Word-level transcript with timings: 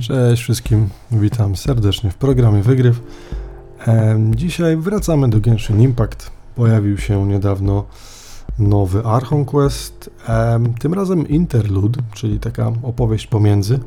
Cześć 0.00 0.42
wszystkim, 0.42 0.88
witam 1.12 1.56
serdecznie 1.56 2.10
w 2.10 2.14
programie 2.14 2.62
Wygryw. 2.62 3.02
Dzisiaj 4.30 4.76
wracamy 4.76 5.30
do 5.30 5.40
Genshin 5.40 5.80
Impact. 5.80 6.30
Pojawił 6.54 6.98
się 6.98 7.26
niedawno 7.26 7.84
nowy 8.58 9.04
Archon 9.04 9.44
Quest, 9.44 10.10
tym 10.78 10.94
razem 10.94 11.28
Interlude, 11.28 12.00
czyli 12.12 12.40
taka 12.40 12.72
opowieść 12.82 13.26
pomiędzy. 13.26 13.78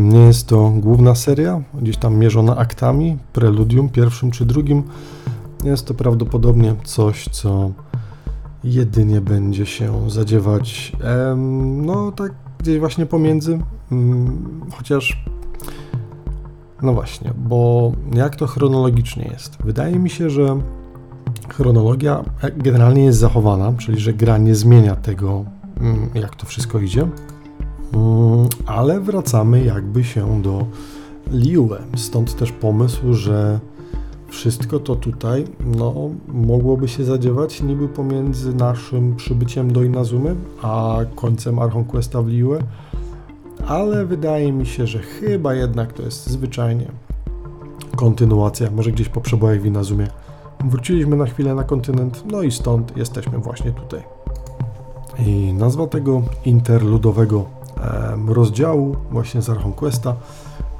Nie 0.00 0.20
jest 0.20 0.46
to 0.46 0.70
główna 0.76 1.14
seria, 1.14 1.62
gdzieś 1.82 1.96
tam 1.96 2.16
mierzona 2.16 2.56
aktami, 2.56 3.18
preludium 3.32 3.88
pierwszym 3.88 4.30
czy 4.30 4.44
drugim. 4.46 4.82
Jest 5.64 5.86
to 5.86 5.94
prawdopodobnie 5.94 6.74
coś, 6.84 7.28
co 7.28 7.70
jedynie 8.64 9.20
będzie 9.20 9.66
się 9.66 10.10
zadziewać, 10.10 10.92
no 11.66 12.12
tak 12.12 12.32
gdzieś 12.58 12.78
właśnie 12.78 13.06
pomiędzy, 13.06 13.58
mm, 13.92 14.60
chociaż 14.72 15.24
no 16.82 16.94
właśnie, 16.94 17.32
bo 17.36 17.92
jak 18.14 18.36
to 18.36 18.46
chronologicznie 18.46 19.28
jest? 19.32 19.56
Wydaje 19.64 19.98
mi 19.98 20.10
się, 20.10 20.30
że 20.30 20.60
chronologia 21.48 22.24
generalnie 22.56 23.04
jest 23.04 23.18
zachowana, 23.18 23.72
czyli 23.78 24.00
że 24.00 24.12
gra 24.12 24.38
nie 24.38 24.54
zmienia 24.54 24.96
tego, 24.96 25.44
mm, 25.80 26.10
jak 26.14 26.36
to 26.36 26.46
wszystko 26.46 26.78
idzie, 26.80 27.02
mm, 27.02 28.48
ale 28.66 29.00
wracamy 29.00 29.64
jakby 29.64 30.04
się 30.04 30.42
do 30.42 30.66
Liue. 31.30 31.78
Stąd 31.96 32.36
też 32.36 32.52
pomysł, 32.52 33.14
że 33.14 33.60
wszystko 34.28 34.78
to 34.78 34.96
tutaj 34.96 35.44
no, 35.60 35.94
mogłoby 36.28 36.88
się 36.88 37.04
zadziewać 37.04 37.62
niby 37.62 37.88
pomiędzy 37.88 38.54
naszym 38.54 39.16
przybyciem 39.16 39.72
do 39.72 39.82
Inazumy 39.82 40.34
a 40.62 40.98
końcem 41.14 41.58
Archon 41.58 41.84
Questa 41.84 42.22
w 42.22 42.28
Liue, 42.28 42.58
ale 43.66 44.06
wydaje 44.06 44.52
mi 44.52 44.66
się, 44.66 44.86
że 44.86 44.98
chyba 44.98 45.54
jednak 45.54 45.92
to 45.92 46.02
jest 46.02 46.26
zwyczajnie 46.26 46.86
kontynuacja, 47.96 48.70
może 48.70 48.92
gdzieś 48.92 49.08
po 49.08 49.20
przebojach 49.20 49.60
w 49.60 49.66
Inazumie. 49.66 50.06
Wróciliśmy 50.64 51.16
na 51.16 51.26
chwilę 51.26 51.54
na 51.54 51.64
kontynent, 51.64 52.24
no 52.30 52.42
i 52.42 52.50
stąd 52.50 52.96
jesteśmy 52.96 53.38
właśnie 53.38 53.72
tutaj. 53.72 54.02
I 55.26 55.52
nazwa 55.52 55.86
tego 55.86 56.22
interludowego 56.44 57.44
rozdziału 58.28 58.96
właśnie 59.10 59.42
z 59.42 59.50
Archon 59.50 59.72
Questa 59.72 60.16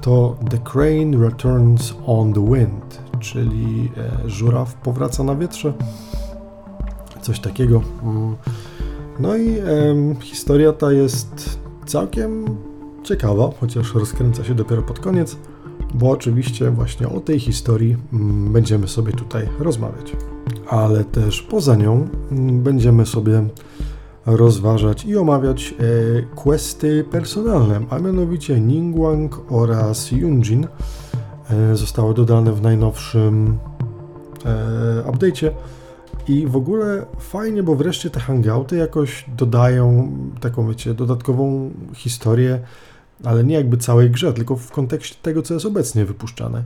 to 0.01 0.37
The 0.51 0.59
Crane 0.59 1.29
Returns 1.29 1.95
on 2.07 2.33
the 2.33 2.45
Wind, 2.45 3.08
czyli 3.19 3.93
e, 3.97 4.29
żuraw 4.31 4.75
powraca 4.75 5.23
na 5.23 5.35
wietrze. 5.35 5.73
Coś 7.23 7.41
takiego. 7.41 7.83
Mm. 8.03 8.37
No 9.21 9.37
i 9.37 9.57
historia 10.21 10.73
ta 10.73 10.93
jest 10.93 11.59
całkiem 11.87 12.45
ciekawa, 13.03 13.51
chociaż 13.61 13.95
rozkręca 13.95 14.45
się 14.45 14.55
dopiero 14.55 14.83
pod 14.83 14.99
koniec, 14.99 15.37
bo 15.95 16.11
oczywiście 16.11 16.71
właśnie 16.71 17.09
o 17.09 17.21
tej 17.21 17.41
historii 17.41 17.97
mm, 18.13 18.53
będziemy 18.53 18.89
sobie 18.89 19.13
tutaj 19.13 19.49
rozmawiać. 19.59 20.17
Ale 20.69 21.05
też 21.05 21.43
poza 21.43 21.77
nią 21.77 22.09
mm, 22.31 22.63
będziemy 22.63 23.07
sobie 23.07 23.45
rozważać 24.27 25.05
i 25.05 25.17
omawiać 25.17 25.75
e, 25.79 26.23
questy 26.23 27.05
personalne, 27.11 27.81
a 27.91 27.99
mianowicie 27.99 28.61
Ningguang 28.61 29.41
oraz 29.49 30.13
Yunjin 30.13 30.67
zostały 31.73 32.15
dodane 32.15 32.53
w 32.53 32.63
najnowszym 32.63 33.59
e, 34.45 35.03
update'cie. 35.11 35.51
I 36.29 36.47
w 36.47 36.57
ogóle 36.57 37.07
fajnie, 37.19 37.63
bo 37.63 37.75
wreszcie 37.75 38.11
te 38.11 38.21
hangouty 38.21 38.77
jakoś 38.77 39.25
dodają 39.37 40.13
taką, 40.41 40.69
wiecie, 40.69 40.95
dodatkową 40.95 41.71
historię, 41.95 42.61
ale 43.25 43.45
nie 43.45 43.55
jakby 43.55 43.77
całej 43.77 44.11
grze, 44.11 44.33
tylko 44.33 44.57
w 44.57 44.71
kontekście 44.71 45.17
tego, 45.23 45.43
co 45.43 45.55
jest 45.55 45.67
obecnie 45.67 46.05
wypuszczane. 46.05 46.65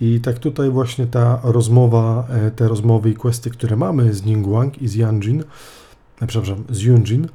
I 0.00 0.20
tak 0.20 0.38
tutaj 0.38 0.70
właśnie 0.70 1.06
ta 1.06 1.40
rozmowa, 1.42 2.26
te 2.56 2.68
rozmowy 2.68 3.10
i 3.10 3.14
questy, 3.14 3.50
które 3.50 3.76
mamy 3.76 4.14
z 4.14 4.24
Ningguang 4.24 4.82
i 4.82 4.88
z 4.88 4.94
Yanjin, 4.94 5.44
przepraszam, 6.26 6.64
z 6.70 6.80
Yunjin, 6.80 7.28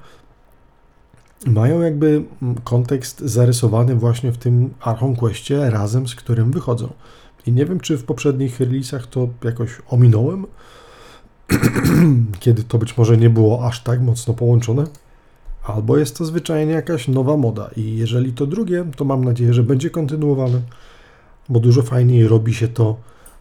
mają 1.45 1.81
jakby 1.81 2.23
kontekst 2.63 3.19
zarysowany 3.19 3.95
właśnie 3.95 4.31
w 4.31 4.37
tym 4.37 4.73
Archon 4.79 5.15
Questie, 5.15 5.69
razem 5.69 6.07
z 6.07 6.15
którym 6.15 6.51
wychodzą. 6.51 6.89
I 7.45 7.51
nie 7.51 7.65
wiem, 7.65 7.79
czy 7.79 7.97
w 7.97 8.03
poprzednich 8.03 8.59
releasach 8.59 9.07
to 9.07 9.29
jakoś 9.43 9.69
ominąłem, 9.89 10.45
kiedy 12.39 12.63
to 12.63 12.77
być 12.77 12.97
może 12.97 13.17
nie 13.17 13.29
było 13.29 13.67
aż 13.67 13.83
tak 13.83 14.01
mocno 14.01 14.33
połączone, 14.33 14.83
albo 15.63 15.97
jest 15.97 16.17
to 16.17 16.25
zwyczajnie 16.25 16.73
jakaś 16.73 17.07
nowa 17.07 17.37
moda. 17.37 17.69
I 17.75 17.97
jeżeli 17.97 18.33
to 18.33 18.47
drugie, 18.47 18.85
to 18.95 19.05
mam 19.05 19.25
nadzieję, 19.25 19.53
że 19.53 19.63
będzie 19.63 19.89
kontynuowane, 19.89 20.61
bo 21.49 21.59
dużo 21.59 21.81
fajniej 21.81 22.27
robi 22.27 22.53
się 22.53 22.67
to, 22.67 22.97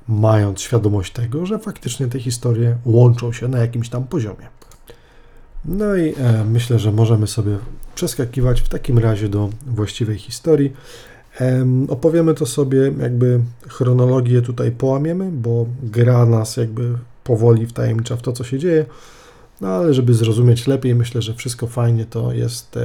mając 0.09 0.61
świadomość 0.61 1.13
tego, 1.13 1.47
że 1.47 1.59
faktycznie 1.59 2.07
te 2.07 2.21
historie 2.21 2.77
łączą 2.85 3.33
się 3.33 3.49
na 3.49 3.59
jakimś 3.59 3.89
tam 3.89 4.05
poziomie. 4.05 4.47
No 5.65 5.97
i 5.97 6.15
e, 6.19 6.45
myślę, 6.45 6.79
że 6.79 6.93
możemy 6.93 7.27
sobie 7.27 7.59
przeskakiwać 7.97 8.61
w 8.61 8.69
takim 8.69 8.99
razie 8.99 9.29
do 9.29 9.51
właściwej 9.67 10.19
historii. 10.19 10.73
Opowiemy 11.89 12.35
to 12.35 12.47
sobie, 12.47 12.93
jakby 13.01 13.41
chronologię 13.69 14.43
tutaj 14.43 14.71
połamiemy, 14.71 15.31
bo 15.33 15.67
gra 15.83 16.27
nas 16.27 16.57
jakby 16.57 16.99
powoli 17.25 17.67
wtajemnicza 17.67 18.17
w 18.17 18.23
to, 18.23 18.33
co 18.33 18.45
się 18.45 18.59
dzieje. 18.59 18.87
No 19.61 19.69
ale 19.69 19.95
żeby 19.95 20.15
zrozumieć 20.15 20.67
lepiej, 20.67 20.95
myślę, 20.95 21.23
że 21.23 21.35
wszystko 21.35 21.67
fajnie 21.67 22.05
to 22.05 22.33
jest 22.33 22.79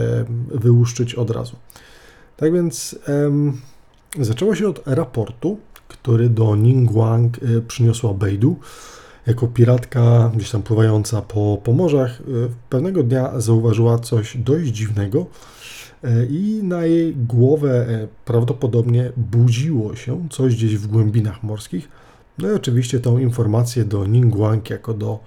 wyłuszczyć 0.48 1.16
od 1.16 1.30
razu. 1.30 1.56
Tak 2.38 2.54
więc 2.54 3.00
zaczęło 4.20 4.56
się 4.56 4.68
od 4.68 4.82
raportu, 4.86 5.58
który 5.88 6.30
do 6.30 6.56
Ningguang 6.56 7.38
e, 7.38 7.62
przyniosła 7.62 8.14
Beidu 8.14 8.60
jako 9.28 9.48
piratka 9.48 10.32
gdzieś 10.36 10.52
tam 10.52 10.64
pływająca 10.64 11.22
po, 11.22 11.58
po 11.64 11.74
morzach, 11.74 12.22
y, 12.22 12.24
pewnego 12.70 13.04
dnia 13.04 13.40
zauważyła 13.40 14.00
coś 14.00 14.38
dość 14.38 14.72
dziwnego 14.72 15.26
y, 16.04 16.28
i 16.32 16.60
na 16.64 16.86
jej 16.86 17.16
głowę 17.16 17.90
y, 17.90 18.08
prawdopodobnie 18.26 19.12
budziło 19.18 19.96
się 19.96 20.28
coś 20.30 20.56
gdzieś 20.56 20.78
w 20.78 20.88
głębinach 20.88 21.44
morskich. 21.44 21.90
No 22.38 22.52
i 22.52 22.54
oczywiście 22.54 23.00
tą 23.00 23.18
informację 23.18 23.86
do 23.86 24.06
Ningguang 24.06 24.70
jako 24.70 24.94
do 24.94 25.20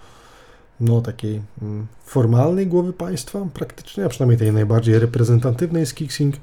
no, 0.81 1.01
takiej 1.01 1.43
mm, 1.63 1.87
formalnej 2.05 2.67
głowy 2.67 2.93
państwa, 2.93 3.47
praktycznie, 3.55 4.05
a 4.05 4.09
przynajmniej 4.09 4.39
tej 4.39 4.53
najbardziej 4.53 4.99
reprezentatywnej 4.99 5.87
z 5.87 5.95
Kixing, 5.95 6.35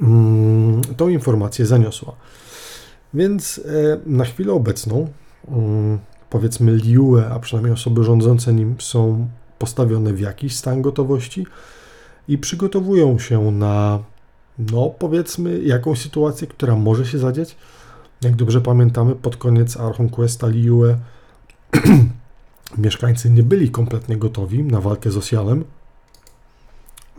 mm, 0.00 0.80
tą 0.96 1.08
informację 1.08 1.66
zaniosła. 1.66 2.14
Więc 3.14 3.60
na 4.06 4.24
chwilę 4.24 4.52
obecną 4.52 5.08
powiedzmy 6.30 6.72
Liue, 6.72 7.30
a 7.30 7.38
przynajmniej 7.38 7.74
osoby 7.74 8.04
rządzące 8.04 8.52
nim 8.52 8.74
są 8.78 9.28
postawione 9.58 10.12
w 10.12 10.20
jakiś 10.20 10.56
stan 10.56 10.82
gotowości 10.82 11.46
i 12.28 12.38
przygotowują 12.38 13.18
się 13.18 13.50
na, 13.50 13.98
no 14.58 14.90
powiedzmy, 14.98 15.62
jakąś 15.62 16.00
sytuację, 16.00 16.46
która 16.46 16.76
może 16.76 17.06
się 17.06 17.18
zadzieć. 17.18 17.56
Jak 18.22 18.36
dobrze 18.36 18.60
pamiętamy, 18.60 19.14
pod 19.14 19.36
koniec 19.36 19.76
Archon 19.76 20.08
Questa 20.08 20.46
Liue 20.46 20.96
mieszkańcy 22.78 23.30
nie 23.30 23.42
byli 23.42 23.70
kompletnie 23.70 24.16
gotowi 24.16 24.62
na 24.62 24.80
walkę 24.80 25.10
z 25.10 25.16
Osialem. 25.16 25.64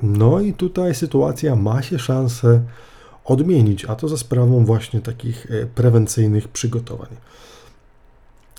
No 0.02 0.40
i 0.40 0.54
tutaj 0.54 0.96
sytuacja 0.96 1.56
ma 1.56 1.82
się 1.82 2.00
szansę 2.00 2.62
odmienić, 3.26 3.86
a 3.86 3.96
to 3.96 4.08
za 4.08 4.18
sprawą 4.18 4.66
właśnie 4.66 5.02
takich 5.02 5.52
e, 5.52 5.66
prewencyjnych 5.66 6.48
przygotowań. 6.48 7.10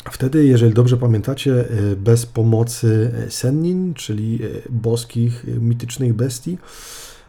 Wtedy, 0.04 0.44
jeżeli 0.44 0.74
dobrze 0.74 0.96
pamiętacie, 0.96 1.70
e, 1.70 1.96
bez 1.96 2.26
pomocy 2.26 3.10
e, 3.26 3.30
Sennin, 3.30 3.94
czyli 3.94 4.38
e, 4.44 4.48
boskich, 4.70 5.44
mitycznych 5.60 6.14
bestii, 6.14 6.58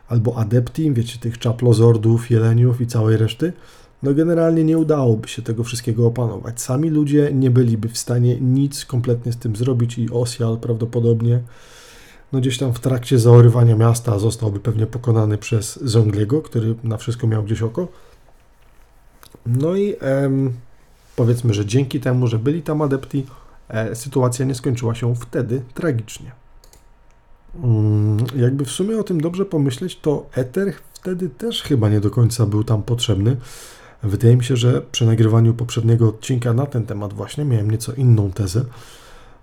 albo 0.07 0.37
adepti, 0.37 0.93
wiecie, 0.93 1.19
tych 1.19 1.37
czaplozordów, 1.37 2.31
jeleniów 2.31 2.81
i 2.81 2.87
całej 2.87 3.17
reszty, 3.17 3.53
no 4.03 4.13
generalnie 4.13 4.63
nie 4.63 4.77
udałoby 4.77 5.27
się 5.27 5.41
tego 5.41 5.63
wszystkiego 5.63 6.07
opanować. 6.07 6.61
Sami 6.61 6.89
ludzie 6.89 7.29
nie 7.33 7.51
byliby 7.51 7.89
w 7.89 7.97
stanie 7.97 8.37
nic 8.41 8.85
kompletnie 8.85 9.31
z 9.31 9.37
tym 9.37 9.55
zrobić 9.55 9.97
i 9.97 10.09
Osial 10.11 10.57
prawdopodobnie 10.57 11.41
no 12.31 12.39
gdzieś 12.39 12.57
tam 12.57 12.73
w 12.73 12.79
trakcie 12.79 13.19
zaorywania 13.19 13.75
miasta 13.75 14.19
zostałby 14.19 14.59
pewnie 14.59 14.85
pokonany 14.85 15.37
przez 15.37 15.79
Zongliego, 15.83 16.41
który 16.41 16.75
na 16.83 16.97
wszystko 16.97 17.27
miał 17.27 17.43
gdzieś 17.43 17.61
oko. 17.61 17.87
No 19.45 19.75
i 19.75 19.95
em, 19.99 20.53
Powiedzmy, 21.15 21.53
że 21.53 21.65
dzięki 21.65 21.99
temu, 21.99 22.27
że 22.27 22.39
byli 22.39 22.61
tam 22.61 22.81
adepti, 22.81 23.25
e, 23.69 23.95
sytuacja 23.95 24.45
nie 24.45 24.55
skończyła 24.55 24.95
się 24.95 25.15
wtedy 25.15 25.61
tragicznie. 25.73 26.31
Mm, 27.63 28.17
jakby 28.35 28.65
w 28.65 28.71
sumie 28.71 28.99
o 28.99 29.03
tym 29.03 29.21
dobrze 29.21 29.45
pomyśleć, 29.45 29.99
to 29.99 30.25
Ether 30.33 30.73
wtedy 30.93 31.29
też 31.29 31.61
chyba 31.61 31.89
nie 31.89 31.99
do 31.99 32.11
końca 32.11 32.45
był 32.45 32.63
tam 32.63 32.83
potrzebny. 32.83 33.37
Wydaje 34.03 34.37
mi 34.37 34.43
się, 34.43 34.55
że 34.55 34.81
przy 34.81 35.05
nagrywaniu 35.05 35.53
poprzedniego 35.53 36.09
odcinka 36.09 36.53
na 36.53 36.65
ten 36.65 36.85
temat 36.85 37.13
właśnie 37.13 37.45
miałem 37.45 37.71
nieco 37.71 37.93
inną 37.93 38.31
tezę. 38.31 38.65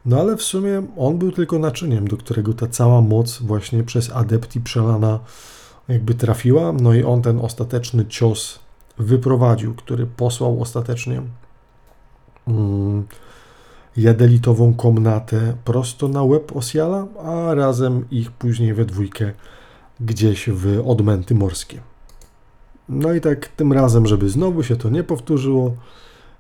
No 0.07 0.21
ale 0.21 0.37
w 0.37 0.43
sumie 0.43 0.83
on 0.97 1.19
był 1.19 1.33
tylko 1.33 1.59
naczyniem, 1.59 2.09
do 2.09 2.17
którego 2.17 2.55
ta 2.55 2.67
cała 2.67 3.01
moc 3.01 3.39
właśnie 3.39 3.85
przez 3.85 4.11
adepti 4.11 4.61
przelana 4.61 5.21
jakby 5.89 6.15
trafiła, 6.15 6.73
no 6.73 6.95
i 6.95 7.05
on 7.05 7.23
ten 7.23 7.39
ostateczny 7.39 8.07
cios 8.07 8.59
wyprowadził, 8.99 9.75
który 9.75 10.07
posłał 10.07 10.63
ostatecznie 10.63 11.23
jadelitową 13.97 14.75
komnatę 14.75 15.55
prosto 15.65 16.09
na 16.09 16.23
łeb 16.23 16.57
Osiala, 16.57 17.07
a 17.25 17.55
razem 17.55 18.05
ich 18.11 18.31
później 18.31 18.75
we 18.75 18.85
dwójkę 18.85 19.33
gdzieś 20.01 20.51
w 20.51 20.83
odmęty 20.87 21.35
morskie. 21.35 21.81
No 22.89 23.13
i 23.13 23.21
tak 23.21 23.49
tym 23.49 23.73
razem, 23.73 24.07
żeby 24.07 24.29
znowu 24.29 24.63
się 24.63 24.77
to 24.77 24.91
nie 24.91 25.05
powtórzyło, 25.05 25.75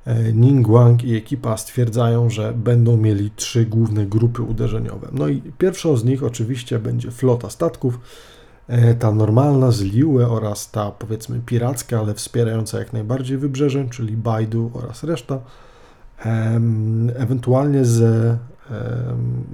e, 0.05 0.33
Ningguang 0.33 1.05
i 1.05 1.17
ekipa 1.17 1.57
stwierdzają, 1.57 2.31
że 2.31 2.53
będą 2.53 2.97
mieli 2.97 3.31
trzy 3.37 3.67
główne 3.67 4.07
grupy 4.07 4.43
uderzeniowe. 4.43 5.09
No 5.13 5.29
i 5.29 5.43
pierwszą 5.59 5.97
z 5.97 6.05
nich 6.05 6.25
oczywiście 6.25 6.79
będzie 6.79 7.11
flota 7.11 7.51
statków, 7.51 8.01
e, 8.69 8.95
ta 8.95 9.13
normalna 9.13 9.71
z 9.71 9.81
Liue 9.81 10.31
oraz 10.31 10.71
ta 10.71 10.91
powiedzmy 10.91 11.41
piracka, 11.47 11.99
ale 11.99 12.15
wspierająca 12.15 12.79
jak 12.79 12.93
najbardziej 12.93 13.39
wybrzeże, 13.39 13.89
czyli 13.91 14.17
Baidu 14.17 14.71
oraz 14.75 15.05
reszta. 15.05 15.39
Ewentualnie 17.15 17.85
z, 17.85 18.38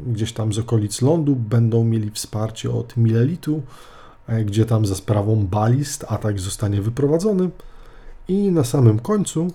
gdzieś 0.06 0.32
tam 0.32 0.52
z 0.52 0.58
okolic 0.58 1.02
lądu 1.02 1.37
będą 1.37 1.84
mieli 1.84 2.11
wsparcie 2.11 2.70
od 2.70 2.96
Milelitu, 2.96 3.62
e, 4.26 4.44
gdzie 4.44 4.64
tam 4.64 4.87
za 4.87 4.94
sprawą 4.94 5.46
balist 5.46 6.05
atak 6.08 6.40
zostanie 6.40 6.82
wyprowadzony. 6.82 7.50
I 8.28 8.52
na 8.52 8.64
samym 8.64 8.99
końcu 8.99 9.50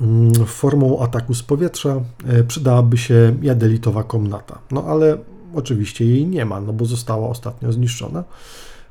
mm, 0.00 0.32
formą 0.46 1.00
ataku 1.00 1.34
z 1.34 1.42
powietrza 1.42 2.00
e, 2.26 2.44
przydałaby 2.44 2.98
się 2.98 3.36
jadelitowa 3.42 4.04
komnata. 4.04 4.58
No 4.70 4.84
ale 4.84 5.18
oczywiście 5.54 6.04
jej 6.04 6.26
nie 6.26 6.44
ma, 6.44 6.60
no 6.60 6.72
bo 6.72 6.84
została 6.84 7.28
ostatnio 7.28 7.72
zniszczona. 7.72 8.24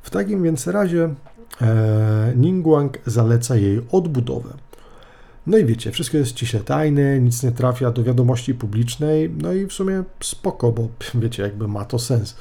W 0.02 0.10
takim 0.10 0.42
więc 0.42 0.66
razie 0.66 1.14
e, 1.60 2.32
Ningguang 2.36 2.98
zaleca 3.06 3.56
jej 3.56 3.80
odbudowę. 3.92 4.65
No 5.46 5.58
i 5.58 5.64
wiecie, 5.64 5.92
wszystko 5.92 6.16
jest 6.16 6.30
ściśle 6.30 6.60
tajne, 6.60 7.20
nic 7.20 7.42
nie 7.42 7.52
trafia 7.52 7.90
do 7.90 8.02
wiadomości 8.04 8.54
publicznej, 8.54 9.30
no 9.30 9.52
i 9.52 9.66
w 9.66 9.72
sumie 9.72 10.04
spoko, 10.20 10.72
bo 10.72 10.88
wiecie, 11.22 11.42
jakby 11.42 11.68
ma 11.68 11.84
to 11.84 11.98
sens. 11.98 12.36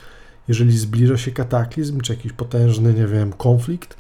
Jeżeli 0.47 0.77
zbliża 0.77 1.17
się 1.17 1.31
kataklizm, 1.31 2.01
czy 2.01 2.13
jakiś 2.13 2.33
potężny, 2.33 2.93
nie 2.93 3.07
wiem, 3.07 3.33
konflikt, 3.33 3.97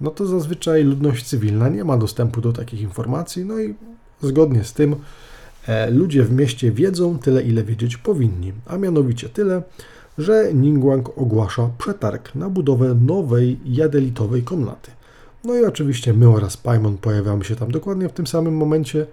no 0.00 0.10
to 0.10 0.26
zazwyczaj 0.26 0.84
ludność 0.84 1.26
cywilna 1.26 1.68
nie 1.68 1.84
ma 1.84 1.96
dostępu 1.96 2.40
do 2.40 2.52
takich 2.52 2.80
informacji, 2.80 3.44
no 3.44 3.60
i 3.60 3.74
zgodnie 4.22 4.64
z 4.64 4.72
tym 4.72 4.96
e, 5.66 5.90
ludzie 5.90 6.22
w 6.22 6.32
mieście 6.32 6.72
wiedzą 6.72 7.18
tyle, 7.18 7.42
ile 7.42 7.64
wiedzieć 7.64 7.96
powinni, 7.96 8.52
a 8.66 8.76
mianowicie 8.76 9.28
tyle, 9.28 9.62
że 10.18 10.54
Ningguang 10.54 11.18
ogłasza 11.18 11.70
przetarg 11.78 12.34
na 12.34 12.50
budowę 12.50 12.94
nowej 12.94 13.60
jadelitowej 13.64 14.42
komnaty. 14.42 14.90
No 15.46 15.54
i 15.54 15.64
oczywiście 15.64 16.12
my 16.12 16.28
oraz 16.28 16.56
Paimon 16.56 16.98
pojawiamy 16.98 17.44
się 17.44 17.56
tam 17.56 17.70
dokładnie 17.70 18.08
w 18.08 18.12
tym 18.12 18.26
samym 18.26 18.56
momencie. 18.56 19.06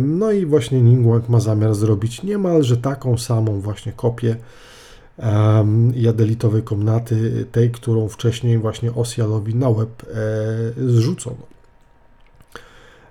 No 0.00 0.32
i 0.32 0.46
właśnie 0.46 0.82
Ningguang 0.82 1.28
ma 1.28 1.40
zamiar 1.40 1.74
zrobić 1.74 2.22
niemalże 2.22 2.76
taką 2.76 3.18
samą 3.18 3.60
właśnie 3.60 3.92
kopię 3.92 4.36
jadelitowej 5.94 6.62
komnaty, 6.62 7.46
tej, 7.52 7.70
którą 7.70 8.08
wcześniej 8.08 8.58
właśnie 8.58 8.94
Osialowi 8.94 9.54
na 9.54 9.68
łeb 9.68 10.02
e, 10.02 10.14
zrzucono. 10.88 11.46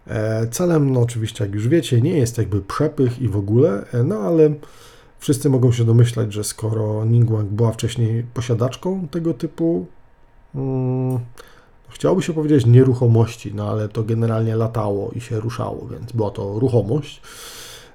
E, 0.08 0.48
celem, 0.48 0.94
no 0.94 1.00
oczywiście, 1.00 1.44
jak 1.44 1.54
już 1.54 1.68
wiecie, 1.68 2.02
nie 2.02 2.18
jest 2.18 2.38
jakby 2.38 2.62
przepych 2.62 3.22
i 3.22 3.28
w 3.28 3.38
ogóle, 3.38 3.86
e, 3.94 4.04
no 4.04 4.20
ale 4.20 4.54
wszyscy 5.20 5.50
mogą 5.50 5.72
się 5.72 5.84
domyślać, 5.84 6.34
że 6.34 6.44
skoro 6.44 7.06
Ningguang 7.06 7.50
była 7.50 7.72
wcześniej 7.72 8.24
posiadaczką 8.34 9.08
tego 9.08 9.34
typu 9.34 9.86
mm, 10.56 11.20
Chciałoby 11.92 12.22
się 12.22 12.34
powiedzieć 12.34 12.66
nieruchomości, 12.66 13.52
no 13.56 13.70
ale 13.70 13.90
to 13.90 14.04
generalnie 14.04 14.56
latało 14.56 15.12
i 15.16 15.22
się 15.22 15.40
ruszało, 15.40 15.88
więc 15.88 16.12
była 16.12 16.32
to 16.32 16.60
ruchomość. 16.60 17.22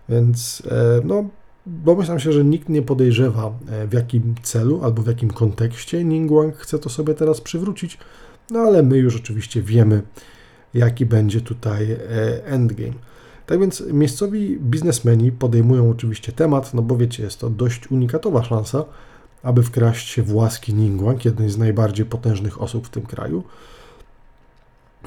Więc 0.08 0.62
e, 0.70 1.00
no, 1.04 1.24
domyślam 1.66 2.20
się, 2.20 2.32
że 2.32 2.44
nikt 2.44 2.68
nie 2.68 2.82
podejrzewa 2.82 3.52
e, 3.70 3.86
w 3.86 3.92
jakim 3.92 4.34
celu 4.42 4.80
albo 4.84 5.02
w 5.02 5.06
jakim 5.06 5.30
kontekście 5.30 6.04
Ningguang 6.04 6.56
chce 6.56 6.78
to 6.78 6.88
sobie 6.88 7.14
teraz 7.14 7.40
przywrócić, 7.40 7.98
no 8.50 8.60
ale 8.60 8.82
my 8.82 8.98
już 8.98 9.16
oczywiście 9.16 9.62
wiemy, 9.62 10.02
jaki 10.74 11.06
będzie 11.06 11.40
tutaj 11.40 11.92
e, 11.92 11.98
endgame. 12.46 12.92
Tak 13.46 13.60
więc 13.60 13.82
miejscowi 13.92 14.58
biznesmeni 14.60 15.32
podejmują 15.32 15.90
oczywiście 15.90 16.32
temat, 16.32 16.74
no 16.74 16.82
bo 16.82 16.96
wiecie, 16.96 17.22
jest 17.22 17.40
to 17.40 17.50
dość 17.50 17.90
unikatowa 17.90 18.44
szansa, 18.44 18.84
aby 19.42 19.62
wkraść 19.62 20.08
się 20.08 20.22
w 20.22 20.34
łaski 20.34 20.74
Ningguang, 20.74 21.24
jednej 21.24 21.50
z 21.50 21.58
najbardziej 21.58 22.06
potężnych 22.06 22.62
osób 22.62 22.86
w 22.86 22.90
tym 22.90 23.02
kraju. 23.02 23.42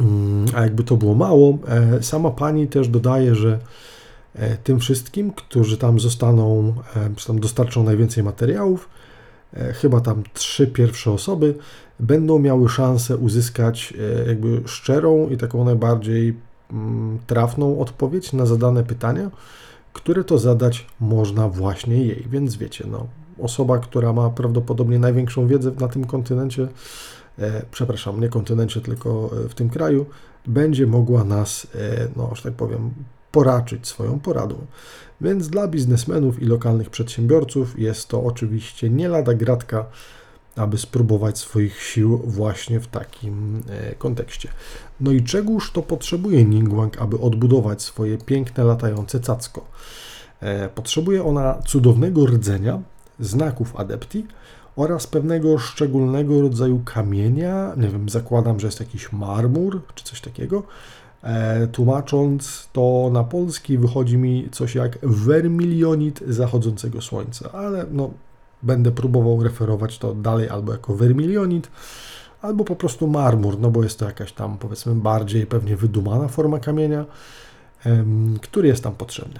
Mm, 0.01 0.45
a 0.55 0.61
jakby 0.61 0.83
to 0.83 0.97
było 0.97 1.15
mało, 1.15 1.57
e, 1.67 2.03
sama 2.03 2.31
pani 2.31 2.67
też 2.67 2.87
dodaje, 2.87 3.35
że 3.35 3.59
e, 4.35 4.57
tym 4.57 4.79
wszystkim, 4.79 5.31
którzy 5.31 5.77
tam 5.77 5.99
zostaną, 5.99 6.73
e, 6.95 7.09
czy 7.15 7.27
tam 7.27 7.39
dostarczą 7.39 7.83
najwięcej 7.83 8.23
materiałów, 8.23 8.89
chyba 9.73 10.01
tam 10.01 10.23
trzy 10.33 10.67
pierwsze 10.67 11.11
osoby, 11.11 11.55
będą 11.99 12.39
miały 12.39 12.69
szansę 12.69 13.17
uzyskać 13.17 13.93
jakby 14.27 14.61
szczerą 14.65 15.29
i 15.29 15.37
taką 15.37 15.63
najbardziej 15.63 16.37
mm, 16.71 17.19
trafną 17.27 17.79
odpowiedź 17.79 18.33
na 18.33 18.45
zadane 18.45 18.83
pytania, 18.83 19.31
które 19.93 20.23
to 20.23 20.37
zadać 20.37 20.85
można 20.99 21.49
właśnie 21.49 22.03
jej. 22.03 22.27
Więc 22.29 22.55
wiecie, 22.55 22.85
no, 22.91 23.07
osoba, 23.39 23.77
która 23.77 24.13
ma 24.13 24.29
prawdopodobnie 24.29 24.99
największą 24.99 25.47
wiedzę 25.47 25.71
na 25.79 25.87
tym 25.87 26.05
kontynencie, 26.05 26.67
przepraszam, 27.71 28.21
nie 28.21 28.29
kontynencie, 28.29 28.81
tylko 28.81 29.29
e, 29.45 29.49
w 29.49 29.55
tym 29.55 29.69
kraju, 29.69 30.05
będzie 30.47 30.87
mogła 30.87 31.23
nas, 31.23 31.67
e, 31.75 32.07
no, 32.15 32.35
że 32.35 32.43
tak 32.43 32.53
powiem, 32.53 32.91
poraczyć 33.31 33.87
swoją 33.87 34.19
poradą. 34.19 34.55
Więc 35.21 35.49
dla 35.49 35.67
biznesmenów 35.67 36.41
i 36.41 36.45
lokalnych 36.45 36.89
przedsiębiorców 36.89 37.79
jest 37.79 38.07
to 38.07 38.23
oczywiście 38.23 38.89
nie 38.89 39.07
lada 39.07 39.33
gratka, 39.33 39.85
aby 40.55 40.77
spróbować 40.77 41.37
swoich 41.37 41.81
sił 41.81 42.17
właśnie 42.17 42.79
w 42.79 42.87
takim 42.87 43.63
kontekście. 43.97 44.49
No 44.99 45.11
i 45.11 45.23
czegóż 45.23 45.71
to 45.71 45.81
potrzebuje 45.81 46.45
Ningguang, 46.45 47.01
aby 47.01 47.19
odbudować 47.19 47.81
swoje 47.81 48.17
piękne 48.17 48.63
latające 48.63 49.19
cacko? 49.19 49.65
Potrzebuje 50.75 51.23
ona 51.23 51.61
cudownego 51.67 52.25
rdzenia, 52.25 52.81
znaków 53.19 53.75
adepti 53.75 54.25
oraz 54.75 55.07
pewnego 55.07 55.57
szczególnego 55.57 56.41
rodzaju 56.41 56.81
kamienia. 56.85 57.73
Nie 57.77 57.87
wiem, 57.87 58.09
zakładam, 58.09 58.59
że 58.59 58.67
jest 58.67 58.79
jakiś 58.79 59.11
marmur 59.11 59.81
czy 59.95 60.03
coś 60.03 60.21
takiego. 60.21 60.63
E, 61.23 61.67
tłumacząc 61.67 62.69
to 62.73 63.09
na 63.13 63.23
polski, 63.23 63.77
wychodzi 63.77 64.17
mi 64.17 64.49
coś 64.51 64.75
jak 64.75 64.99
wermilionit 65.01 66.23
zachodzącego 66.27 67.01
słońca, 67.01 67.51
ale 67.51 67.85
no, 67.91 68.09
będę 68.63 68.91
próbował 68.91 69.43
referować 69.43 69.97
to 69.97 70.15
dalej 70.15 70.49
albo 70.49 70.71
jako 70.71 70.95
wermilionit, 70.95 71.71
albo 72.41 72.63
po 72.63 72.75
prostu 72.75 73.07
marmur, 73.07 73.59
no 73.59 73.71
bo 73.71 73.83
jest 73.83 73.99
to 73.99 74.05
jakaś 74.05 74.31
tam 74.31 74.57
powiedzmy 74.57 74.95
bardziej 74.95 75.45
pewnie 75.45 75.75
wydumana 75.75 76.27
forma 76.27 76.59
kamienia, 76.59 77.05
który 78.41 78.67
jest 78.67 78.83
tam 78.83 78.95
potrzebny. 78.95 79.39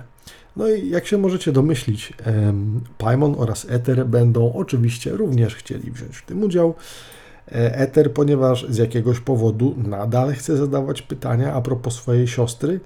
No 0.60 0.68
i 0.68 0.89
jak 0.89 1.08
się 1.08 1.18
możecie 1.18 1.51
domyślić, 1.51 2.13
Paimon 2.98 3.36
oraz 3.38 3.66
Ether 3.70 4.06
będą 4.06 4.54
oczywiście 4.54 5.12
również 5.12 5.56
chcieli 5.56 5.92
wziąć 5.92 6.18
w 6.18 6.25
tym 6.25 6.44
udział. 6.44 6.75
E, 7.51 7.75
Ether, 7.75 8.13
ponieważ 8.13 8.66
z 8.70 8.78
jakiegoś 8.78 9.20
powodu 9.20 9.75
nadal 9.78 10.34
chce 10.34 10.58
zadawać 10.58 11.01
pytania 11.01 11.54
a 11.54 11.62
propos 11.62 11.96
swojej 11.96 12.28
siostry, 12.28 12.80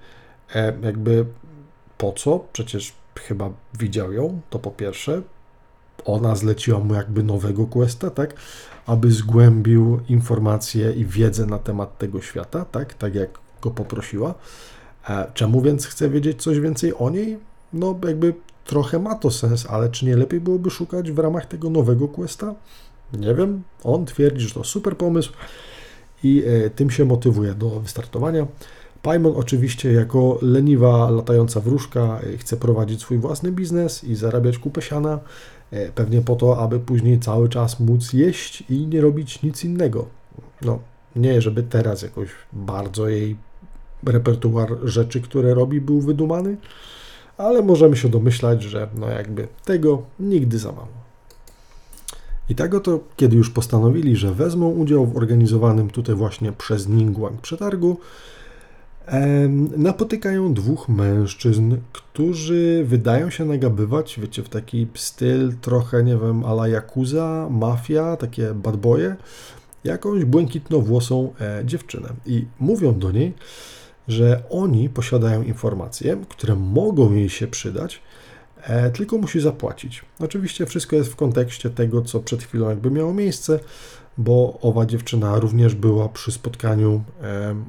e, 0.56 0.74
jakby 0.82 1.25
po 1.98 2.12
co? 2.12 2.46
Przecież 2.53 2.94
chyba 3.20 3.50
widział 3.80 4.13
ją, 4.13 4.42
to 4.50 4.60
po 4.60 4.72
pierwsze. 4.72 5.22
Ona 6.06 6.36
zleciła 6.36 6.80
mu 6.80 6.94
jakby 6.94 7.24
nowego 7.24 7.65
questa, 7.65 8.10
tak? 8.10 8.34
Aby 8.86 9.12
zgłębił 9.12 10.00
informacje 10.10 10.92
i 10.92 11.06
wiedzę 11.06 11.46
na 11.46 11.60
temat 11.60 11.98
tego 11.98 12.22
świata, 12.22 12.65
tak? 12.65 12.94
Tak 12.94 13.15
jak 13.15 13.30
go 13.62 13.72
poprosiła. 13.72 14.34
E, 15.10 15.32
czemu 15.34 15.62
więc 15.62 15.86
chce 15.86 16.10
wiedzieć 16.10 16.42
coś 16.42 16.60
więcej 16.60 16.94
o 16.98 17.10
niej? 17.10 17.52
No 17.74 18.00
jakby 18.08 18.34
trochę 18.65 19.00
ma 19.00 19.15
to 19.15 19.32
sens, 19.32 19.65
ale 19.70 19.89
czy 19.89 20.06
nie 20.06 20.18
lepiej 20.18 20.39
byłoby 20.39 20.70
szukać 20.70 21.12
w 21.12 21.20
ramach 21.20 21.46
tego 21.46 21.70
nowego 21.70 22.08
questa? 22.08 22.56
Nie 23.13 23.36
wiem. 23.36 23.63
On 23.84 24.06
twierdzi, 24.06 24.48
że 24.48 24.53
to 24.53 24.63
super 24.63 24.98
pomysł 24.98 25.34
i 26.24 26.44
e, 26.48 26.70
tym 26.70 26.89
się 26.89 27.06
motywuje 27.06 27.53
do 27.53 27.70
wystartowania. 27.70 28.48
Paimon 29.01 29.34
oczywiście 29.36 29.92
jako 29.92 30.39
leniwa, 30.42 31.10
latająca 31.10 31.60
wróżka 31.60 32.20
e, 32.34 32.38
chce 32.38 32.58
prowadzić 32.58 33.01
swój 33.01 33.18
własny 33.18 33.51
biznes 33.51 34.03
i 34.03 34.15
zarabiać 34.15 34.58
kupę 34.58 34.82
siana, 34.82 35.20
e, 35.72 35.92
pewnie 35.92 36.22
po 36.22 36.36
to, 36.36 36.58
aby 36.60 36.80
później 36.80 37.20
cały 37.20 37.50
czas 37.50 37.80
móc 37.80 38.13
jeść 38.13 38.63
i 38.70 38.88
nie 38.88 39.01
robić 39.01 39.42
nic 39.42 39.63
innego. 39.63 40.06
No, 40.62 40.80
nie 41.15 41.42
żeby 41.42 41.63
teraz 41.63 42.01
jakoś 42.01 42.30
bardzo 42.53 43.10
jej 43.10 43.38
repertuar 44.06 44.70
rzeczy, 44.84 45.22
które 45.22 45.53
robi, 45.53 45.82
był 45.82 46.01
wydumany, 46.01 46.58
ale 47.37 47.61
możemy 47.61 47.97
się 47.97 48.09
domyślać, 48.09 48.63
że 48.63 48.87
no 48.95 49.09
jakby 49.09 49.47
tego 49.65 50.01
nigdy 50.19 50.59
za 50.59 50.71
mało. 50.71 51.03
I 52.49 52.55
tak 52.55 52.73
oto, 52.73 52.99
kiedy 53.15 53.35
już 53.35 53.49
postanowili, 53.49 54.15
że 54.15 54.33
wezmą 54.33 54.69
udział 54.69 55.05
w 55.05 55.17
organizowanym 55.17 55.89
tutaj 55.89 56.15
właśnie 56.15 56.51
przez 56.51 56.87
Ningguang 56.87 57.41
przetargu, 57.41 57.97
napotykają 59.77 60.53
dwóch 60.53 60.89
mężczyzn, 60.89 61.75
którzy 61.91 62.83
wydają 62.87 63.29
się 63.29 63.45
nagabywać, 63.45 64.19
wiecie, 64.19 64.43
w 64.43 64.49
taki 64.49 64.87
styl 64.95 65.53
trochę, 65.61 66.03
nie 66.03 66.17
wiem, 66.17 66.45
ala 66.45 66.67
Yakuza, 66.67 67.47
mafia, 67.51 68.17
takie 68.17 68.53
bad 68.53 68.77
boye, 68.77 69.15
jakąś 69.83 70.25
błękitnowłosą 70.25 71.33
e, 71.41 71.61
dziewczynę. 71.65 72.09
I 72.25 72.45
mówią 72.59 72.99
do 72.99 73.11
niej, 73.11 73.33
że 74.07 74.43
oni 74.50 74.89
posiadają 74.89 75.43
informacje, 75.43 76.17
które 76.29 76.55
mogą 76.55 77.13
jej 77.13 77.29
się 77.29 77.48
przydać, 77.48 78.01
e, 78.63 78.89
tylko 78.89 79.17
musi 79.17 79.39
zapłacić. 79.39 80.05
Oczywiście 80.19 80.65
wszystko 80.65 80.95
jest 80.95 81.12
w 81.12 81.15
kontekście 81.15 81.69
tego, 81.69 82.01
co 82.01 82.19
przed 82.19 82.43
chwilą 82.43 82.69
jakby 82.69 82.91
miało 82.91 83.13
miejsce, 83.13 83.60
bo 84.17 84.60
owa 84.62 84.86
dziewczyna 84.86 85.39
również 85.39 85.75
była 85.75 86.10
przy 86.10 86.31
spotkaniu, 86.31 87.03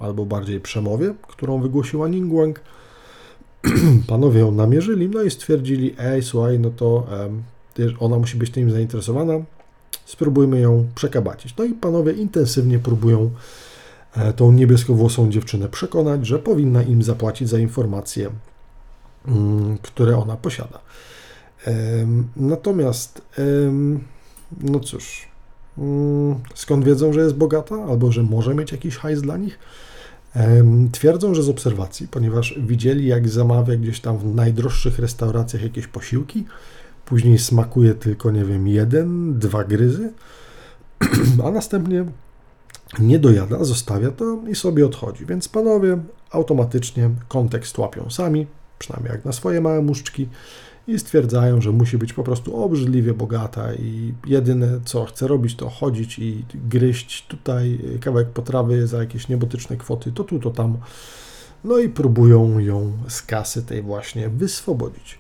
albo 0.01 0.27
bardziej 0.27 0.61
przemowie, 0.61 1.15
którą 1.29 1.61
wygłosiła 1.61 2.09
Ningguang. 2.09 2.61
Panowie 4.09 4.41
ją 4.41 4.53
namierzyli, 4.53 5.09
no 5.09 5.23
i 5.23 5.31
stwierdzili, 5.31 5.95
ej, 5.99 6.23
słuchaj, 6.23 6.59
no 6.59 6.71
to 6.71 7.07
ona 7.99 8.19
musi 8.19 8.37
być 8.37 8.51
tym 8.51 8.71
zainteresowana, 8.71 9.33
spróbujmy 10.05 10.61
ją 10.61 10.87
przekabacić. 10.95 11.57
No 11.57 11.65
i 11.65 11.73
panowie 11.73 12.13
intensywnie 12.13 12.79
próbują 12.79 13.31
tą 14.37 14.53
niebieskowłosą 14.53 15.31
dziewczynę 15.31 15.69
przekonać, 15.69 16.27
że 16.27 16.39
powinna 16.39 16.83
im 16.83 17.03
zapłacić 17.03 17.49
za 17.49 17.59
informacje, 17.59 18.31
mm, 19.29 19.79
które 19.79 20.19
ona 20.19 20.37
posiada. 20.37 20.79
Natomiast, 22.37 23.23
no 24.61 24.81
cóż, 24.81 25.29
Mm, 25.79 26.35
skąd 26.55 26.85
wiedzą, 26.85 27.13
że 27.13 27.21
jest 27.21 27.35
bogata 27.35 27.75
albo 27.89 28.13
że 28.13 28.23
może 28.23 28.55
mieć 28.55 28.73
jakiś 28.73 28.97
hajs 28.97 29.23
dla 29.23 29.37
nich? 29.37 29.59
Twierdzą, 30.93 31.35
że 31.35 31.43
z 31.43 31.49
obserwacji, 31.49 32.09
ponieważ 32.09 32.59
widzieli, 32.67 33.07
jak 33.07 33.29
zamawia 33.29 33.77
gdzieś 33.77 34.01
tam 34.01 34.19
w 34.19 34.35
najdroższych 34.35 34.99
restauracjach 34.99 35.63
jakieś 35.63 35.87
posiłki, 35.87 36.47
później 37.07 37.39
smakuje 37.39 37.95
tylko, 37.95 38.31
nie 38.31 38.45
wiem, 38.45 38.69
jeden, 38.69 39.39
dwa 39.39 39.65
gryzy, 39.65 40.13
a 41.47 41.51
następnie 41.51 42.05
nie 42.99 43.19
dojada, 43.19 43.65
zostawia 43.65 44.11
to 44.11 44.39
i 44.49 44.55
sobie 44.55 44.87
odchodzi. 44.87 45.27
Więc 45.27 45.49
panowie 45.49 45.99
automatycznie 46.31 47.11
kontekst 47.29 47.79
łapią 47.79 48.11
sami, 48.11 48.47
przynajmniej 48.79 49.13
jak 49.13 49.25
na 49.25 49.33
swoje 49.33 49.61
małe 49.61 49.83
muszczki 49.83 50.29
i 50.87 50.99
stwierdzają, 50.99 51.61
że 51.61 51.71
musi 51.71 51.99
być 51.99 52.13
po 52.13 52.23
prostu 52.23 52.65
obrzydliwie 52.65 53.15
bogata 53.15 53.75
i 53.75 54.15
jedyne 54.27 54.81
co 54.85 55.05
chce 55.05 55.29
robić 55.29 55.57
to 55.57 55.71
chodzić 55.71 56.19
i 56.19 56.45
gryźć 56.69 57.27
tutaj 57.27 57.79
kawałek 58.01 58.29
potrawy 58.29 58.87
za 58.87 58.99
jakieś 58.99 59.29
niebotyczne 59.29 59.77
kwoty, 59.77 60.13
to 60.13 60.25
tu, 60.25 60.39
to 60.39 60.51
tam. 60.51 60.79
No 61.65 61.79
i 61.79 61.89
próbują 61.89 62.59
ją 62.59 62.93
z 63.09 63.23
kasy 63.23 63.63
tej 63.63 63.83
właśnie 63.83 64.29
wyswobodzić. 64.29 65.19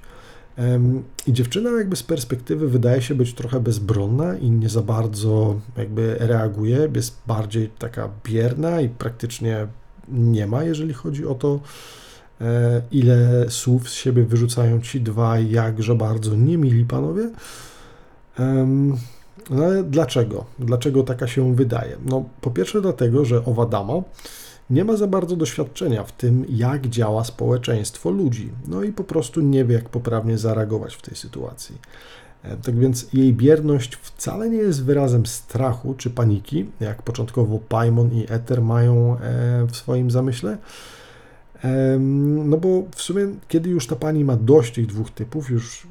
I 1.26 1.32
dziewczyna 1.32 1.70
jakby 1.70 1.96
z 1.96 2.02
perspektywy 2.02 2.68
wydaje 2.68 3.02
się 3.02 3.14
być 3.14 3.34
trochę 3.34 3.60
bezbronna 3.60 4.36
i 4.36 4.50
nie 4.50 4.68
za 4.68 4.82
bardzo 4.82 5.60
jakby 5.76 6.16
reaguje, 6.20 6.88
jest 6.94 7.16
bardziej 7.26 7.70
taka 7.78 8.10
bierna 8.24 8.80
i 8.80 8.88
praktycznie 8.88 9.66
nie 10.08 10.46
ma, 10.46 10.64
jeżeli 10.64 10.94
chodzi 10.94 11.26
o 11.26 11.34
to, 11.34 11.60
E, 12.40 12.82
ile 12.92 13.46
słów 13.48 13.90
z 13.90 13.92
siebie 13.92 14.24
wyrzucają 14.24 14.80
ci 14.80 15.00
dwaj 15.00 15.50
jakże 15.50 15.94
bardzo 15.94 16.36
niemili 16.36 16.84
panowie. 16.84 17.30
No 19.50 19.64
ale 19.64 19.82
dlaczego? 19.82 20.44
Dlaczego 20.58 21.02
taka 21.02 21.26
się 21.26 21.54
wydaje? 21.54 21.96
No, 22.04 22.24
po 22.40 22.50
pierwsze, 22.50 22.80
dlatego, 22.80 23.24
że 23.24 23.44
owa 23.44 23.66
dama 23.66 23.94
nie 24.70 24.84
ma 24.84 24.96
za 24.96 25.06
bardzo 25.06 25.36
doświadczenia 25.36 26.04
w 26.04 26.12
tym, 26.12 26.44
jak 26.48 26.86
działa 26.86 27.24
społeczeństwo 27.24 28.10
ludzi. 28.10 28.52
No 28.68 28.82
i 28.82 28.92
po 28.92 29.04
prostu 29.04 29.40
nie 29.40 29.64
wie, 29.64 29.74
jak 29.74 29.88
poprawnie 29.88 30.38
zareagować 30.38 30.94
w 30.94 31.02
tej 31.02 31.16
sytuacji. 31.16 31.78
E, 32.42 32.56
tak 32.56 32.78
więc 32.78 33.12
jej 33.12 33.32
bierność 33.32 33.94
wcale 33.94 34.50
nie 34.50 34.58
jest 34.58 34.84
wyrazem 34.84 35.26
strachu 35.26 35.94
czy 35.94 36.10
paniki, 36.10 36.66
jak 36.80 37.02
początkowo 37.02 37.58
Paimon 37.58 38.12
i 38.12 38.26
Ether 38.28 38.62
mają 38.62 39.18
e, 39.18 39.66
w 39.66 39.76
swoim 39.76 40.10
zamyśle 40.10 40.58
no 42.44 42.56
bo 42.56 42.82
w 42.94 43.02
sumie, 43.02 43.26
kiedy 43.48 43.70
już 43.70 43.86
ta 43.86 43.96
pani 43.96 44.24
ma 44.24 44.36
dość 44.36 44.74
tych 44.74 44.86
dwóch 44.86 45.10
typów, 45.10 45.50
już 45.50 45.86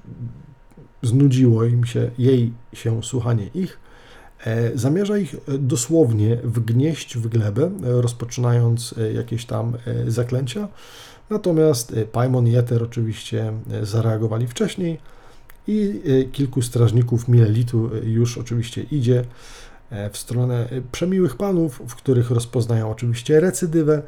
znudziło 1.01 1.65
im 1.65 1.85
się, 1.85 2.11
jej 2.17 2.53
się 2.73 3.03
słuchanie 3.03 3.47
ich, 3.53 3.79
zamierza 4.75 5.17
ich 5.17 5.35
dosłownie 5.59 6.37
wgnieść 6.43 7.17
w 7.17 7.27
glebę, 7.27 7.71
rozpoczynając 7.81 8.95
e, 8.97 9.13
jakieś 9.13 9.45
tam 9.45 9.77
e, 9.87 10.11
zaklęcia. 10.11 10.67
Natomiast 11.29 11.95
Paimon 12.11 12.47
i 12.47 12.55
Eter 12.55 12.83
oczywiście 12.83 13.53
zareagowali 13.83 14.47
wcześniej 14.47 14.99
i 15.67 16.01
kilku 16.31 16.61
strażników 16.61 17.27
Milelitu 17.27 17.89
już 18.03 18.37
oczywiście 18.37 18.81
idzie 18.91 19.25
w 20.11 20.17
stronę 20.17 20.69
przemiłych 20.91 21.35
panów, 21.35 21.81
w 21.87 21.95
których 21.95 22.31
rozpoznają 22.31 22.91
oczywiście 22.91 23.39
recydywę, 23.39 24.01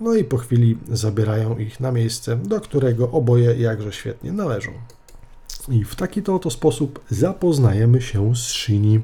no 0.00 0.14
i 0.14 0.24
po 0.24 0.36
chwili 0.36 0.78
zabierają 0.92 1.58
ich 1.58 1.80
na 1.80 1.92
miejsce, 1.92 2.36
do 2.36 2.60
którego 2.60 3.10
oboje 3.10 3.54
jakże 3.54 3.92
świetnie 3.92 4.32
należą. 4.32 4.70
I 5.68 5.84
w 5.84 5.94
taki 5.94 6.22
to 6.22 6.34
oto 6.34 6.50
sposób 6.50 7.04
zapoznajemy 7.10 8.02
się 8.02 8.36
z 8.36 8.38
Shini, 8.38 9.00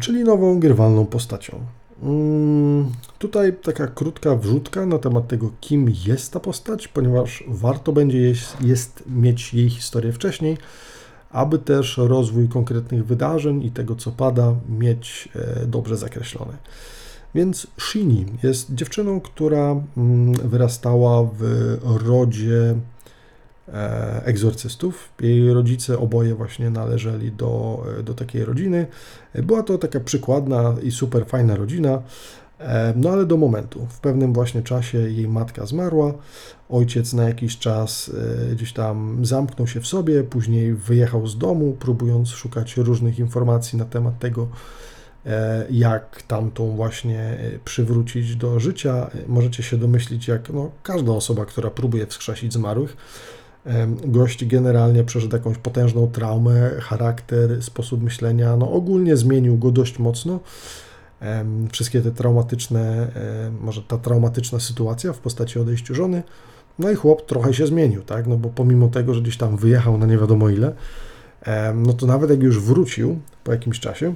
czyli 0.00 0.24
nową 0.24 0.60
grywalną 0.60 1.06
postacią. 1.06 1.58
Mm, 2.02 2.92
tutaj 3.18 3.52
taka 3.62 3.86
krótka 3.86 4.34
wrzutka 4.34 4.86
na 4.86 4.98
temat 4.98 5.28
tego, 5.28 5.50
kim 5.60 5.92
jest 6.06 6.32
ta 6.32 6.40
postać, 6.40 6.88
ponieważ 6.88 7.44
warto 7.48 7.92
będzie 7.92 8.18
jest, 8.18 8.56
jest 8.60 9.04
mieć 9.06 9.54
jej 9.54 9.70
historię 9.70 10.12
wcześniej, 10.12 10.56
aby 11.30 11.58
też 11.58 11.96
rozwój 11.96 12.48
konkretnych 12.48 13.06
wydarzeń 13.06 13.62
i 13.64 13.70
tego, 13.70 13.96
co 13.96 14.10
pada, 14.10 14.54
mieć 14.68 15.28
e, 15.34 15.66
dobrze 15.66 15.96
zakreślony. 15.96 16.52
Więc 17.34 17.66
Shini 17.78 18.26
jest 18.42 18.74
dziewczyną, 18.74 19.20
która 19.20 19.76
mm, 19.96 20.32
wyrastała 20.32 21.22
w 21.38 21.78
rodzie 22.06 22.74
egzorcystów. 24.24 25.12
Jej 25.20 25.52
rodzice 25.52 25.98
oboje 25.98 26.34
właśnie 26.34 26.70
należeli 26.70 27.32
do, 27.32 27.84
e, 27.98 28.02
do 28.02 28.14
takiej 28.14 28.44
rodziny. 28.44 28.86
Była 29.34 29.62
to 29.62 29.78
taka 29.78 30.00
przykładna 30.00 30.74
i 30.82 30.90
super 30.90 31.26
fajna 31.26 31.56
rodzina, 31.56 32.02
e, 32.58 32.92
no 32.96 33.10
ale 33.10 33.26
do 33.26 33.36
momentu. 33.36 33.86
W 33.90 34.00
pewnym 34.00 34.32
właśnie 34.32 34.62
czasie 34.62 34.98
jej 34.98 35.28
matka 35.28 35.66
zmarła, 35.66 36.14
ojciec 36.68 37.12
na 37.12 37.22
jakiś 37.22 37.58
czas 37.58 38.10
gdzieś 38.52 38.72
tam 38.72 39.26
zamknął 39.26 39.66
się 39.66 39.80
w 39.80 39.86
sobie, 39.86 40.24
później 40.24 40.74
wyjechał 40.74 41.26
z 41.26 41.38
domu, 41.38 41.76
próbując 41.80 42.28
szukać 42.28 42.76
różnych 42.76 43.18
informacji 43.18 43.78
na 43.78 43.84
temat 43.84 44.18
tego, 44.18 44.48
E, 45.28 45.66
jak 45.70 46.22
tamtą 46.22 46.76
właśnie 46.76 47.20
e, 47.20 47.58
przywrócić 47.64 48.36
do 48.36 48.60
życia. 48.60 49.10
Możecie 49.26 49.62
się 49.62 49.76
domyślić, 49.76 50.28
jak 50.28 50.50
no, 50.50 50.70
każda 50.82 51.12
osoba, 51.12 51.46
która 51.46 51.70
próbuje 51.70 52.06
wskrzesić 52.06 52.52
zmarłych, 52.52 52.96
gość 54.04 54.44
generalnie 54.44 55.04
przeszedł 55.04 55.36
jakąś 55.36 55.58
potężną 55.58 56.06
traumę, 56.06 56.70
charakter, 56.80 57.62
sposób 57.62 58.02
myślenia, 58.02 58.56
no 58.56 58.72
ogólnie 58.72 59.16
zmienił 59.16 59.58
go 59.58 59.70
dość 59.70 59.98
mocno. 59.98 60.40
Wszystkie 61.72 62.00
te 62.00 62.10
traumatyczne, 62.10 63.08
może 63.60 63.82
ta 63.82 63.98
traumatyczna 63.98 64.60
sytuacja 64.60 65.12
w 65.12 65.18
postaci 65.18 65.58
odejściu 65.58 65.94
żony, 65.94 66.22
no 66.78 66.90
i 66.90 66.94
chłop 66.94 67.26
trochę 67.26 67.54
się 67.54 67.66
zmienił, 67.66 68.02
tak, 68.02 68.26
no 68.26 68.36
bo 68.36 68.48
pomimo 68.48 68.88
tego, 68.88 69.14
że 69.14 69.20
gdzieś 69.20 69.36
tam 69.36 69.56
wyjechał 69.56 69.98
na 69.98 70.06
nie 70.06 70.18
wiadomo 70.18 70.48
ile, 70.48 70.72
no 71.74 71.92
to 71.92 72.06
nawet 72.06 72.30
jak 72.30 72.42
już 72.42 72.60
wrócił 72.60 73.18
po 73.44 73.52
jakimś 73.52 73.80
czasie, 73.80 74.14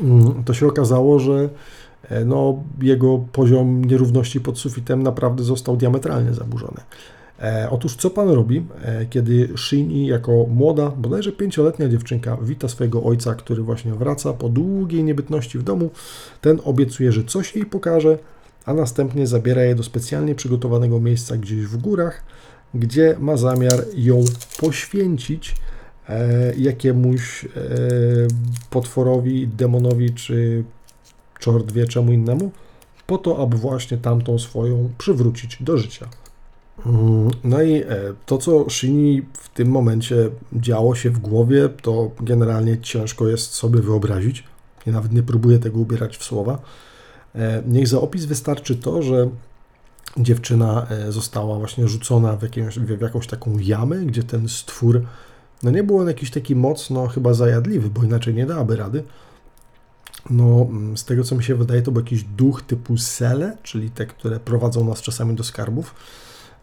Mm, 0.00 0.44
to 0.44 0.54
się 0.54 0.66
okazało, 0.66 1.18
że 1.18 1.48
e, 2.08 2.24
no, 2.24 2.62
jego 2.82 3.18
poziom 3.32 3.84
nierówności 3.84 4.40
pod 4.40 4.58
sufitem 4.58 5.02
naprawdę 5.02 5.42
został 5.42 5.76
diametralnie 5.76 6.34
zaburzony. 6.34 6.80
E, 7.42 7.68
otóż 7.70 7.96
co 7.96 8.10
pan 8.10 8.28
robi, 8.28 8.66
e, 8.82 9.06
kiedy 9.06 9.48
Shini 9.56 10.06
jako 10.06 10.46
młoda, 10.50 10.90
bodajże 10.90 11.32
pięcioletnia 11.32 11.88
dziewczynka 11.88 12.36
wita 12.42 12.68
swojego 12.68 13.02
ojca, 13.02 13.34
który 13.34 13.62
właśnie 13.62 13.94
wraca 13.94 14.32
po 14.32 14.48
długiej 14.48 15.04
niebytności 15.04 15.58
w 15.58 15.62
domu, 15.62 15.90
ten 16.40 16.60
obiecuje, 16.64 17.12
że 17.12 17.24
coś 17.24 17.56
jej 17.56 17.66
pokaże, 17.66 18.18
a 18.64 18.74
następnie 18.74 19.26
zabiera 19.26 19.62
je 19.62 19.74
do 19.74 19.82
specjalnie 19.82 20.34
przygotowanego 20.34 21.00
miejsca 21.00 21.36
gdzieś 21.36 21.66
w 21.66 21.76
górach, 21.76 22.22
gdzie 22.74 23.16
ma 23.18 23.36
zamiar 23.36 23.84
ją 23.94 24.24
poświęcić 24.60 25.54
E, 26.08 26.52
jakiemuś 26.56 27.46
potworowi, 28.70 29.48
demonowi 29.48 30.10
czy 30.10 30.64
czort 31.38 31.72
wie 31.72 31.86
czemu 31.86 32.12
innemu, 32.12 32.50
po 33.06 33.18
to, 33.18 33.42
aby 33.42 33.56
właśnie 33.56 33.98
tamtą 33.98 34.38
swoją 34.38 34.90
przywrócić 34.98 35.62
do 35.62 35.78
życia. 35.78 36.08
Mm, 36.86 37.30
no 37.44 37.62
i 37.62 37.74
e, 37.74 37.86
to, 38.26 38.38
co 38.38 38.70
Shini 38.70 39.22
w 39.32 39.48
tym 39.48 39.68
momencie 39.68 40.30
działo 40.52 40.94
się 40.94 41.10
w 41.10 41.18
głowie, 41.18 41.68
to 41.68 42.10
generalnie 42.20 42.78
ciężko 42.78 43.28
jest 43.28 43.52
sobie 43.52 43.80
wyobrazić. 43.80 44.44
Ja 44.86 44.92
nawet 44.92 45.12
nie 45.12 45.22
próbuję 45.22 45.58
tego 45.58 45.78
ubierać 45.78 46.16
w 46.16 46.24
słowa. 46.24 46.58
E, 47.34 47.62
niech 47.66 47.88
za 47.88 48.00
opis 48.00 48.24
wystarczy 48.24 48.76
to, 48.76 49.02
że 49.02 49.30
dziewczyna 50.16 50.86
e, 50.90 51.12
została 51.12 51.58
właśnie 51.58 51.88
rzucona 51.88 52.36
w, 52.36 52.42
jakąś, 52.42 52.78
w 52.78 53.00
jakąś 53.00 53.26
taką 53.26 53.58
jamę, 53.58 53.96
gdzie 53.96 54.22
ten 54.22 54.48
stwór 54.48 55.02
no 55.62 55.70
nie 55.70 55.82
był 55.82 55.98
on 55.98 56.08
jakiś 56.08 56.30
taki 56.30 56.56
mocno 56.56 57.06
chyba 57.06 57.34
zajadliwy, 57.34 57.90
bo 57.90 58.04
inaczej 58.04 58.34
nie 58.34 58.46
dałaby 58.46 58.76
rady. 58.76 59.04
No, 60.30 60.66
mm, 60.70 60.96
z 60.96 61.04
tego 61.04 61.24
co 61.24 61.34
mi 61.34 61.44
się 61.44 61.54
wydaje, 61.54 61.82
to 61.82 61.92
był 61.92 62.02
jakiś 62.02 62.22
duch 62.22 62.62
typu 62.62 62.98
sele, 62.98 63.56
czyli 63.62 63.90
te, 63.90 64.06
które 64.06 64.40
prowadzą 64.40 64.84
nas 64.84 65.02
czasami 65.02 65.34
do 65.34 65.44
skarbów. 65.44 65.94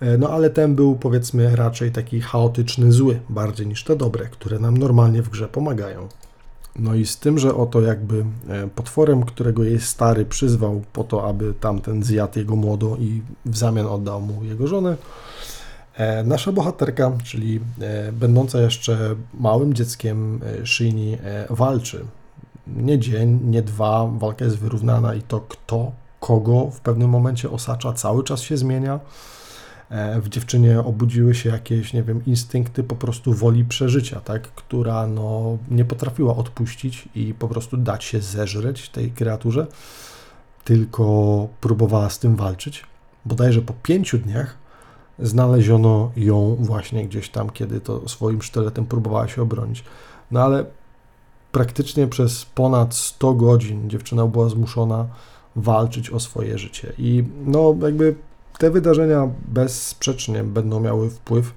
E, 0.04 0.18
no 0.18 0.30
ale 0.30 0.50
ten 0.50 0.76
był 0.76 0.96
powiedzmy 0.96 1.56
raczej 1.56 1.92
taki 1.92 2.22
chaotyczny, 2.22 2.92
zły, 2.92 3.20
bardziej 3.30 3.68
niż 3.68 3.84
te 3.84 3.96
dobre, 3.96 4.26
które 4.26 4.60
nam 4.60 4.78
normalnie 4.78 5.22
w 5.22 5.30
grze 5.30 5.48
pomagają. 5.48 6.08
No 6.80 6.96
i 6.96 7.06
z 7.06 7.18
tym, 7.18 7.40
że 7.40 7.56
oto 7.56 7.82
jakby 7.82 8.26
e, 8.50 8.68
potworem, 8.68 9.24
którego 9.24 9.64
jej 9.64 9.80
stary 9.80 10.26
przyzwał 10.26 10.82
po 10.94 11.04
to, 11.04 11.28
aby 11.28 11.54
tamten 11.54 12.04
zjadł 12.04 12.40
jego 12.40 12.56
młodo 12.56 12.98
i 13.00 13.22
w 13.46 13.58
zamian 13.58 13.86
oddał 13.86 14.22
mu 14.22 14.44
jego 14.44 14.68
żonę, 14.68 14.98
e, 15.96 16.24
nasza 16.24 16.52
bohaterka, 16.52 17.12
czyli 17.24 17.60
będąca 18.14 18.62
jeszcze 18.62 19.16
małym 19.34 19.74
dzieckiem 19.74 20.40
Shini, 20.66 21.18
walczy. 21.50 22.06
Nie 22.68 23.00
dzień, 23.00 23.40
nie 23.44 23.62
dwa, 23.62 24.10
walka 24.18 24.46
jest 24.46 24.58
wyrównana 24.58 25.16
i 25.16 25.22
to 25.22 25.40
kto, 25.40 25.92
kogo 26.20 26.70
w 26.72 26.80
pewnym 26.80 27.10
momencie 27.10 27.52
osacza, 27.52 27.94
cały 27.94 28.24
czas 28.24 28.42
się 28.42 28.58
zmienia. 28.58 29.00
E, 29.90 30.22
w 30.22 30.30
dziewczynie 30.30 30.80
obudziły 30.80 31.36
się 31.36 31.50
jakieś, 31.50 31.94
nie 31.94 32.04
wiem, 32.04 32.26
instynkty 32.26 32.84
po 32.84 32.96
prostu 32.96 33.34
woli 33.34 33.66
przeżycia, 33.66 34.20
tak, 34.20 34.42
która 34.42 35.08
no, 35.08 35.58
nie 35.72 35.86
potrafiła 35.86 36.36
odpuścić 36.36 37.10
i 37.16 37.34
po 37.34 37.48
prostu 37.48 37.78
dać 37.78 38.04
się 38.04 38.22
zeżreć 38.22 38.90
tej 38.90 39.12
kreaturze, 39.12 39.68
tylko 40.64 41.48
próbowała 41.62 42.10
z 42.10 42.20
tym 42.20 42.36
walczyć. 42.36 42.84
Bodajże 43.26 43.62
po 43.62 43.74
pięciu 43.74 44.18
dniach 44.18 44.58
znaleziono 45.20 46.12
ją 46.16 46.56
właśnie 46.60 47.08
gdzieś 47.08 47.30
tam, 47.30 47.50
kiedy 47.50 47.80
to 47.82 48.10
swoim 48.10 48.42
sztyletem 48.42 48.86
próbowała 48.86 49.28
się 49.28 49.42
obronić. 49.42 49.84
No 50.32 50.42
ale 50.42 50.66
praktycznie 51.52 52.08
przez 52.08 52.46
ponad 52.46 52.96
100 52.96 53.34
godzin 53.34 53.90
dziewczyna 53.90 54.26
była 54.26 54.50
zmuszona 54.50 55.08
walczyć 55.56 56.10
o 56.10 56.20
swoje 56.20 56.58
życie. 56.58 56.94
I 56.98 57.24
no, 57.46 57.76
jakby 57.82 58.16
te 58.64 58.72
wydarzenia 58.72 59.30
bezsprzecznie 59.48 60.44
będą 60.44 60.80
miały 60.80 61.10
wpływ 61.10 61.54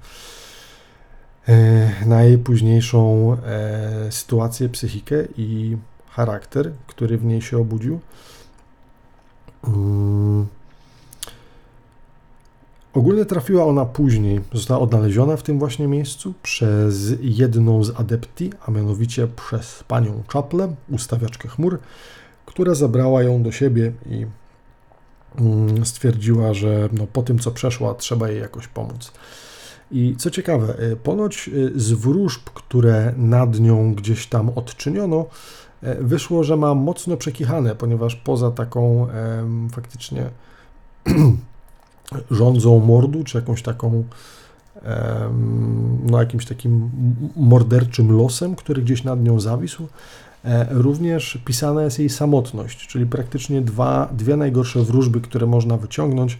e, 1.47 2.05
na 2.05 2.23
jej 2.23 2.37
późniejszą 2.37 3.33
e, 3.45 4.11
sytuację, 4.11 4.69
psychikę 4.69 5.15
i 5.37 5.77
charakter, 6.09 6.71
który 6.87 7.17
w 7.17 7.25
niej 7.25 7.41
się 7.41 7.57
obudził. 7.57 7.99
Mm. 9.63 10.47
Ogólnie 12.93 13.25
trafiła 13.25 13.65
ona 13.65 13.85
później, 13.85 14.41
została 14.53 14.79
odnaleziona 14.79 15.37
w 15.37 15.43
tym 15.43 15.59
właśnie 15.59 15.87
miejscu 15.87 16.33
przez 16.43 17.13
jedną 17.21 17.83
z 17.83 17.99
adepti, 17.99 18.51
a 18.65 18.71
mianowicie 18.71 19.27
przez 19.27 19.83
panią 19.87 20.23
Chaple, 20.33 20.75
ustawiaczkę 20.89 21.47
chmur, 21.47 21.79
która 22.45 22.75
zabrała 22.75 23.23
ją 23.23 23.43
do 23.43 23.51
siebie 23.51 23.91
i 24.09 24.25
stwierdziła, 25.83 26.53
że 26.53 26.89
no, 26.91 27.07
po 27.13 27.23
tym, 27.23 27.39
co 27.39 27.51
przeszła, 27.51 27.93
trzeba 27.93 28.29
jej 28.29 28.41
jakoś 28.41 28.67
pomóc. 28.67 29.11
I 29.91 30.15
co 30.17 30.31
ciekawe, 30.31 30.83
y, 30.83 30.95
ponoć 30.95 31.49
y, 31.53 31.71
z 31.75 31.91
wróżb, 31.91 32.49
które 32.53 33.13
nad 33.17 33.59
nią 33.59 33.95
gdzieś 33.95 34.27
tam 34.27 34.49
odczyniono, 34.49 35.25
y, 35.83 35.95
wyszło, 35.95 36.43
że 36.43 36.57
ma 36.57 36.73
mocno 36.75 37.17
przekichane, 37.17 37.75
ponieważ 37.75 38.15
poza 38.15 38.51
taką 38.51 39.07
faktycznie 39.71 40.29
rządzą 42.31 42.79
mordu, 42.79 43.23
czy 43.23 43.37
jakąś 43.37 43.61
taką 43.61 44.03
no 46.03 46.19
jakimś 46.19 46.45
takim 46.45 46.89
morderczym 47.35 48.17
losem, 48.17 48.55
który 48.55 48.81
gdzieś 48.81 49.03
nad 49.03 49.23
nią 49.23 49.39
zawisł, 49.39 49.87
E, 49.87 50.26
również 50.69 51.39
pisana 51.45 51.83
jest 51.83 51.99
jej 51.99 52.09
samotność, 52.09 52.87
czyli 52.87 53.05
praktycznie 53.05 53.61
dwa, 53.61 54.09
dwie 54.11 54.37
najgorsze 54.37 54.79
wróżby, 54.79 55.21
które 55.21 55.47
można 55.47 55.77
wyciągnąć 55.77 56.39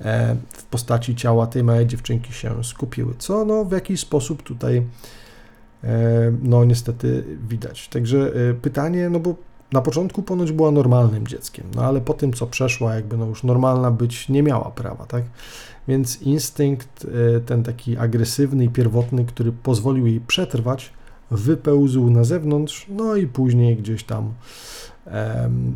e, 0.00 0.36
w 0.52 0.64
postaci 0.64 1.16
ciała 1.16 1.46
tej 1.46 1.64
małej 1.64 1.86
dziewczynki 1.86 2.32
się 2.32 2.64
skupiły, 2.64 3.14
co 3.18 3.44
no, 3.44 3.64
w 3.64 3.72
jakiś 3.72 4.00
sposób 4.00 4.42
tutaj 4.42 4.82
e, 5.84 6.32
no 6.42 6.64
niestety 6.64 7.24
widać. 7.48 7.88
Także 7.88 8.32
pytanie, 8.62 9.10
no 9.10 9.20
bo 9.20 9.34
na 9.72 9.82
początku 9.82 10.22
ponoć 10.22 10.52
była 10.52 10.70
normalnym 10.70 11.26
dzieckiem, 11.26 11.66
no 11.74 11.82
ale 11.82 12.00
po 12.00 12.14
tym, 12.14 12.32
co 12.32 12.46
przeszła, 12.46 12.94
jakby 12.94 13.16
no 13.16 13.26
już 13.26 13.42
normalna 13.42 13.90
być 13.90 14.28
nie 14.28 14.42
miała 14.42 14.70
prawa, 14.70 15.06
tak? 15.06 15.22
Więc 15.88 16.22
instynkt 16.22 17.06
ten 17.46 17.62
taki 17.62 17.96
agresywny 17.96 18.64
i 18.64 18.68
pierwotny, 18.68 19.24
który 19.24 19.52
pozwolił 19.52 20.06
jej 20.06 20.20
przetrwać, 20.20 20.92
wypełzł 21.32 22.10
na 22.10 22.24
zewnątrz, 22.24 22.86
no 22.88 23.16
i 23.16 23.26
później 23.26 23.76
gdzieś 23.76 24.04
tam 24.04 24.32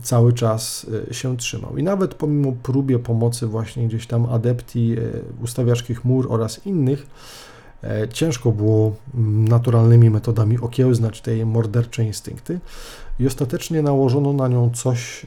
cały 0.02 0.32
czas 0.32 0.86
e, 1.10 1.14
się 1.14 1.36
trzymał. 1.36 1.78
I 1.78 1.82
nawet 1.82 2.14
pomimo 2.14 2.52
próbie 2.62 2.98
pomocy 2.98 3.46
właśnie 3.46 3.88
gdzieś 3.88 4.06
tam 4.06 4.26
adepti, 4.26 4.96
e, 4.98 5.42
ustawiaczki 5.42 5.94
chmur 5.94 6.26
oraz 6.30 6.66
innych, 6.66 7.06
e, 7.82 8.08
ciężko 8.08 8.52
było 8.52 8.96
naturalnymi 9.48 10.10
metodami 10.10 10.58
okiełznać 10.58 11.20
te 11.20 11.46
mordercze 11.46 12.04
instynkty 12.04 12.60
i 13.20 13.26
ostatecznie 13.26 13.82
nałożono 13.82 14.32
na 14.32 14.48
nią 14.48 14.70
coś, 14.70 15.26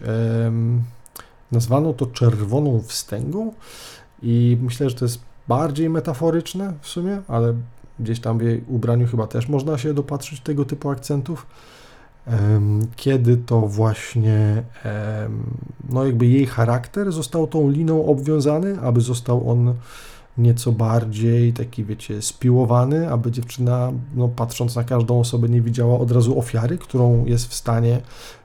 nazwano 1.51 1.93
to 1.93 2.05
czerwoną 2.05 2.81
wstęgą 2.81 3.53
i 4.21 4.57
myślę, 4.61 4.89
że 4.89 4.95
to 4.95 5.05
jest 5.05 5.19
bardziej 5.47 5.89
metaforyczne 5.89 6.73
w 6.81 6.87
sumie, 6.87 7.21
ale 7.27 7.53
Gdzieś 7.99 8.19
tam 8.19 8.37
w 8.37 8.41
jej 8.41 8.63
ubraniu 8.67 9.07
chyba 9.07 9.27
też 9.27 9.49
można 9.49 9.77
się 9.77 9.93
dopatrzyć 9.93 10.39
tego 10.39 10.65
typu 10.65 10.89
akcentów. 10.89 11.45
Kiedy 12.95 13.37
to 13.37 13.61
właśnie, 13.61 14.63
no 15.89 16.05
jakby 16.05 16.25
jej 16.25 16.45
charakter 16.45 17.11
został 17.11 17.47
tą 17.47 17.69
liną 17.69 18.05
obwiązany, 18.05 18.79
aby 18.79 19.01
został 19.01 19.51
on 19.51 19.73
nieco 20.37 20.71
bardziej 20.71 21.53
taki, 21.53 21.85
wiecie, 21.85 22.21
spiłowany, 22.21 23.11
aby 23.11 23.31
dziewczyna, 23.31 23.91
no 24.15 24.27
patrząc 24.27 24.75
na 24.75 24.83
każdą 24.83 25.19
osobę, 25.19 25.49
nie 25.49 25.61
widziała 25.61 25.99
od 25.99 26.11
razu 26.11 26.39
ofiary, 26.39 26.77
którą 26.77 27.25
jest 27.25 27.47
w 27.47 27.53
stanie 27.53 28.01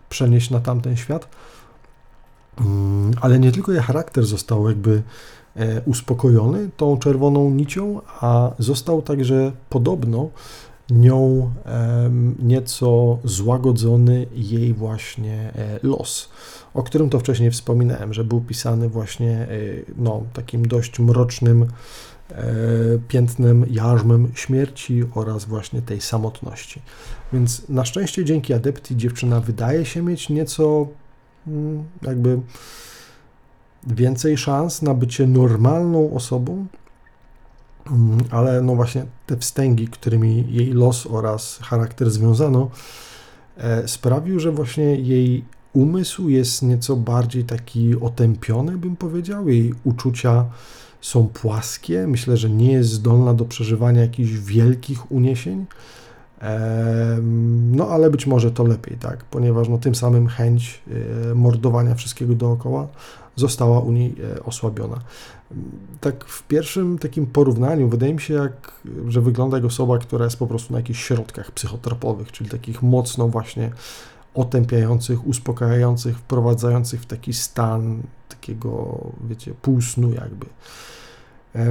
przenieść 0.09 0.51
na 0.51 0.61
tamten 0.61 0.97
świat. 0.97 1.29
Mm, 2.61 3.13
ale 3.21 3.39
nie 3.39 3.53
tylko 3.53 3.73
jej 3.73 3.83
charakter 3.83 4.25
został 4.25 4.69
jakby 4.69 5.03
uspokojony 5.87 6.71
tą 6.77 6.99
czerwoną 6.99 7.51
nicią, 7.51 8.01
a 8.21 8.51
został 8.59 9.03
także 9.03 9.53
podobno 9.71 10.31
nią 10.91 11.51
nieco 12.39 13.19
złagodzony 13.25 14.27
jej 14.35 14.75
właśnie 14.75 15.53
e, 15.57 15.79
los, 15.83 16.29
o 16.75 16.83
którym 16.83 17.11
to 17.11 17.19
wcześniej 17.19 17.51
wspominałem, 17.51 18.15
że 18.15 18.25
był 18.25 18.41
pisany 18.41 18.89
właśnie 18.89 19.31
e, 19.31 19.49
no, 19.97 20.23
takim 20.33 20.69
dość 20.69 20.99
mrocznym 20.99 21.67
piętnem, 23.09 23.67
jarzmem 23.71 24.33
śmierci 24.35 25.05
oraz 25.15 25.45
właśnie 25.45 25.83
tej 25.83 26.01
samotności. 26.01 26.83
Więc 27.33 27.69
na 27.69 27.85
szczęście 27.85 28.25
dzięki 28.25 28.55
Adepti 28.55 28.97
dziewczyna 28.97 29.41
wydaje 29.41 29.85
się 29.85 30.03
mieć 30.03 30.29
nieco 30.29 30.87
mm, 31.47 31.85
jakby 32.03 32.41
więcej 33.87 34.37
szans 34.37 34.83
na 34.83 34.95
bycie 34.95 35.27
normalną 35.27 36.15
osobą, 36.15 36.67
mm, 37.87 38.19
ale 38.31 38.63
no 38.63 38.75
właśnie 38.75 39.07
te 39.27 39.37
wstęgi, 39.37 39.89
którymi 39.89 40.45
jej 40.49 40.73
los 40.73 41.07
oraz 41.07 41.59
charakter 41.63 42.11
związano, 42.11 42.71
e, 43.57 43.89
sprawił, 43.89 44.41
że 44.41 44.53
właśnie 44.53 44.85
jej 44.85 45.45
umysł 45.73 46.29
jest 46.29 46.63
nieco 46.63 46.97
bardziej 46.97 47.45
taki 47.45 48.01
otępiony, 48.01 48.79
bym 48.79 48.97
powiedział. 48.97 49.49
Jej 49.49 49.75
uczucia 49.85 50.45
są 51.01 51.29
płaskie. 51.29 52.07
Myślę, 52.07 52.37
że 52.37 52.51
nie 52.51 52.73
jest 52.73 52.91
zdolna 52.91 53.35
do 53.35 53.45
przeżywania 53.45 54.01
jakichś 54.01 54.31
wielkich 54.31 55.13
uniesień. 55.13 55.67
No, 57.73 57.89
ale 57.89 58.11
być 58.11 58.27
może 58.27 58.51
to 58.51 58.65
lepiej, 58.65 58.97
tak, 58.99 59.25
ponieważ 59.25 59.69
no, 59.69 59.79
tym 59.79 59.95
samym 59.95 60.27
chęć 60.27 60.83
e, 61.31 61.35
mordowania 61.35 61.95
wszystkiego 61.95 62.35
dookoła 62.35 62.89
została 63.37 63.81
u 63.81 63.93
niej 63.93 64.15
e, 64.37 64.45
osłabiona. 64.45 65.01
Tak 66.01 66.25
w 66.25 66.43
pierwszym 66.43 66.99
takim 66.99 67.27
porównaniu 67.27 67.89
wydaje 67.89 68.15
mi 68.15 68.21
się, 68.21 68.35
jak, 68.35 68.73
że 69.09 69.21
wygląda 69.21 69.57
jak 69.57 69.67
osoba, 69.67 69.99
która 69.99 70.25
jest 70.25 70.37
po 70.37 70.47
prostu 70.47 70.73
na 70.73 70.79
jakichś 70.79 71.05
środkach 71.05 71.51
psychotropowych, 71.51 72.33
czyli 72.33 72.51
takich 72.51 72.83
mocno 72.83 73.29
właśnie 73.29 73.71
otępiających, 74.35 75.27
uspokajających, 75.27 76.19
wprowadzających 76.19 77.01
w 77.01 77.07
taki 77.07 77.33
stan 77.33 78.03
takiego, 78.29 79.01
wiecie, 79.29 79.55
półsnu 79.63 80.13
jakby. 80.13 80.47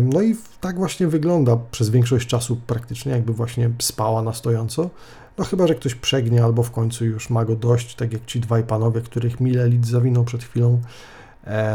No 0.02 0.22
i 0.22 0.36
tak 0.62 0.78
właśnie 0.78 1.08
wygląda 1.08 1.58
przez 1.72 1.90
większość 1.90 2.28
czasu 2.28 2.62
praktycznie, 2.68 3.12
jakby 3.12 3.34
właśnie 3.34 3.72
spała 3.80 4.22
na 4.22 4.34
stojąco. 4.34 4.90
No 5.38 5.46
chyba, 5.46 5.68
że 5.68 5.76
ktoś 5.76 5.96
przegnie 5.96 6.44
albo 6.44 6.64
w 6.64 6.72
końcu 6.72 7.06
już 7.06 7.30
ma 7.30 7.46
go 7.46 7.56
dość, 7.56 7.96
tak 7.96 8.14
jak 8.14 8.26
ci 8.26 8.40
dwaj 8.40 8.64
panowie, 8.64 9.02
których 9.02 9.40
Milelit 9.40 9.88
zawinął 9.88 10.24
przed 10.24 10.44
chwilą, 10.44 10.82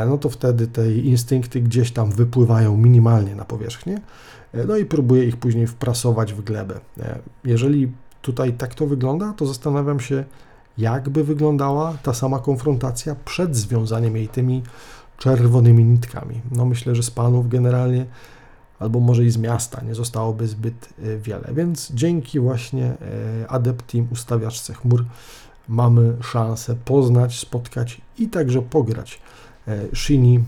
no 0.06 0.18
to 0.18 0.28
wtedy 0.28 0.66
te 0.66 0.92
instynkty 0.92 1.60
gdzieś 1.60 1.92
tam 1.92 2.10
wypływają 2.10 2.76
minimalnie 2.76 3.34
na 3.34 3.44
powierzchnię, 3.44 4.00
e, 4.54 4.64
no 4.64 4.76
i 4.76 4.84
próbuje 4.84 5.24
ich 5.24 5.36
później 5.36 5.66
wprasować 5.66 6.32
w 6.32 6.44
glebę. 6.44 6.80
E, 7.00 7.18
jeżeli 7.44 7.92
tutaj 8.22 8.52
tak 8.52 8.74
to 8.74 8.86
wygląda, 8.86 9.32
to 9.32 9.46
zastanawiam 9.46 10.00
się, 10.00 10.24
jakby 10.78 11.24
wyglądała 11.24 11.94
ta 12.02 12.14
sama 12.14 12.38
konfrontacja 12.38 13.16
przed 13.24 13.56
związaniem 13.56 14.16
jej 14.16 14.28
tymi 14.28 14.62
czerwonymi 15.18 15.84
nitkami. 15.84 16.40
No 16.52 16.64
myślę, 16.64 16.94
że 16.94 17.02
z 17.02 17.10
panów 17.10 17.48
generalnie 17.48 18.06
albo 18.78 19.00
może 19.00 19.24
i 19.24 19.30
z 19.30 19.36
miasta 19.36 19.82
nie 19.84 19.94
zostałoby 19.94 20.46
zbyt 20.46 20.88
e, 20.98 21.16
wiele. 21.16 21.48
Więc 21.54 21.92
dzięki 21.94 22.40
właśnie 22.40 22.84
e, 22.84 22.96
Adeptim 23.48 24.08
ustawiaczce 24.12 24.74
chmur 24.74 25.04
mamy 25.68 26.16
szansę 26.20 26.76
poznać, 26.84 27.38
spotkać 27.38 28.00
i 28.18 28.28
także 28.28 28.62
pograć 28.62 29.14
e, 29.14 29.27
Shini 29.94 30.44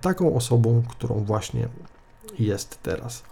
taką 0.00 0.34
osobą, 0.34 0.82
którą 0.88 1.14
właśnie 1.14 1.68
jest 2.38 2.78
teraz. 2.82 3.22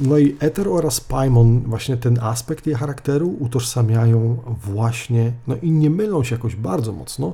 No 0.00 0.18
i 0.18 0.36
Ether 0.40 0.68
oraz 0.68 1.00
Paimon, 1.00 1.60
właśnie 1.60 1.96
ten 1.96 2.18
aspekt 2.22 2.66
jej 2.66 2.76
charakteru 2.76 3.36
utożsamiają 3.40 4.36
właśnie, 4.64 5.32
no 5.46 5.56
i 5.62 5.70
nie 5.70 5.90
mylą 5.90 6.24
się 6.24 6.34
jakoś 6.34 6.56
bardzo 6.56 6.92
mocno, 6.92 7.32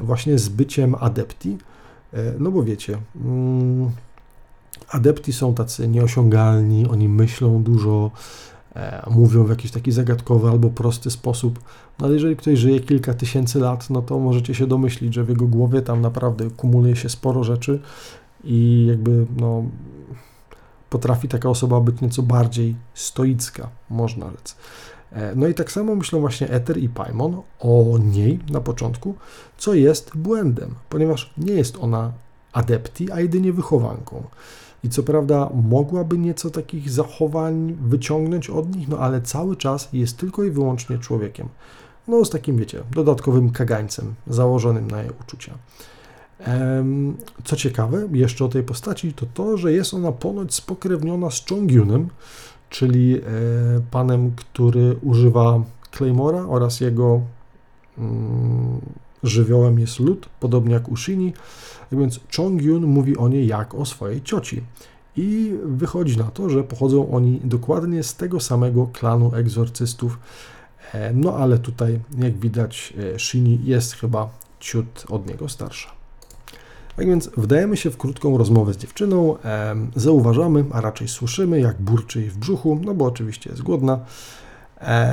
właśnie 0.00 0.38
z 0.38 0.48
byciem 0.48 0.94
adepti, 1.00 1.58
no 2.38 2.50
bo 2.50 2.62
wiecie, 2.62 2.98
mm, 3.16 3.90
adepti 4.88 5.32
są 5.32 5.54
tacy 5.54 5.88
nieosiągalni, 5.88 6.88
oni 6.88 7.08
myślą 7.08 7.62
dużo, 7.62 8.10
e, 8.10 8.61
mówią 9.10 9.44
w 9.44 9.50
jakiś 9.50 9.70
taki 9.70 9.92
zagadkowy 9.92 10.48
albo 10.48 10.70
prosty 10.70 11.10
sposób. 11.10 11.58
No 11.98 12.06
ale 12.06 12.14
jeżeli 12.14 12.36
ktoś 12.36 12.58
żyje 12.58 12.80
kilka 12.80 13.14
tysięcy 13.14 13.58
lat, 13.58 13.90
no 13.90 14.02
to 14.02 14.18
możecie 14.18 14.54
się 14.54 14.66
domyślić, 14.66 15.14
że 15.14 15.24
w 15.24 15.28
jego 15.28 15.46
głowie 15.46 15.82
tam 15.82 16.00
naprawdę 16.00 16.50
kumuluje 16.50 16.96
się 16.96 17.08
sporo 17.08 17.44
rzeczy 17.44 17.80
i 18.44 18.86
jakby 18.88 19.26
no 19.36 19.64
potrafi 20.90 21.28
taka 21.28 21.48
osoba 21.48 21.80
być 21.80 22.00
nieco 22.00 22.22
bardziej 22.22 22.76
stoicka, 22.94 23.68
można 23.90 24.30
rzec. 24.30 24.56
E, 25.12 25.34
no 25.34 25.46
i 25.46 25.54
tak 25.54 25.72
samo 25.72 25.94
myślą 25.94 26.20
właśnie 26.20 26.48
Ether 26.48 26.78
i 26.78 26.88
Paimon 26.88 27.42
o 27.60 27.98
niej 27.98 28.38
na 28.50 28.60
początku, 28.60 29.14
co 29.58 29.74
jest 29.74 30.16
błędem, 30.16 30.74
ponieważ 30.88 31.32
nie 31.38 31.52
jest 31.52 31.78
ona 31.80 32.12
adepti, 32.52 33.12
a 33.12 33.20
jedynie 33.20 33.52
wychowanką. 33.52 34.22
I 34.84 34.88
co 34.88 35.02
prawda 35.02 35.50
mogłaby 35.54 36.18
nieco 36.18 36.50
takich 36.50 36.90
zachowań 36.90 37.76
wyciągnąć 37.80 38.50
od 38.50 38.76
nich, 38.76 38.88
no 38.88 38.98
ale 38.98 39.20
cały 39.20 39.56
czas 39.56 39.88
jest 39.92 40.16
tylko 40.16 40.44
i 40.44 40.50
wyłącznie 40.50 40.98
człowiekiem. 40.98 41.48
No 42.08 42.24
z 42.24 42.30
takim, 42.30 42.56
wiecie, 42.56 42.82
dodatkowym 42.90 43.50
kagańcem 43.50 44.14
założonym 44.26 44.90
na 44.90 45.02
jej 45.02 45.10
uczucia. 45.20 45.54
Co 47.44 47.56
ciekawe, 47.56 48.08
jeszcze 48.12 48.44
o 48.44 48.48
tej 48.48 48.62
postaci, 48.62 49.12
to 49.12 49.26
to, 49.34 49.56
że 49.56 49.72
jest 49.72 49.94
ona 49.94 50.12
ponoć 50.12 50.54
spokrewniona 50.54 51.30
z 51.30 51.46
Chongyunem, 51.48 52.08
czyli 52.70 53.16
e, 53.16 53.22
panem, 53.90 54.32
który 54.36 54.96
używa 55.02 55.62
Claymora 55.96 56.46
oraz 56.48 56.80
jego 56.80 57.20
mm, 57.98 58.80
żywiołem 59.22 59.78
jest 59.78 60.00
lód, 60.00 60.28
podobnie 60.40 60.74
jak 60.74 60.88
Ushini, 60.88 61.32
więc 61.92 62.20
Chong-yun 62.36 62.86
mówi 62.86 63.16
o 63.16 63.28
niej 63.28 63.46
jak 63.46 63.74
o 63.74 63.86
swojej 63.86 64.22
cioci. 64.22 64.62
I 65.16 65.54
wychodzi 65.64 66.18
na 66.18 66.24
to, 66.24 66.50
że 66.50 66.64
pochodzą 66.64 67.10
oni 67.10 67.40
dokładnie 67.44 68.02
z 68.02 68.16
tego 68.16 68.40
samego 68.40 68.86
klanu 68.86 69.34
egzorcystów. 69.34 70.18
E, 70.92 71.12
no 71.12 71.36
ale 71.36 71.58
tutaj, 71.58 72.00
jak 72.18 72.38
widać, 72.38 72.94
e, 73.14 73.18
Shini 73.18 73.58
jest 73.64 73.92
chyba 73.92 74.30
ciut 74.60 75.04
od 75.08 75.26
niego 75.26 75.48
starsza. 75.48 75.90
Tak 76.96 77.06
więc 77.06 77.30
wdajemy 77.36 77.76
się 77.76 77.90
w 77.90 77.96
krótką 77.96 78.38
rozmowę 78.38 78.74
z 78.74 78.76
dziewczyną, 78.76 79.36
zauważamy, 79.96 80.64
a 80.72 80.80
raczej 80.80 81.08
słyszymy, 81.08 81.60
jak 81.60 81.80
burczy 81.80 82.20
jej 82.20 82.30
w 82.30 82.36
brzuchu, 82.38 82.80
no 82.84 82.94
bo 82.94 83.04
oczywiście 83.04 83.50
jest 83.50 83.62
głodna. 83.62 83.98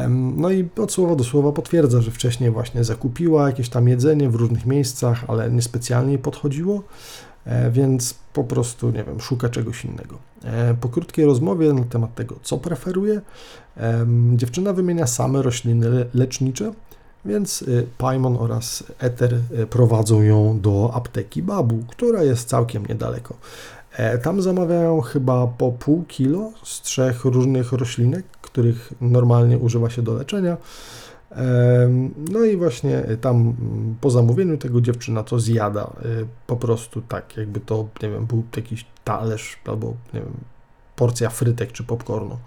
No 0.09 0.51
i 0.51 0.69
od 0.77 0.91
słowa 0.91 1.15
do 1.15 1.23
słowa 1.23 1.51
potwierdza, 1.51 2.01
że 2.01 2.11
wcześniej 2.11 2.51
właśnie 2.51 2.83
zakupiła 2.83 3.47
jakieś 3.47 3.69
tam 3.69 3.87
jedzenie 3.87 4.29
w 4.29 4.35
różnych 4.35 4.65
miejscach, 4.65 5.23
ale 5.27 5.51
niespecjalnie 5.51 6.11
jej 6.11 6.21
podchodziło, 6.21 6.83
e, 7.45 7.71
więc 7.71 8.13
po 8.33 8.43
prostu, 8.43 8.89
nie 8.89 9.03
wiem, 9.03 9.19
szuka 9.19 9.49
czegoś 9.49 9.85
innego. 9.85 10.17
E, 10.43 10.73
po 10.73 10.89
krótkiej 10.89 11.25
rozmowie 11.25 11.73
na 11.73 11.83
temat 11.83 12.15
tego, 12.15 12.35
co 12.41 12.57
preferuje, 12.57 13.21
dziewczyna 14.35 14.73
wymienia 14.73 15.07
same 15.07 15.41
rośliny 15.41 16.05
lecznicze, 16.13 16.71
więc 17.25 17.61
y, 17.61 17.87
Paimon 17.97 18.37
oraz 18.39 18.83
Ether 18.99 19.33
y, 19.59 19.67
prowadzą 19.67 20.21
ją 20.21 20.59
do 20.59 20.91
apteki 20.93 21.43
Babu, 21.43 21.83
która 21.87 22.23
jest 22.23 22.49
całkiem 22.49 22.85
niedaleko. 22.85 23.35
E, 23.91 24.17
tam 24.17 24.41
zamawiają 24.41 25.01
chyba 25.01 25.47
po 25.47 25.71
pół 25.71 26.03
kilo 26.03 26.51
z 26.63 26.81
trzech 26.81 27.25
różnych 27.25 27.71
roślinek, 27.71 28.25
których 28.41 28.93
normalnie 29.01 29.57
używa 29.57 29.89
się 29.89 30.01
do 30.01 30.13
leczenia. 30.13 30.57
No 32.31 32.43
i 32.43 32.57
właśnie 32.57 33.03
tam 33.21 33.35
mm, 33.35 33.95
po 34.01 34.09
zamówieniu 34.09 34.57
tego 34.57 34.81
dziewczyna 34.81 35.23
to 35.23 35.39
zjada 35.39 35.93
y, 36.05 36.25
po 36.47 36.55
prostu 36.55 37.01
tak, 37.01 37.37
jakby 37.37 37.59
to, 37.59 37.87
nie 38.01 38.09
wiem, 38.09 38.25
był 38.25 38.43
jakiś 38.55 38.85
talerz 39.03 39.59
albo, 39.65 39.93
nie 40.13 40.19
wiem, 40.19 40.33
porcja 40.95 41.29
frytek 41.29 41.71
czy 41.71 41.83
popcornu. 41.83 42.37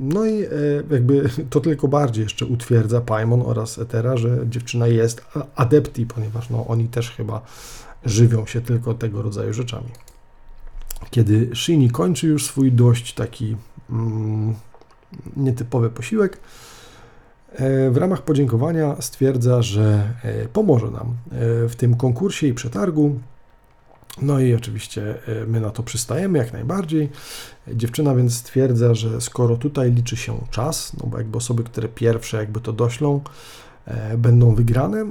No 0.00 0.26
i 0.26 0.42
e, 0.42 0.48
jakby 0.90 1.28
to 1.50 1.60
tylko 1.60 1.88
bardziej 1.88 2.22
jeszcze 2.22 2.46
utwierdza 2.46 3.00
Paimon 3.00 3.42
oraz 3.42 3.78
Etera, 3.78 4.16
że 4.16 4.38
dziewczyna 4.48 4.86
jest 4.86 5.24
adepti, 5.54 6.06
ponieważ 6.06 6.50
no, 6.50 6.66
oni 6.66 6.88
też 6.88 7.10
chyba 7.10 7.42
żywią 8.04 8.46
się 8.46 8.60
tylko 8.60 8.94
tego 8.94 9.22
rodzaju 9.22 9.52
rzeczami. 9.52 9.88
Kiedy 11.10 11.50
Shini 11.54 11.90
kończy 11.90 12.26
już 12.26 12.46
swój 12.46 12.72
dość 12.72 13.14
taki 13.14 13.56
mm, 13.90 14.54
nietypowy 15.36 15.90
posiłek, 15.90 16.38
e, 17.52 17.90
w 17.90 17.96
ramach 17.96 18.22
podziękowania 18.22 18.96
stwierdza, 19.00 19.62
że 19.62 20.12
e, 20.22 20.48
pomoże 20.48 20.90
nam 20.90 21.16
w 21.68 21.72
tym 21.76 21.96
konkursie 21.96 22.46
i 22.46 22.54
przetargu. 22.54 23.20
No 24.22 24.40
i 24.40 24.54
oczywiście 24.54 25.14
my 25.46 25.60
na 25.60 25.70
to 25.70 25.82
przystajemy 25.82 26.38
jak 26.38 26.52
najbardziej. 26.52 27.10
Dziewczyna 27.68 28.14
więc 28.14 28.34
stwierdza, 28.34 28.94
że 28.94 29.20
skoro 29.20 29.56
tutaj 29.56 29.92
liczy 29.92 30.16
się 30.16 30.38
czas, 30.50 30.92
no 31.00 31.06
bo 31.06 31.18
jakby 31.18 31.38
osoby, 31.38 31.64
które 31.64 31.88
pierwsze 31.88 32.36
jakby 32.36 32.60
to 32.60 32.72
doślą, 32.72 33.16
e, 33.16 33.20
będą 34.18 34.54
wygrane, 34.54 35.00
e, 35.00 35.06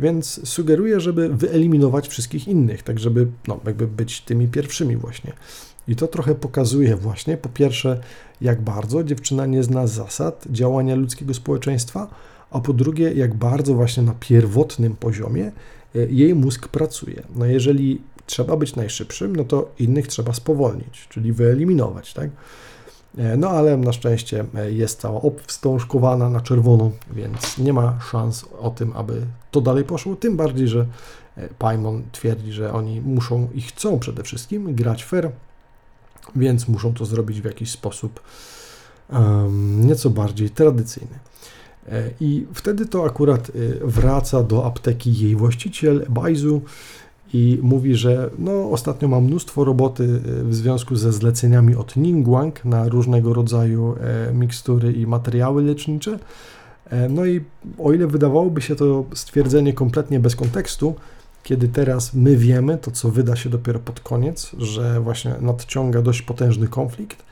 więc 0.00 0.48
sugeruje, 0.48 1.00
żeby 1.00 1.28
wyeliminować 1.28 2.08
wszystkich 2.08 2.48
innych, 2.48 2.82
tak 2.82 2.98
żeby 2.98 3.26
no, 3.48 3.60
jakby 3.66 3.86
być 3.86 4.20
tymi 4.20 4.48
pierwszymi 4.48 4.96
właśnie. 4.96 5.32
I 5.88 5.96
to 5.96 6.08
trochę 6.08 6.34
pokazuje 6.34 6.96
właśnie, 6.96 7.36
po 7.36 7.48
pierwsze, 7.48 8.00
jak 8.40 8.62
bardzo 8.62 9.04
dziewczyna 9.04 9.46
nie 9.46 9.62
zna 9.62 9.86
zasad 9.86 10.44
działania 10.50 10.94
ludzkiego 10.94 11.34
społeczeństwa, 11.34 12.08
a 12.50 12.60
po 12.60 12.72
drugie, 12.72 13.12
jak 13.12 13.34
bardzo 13.34 13.74
właśnie 13.74 14.02
na 14.02 14.14
pierwotnym 14.20 14.96
poziomie 14.96 15.52
e, 15.94 15.98
jej 16.10 16.34
mózg 16.34 16.68
pracuje. 16.68 17.22
No 17.36 17.46
jeżeli 17.46 18.00
trzeba 18.26 18.56
być 18.56 18.76
najszybszym, 18.76 19.36
no 19.36 19.44
to 19.44 19.72
innych 19.78 20.08
trzeba 20.08 20.32
spowolnić, 20.32 21.06
czyli 21.08 21.32
wyeliminować, 21.32 22.14
tak? 22.14 22.30
E, 23.18 23.36
no 23.36 23.50
ale 23.50 23.76
na 23.76 23.92
szczęście 23.92 24.44
e, 24.54 24.72
jest 24.72 25.00
cała 25.00 25.20
obwstążkowana 25.20 26.30
na 26.30 26.40
czerwono, 26.40 26.90
więc 27.12 27.58
nie 27.58 27.72
ma 27.72 27.98
szans 28.10 28.44
o 28.60 28.70
tym, 28.70 28.92
aby 28.96 29.26
to 29.50 29.60
dalej 29.60 29.84
poszło, 29.84 30.16
tym 30.16 30.36
bardziej, 30.36 30.68
że 30.68 30.86
e, 31.36 31.48
Paimon 31.48 32.02
twierdzi, 32.12 32.52
że 32.52 32.72
oni 32.72 33.00
muszą 33.00 33.48
i 33.54 33.62
chcą 33.62 33.98
przede 33.98 34.22
wszystkim 34.22 34.74
grać 34.74 35.04
fair, 35.04 35.30
więc 36.36 36.68
muszą 36.68 36.94
to 36.94 37.04
zrobić 37.04 37.40
w 37.40 37.44
jakiś 37.44 37.70
sposób 37.70 38.20
um, 39.12 39.86
nieco 39.86 40.10
bardziej 40.10 40.50
tradycyjny. 40.50 41.18
I 42.20 42.46
wtedy 42.54 42.86
to 42.86 43.04
akurat 43.04 43.50
wraca 43.80 44.42
do 44.42 44.66
apteki 44.66 45.18
jej 45.18 45.36
właściciel, 45.36 46.06
Baizu, 46.08 46.62
i 47.32 47.58
mówi, 47.62 47.94
że 47.94 48.30
no, 48.38 48.70
ostatnio 48.70 49.08
mam 49.08 49.24
mnóstwo 49.24 49.64
roboty 49.64 50.04
e, 50.04 50.44
w 50.44 50.54
związku 50.54 50.96
ze 50.96 51.12
zleceniami 51.12 51.74
od 51.74 51.96
Ningguang 51.96 52.64
na 52.64 52.88
różnego 52.88 53.34
rodzaju 53.34 53.94
e, 54.00 54.32
mikstury 54.34 54.92
i 54.92 55.06
materiały 55.06 55.62
lecznicze. 55.62 56.18
E, 56.90 57.08
no 57.08 57.26
i 57.26 57.40
o 57.78 57.92
ile 57.92 58.06
wydawałoby 58.06 58.62
się 58.62 58.76
to 58.76 59.04
stwierdzenie 59.14 59.72
kompletnie 59.72 60.20
bez 60.20 60.36
kontekstu, 60.36 60.94
kiedy 61.42 61.68
teraz 61.68 62.14
my 62.14 62.36
wiemy, 62.36 62.78
to 62.78 62.90
co 62.90 63.10
wyda 63.10 63.36
się 63.36 63.50
dopiero 63.50 63.78
pod 63.78 64.00
koniec, 64.00 64.50
że 64.58 65.00
właśnie 65.00 65.34
nadciąga 65.40 66.02
dość 66.02 66.22
potężny 66.22 66.68
konflikt, 66.68 67.22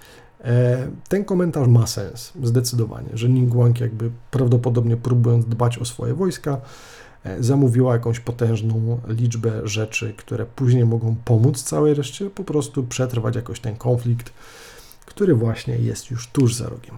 ten 1.09 1.25
komentarz 1.25 1.69
ma 1.69 1.87
sens, 1.87 2.33
zdecydowanie, 2.43 3.09
że 3.15 3.29
Ningguang 3.29 3.81
jakby 3.81 4.11
prawdopodobnie 4.31 4.97
próbując 4.97 5.47
dbać 5.47 5.79
o 5.79 5.85
swoje 5.85 6.15
wojska, 6.15 6.61
zamówiła 7.41 7.93
jakąś 7.93 8.21
potężną 8.21 9.01
liczbę 9.09 9.69
rzeczy, 9.69 10.15
które 10.17 10.47
później 10.47 10.85
mogą 10.85 11.17
pomóc 11.25 11.63
całej 11.63 11.95
reszcie, 11.95 12.31
po 12.31 12.45
prostu 12.45 12.83
przetrwać 12.83 13.37
jakoś 13.37 13.61
ten 13.61 13.77
konflikt, 13.77 14.33
który 15.07 15.35
właśnie 15.35 15.77
jest 15.77 16.11
już 16.11 16.27
tuż 16.27 16.55
za 16.55 16.69
rogiem. 16.69 16.95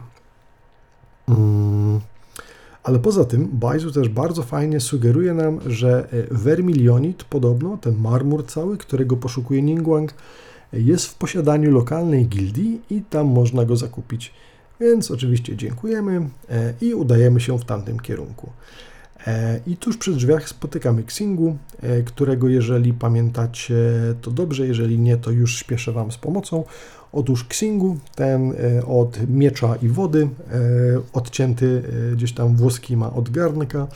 Mm. 1.29 2.01
Ale 2.83 2.99
poza 2.99 3.25
tym 3.25 3.49
Bajzu 3.53 3.93
też 3.93 4.09
bardzo 4.09 4.43
fajnie 4.43 4.81
sugeruje 4.81 5.35
nam, 5.35 5.61
że 5.67 6.09
Vermilionit 6.31 7.25
podobno, 7.25 7.77
ten 7.77 7.97
marmur 7.97 8.47
cały, 8.47 8.79
którego 8.79 9.17
poszukuje 9.17 9.63
Ningguang, 9.63 10.15
jest 10.73 11.07
w 11.07 11.15
posiadaniu 11.15 11.71
lokalnej 11.71 12.27
gildii 12.27 12.81
i 12.91 13.03
tam 13.03 13.27
można 13.27 13.65
go 13.65 13.77
zakupić. 13.77 14.33
Więc 14.81 15.11
oczywiście 15.11 15.57
dziękujemy 15.57 16.29
e, 16.51 16.75
i 16.81 16.95
udajemy 16.95 17.41
się 17.41 17.59
w 17.59 17.65
tamtym 17.65 18.01
kierunku. 18.01 18.51
E, 19.27 19.61
I 19.67 19.77
tuż 19.77 19.97
przy 19.97 20.13
drzwiach 20.13 20.49
spotykamy 20.49 21.03
Xingu, 21.03 21.57
e, 21.83 22.03
którego 22.03 22.49
jeżeli 22.49 22.93
pamiętacie 22.93 23.75
to 24.23 24.31
dobrze, 24.31 24.67
jeżeli 24.67 24.99
nie 24.99 25.17
to 25.17 25.31
już 25.31 25.59
śpieszę 25.59 25.93
Wam 25.93 26.13
z 26.13 26.17
pomocą. 26.17 26.65
Otóż 27.13 27.45
Xingu, 27.45 27.97
ten 28.15 28.55
od 28.87 29.29
miecza 29.29 29.77
i 29.83 29.89
wody, 29.89 30.29
odcięty 31.13 31.83
gdzieś 32.13 32.33
tam 32.33 32.57
włoski 32.57 32.97
ma 32.97 33.13
od 33.13 33.31
garnka, 33.31 33.87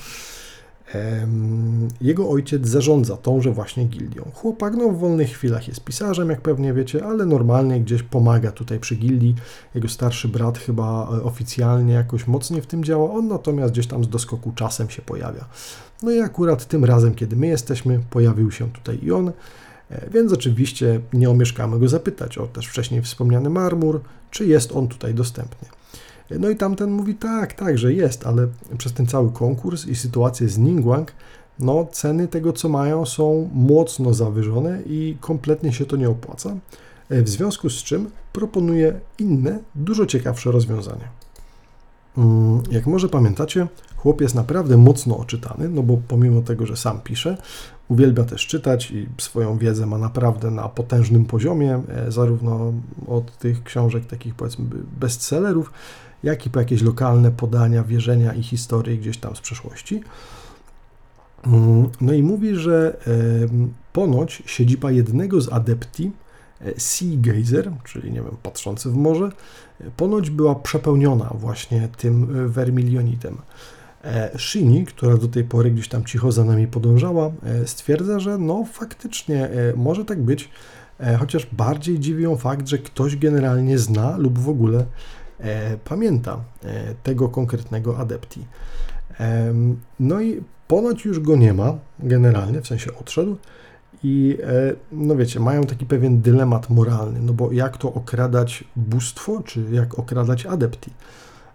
jego 2.01 2.31
ojciec 2.31 2.69
zarządza 2.69 3.17
tąże 3.17 3.51
właśnie 3.51 3.85
gildią. 3.85 4.31
Chłopak 4.35 4.75
no, 4.77 4.89
w 4.89 4.99
wolnych 4.99 5.31
chwilach 5.31 5.69
jest 5.69 5.85
pisarzem, 5.85 6.31
jak 6.31 6.41
pewnie 6.41 6.73
wiecie, 6.73 7.05
ale 7.05 7.27
normalnie 7.27 7.81
gdzieś 7.81 8.03
pomaga 8.03 8.53
tutaj 8.53 8.81
przy 8.81 8.97
gildii. 8.97 9.35
Jego 9.75 9.89
starszy 9.89 10.29
brat 10.29 10.59
chyba 10.59 11.09
e, 11.13 11.23
oficjalnie 11.23 11.95
jakoś 11.95 12.27
mocniej 12.27 12.63
w 12.63 12.67
tym 12.67 12.85
działa, 12.85 13.11
on 13.11 13.29
natomiast 13.29 13.73
gdzieś 13.73 13.87
tam 13.87 14.05
z 14.05 14.09
doskoku 14.09 14.53
czasem 14.55 14.91
się 14.91 15.03
pojawia. 15.03 15.45
No 16.03 16.11
i 16.11 16.21
akurat 16.21 16.65
tym 16.69 16.85
razem, 16.85 17.15
kiedy 17.15 17.37
my 17.37 17.47
jesteśmy, 17.47 18.01
pojawił 18.11 18.51
się 18.51 18.73
tutaj 18.73 18.99
i 19.03 19.13
on, 19.13 19.33
e, 19.91 20.11
więc 20.11 20.33
oczywiście 20.33 21.01
nie 21.13 21.31
omieszkamy 21.31 21.79
go 21.79 21.89
zapytać 21.89 22.39
o 22.39 22.47
też 22.47 22.67
wcześniej 22.67 23.03
wspomniany 23.03 23.51
marmur, 23.51 24.01
czy 24.31 24.47
jest 24.47 24.73
on 24.73 24.89
tutaj 24.89 25.15
dostępny. 25.15 25.69
No 26.31 26.51
i 26.51 26.57
tamten 26.57 26.91
mówi 26.91 27.15
tak, 27.15 27.53
tak, 27.53 27.79
że 27.79 27.93
jest, 27.93 28.27
ale 28.27 28.49
przez 28.79 28.93
ten 28.93 29.07
cały 29.07 29.33
konkurs 29.33 29.87
i 29.87 29.97
sytuację 29.97 30.49
z 30.49 30.59
Ningguang, 30.59 31.13
no 31.59 31.87
ceny 31.93 32.29
tego, 32.29 32.53
co 32.53 32.69
mają, 32.69 33.07
są 33.07 33.51
mocno 33.55 34.15
zawyżone 34.15 34.83
i 34.87 35.17
kompletnie 35.21 35.73
się 35.73 35.87
to 35.87 35.97
nie 35.97 36.11
opłaca. 36.11 36.57
E, 37.11 37.23
w 37.23 37.29
związku 37.29 37.71
z 37.71 37.75
czym 37.75 38.11
proponuję 38.33 39.01
inne, 39.19 39.59
dużo 39.75 40.07
ciekawsze 40.07 40.53
rozwiązania. 40.53 41.09
Mm, 42.19 42.63
jak 42.71 42.87
może 42.87 43.09
pamiętacie, 43.09 43.67
chłop 43.97 44.21
jest 44.21 44.35
naprawdę 44.35 44.77
mocno 44.77 45.19
oczytany, 45.19 45.69
no 45.69 45.83
bo 45.83 45.99
pomimo 46.09 46.43
tego, 46.43 46.67
że 46.67 46.77
sam 46.77 47.01
pisze, 47.01 47.37
uwielbia 47.89 48.25
też 48.25 48.47
czytać 48.47 48.91
i 48.91 49.09
swoją 49.19 49.59
wiedzę 49.59 49.87
ma 49.87 49.99
naprawdę 49.99 50.51
na 50.51 50.69
potężnym 50.69 51.25
poziomie, 51.25 51.83
e, 51.89 52.13
zarówno 52.13 52.73
od 53.07 53.39
tych 53.39 53.63
książek 53.63 54.07
takich 54.07 54.35
powiedzmy 54.35 54.65
bestsellerów, 55.01 55.73
jak 56.25 56.47
i 56.47 56.51
po 56.51 56.59
jakieś 56.59 56.83
lokalne 56.83 57.31
podania, 57.31 57.85
wierzenia 57.85 58.35
i 58.35 58.43
historii 58.43 58.99
gdzieś 58.99 59.19
tam 59.19 59.37
z 59.37 59.41
przeszłości. 59.41 60.03
Mm, 61.47 61.89
no 62.01 62.13
i 62.13 62.23
mówi, 62.23 62.57
że 62.57 62.97
ponoć 63.93 64.43
siedziba 64.47 64.91
jednego 64.91 65.41
z 65.41 65.53
adepti, 65.53 66.13
e, 66.61 66.81
Sea 66.81 67.09
Gazer, 67.17 67.73
czyli 67.85 68.13
nie 68.13 68.23
wiem, 68.23 68.37
patrzący 68.43 68.91
w 68.91 68.95
morze, 68.95 69.31
e, 69.81 69.85
ponoć 69.97 70.31
była 70.31 70.55
przepełniona 70.55 71.31
właśnie 71.35 71.89
tym 71.97 72.23
e, 72.45 72.49
vermilionitem. 72.49 73.37
Shini, 74.37 74.87
która 74.87 75.17
do 75.17 75.29
tej 75.29 75.45
pory 75.45 75.71
gdzieś 75.71 75.89
tam 75.89 76.05
cicho 76.05 76.33
za 76.33 76.45
nami 76.45 76.67
podążała, 76.67 77.31
stwierdza, 77.67 78.21
że 78.21 78.39
no 78.39 78.65
faktycznie 78.73 79.49
może 79.77 80.05
tak 80.05 80.23
być, 80.23 80.51
chociaż 81.19 81.47
bardziej 81.53 81.99
dziwi 81.99 82.23
ją 82.23 82.37
fakt, 82.37 82.69
że 82.69 82.79
ktoś 82.79 83.17
generalnie 83.17 83.79
zna 83.79 84.17
lub 84.17 84.39
w 84.39 84.49
ogóle 84.49 84.85
E, 84.85 85.24
pamięta 85.85 86.41
e, 86.65 86.95
tego 87.03 87.29
konkretnego 87.29 87.99
adepti. 87.99 88.47
No 90.01 90.21
i 90.21 90.43
ponoć 90.69 91.05
już 91.05 91.21
go 91.21 91.37
nie 91.37 91.55
ma, 91.55 91.75
generalnie, 91.99 92.61
w 92.61 92.67
sensie 92.67 92.91
odszedł. 93.01 93.37
I 94.03 94.39
e, 94.43 94.75
no 94.93 95.17
wiecie, 95.17 95.41
mają 95.41 95.65
taki 95.65 95.87
pewien 95.87 96.21
dylemat 96.21 96.71
moralny, 96.71 97.21
no 97.21 97.33
bo 97.33 97.53
jak 97.53 97.77
to 97.77 97.95
okradać 97.95 98.65
bóstwo, 98.77 99.43
czy 99.45 99.65
jak 99.73 99.99
okradać 99.99 100.47
adepti. 100.47 100.91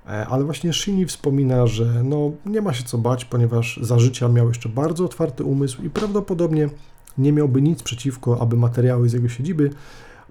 Ale 0.05 0.43
właśnie 0.43 0.73
Shini 0.73 1.05
wspomina, 1.05 1.67
że 1.67 2.03
no 2.03 2.31
nie 2.45 2.61
ma 2.61 2.73
się 2.73 2.83
co 2.83 2.97
bać, 2.97 3.25
ponieważ 3.25 3.79
za 3.81 3.99
życia 3.99 4.27
miał 4.27 4.47
jeszcze 4.47 4.69
bardzo 4.69 5.05
otwarty 5.05 5.43
umysł 5.43 5.83
i 5.83 5.89
prawdopodobnie 5.89 6.69
nie 7.17 7.33
miałby 7.33 7.61
nic 7.61 7.83
przeciwko, 7.83 8.41
aby 8.41 8.57
materiały 8.57 9.09
z 9.09 9.13
jego 9.13 9.29
siedziby 9.29 9.69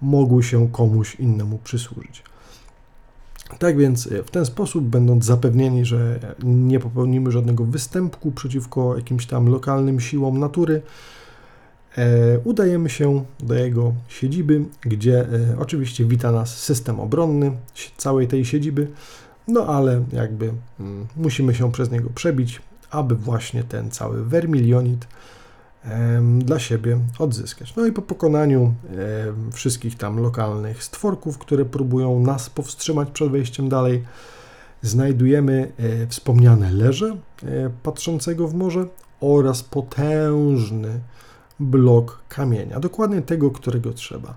mogły 0.03 0.43
się 0.43 0.69
komuś 0.69 1.15
innemu 1.15 1.59
przysłużyć. 1.59 2.23
Tak 3.59 3.77
więc 3.77 4.07
e, 4.07 4.23
w 4.23 4.31
ten 4.31 4.47
sposób, 4.47 4.85
będąc 4.85 5.25
zapewnieni, 5.25 5.85
że 5.85 6.19
nie 6.45 6.81
popełnimy 6.81 7.33
żadnego 7.33 7.65
występku 7.65 8.33
przeciwko 8.33 8.97
jakimś 8.97 9.27
tam 9.27 9.49
lokalnym 9.49 10.01
siłom 10.01 10.39
natury, 10.39 10.83
e, 11.97 12.39
udajemy 12.39 12.91
się 12.91 13.25
do 13.41 13.55
jego 13.55 13.95
siedziby, 14.09 14.65
gdzie 14.81 15.21
e, 15.21 15.59
oczywiście 15.59 16.05
wita 16.05 16.33
nas 16.33 16.57
system 16.59 17.01
obronny 17.01 17.53
całej 17.97 18.29
tej 18.29 18.45
siedziby, 18.45 18.89
no 19.49 19.67
ale 19.67 20.05
jakby 20.13 20.53
mm, 20.81 21.07
musimy 21.17 21.55
się 21.55 21.73
przez 21.73 21.91
niego 21.91 22.11
przebić, 22.15 22.63
aby 22.91 23.15
właśnie 23.15 23.65
ten 23.65 23.91
cały 23.91 24.25
vermilionit 24.25 25.07
dla 26.39 26.59
siebie 26.59 26.99
odzyskać. 27.19 27.77
No 27.77 27.87
i 27.87 27.93
po 27.93 28.03
pokonaniu 28.03 28.75
wszystkich 29.53 29.97
tam 29.97 30.21
lokalnych 30.21 30.85
stworków, 30.85 31.39
które 31.39 31.65
próbują 31.65 32.21
nas 32.21 32.51
powstrzymać 32.51 33.11
przed 33.11 33.31
wejściem 33.31 33.69
dalej, 33.69 34.05
znajdujemy 34.83 35.73
e, 35.79 36.07
wspomniane 36.07 36.73
leże 36.73 37.07
e, 37.07 37.71
patrzącego 37.83 38.49
w 38.49 38.55
morze 38.55 38.87
oraz 39.21 39.63
potężny 39.63 41.01
blok 41.61 42.23
kamienia, 42.29 42.81
dokładnie 42.81 43.23
tego, 43.23 43.51
którego 43.51 43.93
trzeba. 43.93 44.35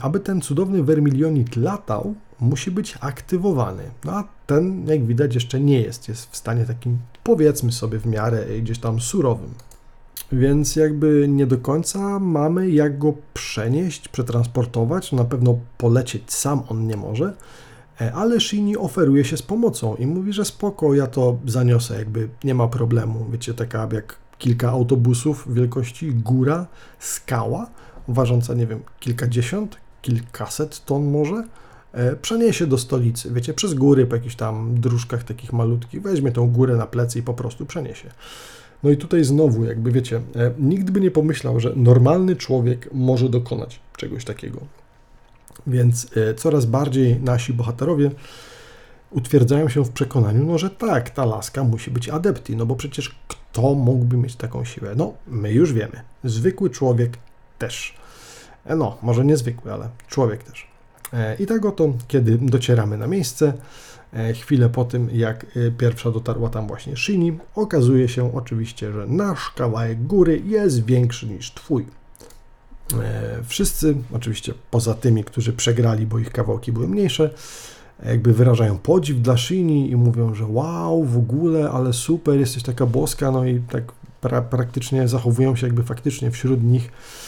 Aby 0.00 0.20
ten 0.20 0.40
cudowny 0.40 0.82
vermilionit 0.82 1.56
latał, 1.56 2.14
musi 2.40 2.70
być 2.70 2.98
aktywowany. 3.00 3.82
No 4.04 4.12
a 4.12 4.24
ten, 4.46 4.86
jak 4.86 5.06
widać, 5.06 5.34
jeszcze 5.34 5.60
nie 5.60 5.80
jest. 5.80 6.08
Jest 6.08 6.30
w 6.30 6.36
stanie 6.36 6.64
takim, 6.64 6.98
powiedzmy 7.24 7.72
sobie, 7.72 7.98
w 7.98 8.06
miarę 8.06 8.46
gdzieś 8.60 8.78
tam 8.78 9.00
surowym. 9.00 9.54
Więc 10.32 10.76
jakby 10.76 11.26
nie 11.28 11.46
do 11.46 11.58
końca 11.58 12.18
mamy 12.18 12.70
jak 12.70 12.98
go 12.98 13.14
przenieść, 13.34 14.08
przetransportować. 14.08 15.12
Na 15.12 15.24
pewno 15.24 15.58
polecieć 15.78 16.32
sam 16.32 16.62
on 16.68 16.86
nie 16.86 16.96
może, 16.96 17.34
e, 18.00 18.12
ale 18.12 18.40
Shini 18.40 18.76
oferuje 18.76 19.24
się 19.24 19.36
z 19.36 19.42
pomocą 19.42 19.94
i 19.94 20.06
mówi, 20.06 20.32
że 20.32 20.44
spoko, 20.44 20.94
ja 20.94 21.06
to 21.06 21.38
zaniosę, 21.46 21.98
jakby 21.98 22.28
nie 22.44 22.54
ma 22.54 22.68
problemu. 22.68 23.26
Wiecie, 23.32 23.54
taka 23.54 23.88
jak 23.92 24.18
kilka 24.38 24.70
autobusów 24.70 25.54
wielkości 25.54 26.12
góra, 26.12 26.66
skała, 26.98 27.70
ważąca, 28.08 28.54
nie 28.54 28.66
wiem, 28.66 28.80
kilkadziesiąt, 29.00 29.76
kilkaset 30.02 30.84
ton 30.84 31.10
może, 31.10 31.44
e, 31.92 32.16
przeniesie 32.16 32.66
do 32.66 32.78
stolicy, 32.78 33.30
wiecie, 33.32 33.54
przez 33.54 33.74
góry 33.74 34.06
po 34.06 34.16
jakichś 34.16 34.36
tam 34.36 34.80
dróżkach 34.80 35.24
takich 35.24 35.52
malutkich, 35.52 36.02
weźmie 36.02 36.32
tą 36.32 36.50
górę 36.50 36.76
na 36.76 36.86
plecy 36.86 37.18
i 37.18 37.22
po 37.22 37.34
prostu 37.34 37.66
przeniesie. 37.66 38.10
No 38.86 38.92
i 38.92 38.96
tutaj 38.96 39.24
znowu, 39.24 39.64
jakby 39.64 39.92
wiecie, 39.92 40.16
e, 40.16 40.50
nikt 40.58 40.90
by 40.90 41.00
nie 41.00 41.10
pomyślał, 41.10 41.60
że 41.60 41.72
normalny 41.76 42.36
człowiek 42.36 42.88
może 42.92 43.28
dokonać 43.28 43.80
czegoś 43.96 44.24
takiego. 44.24 44.60
Więc 45.66 46.06
e, 46.16 46.34
coraz 46.34 46.66
bardziej 46.66 47.20
nasi 47.20 47.52
bohaterowie 47.52 48.10
utwierdzają 49.10 49.68
się 49.68 49.84
w 49.84 49.90
przekonaniu, 49.90 50.44
no 50.44 50.58
że 50.58 50.70
tak, 50.70 51.10
ta 51.10 51.24
laska 51.24 51.64
musi 51.64 51.90
być 51.90 52.08
adepti, 52.08 52.56
no 52.56 52.66
bo 52.66 52.76
przecież 52.76 53.18
kto 53.28 53.74
mógłby 53.74 54.16
mieć 54.16 54.36
taką 54.36 54.64
siłę? 54.64 54.94
No, 54.96 55.12
my 55.26 55.52
już 55.52 55.72
wiemy. 55.72 56.00
Zwykły 56.24 56.70
człowiek 56.70 57.18
też. 57.58 57.94
E, 58.64 58.76
no, 58.76 58.98
może 59.02 59.24
niezwykły, 59.24 59.72
ale 59.72 59.88
człowiek 60.08 60.42
też. 60.42 60.66
I 61.38 61.46
tak 61.46 61.64
oto, 61.64 61.92
kiedy 62.08 62.38
docieramy 62.38 62.98
na 62.98 63.06
miejsce, 63.06 63.52
chwilę 64.34 64.68
po 64.68 64.84
tym, 64.84 65.08
jak 65.12 65.46
e, 65.56 65.70
pierwsza 65.70 66.10
dotarła 66.10 66.48
tam 66.48 66.66
właśnie 66.66 66.96
Shini, 66.96 67.38
okazuje 67.54 68.08
się 68.08 68.34
oczywiście, 68.34 68.92
że 68.92 69.06
nasz 69.06 69.50
kawałek 69.50 70.06
góry 70.06 70.42
jest 70.44 70.84
większy 70.84 71.26
niż 71.26 71.52
twój. 71.54 71.86
E, 73.02 73.38
wszyscy, 73.44 73.96
oczywiście 74.12 74.54
poza 74.70 74.94
tymi, 74.94 75.24
którzy 75.24 75.52
przegrali, 75.52 76.06
bo 76.06 76.18
ich 76.18 76.30
kawałki 76.30 76.72
były 76.72 76.88
mniejsze, 76.88 77.30
jakby 78.06 78.32
wyrażają 78.32 78.78
podziw 78.78 79.20
dla 79.22 79.36
Shini 79.36 79.90
i 79.90 79.96
mówią, 79.96 80.34
że 80.34 80.46
wow, 80.46 81.04
w 81.04 81.16
ogóle, 81.16 81.70
ale 81.70 81.92
super, 81.92 82.38
jesteś 82.38 82.62
taka 82.62 82.86
boska, 82.86 83.30
no 83.30 83.44
i 83.44 83.60
tak 83.60 83.92
pra 84.20 84.42
praktycznie 84.42 85.08
zachowują 85.08 85.56
się 85.56 85.66
jakby 85.66 85.82
faktycznie 85.82 86.30
wśród 86.30 86.64
nich 86.64 86.90
E, 86.90 87.25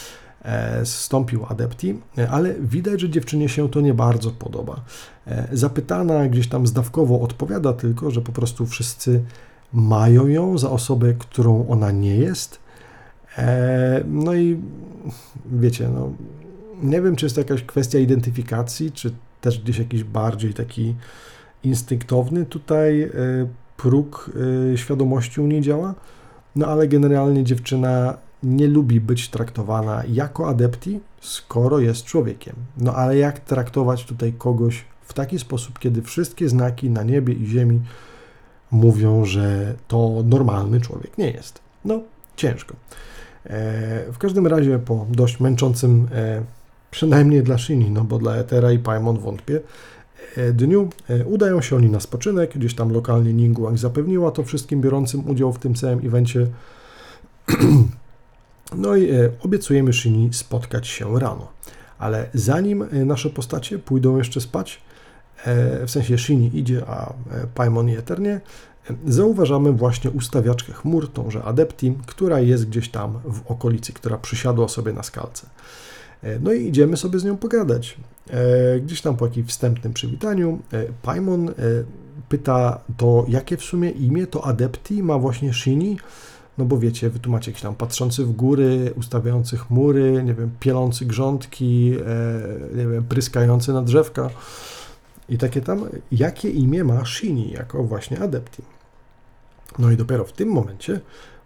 zstąpił 0.85 1.47
Adepti, 1.49 2.01
e, 2.19 2.31
ale 2.31 2.55
widać, 2.55 3.01
że 3.01 3.11
dziewczynie 3.11 3.49
się 3.49 3.69
to 3.69 3.81
nie 3.81 3.95
bardzo 3.95 4.31
podoba. 4.31 4.81
E, 5.27 5.49
zapytana 5.53 6.29
gdzieś 6.29 6.49
tam 6.49 6.67
zdawkowo 6.67 7.21
odpowiada 7.21 7.73
tylko, 7.73 8.11
że 8.11 8.21
po 8.21 8.33
prostu 8.33 8.67
wszyscy 8.67 9.23
mają 9.73 10.27
ją 10.27 10.59
za 10.59 10.71
osobę, 10.71 11.15
którą 11.15 11.69
ona 11.69 11.91
nie 11.91 12.17
jest. 12.17 12.59
E, 13.39 14.05
no 14.07 14.35
i 14.35 14.61
wiecie, 15.53 15.89
no, 15.89 16.13
nie 16.83 17.03
wiem, 17.03 17.17
czy 17.17 17.27
jest 17.27 17.35
to 17.35 17.41
jakaś 17.41 17.63
kwestia 17.63 17.99
identyfikacji, 17.99 18.93
czy 18.93 19.11
też 19.41 19.61
gdzieś 19.61 19.79
jakiś 19.79 20.05
bardziej 20.05 20.55
taki 20.55 20.95
instynktowny 21.65 22.47
tutaj 22.47 23.03
e, 23.03 23.11
próg 23.77 24.31
e, 24.73 24.79
świadomości 24.79 25.41
u 25.41 25.47
niej 25.47 25.61
działa. 25.61 25.95
No 26.57 26.67
ale 26.67 26.89
generalnie 26.89 27.45
dziewczyna 27.45 28.19
nie 28.43 28.67
lubi 28.67 29.01
być 29.01 29.29
traktowana 29.29 30.03
jako 30.09 30.49
adepti, 30.49 31.01
skoro 31.21 31.79
jest 31.79 32.05
człowiekiem. 32.05 32.55
No 32.77 32.95
ale 32.95 33.17
jak 33.17 33.41
traktować 33.41 34.05
tutaj 34.05 34.33
kogoś 34.33 34.85
w 35.03 35.13
taki 35.13 35.39
sposób, 35.39 35.79
kiedy 35.79 36.03
wszystkie 36.03 36.49
znaki 36.49 36.91
na 36.91 37.03
niebie 37.03 37.35
i 37.35 37.47
ziemi 37.47 37.81
mówią, 38.71 39.25
że 39.25 39.75
to 39.89 40.23
normalny 40.25 40.81
człowiek 40.81 41.19
nie 41.19 41.31
jest? 41.31 41.61
No, 41.85 42.01
ciężko. 42.37 42.75
E, 43.45 44.13
w 44.13 44.19
każdym 44.19 44.47
razie 44.47 44.79
po 44.79 45.07
dość 45.11 45.41
męczącym, 45.41 46.09
e, 46.13 46.43
przynajmniej 46.91 47.43
dla 47.43 47.59
Shini, 47.59 47.91
no 47.91 48.05
bo 48.05 48.19
dla 48.19 48.37
Etera 48.37 48.73
i 48.73 48.79
Paimon 48.79 49.19
wątpię, 49.19 49.61
e, 50.37 50.53
dniu 50.53 50.89
udają 51.27 51.61
się 51.61 51.77
oni 51.77 51.91
na 51.91 52.01
spoczynek, 52.01 52.55
gdzieś 52.55 52.75
tam 52.75 52.93
lokalnie 52.93 53.33
Ningguang 53.33 53.79
zapewniła 53.79 54.31
to 54.31 54.43
wszystkim 54.43 54.81
biorącym 54.81 55.31
udział 55.31 55.53
w 55.53 55.59
tym 55.59 55.75
całym 55.75 56.07
evencie. 56.07 56.47
No 58.77 58.97
i 58.97 59.11
obiecujemy 59.41 59.93
Shini 59.93 60.29
spotkać 60.33 60.87
się 60.87 61.19
rano. 61.19 61.49
Ale 61.99 62.29
zanim 62.35 62.85
nasze 63.07 63.31
postacie 63.31 63.79
pójdą 63.79 64.19
jeszcze 64.19 64.41
spać, 64.41 64.83
w 65.87 65.91
sensie 65.91 66.19
Shini 66.19 66.51
idzie, 66.59 66.83
a 66.87 67.13
Paimon 67.55 67.89
i 67.89 67.97
Eter 67.97 68.21
nie, 68.21 68.41
zauważamy 69.07 69.73
właśnie 69.73 70.11
ustawiaczkę 70.11 70.73
chmur, 70.73 71.13
tąże 71.13 71.43
Adepti, 71.45 71.95
która 72.07 72.41
jest 72.41 72.69
gdzieś 72.69 72.89
tam 72.89 73.21
w 73.25 73.51
okolicy, 73.51 73.93
która 73.93 74.19
przysiadła 74.19 74.69
sobie 74.69 74.93
na 74.93 75.03
skalce. 75.03 75.47
E, 76.23 76.39
no 76.39 76.53
i 76.53 76.67
idziemy 76.67 76.97
sobie 76.97 77.19
z 77.19 77.25
nią 77.25 77.37
pogadać. 77.37 77.97
E, 78.31 78.81
gdzieś 78.81 79.01
tam 79.01 79.17
po 79.17 79.27
jakimś 79.27 79.49
wstępnym 79.49 79.93
przywitaniu 79.93 80.59
e, 80.73 80.85
Paimon 81.03 81.51
pyta 82.29 82.81
to, 82.97 83.25
jakie 83.29 83.57
w 83.57 83.63
sumie 83.63 83.91
imię 83.91 84.27
to 84.27 84.45
Adepti 84.45 85.03
ma 85.03 85.19
właśnie 85.19 85.55
Shini, 85.55 85.99
no 86.59 86.65
bo 86.65 86.79
wiecie, 86.79 87.11
wy 87.11 87.19
tu 87.19 87.31
macie 87.31 87.51
jakiś 87.51 87.63
tam 87.63 87.75
patrzący 87.75 88.25
w 88.25 88.33
góry, 88.33 88.93
ustawiający 88.97 89.57
chmury, 89.57 90.23
nie 90.25 90.35
wiem, 90.35 90.51
pielący 90.61 91.07
grządki, 91.07 91.95
nie 92.77 92.87
wiem, 92.87 93.05
pryskający 93.05 93.73
na 93.73 93.83
drzewka 93.83 94.31
i 95.29 95.39
takie 95.39 95.61
tam. 95.61 95.85
Jakie 96.13 96.51
imię 96.51 96.85
ma 96.85 97.05
Shini 97.05 97.51
jako 97.51 97.85
właśnie 97.85 98.21
Adepti? 98.21 98.63
No 99.79 99.91
i 99.91 99.97
dopiero 99.97 100.25
w 100.25 100.33
tym 100.33 100.49
momencie 100.49 101.01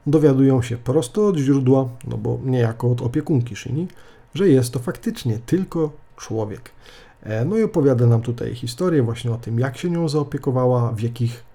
dowiadują 0.06 0.62
się 0.62 0.76
prosto 0.76 1.26
od 1.26 1.36
źródła, 1.36 1.88
no 2.08 2.16
bo 2.18 2.38
niejako 2.44 2.90
od 2.90 3.02
opiekunki 3.02 3.56
Shini, 3.56 3.88
że 4.34 4.48
jest 4.48 4.72
to 4.72 4.78
faktycznie 4.78 5.38
tylko 5.46 5.92
człowiek. 6.16 6.70
E, 7.22 7.44
no 7.44 7.56
i 7.56 7.62
opowiada 7.62 8.06
nam 8.06 8.22
tutaj 8.22 8.54
historię 8.54 9.02
właśnie 9.02 9.32
o 9.32 9.36
tym, 9.36 9.58
jak 9.58 9.78
się 9.78 9.90
nią 9.90 10.08
zaopiekowała, 10.08 10.92
w, 10.92 11.00
jakich, 11.00 11.32
e, 11.34 11.51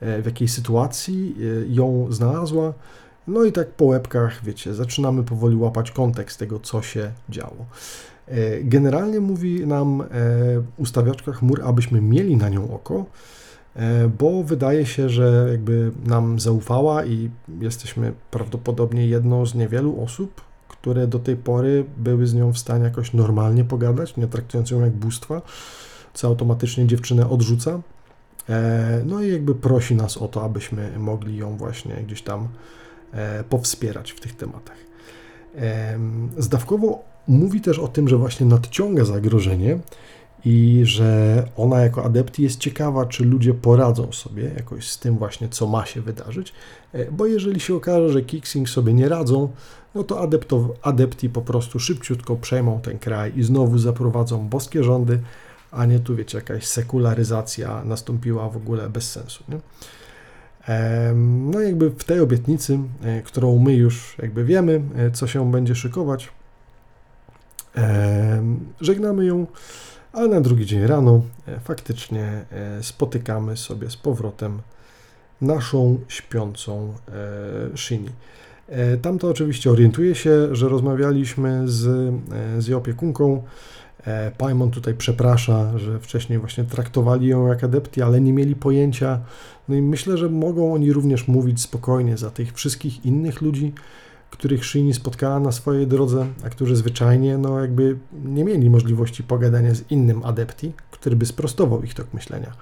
w 0.00 0.22
jakiej 0.26 0.48
sytuacji 0.48 1.36
e, 1.38 1.74
ją 1.74 2.06
znalazła. 2.10 2.72
No 3.26 3.44
i 3.44 3.52
tak 3.52 3.70
po 3.70 3.84
łebkach, 3.84 4.44
wiecie, 4.44 4.74
zaczynamy 4.74 5.22
powoli 5.22 5.56
łapać 5.56 5.90
kontekst 5.90 6.38
tego, 6.38 6.60
co 6.60 6.82
się 6.82 7.12
działo. 7.28 7.66
Generalnie 8.62 9.20
mówi 9.20 9.66
nam 9.66 10.02
ustawiaczka 10.76 11.32
chmur, 11.32 11.62
abyśmy 11.64 12.00
mieli 12.00 12.36
na 12.36 12.48
nią 12.48 12.74
oko, 12.74 13.06
E, 13.76 14.08
bo 14.08 14.42
wydaje 14.42 14.86
się, 14.86 15.08
że 15.08 15.46
jakby 15.50 15.92
nam 16.06 16.40
zaufała 16.40 17.04
i 17.04 17.30
jesteśmy 17.60 18.12
prawdopodobnie 18.30 19.06
jedną 19.06 19.46
z 19.46 19.54
niewielu 19.54 20.02
osób, 20.02 20.40
które 20.68 21.06
do 21.06 21.18
tej 21.18 21.36
pory 21.36 21.84
były 21.96 22.26
z 22.26 22.34
nią 22.34 22.52
w 22.52 22.58
stanie 22.58 22.84
jakoś 22.84 23.12
normalnie 23.12 23.64
pogadać, 23.64 24.16
nie 24.16 24.26
traktując 24.26 24.70
ją 24.70 24.80
jak 24.80 24.92
bóstwa, 24.92 25.42
co 26.14 26.28
automatycznie 26.28 26.86
dziewczynę 26.86 27.30
odrzuca. 27.30 27.80
E, 28.48 29.02
no 29.06 29.22
i 29.22 29.32
jakby 29.32 29.54
prosi 29.54 29.94
nas 29.94 30.16
o 30.16 30.28
to, 30.28 30.44
abyśmy 30.44 30.98
mogli 30.98 31.36
ją 31.36 31.56
właśnie 31.56 31.94
gdzieś 31.94 32.22
tam 32.22 32.48
e, 33.12 33.44
powspierać 33.44 34.10
w 34.10 34.20
tych 34.20 34.36
tematach. 34.36 34.84
Zdawkowo 36.38 37.04
mówi 37.28 37.60
też 37.60 37.78
o 37.78 37.88
tym, 37.88 38.08
że 38.08 38.16
właśnie 38.16 38.46
nadciąga 38.46 39.04
zagrożenie 39.04 39.78
i 40.44 40.80
że 40.84 41.42
ona 41.56 41.80
jako 41.80 42.04
adepti 42.04 42.42
jest 42.42 42.58
ciekawa, 42.58 43.06
czy 43.06 43.24
ludzie 43.24 43.54
poradzą 43.54 44.12
sobie 44.12 44.50
jakoś 44.56 44.90
z 44.90 44.98
tym 44.98 45.18
właśnie, 45.18 45.48
co 45.48 45.66
ma 45.66 45.86
się 45.86 46.00
wydarzyć, 46.00 46.52
e, 46.92 47.10
bo 47.12 47.26
jeżeli 47.26 47.60
się 47.60 47.74
okaże, 47.74 48.08
że 48.08 48.22
Kixing 48.22 48.68
sobie 48.68 48.94
nie 48.94 49.08
radzą, 49.08 49.48
no 49.94 50.04
to 50.04 50.20
adepto, 50.20 50.74
adepti 50.82 51.28
po 51.28 51.42
prostu 51.42 51.78
szybciutko 51.78 52.36
przejmą 52.36 52.80
ten 52.80 52.98
kraj 52.98 53.32
i 53.36 53.42
znowu 53.42 53.78
zaprowadzą 53.78 54.48
boskie 54.48 54.84
rządy, 54.84 55.20
a 55.74 55.86
nie 55.86 56.00
tu, 56.00 56.16
wiecie, 56.16 56.38
jakaś 56.38 56.66
sekularyzacja 56.66 57.84
nastąpiła 57.84 58.48
w 58.48 58.56
ogóle 58.56 58.90
bez 58.90 59.10
sensu. 59.10 59.44
Nie? 59.48 59.58
No 61.14 61.60
jakby 61.60 61.90
w 61.90 62.04
tej 62.04 62.20
obietnicy, 62.20 62.78
e, 63.02 63.22
którą 63.22 63.58
my 63.58 63.74
już 63.74 64.16
jakby 64.22 64.44
wiemy, 64.44 64.82
e, 64.96 65.10
co 65.10 65.26
się 65.26 65.50
będzie 65.50 65.74
szykować, 65.74 66.28
żegnamy 68.80 69.24
ją 69.24 69.46
ale 70.12 70.28
na 70.28 70.40
drugi 70.40 70.66
dzień 70.66 70.86
rano 70.86 71.22
e, 71.48 71.60
faktycznie 71.60 72.44
spotykamy 72.82 73.56
sobie 73.56 73.90
z 73.90 73.96
powrotem 73.96 74.60
naszą 75.40 75.98
śpiącą 76.08 76.94
Shini. 77.76 78.08
Tamto 79.02 79.28
oczywiście 79.28 79.70
orientuje 79.70 80.14
się, 80.14 80.56
że 80.56 80.68
rozmawialiśmy 80.68 81.68
z, 81.68 82.14
z 82.58 82.66
jej 82.66 82.76
opiekunką. 82.76 83.42
Paimon 84.38 84.70
tutaj 84.70 84.94
przeprasza, 84.94 85.78
że 85.78 86.00
wcześniej 86.00 86.38
właśnie 86.38 86.64
traktowali 86.64 87.26
ją 87.26 87.46
jak 87.46 87.64
adepti, 87.64 88.02
ale 88.02 88.20
nie 88.20 88.32
mieli 88.32 88.56
pojęcia. 88.56 89.20
No 89.68 89.74
i 89.74 89.82
myślę, 89.82 90.18
że 90.18 90.28
mogą 90.28 90.74
oni 90.74 90.92
również 90.92 91.28
mówić 91.28 91.60
spokojnie 91.60 92.16
za 92.16 92.30
tych 92.30 92.52
wszystkich 92.52 93.04
innych 93.04 93.42
ludzi, 93.42 93.72
których 94.30 94.64
Shini 94.64 94.94
spotkała 94.94 95.40
na 95.40 95.52
swojej 95.52 95.86
drodze, 95.86 96.26
a 96.44 96.50
którzy 96.50 96.76
zwyczajnie 96.76 97.38
no 97.38 97.60
jakby 97.60 97.98
nie 98.24 98.44
mieli 98.44 98.70
możliwości 98.70 99.22
pogadania 99.22 99.74
z 99.74 99.90
innym 99.90 100.24
adepti, 100.24 100.72
który 100.90 101.16
by 101.16 101.26
sprostował 101.26 101.82
ich 101.82 101.94
tok 101.94 102.06
myślenia. 102.14 102.52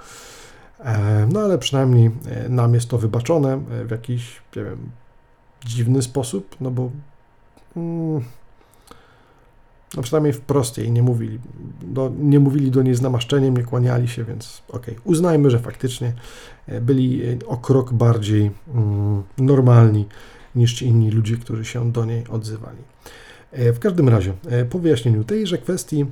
E, 0.85 1.27
no 1.33 1.41
ale 1.41 1.59
przynajmniej 1.59 2.11
e, 2.27 2.49
nam 2.49 2.75
jest 2.75 2.89
to 2.89 2.99
wybaczone 2.99 3.53
e, 3.53 3.85
w 3.85 3.91
jakiś, 3.91 4.43
nie 4.57 4.65
wiem, 4.65 4.91
dziwny 5.65 6.03
sposób, 6.03 6.57
no 6.61 6.71
bo 6.71 6.91
mm, 7.77 8.25
no 9.97 10.03
przynajmniej 10.03 10.33
wprost 10.33 10.79
jej 10.79 10.91
nie 10.91 11.03
mówili, 11.03 11.39
do, 11.83 12.13
nie 12.19 12.41
mówili 12.41 12.71
do 12.71 12.83
niej 12.83 12.95
z 12.95 13.03
namaszczeniem, 13.03 13.57
nie 13.57 13.65
kłaniali 13.65 14.09
się, 14.09 14.25
więc 14.25 14.63
okej, 14.69 14.95
okay. 14.95 15.05
uznajmy, 15.05 15.51
że 15.51 15.59
faktycznie 15.59 16.13
byli 16.81 17.23
o 17.47 17.57
krok 17.57 17.93
bardziej 17.93 18.51
mm, 18.75 19.23
normalni 19.39 20.07
niż 20.55 20.75
ci 20.75 20.87
inni 20.87 21.11
ludzie, 21.11 21.37
którzy 21.37 21.65
się 21.65 21.93
do 21.93 22.05
niej 22.05 22.25
odzywali. 22.29 22.79
E, 23.53 23.73
w 23.73 23.79
każdym 23.79 24.09
razie, 24.09 24.33
e, 24.49 24.65
po 24.65 24.79
wyjaśnieniu 24.79 25.25
tejże 25.25 25.59
kwestii, 25.59 26.07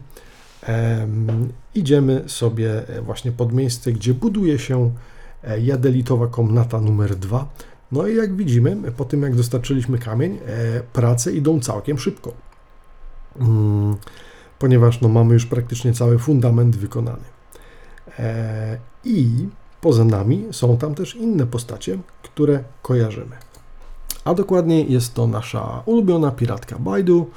idziemy 1.74 2.24
sobie 2.26 2.88
e, 2.88 3.02
właśnie 3.02 3.32
pod 3.32 3.52
miejsce, 3.52 3.92
gdzie 3.92 4.14
buduje 4.14 4.58
się 4.58 4.90
jadelitowa 5.60 6.26
komnata 6.26 6.80
numer 6.80 7.16
2. 7.16 7.48
No 7.92 8.06
i 8.06 8.16
jak 8.16 8.36
widzimy, 8.36 8.76
po 8.96 9.04
tym 9.04 9.22
jak 9.22 9.36
dostarczyliśmy 9.36 9.98
kamień, 9.98 10.38
prace 10.92 11.32
idą 11.32 11.60
całkiem 11.60 11.98
szybko, 11.98 12.32
ponieważ 14.58 15.00
no, 15.00 15.08
mamy 15.08 15.34
już 15.34 15.46
praktycznie 15.46 15.92
cały 15.92 16.18
fundament 16.18 16.76
wykonany. 16.76 17.24
I 19.04 19.48
poza 19.80 20.04
nami 20.04 20.46
są 20.50 20.76
tam 20.76 20.94
też 20.94 21.14
inne 21.14 21.46
postacie, 21.46 21.98
które 22.22 22.64
kojarzymy 22.82 23.36
a 24.24 24.34
dokładniej 24.34 24.92
jest 24.92 25.14
to 25.14 25.26
nasza 25.26 25.82
ulubiona 25.86 26.30
piratka 26.30 26.78
Baidu 26.78 27.30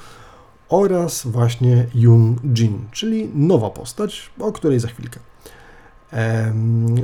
oraz 0.68 1.26
właśnie 1.26 1.86
Yun 1.94 2.36
Jin, 2.54 2.78
czyli 2.92 3.30
nowa 3.34 3.70
postać, 3.70 4.30
o 4.38 4.52
której 4.52 4.80
za 4.80 4.88
chwilkę. 4.88 5.20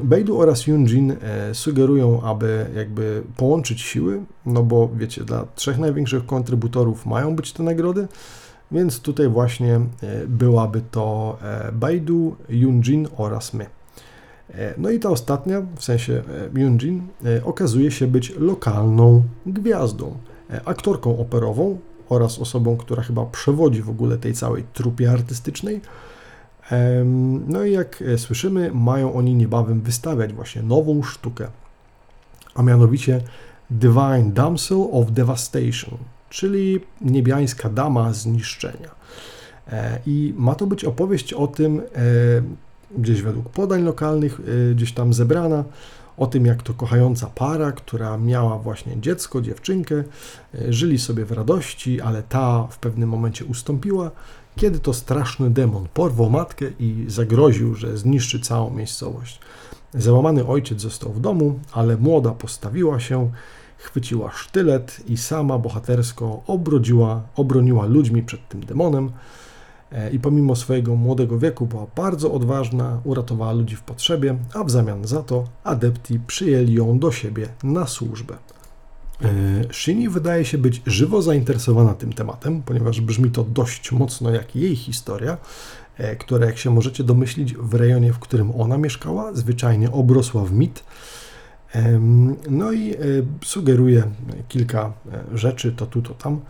Baidu 0.02 0.40
oraz 0.40 0.66
Yun 0.66 0.86
Jin 0.86 1.10
e, 1.10 1.54
sugerują, 1.54 2.22
aby 2.22 2.66
jakby 2.76 3.22
połączyć 3.36 3.80
siły, 3.80 4.20
no 4.46 4.62
bo 4.62 4.90
wiecie, 4.94 5.24
dla 5.24 5.46
trzech 5.54 5.78
największych 5.78 6.26
kontrybutorów 6.26 7.06
mają 7.06 7.36
być 7.36 7.52
te 7.52 7.62
nagrody, 7.62 8.08
więc 8.72 9.00
tutaj 9.00 9.28
właśnie 9.28 9.74
e, 9.74 9.80
byłaby 10.26 10.82
to 10.90 11.38
e, 11.42 11.72
Baidu, 11.72 12.36
Yun 12.48 12.82
Jin 12.82 13.08
oraz 13.16 13.54
my. 13.54 13.66
E, 14.54 14.74
no 14.78 14.90
i 14.90 14.98
ta 14.98 15.10
ostatnia, 15.10 15.62
w 15.76 15.84
sensie 15.84 16.22
Yunjin, 16.54 17.02
okazuje 17.44 17.90
się 17.90 18.06
być 18.06 18.32
lokalną 18.38 19.22
gwiazdą, 19.46 20.16
aktorką 20.64 21.18
operową 21.18 21.78
oraz 22.08 22.38
osobą, 22.38 22.76
która 22.76 23.02
chyba 23.02 23.26
przewodzi 23.26 23.82
w 23.82 23.90
ogóle 23.90 24.18
tej 24.18 24.34
całej 24.34 24.64
trupie 24.72 25.10
artystycznej. 25.10 25.80
No 27.46 27.64
i 27.64 27.72
jak 27.72 28.04
słyszymy, 28.16 28.70
mają 28.74 29.14
oni 29.14 29.34
niebawem 29.34 29.80
wystawiać 29.80 30.32
właśnie 30.32 30.62
nową 30.62 31.02
sztukę 31.02 31.46
a 32.54 32.62
mianowicie 32.62 33.20
Divine 33.70 34.32
Damsel 34.32 34.88
of 34.92 35.12
Devastation, 35.12 35.98
czyli 36.30 36.80
niebiańska 37.00 37.68
dama 37.68 38.12
zniszczenia. 38.12 38.90
E, 39.72 39.98
I 40.06 40.34
ma 40.36 40.54
to 40.54 40.66
być 40.66 40.84
opowieść 40.84 41.32
o 41.32 41.46
tym, 41.46 41.82
gdzieś 42.98 43.22
według 43.22 43.48
podań 43.48 43.82
lokalnych, 43.82 44.40
gdzieś 44.74 44.92
tam 44.92 45.12
zebrana, 45.12 45.64
o 46.16 46.26
tym, 46.26 46.46
jak 46.46 46.62
to 46.62 46.74
kochająca 46.74 47.26
para, 47.26 47.72
która 47.72 48.18
miała 48.18 48.58
właśnie 48.58 49.00
dziecko, 49.00 49.40
dziewczynkę, 49.40 50.04
żyli 50.68 50.98
sobie 50.98 51.24
w 51.24 51.32
radości, 51.32 52.00
ale 52.00 52.22
ta 52.22 52.66
w 52.70 52.78
pewnym 52.78 53.08
momencie 53.08 53.44
ustąpiła 53.44 54.10
kiedy 54.56 54.78
to 54.78 54.94
straszny 54.94 55.50
demon 55.50 55.86
porwał 55.94 56.30
matkę 56.30 56.66
i 56.78 57.04
zagroził, 57.08 57.74
że 57.74 57.98
zniszczy 57.98 58.40
całą 58.40 58.70
miejscowość. 58.70 59.40
Załamany 59.94 60.46
ojciec 60.46 60.80
został 60.80 61.12
w 61.12 61.20
domu, 61.20 61.58
ale 61.72 61.96
młoda 61.96 62.30
postawiła 62.30 63.00
się, 63.00 63.30
chwyciła 63.80 64.30
sztylet 64.32 65.00
i 65.08 65.16
sama 65.16 65.58
bohatersko 65.58 66.42
obrodziła, 66.46 67.22
obroniła 67.36 67.86
ludźmi 67.86 68.22
przed 68.22 68.48
tym 68.48 68.64
demonem. 68.64 69.10
E, 69.92 70.10
I 70.10 70.18
pomimo 70.18 70.56
swojego 70.56 70.96
młodego 70.96 71.38
wieku 71.38 71.66
była 71.66 71.86
bardzo 71.96 72.32
odważna, 72.32 73.00
uratowała 73.04 73.52
ludzi 73.52 73.76
w 73.76 73.82
potrzebie, 73.82 74.36
a 74.54 74.64
w 74.64 74.70
zamian 74.70 75.06
za 75.06 75.22
to 75.22 75.44
adepti 75.64 76.20
przyjęli 76.26 76.72
ją 76.72 76.98
do 76.98 77.12
siebie 77.12 77.48
na 77.62 77.86
służbę. 77.86 78.36
E, 79.22 79.28
Shini 79.72 80.08
wydaje 80.08 80.44
się 80.44 80.58
być 80.58 80.82
żywo 80.86 81.22
zainteresowana 81.22 81.94
tym 81.94 82.12
tematem, 82.12 82.62
ponieważ 82.62 83.00
brzmi 83.00 83.30
to 83.30 83.44
dość 83.44 83.92
mocno 83.92 84.30
jak 84.30 84.56
jej 84.56 84.76
historia, 84.76 85.38
e, 85.98 86.16
która, 86.16 86.46
jak 86.46 86.58
się 86.58 86.70
możecie 86.70 87.04
domyślić, 87.04 87.54
w 87.54 87.74
rejonie, 87.74 88.12
w 88.12 88.18
którym 88.18 88.60
ona 88.60 88.78
mieszkała, 88.78 89.34
zwyczajnie 89.34 89.92
obrosła 89.92 90.44
w 90.44 90.52
mit. 90.52 90.84
No 92.50 92.72
i 92.72 92.94
e, 92.94 92.96
sugeruje 93.44 94.02
kilka 94.48 94.92
rzeczy, 95.34 95.72
to 95.72 95.86
tu, 95.86 96.02
to 96.02 96.14
tam. 96.14 96.40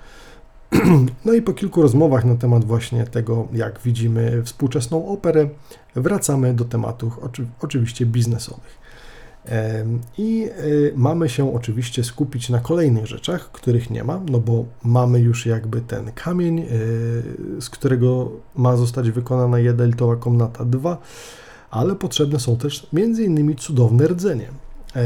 No 1.24 1.32
i 1.32 1.42
po 1.42 1.52
kilku 1.52 1.82
rozmowach 1.82 2.24
na 2.24 2.36
temat 2.36 2.64
właśnie 2.64 3.04
tego, 3.04 3.48
jak 3.52 3.80
widzimy 3.84 4.42
współczesną 4.44 5.08
operę, 5.08 5.48
wracamy 5.96 6.54
do 6.54 6.64
tematów 6.64 7.20
oczywiście 7.60 8.06
biznesowych. 8.06 8.80
I 10.18 10.48
y, 10.64 10.92
mamy 10.96 11.28
się 11.28 11.54
oczywiście 11.54 12.04
skupić 12.04 12.48
na 12.48 12.60
kolejnych 12.60 13.06
rzeczach, 13.06 13.52
których 13.52 13.90
nie 13.90 14.04
ma, 14.04 14.20
no 14.30 14.38
bo 14.38 14.64
mamy 14.84 15.20
już 15.20 15.46
jakby 15.46 15.80
ten 15.80 16.12
kamień, 16.12 16.66
z 17.60 17.70
którego 17.70 18.30
ma 18.56 18.76
zostać 18.76 19.10
wykonana 19.10 19.58
jedeltowa 19.58 20.16
komnata 20.16 20.64
2, 20.64 20.98
ale 21.70 21.96
potrzebne 21.96 22.40
są 22.40 22.56
też 22.56 22.86
innymi 22.92 23.56
cudowne 23.56 24.08
rdzenie. 24.08 24.48
E, 24.97 25.03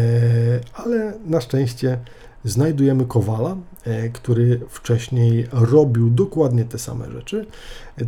ale 0.75 1.13
na 1.27 1.41
szczęście 1.41 1.99
znajdujemy 2.45 3.05
Kowala, 3.05 3.57
e, 3.85 4.09
który 4.09 4.61
wcześniej 4.69 5.49
robił 5.53 6.11
dokładnie 6.11 6.65
te 6.65 6.79
same 6.79 7.11
rzeczy, 7.11 7.47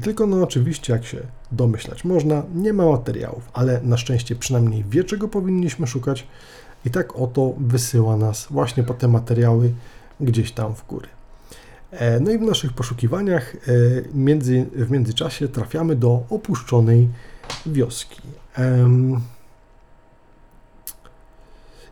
tylko 0.02 0.26
no 0.26 0.42
oczywiście, 0.42 0.92
jak 0.92 1.04
się 1.04 1.18
domyślać 1.52 2.04
można, 2.04 2.42
nie 2.54 2.72
ma 2.72 2.86
materiałów, 2.86 3.50
ale 3.52 3.80
na 3.82 3.96
szczęście 3.96 4.36
przynajmniej 4.36 4.84
wie, 4.84 5.04
czego 5.04 5.28
powinniśmy 5.28 5.86
szukać 5.86 6.26
i 6.84 6.90
tak 6.90 7.16
oto 7.16 7.54
wysyła 7.58 8.16
nas 8.16 8.46
właśnie 8.50 8.82
po 8.82 8.94
te 8.94 9.08
materiały 9.08 9.72
gdzieś 10.20 10.52
tam 10.52 10.74
w 10.74 10.86
góry. 10.86 11.08
E, 11.90 12.20
no 12.20 12.30
i 12.30 12.38
w 12.38 12.42
naszych 12.42 12.72
poszukiwaniach 12.72 13.56
w 14.74 14.90
międzyczasie 14.90 15.48
trafiamy 15.48 15.96
do 15.96 16.24
opuszczonej 16.30 17.08
wioski. 17.66 18.20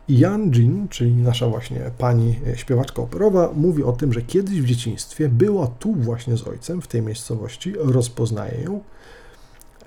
Jan 0.09 0.51
Jin, 0.51 0.87
czyli 0.87 1.15
nasza 1.15 1.47
właśnie 1.47 1.81
pani 1.97 2.39
e, 2.47 2.57
śpiewaczka 2.57 3.01
operowa, 3.01 3.51
mówi 3.55 3.83
o 3.83 3.91
tym, 3.91 4.13
że 4.13 4.21
kiedyś 4.21 4.61
w 4.61 4.65
dzieciństwie 4.65 5.29
była 5.29 5.67
tu 5.67 5.93
właśnie 5.93 6.37
z 6.37 6.47
ojcem, 6.47 6.81
w 6.81 6.87
tej 6.87 7.01
miejscowości, 7.01 7.73
rozpoznaje 7.77 8.61
ją. 8.61 8.79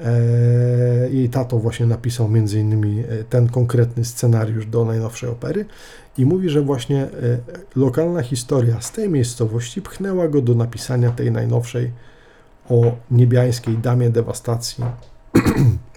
E, 0.01 1.11
jej 1.11 1.29
tato 1.29 1.59
właśnie 1.59 1.87
napisał 1.87 2.29
między 2.29 2.61
innymi 2.61 3.01
e, 3.01 3.25
ten 3.25 3.49
konkretny 3.49 4.05
scenariusz 4.05 4.67
do 4.67 4.85
najnowszej 4.85 5.31
opery 5.31 5.65
i 6.19 6.27
mówi, 6.27 6.49
że 6.49 6.63
właśnie 6.63 7.09
lokalna 7.77 8.23
historia 8.23 8.81
z 8.81 8.93
tej 8.93 9.09
miejscowości 9.09 9.83
pchnęła 9.83 10.29
go 10.29 10.43
do 10.43 10.55
napisania 10.55 11.11
tej 11.11 11.33
najnowszej 11.33 11.93
o 12.69 12.97
niebiańskiej 13.11 13.79
damie 13.79 14.11
dewastacji 14.11 14.85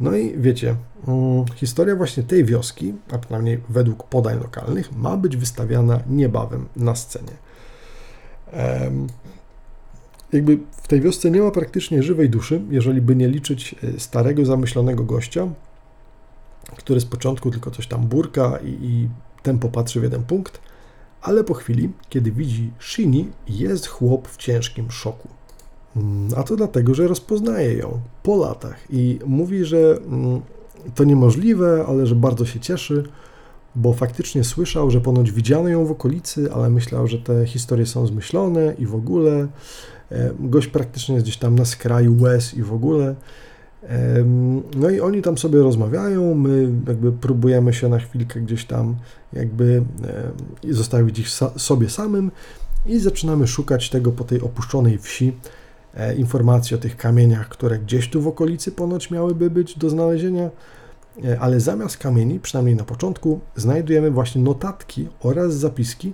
No 0.00 0.16
i 0.16 0.38
wiecie, 0.38 0.76
mm, 1.08 1.44
historia 1.54 1.96
właśnie 1.96 2.22
tej 2.22 2.44
wioski, 2.44 2.94
a 3.12 3.18
przynajmniej 3.18 3.60
według 3.68 4.04
podań 4.04 4.38
lokalnych, 4.38 4.96
ma 4.96 5.16
być 5.16 5.36
wystawiana 5.36 6.00
niebawem 6.08 6.68
na 6.76 6.94
scenie. 6.94 7.32
Jakby 10.32 10.58
w 10.72 10.88
tej 10.88 11.00
wiosce 11.00 11.30
nie 11.30 11.40
ma 11.40 11.50
praktycznie 11.50 12.02
żywej 12.02 12.30
duszy, 12.30 12.62
jeżeli 12.70 13.00
by 13.00 13.16
nie 13.16 13.28
liczyć 13.28 13.74
e, 13.84 14.00
starego, 14.00 14.44
zamyślonego 14.44 15.04
gościa, 15.04 15.48
który 16.76 17.00
z 17.00 17.04
początku 17.04 17.50
tylko 17.50 17.70
coś 17.70 17.86
tam 17.86 18.06
burka 18.06 18.58
i, 18.64 18.68
i 18.68 19.08
tempo 19.42 19.68
patrzy 19.68 20.00
w 20.00 20.02
jeden 20.02 20.22
punkt, 20.22 20.60
ale 21.22 21.44
po 21.44 21.54
chwili, 21.54 21.90
kiedy 22.08 22.32
widzi 22.32 22.70
Shini, 22.78 23.30
jest 23.48 23.86
chłop 23.86 24.28
w 24.28 24.36
ciężkim 24.36 24.90
szoku. 24.90 25.28
Mm, 25.96 26.28
a 26.36 26.42
to 26.42 26.56
dlatego, 26.56 26.94
że 26.94 27.08
rozpoznaje 27.08 27.74
ją 27.74 28.00
po 28.22 28.36
latach 28.36 28.76
i 28.90 29.18
mówi, 29.26 29.64
że 29.64 29.98
mm, 30.06 30.40
to 30.94 31.04
niemożliwe, 31.04 31.84
ale 31.88 32.06
że 32.06 32.14
bardzo 32.14 32.46
się 32.46 32.60
cieszy, 32.60 33.04
bo 33.74 33.92
faktycznie 33.92 34.44
słyszał, 34.44 34.90
że 34.90 35.00
ponoć 35.00 35.32
widziano 35.32 35.68
ją 35.68 35.86
w 35.86 35.90
okolicy, 35.90 36.52
ale 36.52 36.70
myślał, 36.70 37.06
że 37.06 37.18
te 37.18 37.46
historie 37.46 37.86
są 37.86 38.06
zmyślone 38.06 38.74
i 38.78 38.86
w 38.86 38.94
ogóle. 38.94 39.48
Gość 40.40 40.68
praktycznie 40.68 41.14
jest 41.14 41.26
gdzieś 41.26 41.36
tam 41.36 41.54
na 41.54 41.64
skraju 41.64 42.16
łez 42.20 42.54
i 42.54 42.62
w 42.62 42.72
ogóle. 42.72 43.14
No 44.76 44.90
i 44.90 45.00
oni 45.00 45.22
tam 45.22 45.38
sobie 45.38 45.60
rozmawiają, 45.60 46.34
my 46.34 46.72
jakby 46.88 47.12
próbujemy 47.12 47.74
się 47.74 47.88
na 47.88 47.98
chwilkę 47.98 48.40
gdzieś 48.40 48.64
tam 48.64 48.96
jakby 49.32 49.82
zostawić 50.70 51.18
ich 51.18 51.28
sobie 51.56 51.90
samym 51.90 52.30
i 52.86 52.98
zaczynamy 52.98 53.46
szukać 53.46 53.90
tego 53.90 54.12
po 54.12 54.24
tej 54.24 54.40
opuszczonej 54.40 54.98
wsi, 54.98 55.32
informacji 56.16 56.76
o 56.76 56.78
tych 56.78 56.96
kamieniach, 56.96 57.48
które 57.48 57.78
gdzieś 57.78 58.10
tu 58.10 58.22
w 58.22 58.28
okolicy 58.28 58.72
ponoć 58.72 59.10
miałyby 59.10 59.50
być 59.50 59.78
do 59.78 59.90
znalezienia, 59.90 60.50
e, 61.24 61.40
ale 61.40 61.60
zamiast 61.60 61.96
kamieni, 61.96 62.40
przynajmniej 62.40 62.76
na 62.76 62.84
początku, 62.84 63.40
znajdujemy 63.56 64.10
właśnie 64.10 64.42
notatki 64.42 65.08
oraz 65.20 65.54
zapiski, 65.54 66.12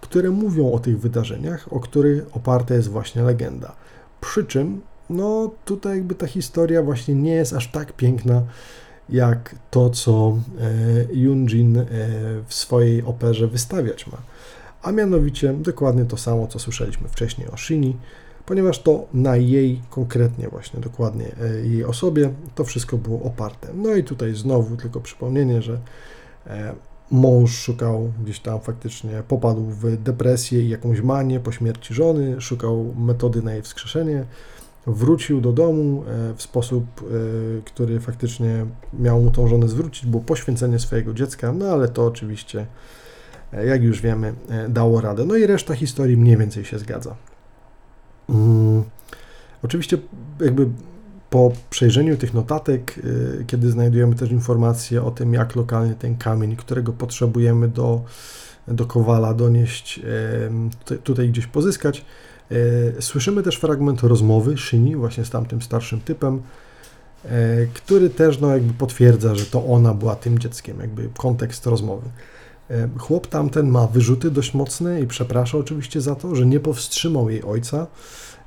które 0.00 0.30
mówią 0.30 0.72
o 0.72 0.78
tych 0.78 1.00
wydarzeniach, 1.00 1.72
o 1.72 1.80
których 1.80 2.36
oparta 2.36 2.74
jest 2.74 2.88
właśnie 2.88 3.22
legenda. 3.22 3.72
Przy 4.20 4.44
czym, 4.44 4.80
no 5.10 5.50
tutaj 5.64 5.96
jakby 5.96 6.14
ta 6.14 6.26
historia 6.26 6.82
właśnie 6.82 7.14
nie 7.14 7.32
jest 7.32 7.52
aż 7.52 7.70
tak 7.70 7.92
piękna, 7.92 8.42
jak 9.08 9.54
to, 9.70 9.90
co 9.90 10.38
e, 10.60 11.14
Yunjin 11.14 11.84
w 12.46 12.54
swojej 12.54 13.02
operze 13.02 13.48
wystawiać 13.48 14.06
ma. 14.06 14.18
A 14.82 14.92
mianowicie 14.92 15.54
dokładnie 15.54 16.04
to 16.04 16.16
samo, 16.16 16.46
co 16.46 16.58
słyszeliśmy 16.58 17.08
wcześniej 17.08 17.48
o 17.48 17.56
Shini, 17.56 17.96
ponieważ 18.46 18.78
to 18.78 19.06
na 19.14 19.36
jej 19.36 19.80
konkretnie 19.90 20.48
właśnie, 20.48 20.80
dokładnie 20.80 21.26
e, 21.42 21.66
jej 21.66 21.84
osobie 21.84 22.30
to 22.54 22.64
wszystko 22.64 22.98
było 22.98 23.22
oparte. 23.22 23.68
No 23.74 23.94
i 23.94 24.04
tutaj 24.04 24.34
znowu 24.34 24.76
tylko 24.76 25.00
przypomnienie, 25.00 25.62
że 25.62 25.78
e, 26.46 26.74
mąż 27.10 27.58
szukał 27.58 28.12
gdzieś 28.24 28.40
tam 28.40 28.60
faktycznie, 28.60 29.22
popadł 29.28 29.64
w 29.64 29.96
depresję 29.96 30.62
i 30.62 30.68
jakąś 30.68 31.00
manię 31.00 31.40
po 31.40 31.52
śmierci 31.52 31.94
żony, 31.94 32.40
szukał 32.40 32.94
metody 32.98 33.42
na 33.42 33.52
jej 33.52 33.62
wskrzeszenie, 33.62 34.24
wrócił 34.86 35.40
do 35.40 35.52
domu 35.52 36.04
e, 36.06 36.34
w 36.34 36.42
sposób, 36.42 36.84
który 37.64 38.00
faktycznie 38.00 38.66
miał 38.98 39.20
mu 39.20 39.30
tą 39.30 39.48
żonę 39.48 39.68
zwrócić, 39.68 40.06
było 40.06 40.22
poświęcenie 40.22 40.78
swojego 40.78 41.14
dziecka, 41.14 41.52
no 41.52 41.66
ale 41.66 41.88
to 41.88 42.06
oczywiście, 42.06 42.66
jak 43.66 43.82
już 43.82 44.00
wiemy, 44.00 44.34
dało 44.68 45.00
radę. 45.00 45.24
No 45.24 45.36
i 45.36 45.46
reszta 45.46 45.74
historii 45.74 46.16
mniej 46.16 46.36
więcej 46.36 46.64
się 46.64 46.78
zgadza. 46.78 47.16
Mm, 48.28 48.82
oczywiście, 49.62 49.98
jakby 50.40 50.68
po 51.30 51.52
przejrzeniu 51.70 52.16
tych 52.16 52.34
notatek, 52.34 52.98
y, 52.98 53.44
kiedy 53.46 53.70
znajdujemy 53.70 54.14
też 54.14 54.30
informacje 54.30 55.02
o 55.02 55.10
tym, 55.10 55.34
jak 55.34 55.56
lokalnie 55.56 55.94
ten 55.94 56.16
kamień, 56.16 56.56
którego 56.56 56.92
potrzebujemy 56.92 57.68
do, 57.68 58.04
do 58.68 58.86
Kowala 58.86 59.34
donieść, 59.34 60.00
tutaj 61.04 61.28
gdzieś 61.28 61.46
pozyskać, 61.46 62.04
y, 62.52 62.94
słyszymy 63.00 63.42
też 63.42 63.56
fragment 63.56 64.02
rozmowy 64.02 64.56
Shini 64.58 64.96
właśnie 64.96 65.24
z 65.24 65.30
tamtym 65.30 65.62
starszym 65.62 66.00
typem, 66.00 66.42
y, 67.24 67.28
który 67.74 68.10
też 68.10 68.40
no, 68.40 68.48
jakby 68.48 68.74
potwierdza, 68.74 69.34
że 69.34 69.46
to 69.46 69.66
ona 69.66 69.94
była 69.94 70.16
tym 70.16 70.38
dzieckiem, 70.38 70.80
jakby 70.80 71.08
kontekst 71.16 71.66
rozmowy. 71.66 72.08
Chłop 72.98 73.26
tamten 73.26 73.68
ma 73.68 73.86
wyrzuty 73.86 74.30
dość 74.30 74.54
mocne 74.54 75.00
i 75.00 75.06
przeprasza 75.06 75.58
oczywiście 75.58 76.00
za 76.00 76.14
to, 76.14 76.34
że 76.34 76.46
nie 76.46 76.60
powstrzymał 76.60 77.30
jej 77.30 77.42
ojca, 77.42 77.86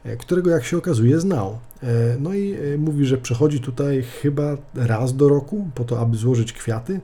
e, 0.03 0.17
którego 0.17 0.49
jak 0.49 0.63
się 0.63 0.77
okazuje 0.77 1.19
znał. 1.19 1.57
E, 1.83 1.87
no 2.19 2.33
i 2.33 2.53
e, 2.53 2.77
mówi, 2.77 3.05
że 3.05 3.17
przychodzi 3.17 3.59
tutaj 3.59 4.03
chyba 4.21 4.57
raz 4.75 5.15
do 5.15 5.29
roku 5.29 5.69
po 5.75 5.83
to, 5.83 5.99
aby 5.99 6.17
złożyć 6.17 6.53
kwiaty 6.53 6.99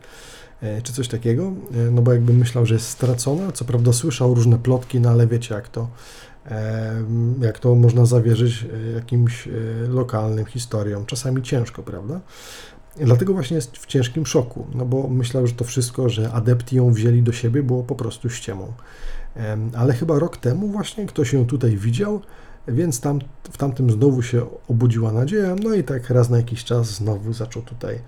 czy 0.83 0.93
coś 0.93 1.07
takiego, 1.07 1.51
no 1.91 2.01
bo 2.01 2.13
jakby 2.13 2.33
myślał, 2.33 2.65
że 2.65 2.73
jest 2.73 2.87
stracona. 2.87 3.51
Co 3.51 3.65
prawda 3.65 3.93
słyszał 3.93 4.33
różne 4.33 4.57
plotki, 4.57 4.99
no 4.99 5.09
ale 5.09 5.27
wiecie 5.27 5.55
jak 5.55 5.69
to, 5.69 5.87
jak 7.41 7.59
to 7.59 7.75
można 7.75 8.05
zawierzyć 8.05 8.65
jakimś 8.95 9.49
lokalnym 9.89 10.45
historiom. 10.45 11.05
Czasami 11.05 11.41
ciężko, 11.41 11.83
prawda? 11.83 12.19
Dlatego 12.95 13.33
właśnie 13.33 13.55
jest 13.55 13.77
w 13.77 13.85
ciężkim 13.85 14.25
szoku, 14.25 14.67
no 14.75 14.85
bo 14.85 15.07
myślał, 15.07 15.47
że 15.47 15.53
to 15.53 15.65
wszystko, 15.65 16.09
że 16.09 16.31
adepti 16.31 16.75
ją 16.75 16.93
wzięli 16.93 17.21
do 17.21 17.31
siebie, 17.31 17.63
było 17.63 17.83
po 17.83 17.95
prostu 17.95 18.29
ściemą. 18.29 18.73
Ale 19.77 19.93
chyba 19.93 20.19
rok 20.19 20.37
temu 20.37 20.67
właśnie 20.67 21.05
ktoś 21.05 21.33
ją 21.33 21.45
tutaj 21.45 21.77
widział, 21.77 22.21
więc 22.67 22.99
tam, 22.99 23.19
w 23.51 23.57
tamtym 23.57 23.91
znowu 23.91 24.21
się 24.21 24.45
obudziła 24.67 25.11
nadzieja, 25.11 25.55
no 25.63 25.73
i 25.73 25.83
tak 25.83 26.09
raz 26.09 26.29
na 26.29 26.37
jakiś 26.37 26.63
czas 26.63 26.87
znowu 26.87 27.33
zaczął 27.33 27.61
tutaj 27.61 27.99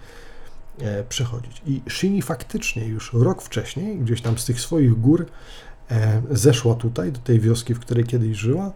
e, 0.82 1.04
przychodzić. 1.04 1.62
I 1.66 1.82
Shini 1.90 2.22
faktycznie 2.22 2.86
już 2.86 3.14
rok 3.14 3.42
wcześniej, 3.42 3.98
gdzieś 3.98 4.22
tam 4.22 4.38
z 4.38 4.46
tych 4.46 4.62
swoich 4.62 4.94
gór, 4.94 5.26
e, 5.92 6.22
zeszła 6.32 6.76
tutaj, 6.76 7.12
do 7.12 7.20
tej 7.20 7.40
wioski, 7.40 7.74
w 7.74 7.80
której 7.80 8.04
kiedyś 8.04 8.38
żyła, 8.38 8.72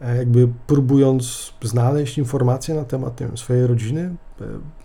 jakby 0.00 0.48
próbując 0.66 1.52
znaleźć 1.62 2.18
informacje 2.18 2.74
na 2.74 2.84
temat 2.84 3.20
wiem, 3.20 3.38
swojej 3.38 3.66
rodziny, 3.66 4.14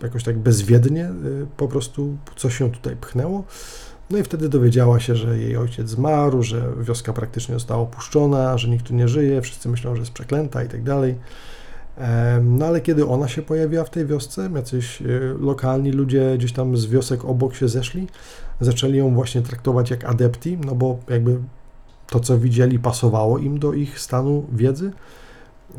jakoś 0.02 0.24
tak 0.24 0.38
bezwiednie 0.38 1.10
po 1.56 1.68
prostu 1.68 2.16
coś 2.36 2.56
się 2.56 2.70
tutaj 2.70 2.96
pchnęło. 2.96 3.44
No 4.10 4.18
i 4.18 4.22
wtedy 4.22 4.48
dowiedziała 4.48 5.00
się, 5.00 5.16
że 5.16 5.38
jej 5.38 5.56
ojciec 5.56 5.88
zmarł, 5.88 6.42
że 6.42 6.72
wioska 6.80 7.12
praktycznie 7.12 7.54
została 7.54 7.82
opuszczona, 7.82 8.58
że 8.58 8.68
nikt 8.68 8.86
tu 8.86 8.94
nie 8.94 9.08
żyje, 9.08 9.42
wszyscy 9.42 9.68
myślą, 9.68 9.94
że 9.94 10.00
jest 10.00 10.12
przeklęta 10.12 10.64
i 10.64 10.68
tak 10.68 10.82
dalej. 10.82 11.14
No 12.42 12.66
ale 12.66 12.80
kiedy 12.80 13.06
ona 13.06 13.28
się 13.28 13.42
pojawiła 13.42 13.84
w 13.84 13.90
tej 13.90 14.06
wiosce, 14.06 14.50
jacyś 14.54 15.02
e, 15.02 15.04
lokalni 15.38 15.92
ludzie 15.92 16.34
gdzieś 16.38 16.52
tam 16.52 16.76
z 16.76 16.86
wiosek 16.86 17.24
obok 17.24 17.54
się 17.54 17.68
zeszli, 17.68 18.08
zaczęli 18.60 18.98
ją 18.98 19.14
właśnie 19.14 19.42
traktować 19.42 19.90
jak 19.90 20.04
adepti, 20.04 20.58
no 20.64 20.74
bo 20.74 20.98
jakby 21.08 21.38
to, 22.06 22.20
co 22.20 22.38
widzieli, 22.38 22.78
pasowało 22.78 23.38
im 23.38 23.58
do 23.58 23.72
ich 23.72 24.00
stanu 24.00 24.46
wiedzy, 24.52 24.92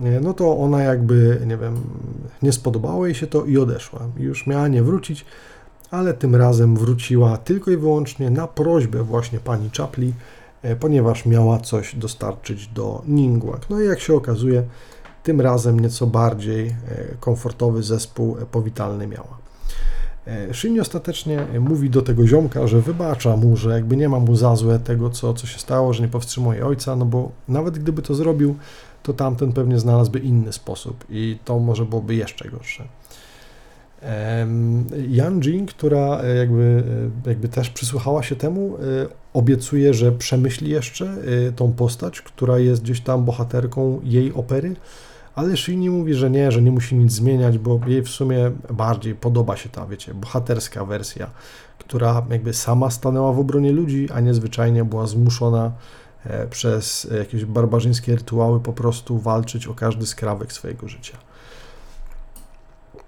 e, 0.03 0.19
no 0.19 0.34
to 0.34 0.57
ona 0.57 0.84
jakby, 0.84 1.41
nie 1.45 1.57
wiem, 1.57 1.82
nie 2.41 2.51
spodobało 2.51 3.05
jej 3.05 3.15
się 3.15 3.28
to 3.28 3.45
i 3.45 3.57
odeszła. 3.57 3.99
Już 4.17 4.47
miała 4.47 4.67
nie 4.67 4.84
wrócić, 4.84 5.26
ale 5.91 6.13
tym 6.13 6.36
razem 6.36 6.76
wróciła 6.76 7.38
tylko 7.38 7.71
i 7.71 7.78
wyłącznie 7.78 8.30
na 8.30 8.47
prośbę 8.47 9.03
właśnie 9.03 9.39
pani 9.39 9.69
Chapli, 9.78 10.13
e, 10.61 10.76
ponieważ 10.76 11.26
miała 11.26 11.59
coś 11.59 11.95
dostarczyć 11.95 12.67
do 12.67 13.01
Ningguang. 13.07 13.69
No 13.69 13.82
i 13.82 13.86
jak 13.86 13.99
się 13.99 14.13
okazuje, 14.13 14.63
tym 15.23 15.41
razem 15.41 15.80
nieco 15.80 16.07
bardziej 16.07 16.67
e, 16.67 16.76
komfortowy 17.19 17.84
zespół 17.84 18.36
powitalny 18.51 19.07
miała. 19.07 19.45
E, 20.28 20.53
Shinji 20.53 20.80
ostatecznie 20.80 21.47
mówi 21.59 21.89
do 21.89 22.01
tego 22.01 22.28
ziomka, 22.28 22.67
że 22.67 22.82
wybacza 22.82 23.38
mu, 23.38 23.57
że 23.57 23.69
jakby 23.69 23.97
nie 23.97 24.09
ma 24.09 24.19
mu 24.19 24.36
za 24.36 24.55
złe 24.55 24.80
tego, 24.80 25.09
co, 25.09 25.34
co 25.34 25.47
się 25.47 25.59
stało, 25.59 25.93
że 25.93 26.03
nie 26.03 26.09
powstrzymuje 26.09 26.65
ojca, 26.65 26.95
no 26.95 27.05
bo 27.05 27.32
nawet 27.47 27.80
gdyby 27.80 28.01
to 28.01 28.15
zrobił, 28.15 28.55
to 29.03 29.13
tamten 29.13 29.53
pewnie 29.53 29.80
znalazłby 29.80 30.19
inny 30.19 30.53
sposób 30.53 31.05
i 31.09 31.38
to 31.45 31.59
może 31.59 31.86
byłoby 31.86 32.15
jeszcze 32.15 32.49
gorsze. 32.49 32.84
Yan 35.09 35.41
Jing, 35.41 35.71
która 35.71 36.21
e, 36.21 36.36
jakby, 36.36 36.84
e, 37.26 37.30
jakby 37.30 37.47
też 37.49 37.69
przysłuchała 37.69 38.23
się 38.23 38.36
temu, 38.36 38.78
obiecuje, 39.34 39.93
że 39.93 40.11
przemyśli 40.11 40.69
jeszcze 40.69 41.17
tą 41.55 41.73
postać, 41.73 42.21
która 42.21 42.59
jest 42.59 42.84
gdzieś 42.84 43.01
tam 43.01 43.26
bohaterką 43.26 43.99
jej 44.03 44.34
opery, 44.34 44.76
ale 45.36 45.58
Shinji 45.58 45.90
mówi, 45.90 46.14
że 46.14 46.30
nie, 46.30 46.52
że 46.52 46.62
nie 46.62 46.72
musi 46.72 46.96
nic 46.96 47.12
zmieniać, 47.12 47.58
bo 47.58 47.80
jej 47.88 48.02
w 48.02 48.10
sumie 48.10 48.52
bardziej 48.74 49.16
podoba 49.16 49.58
się 49.58 49.70
ta, 49.70 49.88
wiecie, 49.88 50.14
bohaterska 50.14 50.86
wersja, 50.86 51.30
która 51.80 52.26
jakby 52.30 52.54
sama 52.54 52.90
stanęła 52.90 53.34
w 53.34 53.40
obronie 53.40 53.72
ludzi, 53.72 54.08
a 54.14 54.20
nie 54.20 54.34
zwyczajnie 54.34 54.86
była 54.86 55.08
zmuszona 55.08 55.72
przez 56.50 57.08
jakieś 57.20 57.46
barbarzyńskie 57.46 58.16
rytuały 58.16 58.60
po 58.60 58.74
prostu 58.74 59.20
walczyć 59.20 59.68
o 59.68 59.74
każdy 59.74 60.06
skrawek 60.06 60.54
swojego 60.54 60.88
życia. 60.88 61.18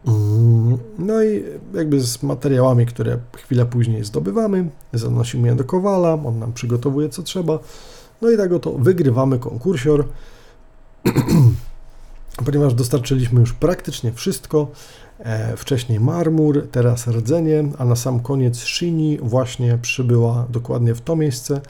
Mm, 0.08 0.78
no 1.00 1.24
i 1.24 1.44
jakby 1.74 2.02
z 2.02 2.24
materiałami, 2.24 2.86
które 2.86 3.18
chwilę 3.36 3.66
później 3.66 4.04
zdobywamy, 4.04 4.70
zanosimy 4.94 5.48
je 5.48 5.56
do 5.56 5.64
Kowala, 5.64 6.14
on 6.14 6.40
nam 6.40 6.54
przygotowuje 6.54 7.10
co 7.10 7.24
trzeba. 7.24 7.60
No 8.22 8.30
i 8.30 8.38
tak 8.38 8.52
oto 8.52 8.72
wygrywamy 8.72 9.40
konkursior, 9.40 10.06
ponieważ 12.46 12.74
dostarczyliśmy 12.74 13.40
już 13.40 13.54
praktycznie 13.54 14.12
wszystko. 14.12 14.68
E, 15.20 15.58
wcześniej 15.58 16.00
marmur, 16.00 16.68
teraz 16.72 17.08
rdzenie, 17.08 17.64
a 17.78 17.86
na 17.86 17.96
sam 17.96 18.20
koniec 18.20 18.60
Shini 18.60 19.18
właśnie 19.22 19.78
przybyła 19.82 20.46
dokładnie 20.50 20.96
w 20.96 21.02
to 21.02 21.16
miejsce 21.16 21.62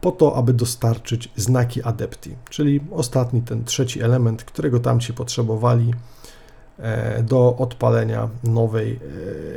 po 0.00 0.12
to, 0.12 0.36
aby 0.36 0.52
dostarczyć 0.52 1.30
znaki 1.36 1.82
adepti, 1.82 2.36
czyli 2.50 2.80
ostatni, 2.90 3.42
ten 3.42 3.64
trzeci 3.64 4.02
element, 4.02 4.44
którego 4.44 4.80
tamci 4.80 5.14
potrzebowali 5.14 5.92
E, 6.80 7.22
do 7.22 7.56
odpalenia 7.56 8.28
nowej 8.44 9.00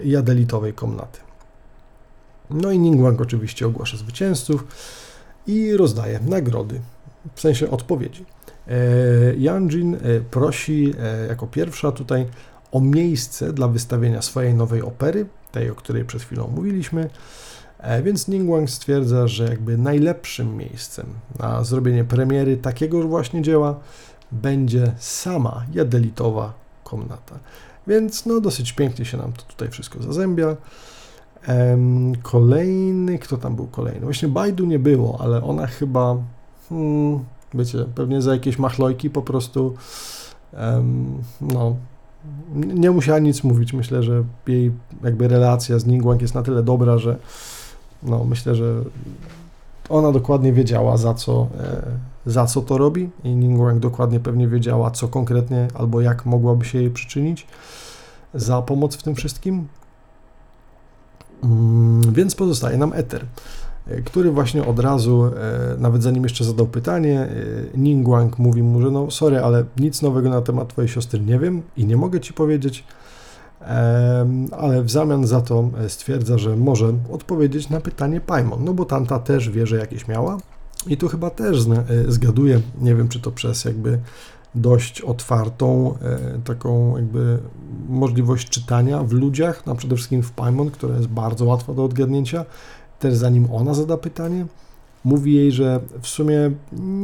e, 0.01 0.07
jadelitowej 0.07 0.73
komnaty. 0.73 1.19
No 2.49 2.71
i 2.71 2.79
Ningguang 2.79 3.21
oczywiście 3.21 3.67
ogłasza 3.67 3.97
zwycięzców 3.97 4.67
i 5.47 5.77
rozdaje 5.77 6.19
nagrody, 6.19 6.81
w 7.35 7.41
sensie 7.41 7.71
odpowiedzi. 7.71 8.25
E, 8.67 8.73
Yanjin 9.37 9.97
prosi 10.31 10.93
jako 11.29 11.47
pierwsza 11.47 11.91
tutaj 11.91 12.25
o 12.71 12.81
miejsce 12.81 13.53
dla 13.53 13.67
wystawienia 13.67 14.21
swojej 14.21 14.53
nowej 14.53 14.81
opery, 14.81 15.25
tej, 15.51 15.69
o 15.69 15.75
której 15.75 16.05
przed 16.05 16.21
chwilą 16.21 16.47
mówiliśmy, 16.55 17.09
więc 18.03 18.27
Ningguang 18.27 18.69
stwierdza, 18.69 19.27
że 19.27 19.43
jakby 19.43 19.77
najlepszym 19.77 20.57
miejscem 20.57 21.05
na 21.39 21.63
zrobienie 21.63 22.03
premiery 22.03 22.57
takiego 22.57 23.01
właśnie 23.07 23.41
dzieła 23.41 23.79
będzie 24.31 24.93
sama 24.97 25.65
jadelitowa 25.73 26.53
komnata. 26.83 27.39
Więc 27.87 28.25
no 28.25 28.41
dosyć 28.41 28.73
pięknie 28.73 29.05
się 29.05 29.17
nam 29.17 29.33
to 29.33 29.43
tutaj 29.43 29.69
wszystko 29.69 30.03
zazębia. 30.03 30.55
Kolejny, 32.21 33.19
kto 33.19 33.37
tam 33.37 33.55
był 33.55 33.67
kolejny? 33.67 33.99
Właśnie 33.99 34.27
Baidu 34.27 34.65
nie 34.65 34.79
było, 34.79 35.21
ale 35.21 35.43
ona 35.43 35.67
chyba, 35.67 36.17
hmm, 36.69 37.19
wiecie, 37.53 37.85
pewnie 37.95 38.21
za 38.21 38.33
jakieś 38.33 38.59
machlojki 38.59 39.09
po 39.09 39.21
prostu, 39.21 39.73
um, 40.53 41.21
no, 41.41 41.75
nie 42.55 42.91
musiała 42.91 43.19
nic 43.19 43.43
mówić. 43.43 43.73
Myślę, 43.73 44.03
że 44.03 44.23
jej 44.47 44.71
jakby 45.03 45.27
relacja 45.27 45.79
z 45.79 45.85
Ningguang 45.85 46.21
jest 46.21 46.35
na 46.35 46.43
tyle 46.43 46.63
dobra, 46.63 46.97
że 46.97 47.17
no, 48.03 48.23
myślę, 48.23 48.55
że 48.55 48.83
ona 49.89 50.11
dokładnie 50.11 50.53
wiedziała, 50.53 50.97
za 50.97 51.13
co, 51.13 51.47
e, 51.59 51.81
za 52.25 52.45
co 52.45 52.61
to 52.61 52.77
robi 52.77 53.09
i 53.23 53.35
Ningguang 53.35 53.79
dokładnie 53.79 54.19
pewnie 54.19 54.47
wiedziała, 54.47 54.91
co 54.91 55.07
konkretnie 55.07 55.67
albo 55.73 56.01
jak 56.01 56.25
mogłaby 56.25 56.65
się 56.65 56.77
jej 56.77 56.91
przyczynić 56.91 57.47
za 58.33 58.61
pomoc 58.61 58.95
w 58.95 59.03
tym 59.03 59.15
wszystkim. 59.15 59.67
Mm, 61.43 62.13
więc 62.13 62.35
pozostaje 62.35 62.77
nam 62.77 62.93
Ether, 62.93 63.25
który 64.05 64.31
właśnie 64.31 64.65
od 64.65 64.79
razu, 64.79 65.25
e, 65.25 65.31
nawet 65.77 66.03
zanim 66.03 66.23
jeszcze 66.23 66.43
zadał 66.43 66.67
pytanie, 66.67 67.27
Ningguang 67.75 68.39
mówi 68.39 68.63
mu, 68.63 68.81
że 68.81 68.91
no 68.91 69.11
sorry, 69.11 69.39
ale 69.39 69.63
nic 69.77 70.01
nowego 70.01 70.29
na 70.29 70.41
temat 70.41 70.69
twojej 70.69 70.89
siostry 70.89 71.19
nie 71.19 71.39
wiem 71.39 71.61
i 71.77 71.85
nie 71.85 71.97
mogę 71.97 72.19
ci 72.19 72.33
powiedzieć, 72.33 72.83
ale 74.51 74.83
w 74.83 74.91
zamian 74.91 75.27
za 75.27 75.41
to 75.41 75.69
e, 75.77 75.89
stwierdza, 75.89 76.37
że 76.37 76.57
może 76.57 76.93
odpowiedzieć 77.11 77.69
na 77.69 77.81
pytanie 77.81 78.21
Paimon, 78.21 78.63
no 78.63 78.73
bo 78.73 78.85
tamta 78.85 79.19
też 79.19 79.49
wie, 79.49 79.67
że 79.67 79.77
jakieś 79.77 80.07
miała 80.07 80.37
i 80.87 80.97
tu 80.97 81.07
chyba 81.07 81.29
też 81.29 81.57
e, 81.67 82.11
zgaduję, 82.11 82.61
nie 82.81 82.95
wiem 82.95 83.09
czy 83.09 83.19
to 83.19 83.31
przez 83.31 83.65
jakby 83.65 83.99
dość 84.55 85.01
otwartą 85.01 85.97
e, 86.01 86.39
taką 86.43 86.97
jakby 86.97 87.39
możliwość 87.89 88.49
czytania 88.49 89.03
w 89.03 89.11
ludziach, 89.11 89.65
no 89.65 89.75
przede 89.75 89.95
wszystkim 89.95 90.23
w 90.23 90.31
Paimon, 90.31 90.71
która 90.71 90.95
jest 90.95 91.07
bardzo 91.07 91.45
łatwa 91.45 91.73
do 91.73 91.83
odgadnięcia, 91.83 92.45
też 93.03 93.15
zanim 93.15 93.47
ona 93.51 93.73
zada 93.73 93.97
pytanie, 93.97 94.45
mówi 95.03 95.33
jej, 95.33 95.51
że 95.51 95.79
w 96.01 96.07
sumie 96.07 96.51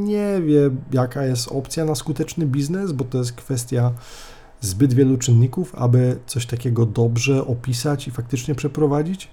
nie 0.05 0.41
wie 0.41 0.69
jaka 0.91 1.25
jest 1.25 1.47
opcja 1.47 1.85
na 1.85 1.95
skuteczny 1.95 2.45
biznes, 2.45 2.91
bo 2.91 3.03
to 3.03 3.17
jest 3.17 3.33
kwestia 3.33 3.91
zbyt 4.61 4.93
wielu 4.93 5.17
czynników, 5.17 5.75
aby 5.75 6.17
coś 6.25 6.45
takiego 6.45 6.85
dobrze 6.85 7.45
opisać 7.45 8.07
i 8.07 8.11
faktycznie 8.11 8.55
przeprowadzić. 8.55 9.27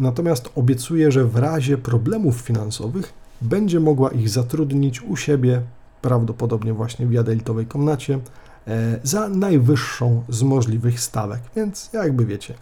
Natomiast 0.00 0.50
obiecuje, 0.54 1.12
że 1.12 1.24
w 1.24 1.36
razie 1.36 1.78
problemów 1.78 2.36
finansowych 2.36 3.12
będzie 3.40 3.80
mogła 3.80 4.10
ich 4.10 4.28
zatrudnić 4.28 5.02
u 5.02 5.16
siebie, 5.16 5.62
prawdopodobnie 6.02 6.72
właśnie 6.72 7.06
w 7.06 7.12
jadelitowej 7.12 7.66
komnacie, 7.66 8.18
e, 8.66 8.98
za 9.02 9.28
najwyższą 9.28 10.22
z 10.28 10.42
możliwych 10.42 11.00
stawek. 11.00 11.40
Więc 11.56 11.90
jakby 11.92 12.26
wiecie, 12.26 12.54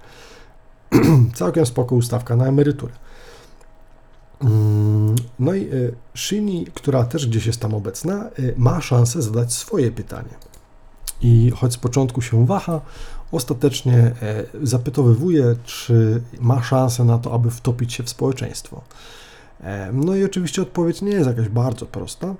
całkiem 1.34 1.66
spoko 1.66 1.94
ustawka 1.94 2.36
na 2.36 2.46
emeryturę. 2.46 2.92
Mm, 4.40 5.16
no 5.38 5.54
i 5.54 5.64
e, 5.64 5.68
Shini, 6.14 6.66
która 6.74 7.04
też 7.04 7.26
gdzieś 7.26 7.46
jest 7.46 7.60
tam 7.60 7.74
obecna, 7.74 8.14
e, 8.14 8.30
ma 8.56 8.80
szansę 8.80 9.22
zadać 9.22 9.52
swoje 9.52 9.90
pytanie. 9.90 10.34
i 11.22 11.50
choć 11.56 11.72
z 11.72 11.76
początku 11.76 12.22
się 12.22 12.46
waha, 12.46 12.80
ostatecznie 13.32 13.96
e, 13.96 14.44
zapytowywuje, 14.62 15.56
czy 15.64 16.22
ma 16.40 16.62
szansę 16.62 17.04
na 17.04 17.18
to, 17.18 17.34
aby 17.34 17.50
wtopić 17.50 17.92
się 17.92 18.02
w 18.02 18.10
społeczeństwo. 18.10 18.82
E, 19.60 19.90
no 19.92 20.16
i 20.16 20.24
oczywiście 20.24 20.62
odpowiedź 20.62 21.02
nie 21.02 21.12
jest 21.12 21.26
jakaś 21.26 21.48
bardzo 21.48 21.86
prosta, 21.86 22.34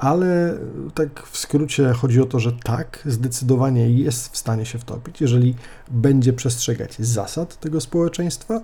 ale 0.00 0.58
tak 0.94 1.26
w 1.26 1.38
skrócie 1.38 1.92
chodzi 1.92 2.20
o 2.20 2.26
to, 2.26 2.40
że 2.40 2.52
tak, 2.52 3.02
zdecydowanie 3.06 3.90
jest 3.90 4.32
w 4.32 4.36
stanie 4.36 4.66
się 4.66 4.78
wtopić, 4.78 5.20
jeżeli 5.20 5.54
będzie 5.90 6.32
przestrzegać 6.32 6.98
zasad 6.98 7.60
tego 7.60 7.80
społeczeństwa. 7.80 8.60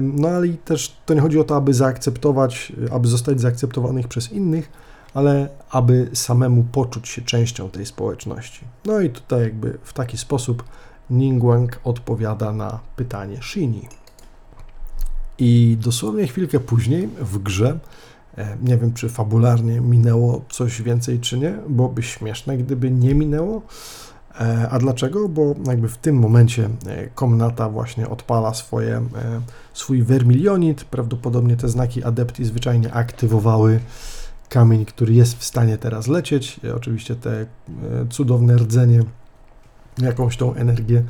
No 0.00 0.28
ale 0.28 0.46
i 0.46 0.54
też 0.54 0.96
to 1.06 1.14
nie 1.14 1.20
chodzi 1.20 1.40
o 1.40 1.44
to, 1.44 1.56
aby 1.56 1.74
zaakceptować, 1.74 2.72
aby 2.92 3.08
zostać 3.08 3.40
zaakceptowanych 3.40 4.08
przez 4.08 4.32
innych, 4.32 4.72
ale 5.14 5.48
aby 5.70 6.10
samemu 6.12 6.64
poczuć 6.72 7.08
się 7.08 7.22
częścią 7.22 7.70
tej 7.70 7.86
społeczności. 7.86 8.64
No 8.84 9.00
i 9.00 9.10
tutaj 9.10 9.40
jakby 9.40 9.78
w 9.82 9.92
taki 9.92 10.18
sposób 10.18 10.64
Ningguang 11.10 11.80
odpowiada 11.84 12.52
na 12.52 12.80
pytanie 12.96 13.42
Shini. 13.42 13.88
I 15.38 15.76
dosłownie 15.80 16.26
chwilkę 16.26 16.60
później 16.60 17.08
w 17.20 17.38
grze, 17.38 17.78
nie 18.62 18.76
wiem 18.76 18.92
czy 18.92 19.08
fabularnie 19.08 19.80
minęło 19.80 20.44
coś 20.50 20.82
więcej 20.82 21.20
czy 21.20 21.38
nie, 21.38 21.54
byłoby 21.68 22.02
śmieszne, 22.02 22.58
gdyby 22.58 22.90
nie 22.90 23.14
minęło. 23.14 23.62
E, 24.40 24.68
a 24.70 24.78
dlaczego? 24.78 25.28
Bo 25.28 25.54
jakby 25.66 25.88
w 25.88 25.98
tym 25.98 26.16
momencie 26.16 26.68
e, 26.86 27.06
komnata 27.06 27.68
właśnie 27.68 28.08
odpala 28.08 28.54
swoje, 28.54 29.02
swój 29.72 30.02
vermilionit, 30.02 30.84
prawdopodobnie 30.84 31.56
te 31.56 31.68
znaki 31.68 32.04
adepti 32.04 32.44
zwyczajnie 32.44 32.92
aktywowały 32.92 33.80
kamień, 34.48 34.84
który 34.84 35.14
jest 35.14 35.38
w 35.38 35.44
stanie 35.44 35.78
teraz 35.78 36.08
lecieć. 36.08 36.60
Oczywiście 36.76 37.16
te 37.16 37.46
cudowne 38.10 38.56
rdzenie 38.56 39.02
jakąś 39.98 40.36
tą 40.36 40.54
energię 40.54 41.02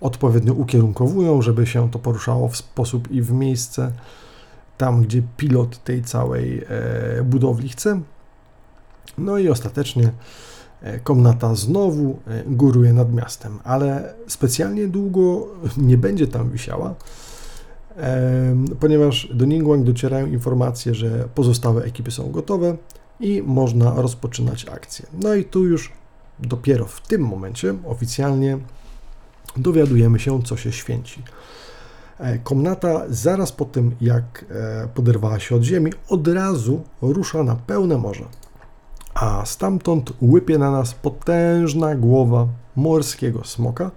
odpowiednio 0.00 0.52
ukierunkowują, 0.54 1.42
żeby 1.42 1.66
się 1.66 1.90
to 1.90 1.98
poruszało 1.98 2.48
w 2.48 2.56
sposób 2.56 3.10
i 3.10 3.22
w 3.22 3.32
miejsce 3.32 3.92
tam, 4.78 5.02
gdzie 5.02 5.22
pilot 5.36 5.84
tej 5.84 6.02
całej 6.02 6.64
e, 6.68 7.22
budowli 7.22 7.68
chce. 7.68 8.00
No 9.18 9.38
i 9.38 9.48
ostatecznie 9.48 10.12
e, 10.82 10.98
komnata 10.98 11.54
znowu 11.54 12.18
e, 12.26 12.42
góruje 12.46 12.92
nad 12.92 13.14
miastem, 13.14 13.58
ale 13.64 14.14
specjalnie 14.28 14.88
długo 14.88 15.46
nie 15.76 15.98
będzie 15.98 16.26
tam 16.26 16.50
wisiała, 16.50 16.94
ponieważ 18.80 19.28
do 19.34 19.44
Ningguang 19.44 19.84
docierają 19.84 20.26
informacje, 20.26 20.94
że 20.94 21.28
pozostałe 21.34 21.84
ekipy 21.84 22.10
są 22.10 22.30
gotowe 22.30 22.76
i 23.20 23.42
można 23.42 23.94
rozpoczynać 23.94 24.68
akcję. 24.68 25.06
No 25.22 25.34
i 25.34 25.44
tu 25.44 25.64
już 25.64 25.92
dopiero 26.38 26.84
w 26.84 27.00
tym 27.00 27.22
momencie 27.22 27.74
oficjalnie 27.86 28.58
dowiadujemy 29.56 30.18
się, 30.18 30.42
co 30.42 30.56
się 30.56 30.72
święci. 30.72 31.22
E, 32.18 32.38
komnata 32.38 33.02
zaraz 33.08 33.52
po 33.52 33.64
tym, 33.64 33.96
jak 34.00 34.44
e, 34.50 34.88
poderwała 34.94 35.38
się 35.40 35.56
od 35.56 35.62
ziemi, 35.62 35.92
od 36.08 36.28
razu 36.28 36.82
rusza 37.02 37.42
na 37.42 37.56
pełne 37.56 37.98
morze. 37.98 38.24
A 39.14 39.44
stamtąd 39.44 40.12
łypie 40.22 40.58
na 40.58 40.70
nas 40.70 40.94
potężna 40.94 41.94
głowa 41.94 42.46
morskiego 42.76 43.44
smoka, 43.44 43.90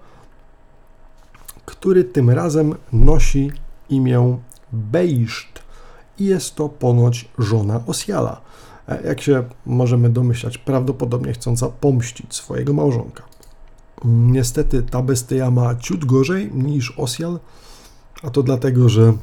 który 1.65 2.03
tym 2.03 2.29
razem 2.29 2.75
nosi 2.93 3.51
imię 3.89 4.37
Beiszt 4.71 5.59
i 6.19 6.25
jest 6.25 6.55
to 6.55 6.69
ponoć 6.69 7.29
żona 7.37 7.81
Osiala. 7.87 8.41
E, 8.87 9.07
jak 9.07 9.21
się 9.21 9.43
możemy 9.65 10.09
domyślać, 10.09 10.57
prawdopodobnie 10.57 11.33
chcąca 11.33 11.69
pomścić 11.69 12.35
swojego 12.35 12.73
małżonka. 12.73 13.23
Niestety 14.05 14.83
ta 14.83 15.01
bestia 15.01 15.51
ma 15.51 15.75
ciut 15.75 16.05
gorzej 16.05 16.51
niż 16.53 16.93
Osial, 16.97 17.39
a 18.23 18.29
to 18.29 18.43
dlatego, 18.43 18.89
że 18.89 19.13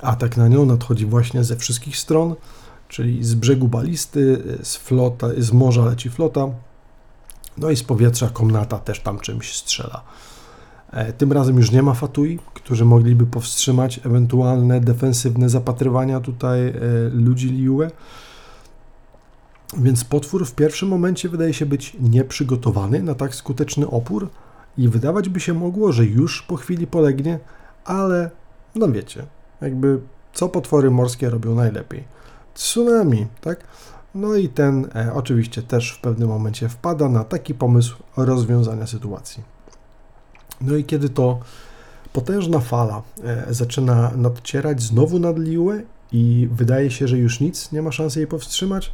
atak 0.00 0.36
na 0.36 0.48
nią 0.48 0.66
nadchodzi 0.66 1.06
właśnie 1.06 1.44
ze 1.44 1.56
wszystkich 1.56 1.96
stron, 1.96 2.34
czyli 2.88 3.24
z 3.24 3.34
brzegu 3.34 3.68
balisty, 3.68 4.42
z, 4.62 4.76
flota, 4.76 5.28
z 5.38 5.52
morza 5.52 5.84
leci 5.84 6.10
flota, 6.10 6.48
no 7.58 7.70
i 7.70 7.76
z 7.76 7.82
powietrza 7.82 8.28
komnata 8.28 8.78
też 8.78 9.00
tam 9.00 9.18
czymś 9.18 9.56
strzela. 9.56 10.02
E, 10.90 11.12
tym 11.12 11.32
razem 11.32 11.56
już 11.56 11.70
nie 11.70 11.82
ma 11.82 11.94
Fatui, 11.94 12.38
którzy 12.54 12.84
mogliby 12.84 13.26
powstrzymać 13.26 14.00
ewentualne 14.04 14.80
defensywne 14.80 15.48
zapatrywania 15.48 16.20
tutaj 16.20 16.68
e, 16.68 16.74
ludzi 17.12 17.48
Liue. 17.50 17.90
Więc 19.78 20.04
potwór 20.04 20.46
w 20.46 20.54
pierwszym 20.54 20.88
momencie 20.88 21.28
wydaje 21.28 21.54
się 21.54 21.66
być 21.66 21.96
nieprzygotowany 22.00 23.02
na 23.02 23.14
tak 23.14 23.34
skuteczny 23.34 23.88
opór 23.88 24.28
i 24.78 24.88
wydawać 24.88 25.28
by 25.28 25.40
się 25.40 25.54
mogło, 25.54 25.92
że 25.92 26.04
już 26.04 26.42
po 26.42 26.56
chwili 26.56 26.86
polegnie, 26.86 27.38
ale 27.84 28.30
no 28.74 28.88
wiecie, 28.88 29.26
jakby 29.60 30.00
co 30.32 30.48
potwory 30.48 30.90
morskie 30.90 31.30
robią 31.30 31.54
najlepiej? 31.54 32.04
Tsunami, 32.54 33.26
tak? 33.40 33.64
No 34.14 34.34
i 34.34 34.48
ten 34.48 34.88
e, 34.94 35.12
oczywiście 35.14 35.62
też 35.62 35.92
w 35.92 36.00
pewnym 36.00 36.28
momencie 36.28 36.68
wpada 36.68 37.08
na 37.08 37.24
taki 37.24 37.54
pomysł 37.54 37.96
rozwiązania 38.16 38.86
sytuacji. 38.86 39.42
No 40.60 40.76
i 40.76 40.84
kiedy 40.84 41.08
to 41.08 41.40
potężna 42.12 42.60
fala 42.60 43.02
e, 43.24 43.54
zaczyna 43.54 44.10
nadcierać 44.16 44.82
znowu 44.82 45.18
nad 45.18 45.38
Liłę 45.38 45.82
i 46.12 46.48
wydaje 46.52 46.90
się, 46.90 47.08
że 47.08 47.18
już 47.18 47.40
nic 47.40 47.72
nie 47.72 47.82
ma 47.82 47.92
szansy 47.92 48.18
jej 48.18 48.28
powstrzymać, 48.28 48.92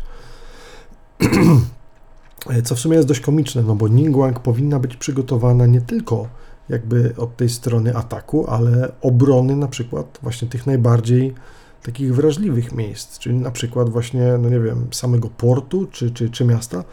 co 2.64 2.74
w 2.74 2.78
sumie 2.78 2.96
jest 2.96 3.08
dość 3.08 3.20
komiczne, 3.20 3.62
no 3.62 3.74
bo 3.74 3.88
Ningguang 3.88 4.40
powinna 4.40 4.78
być 4.78 4.96
przygotowana 4.96 5.66
nie 5.66 5.80
tylko 5.80 6.28
jakby 6.68 7.14
od 7.16 7.36
tej 7.36 7.48
strony 7.48 7.96
ataku, 7.96 8.46
ale 8.48 8.92
obrony 9.00 9.56
na 9.56 9.68
przykład 9.68 10.18
właśnie 10.22 10.48
tych 10.48 10.66
najbardziej 10.66 11.34
takich 11.82 12.14
wrażliwych 12.14 12.72
miejsc, 12.72 13.18
czyli 13.18 13.36
na 13.36 13.50
przykład 13.50 13.88
właśnie, 13.88 14.38
no 14.38 14.48
nie 14.48 14.60
wiem, 14.60 14.86
samego 14.92 15.28
portu 15.28 15.86
czy, 15.86 16.10
czy, 16.10 16.30
czy 16.30 16.44
miasta. 16.44 16.84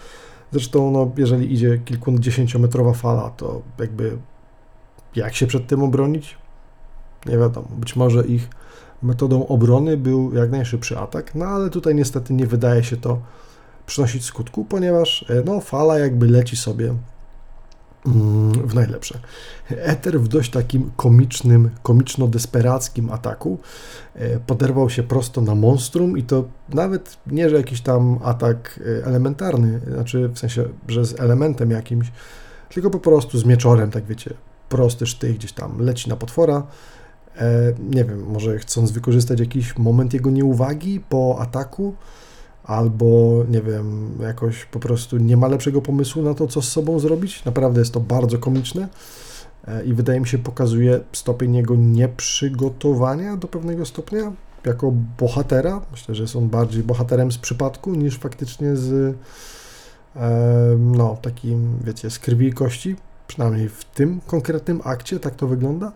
Zresztą, 0.52 0.92
no, 0.92 1.12
jeżeli 1.18 1.54
idzie 1.54 1.78
kilkudziesięciometrowa 1.86 2.94
fala, 2.94 3.30
to 3.30 3.62
jakby 3.80 4.18
jak 5.16 5.36
się 5.36 5.48
przed 5.48 5.68
tym 5.68 5.84
obronić? 5.84 6.38
Nie 7.26 7.38
wiadomo. 7.38 7.68
Być 7.78 7.96
może 7.96 8.26
ich 8.26 8.50
metodą 9.04 9.48
obrony 9.48 9.98
był 9.98 10.34
jak 10.34 10.52
najszybszy 10.52 10.98
atak, 10.98 11.36
no 11.36 11.46
ale 11.46 11.70
tutaj 11.70 11.96
niestety 11.96 12.34
nie 12.34 12.48
wydaje 12.48 12.84
się 12.84 12.98
to 12.98 13.20
przynosić 13.86 14.26
skutku, 14.26 14.66
ponieważ 14.66 15.26
e, 15.30 15.44
no, 15.46 15.62
fala 15.62 16.00
jakby 16.00 16.28
leci 16.28 16.58
sobie 16.58 16.96
w 18.66 18.74
najlepsze. 18.76 19.20
Eter 19.70 20.20
w 20.20 20.28
dość 20.28 20.52
takim 20.52 20.92
komicznym, 20.96 21.70
komiczno-desperackim 21.84 23.12
ataku 23.12 23.60
e, 24.16 24.40
poderwał 24.40 24.90
się 24.90 25.04
prosto 25.04 25.42
na 25.42 25.56
monstrum 25.56 26.18
i 26.18 26.24
to 26.24 26.46
nawet 26.70 27.18
nie, 27.28 27.50
że 27.50 27.56
jakiś 27.56 27.82
tam 27.82 28.20
atak 28.24 28.80
e, 29.02 29.06
elementarny, 29.06 29.80
znaczy 29.94 30.30
w 30.34 30.40
sensie, 30.40 30.66
że 30.88 31.06
z 31.06 31.20
elementem 31.20 31.72
jakimś, 31.72 32.12
tylko 32.70 32.90
po 32.90 33.00
prostu 33.00 33.40
z 33.40 33.46
mieczorem, 33.46 33.92
tak 33.92 34.06
wiecie, 34.06 34.34
prosty 34.70 35.06
sztych 35.06 35.38
gdzieś 35.38 35.52
tam 35.52 35.80
leci 35.80 36.10
na 36.10 36.16
potwora. 36.16 36.64
Nie 37.80 38.06
wiem, 38.06 38.26
może 38.28 38.60
chcąc 38.60 38.92
wykorzystać 38.92 39.40
jakiś 39.40 39.78
moment 39.78 40.14
jego 40.14 40.32
nieuwagi 40.32 41.00
po 41.10 41.38
ataku, 41.40 41.96
albo 42.66 43.44
nie 43.50 43.62
wiem, 43.62 44.18
jakoś 44.22 44.66
po 44.66 44.80
prostu 44.80 45.18
nie 45.18 45.38
ma 45.38 45.48
lepszego 45.48 45.82
pomysłu 45.82 46.24
na 46.24 46.34
to, 46.34 46.48
co 46.48 46.62
z 46.62 46.68
sobą 46.68 47.00
zrobić. 47.00 47.46
Naprawdę 47.46 47.80
jest 47.80 47.94
to 47.94 48.00
bardzo 48.00 48.38
komiczne 48.38 48.88
e, 49.68 49.86
i 49.86 49.94
wydaje 49.94 50.20
mi 50.20 50.28
się 50.28 50.38
pokazuje 50.38 51.00
stopień 51.14 51.56
jego 51.56 51.76
nieprzygotowania 51.76 53.38
do 53.38 53.48
pewnego 53.48 53.86
stopnia 53.86 54.32
jako 54.66 54.94
bohatera. 55.20 55.82
Myślę, 55.92 56.16
że 56.16 56.22
jest 56.22 56.36
on 56.36 56.50
bardziej 56.50 56.84
bohaterem 56.84 57.32
z 57.32 57.38
przypadku 57.38 57.96
niż 57.96 58.18
faktycznie 58.18 58.76
z 58.76 59.16
e, 60.16 60.34
no, 60.80 61.18
takim, 61.22 61.78
wiecie, 61.84 62.10
z 62.10 62.20
krwi 62.20 62.48
i 62.48 62.54
kości. 62.54 62.96
Przynajmniej 63.28 63.70
w 63.70 63.86
tym 63.86 64.22
konkretnym 64.28 64.82
akcie 64.84 65.20
tak 65.20 65.36
to 65.36 65.48
wygląda. 65.48 65.92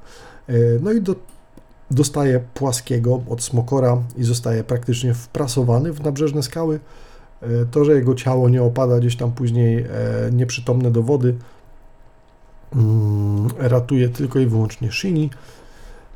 E, 0.47 0.53
no 0.81 0.91
i 0.91 1.01
do 1.01 1.15
dostaje 1.91 2.39
płaskiego 2.53 3.21
od 3.29 3.43
smokora 3.43 3.97
i 4.17 4.23
zostaje 4.23 4.63
praktycznie 4.63 5.13
wprasowany 5.13 5.93
w 5.93 6.03
nabrzeżne 6.03 6.43
skały. 6.43 6.79
E, 7.41 7.47
to, 7.71 7.85
że 7.85 7.93
jego 7.93 8.15
ciało 8.15 8.49
nie 8.49 8.63
opada 8.63 8.99
gdzieś 8.99 9.15
tam 9.15 9.31
później 9.31 9.77
e, 9.77 9.87
nieprzytomne 10.31 10.91
do 10.91 11.03
wody, 11.03 11.35
mm, 12.75 13.47
ratuje 13.57 14.09
tylko 14.09 14.39
i 14.39 14.45
wyłącznie 14.45 14.91
Shini, 14.91 15.29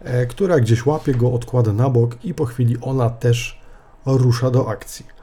e, 0.01 0.25
która 0.25 0.59
gdzieś 0.59 0.85
łapie 0.85 1.13
go, 1.13 1.33
odkłada 1.33 1.73
na 1.73 1.89
bok 1.89 2.25
i 2.25 2.33
po 2.33 2.45
chwili 2.45 2.77
ona 2.81 3.09
też 3.09 3.61
rusza 4.05 4.51
do 4.51 4.69
akcji. 4.69 5.13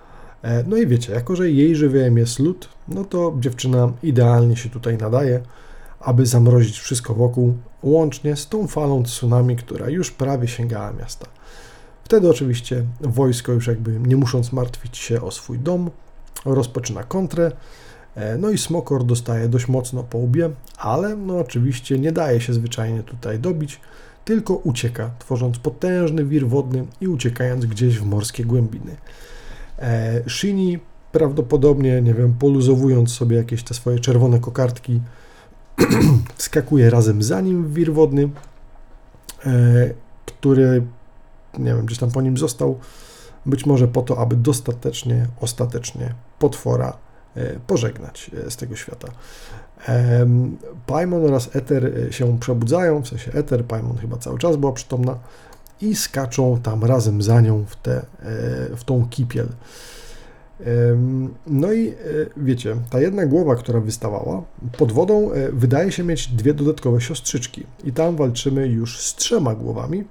No 0.66 0.76
i 0.76 0.86
wiecie, 0.86 1.12
jako 1.12 1.36
że 1.36 1.50
jej 1.50 1.76
żywiołem 1.76 2.18
jest 2.18 2.38
lód, 2.38 2.68
no 2.88 3.04
to 3.04 3.36
dziewczyna 3.40 3.92
idealnie 4.02 4.56
się 4.56 4.68
tutaj 4.68 4.98
nadaje 4.98 5.40
aby 6.00 6.26
zamrozić 6.26 6.80
wszystko 6.80 7.14
wokół, 7.14 7.54
łącznie 7.82 8.36
z 8.36 8.48
tą 8.48 8.66
falą 8.66 9.02
tsunami, 9.02 9.56
która 9.56 9.88
już 9.88 10.10
prawie 10.10 10.48
sięgała 10.48 10.92
miasta. 10.92 11.26
Wtedy 12.04 12.30
oczywiście 12.30 12.84
wojsko 13.00 13.52
już 13.52 13.66
jakby 13.66 14.00
nie 14.00 14.16
musząc 14.16 14.52
martwić 14.52 14.98
się 14.98 15.22
o 15.22 15.30
swój 15.30 15.58
dom, 15.58 15.90
rozpoczyna 16.44 17.04
kontrę 17.04 17.52
E, 18.14 18.38
no 18.38 18.50
i 18.50 18.58
Smokor 18.58 19.04
dostaje 19.04 19.48
dość 19.48 19.68
mocno 19.68 20.02
po 20.02 20.18
łbie, 20.18 20.50
ale 20.78 21.16
no 21.16 21.38
oczywiście 21.38 21.98
nie 21.98 22.12
daje 22.12 22.40
się 22.40 22.54
zwyczajnie 22.54 23.02
tutaj 23.02 23.38
dobić, 23.38 23.80
tylko 24.24 24.54
ucieka, 24.54 25.10
tworząc 25.18 25.58
potężny 25.58 26.24
wir 26.24 26.48
wodny 26.48 26.86
i 27.00 27.08
uciekając 27.08 27.66
gdzieś 27.66 27.98
w 27.98 28.04
morskie 28.04 28.44
głębiny. 28.44 28.96
E, 29.78 30.22
Shini 30.28 30.78
prawdopodobnie, 31.12 32.02
nie 32.02 32.14
wiem, 32.14 32.34
poluzowując 32.38 33.12
sobie 33.12 33.36
jakieś 33.36 33.62
te 33.62 33.74
swoje 33.74 33.98
czerwone 33.98 34.38
kokardki, 34.38 35.00
wskakuje 36.36 36.90
razem 36.90 37.22
za 37.22 37.40
nim 37.40 37.64
w 37.64 37.74
wir 37.74 37.94
wodny, 37.94 38.28
e, 39.46 39.50
który, 40.26 40.82
nie 41.58 41.74
wiem, 41.74 41.86
gdzieś 41.86 41.98
tam 41.98 42.10
po 42.10 42.22
nim 42.22 42.38
został, 42.38 42.78
być 43.46 43.66
może 43.66 43.88
po 43.88 44.02
to, 44.02 44.18
aby 44.18 44.36
dostatecznie, 44.36 45.26
ostatecznie 45.40 46.14
potwora 46.38 46.96
e, 47.36 47.60
pożegnać 47.66 48.30
z 48.48 48.56
tego 48.56 48.76
świata. 48.76 49.08
Paimon 50.86 51.24
oraz 51.24 51.56
Ether 51.56 51.92
się 52.10 52.38
przebudzają, 52.38 53.02
w 53.02 53.08
sensie 53.08 53.32
Ether, 53.32 53.64
Paimon 53.64 53.98
chyba 53.98 54.16
cały 54.16 54.38
czas 54.38 54.56
była 54.56 54.72
przytomna 54.72 55.18
i 55.80 55.96
skaczą 55.96 56.60
tam 56.62 56.84
razem 56.84 57.22
za 57.22 57.40
nią 57.40 57.64
w, 57.68 57.76
te, 57.76 58.06
w 58.76 58.84
tą 58.84 59.08
kipiel. 59.08 59.48
No 61.46 61.72
i 61.72 61.88
e, 61.88 61.94
wiecie, 62.36 62.76
ta 62.90 63.00
jedna 63.00 63.26
głowa, 63.26 63.56
która 63.56 63.80
wystawała, 63.80 64.42
pod 64.78 64.92
wodą 64.92 65.32
e, 65.32 65.52
wydaje 65.52 65.92
się 65.92 66.04
mieć 66.04 66.28
dwie 66.28 66.54
dodatkowe 66.54 67.00
siostrzyczki. 67.00 67.66
I 67.84 67.92
tam 67.92 68.16
walczymy 68.16 68.66
już 68.66 69.00
z 69.00 69.14
trzema 69.14 69.54
głowami, 69.54 70.04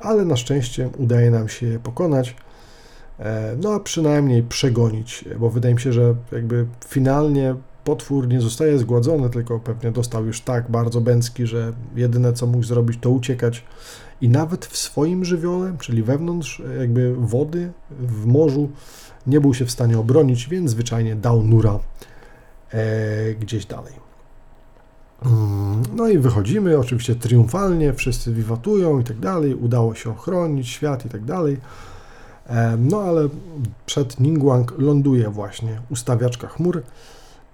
ale 0.00 0.24
na 0.24 0.36
szczęście 0.36 0.90
udaje 0.98 1.30
nam 1.30 1.48
się 1.48 1.66
je 1.66 1.78
pokonać. 1.78 2.36
E, 3.18 3.56
no 3.62 3.72
a 3.72 3.80
przynajmniej 3.80 4.42
przegonić, 4.42 5.24
bo 5.38 5.50
wydaje 5.50 5.74
mi 5.74 5.80
się, 5.80 5.92
że 5.92 6.14
jakby 6.32 6.66
finalnie 6.86 7.54
potwór 7.84 8.28
nie 8.28 8.40
zostaje 8.40 8.78
zgładzony, 8.78 9.30
tylko 9.30 9.60
pewnie 9.60 9.92
dostał 9.92 10.26
już 10.26 10.40
tak 10.40 10.70
bardzo 10.70 11.00
bęcki, 11.00 11.46
że 11.46 11.72
jedyne 11.96 12.32
co 12.32 12.46
mógł 12.46 12.64
zrobić 12.64 12.98
to 13.00 13.10
uciekać 13.10 13.64
i 14.20 14.28
nawet 14.28 14.66
w 14.66 14.76
swoim 14.76 15.24
żywiole, 15.24 15.76
czyli 15.80 16.02
wewnątrz 16.02 16.62
jakby 16.78 17.14
wody, 17.14 17.72
w 17.90 18.26
morzu, 18.26 18.70
nie 19.26 19.40
był 19.40 19.54
się 19.54 19.64
w 19.66 19.70
stanie 19.70 19.98
obronić, 19.98 20.48
więc 20.48 20.70
zwyczajnie 20.70 21.16
dał 21.16 21.42
nura 21.42 21.78
e, 22.70 23.34
gdzieś 23.34 23.66
dalej. 23.66 23.92
Mm, 25.26 25.82
no 25.96 26.08
i 26.08 26.18
wychodzimy, 26.18 26.78
oczywiście 26.78 27.14
triumfalnie, 27.14 27.94
wszyscy 27.94 28.32
wiwatują 28.32 29.00
i 29.00 29.04
tak 29.04 29.18
dalej, 29.18 29.54
udało 29.54 29.94
się 29.94 30.10
ochronić 30.10 30.68
świat 30.68 31.06
i 31.06 31.08
tak 31.08 31.24
dalej. 31.24 31.56
E, 32.46 32.76
no 32.76 33.00
ale 33.00 33.28
przed 33.86 34.20
Ningguang 34.20 34.74
ląduje 34.78 35.30
właśnie 35.30 35.80
ustawiaczka 35.90 36.48
chmur. 36.48 36.82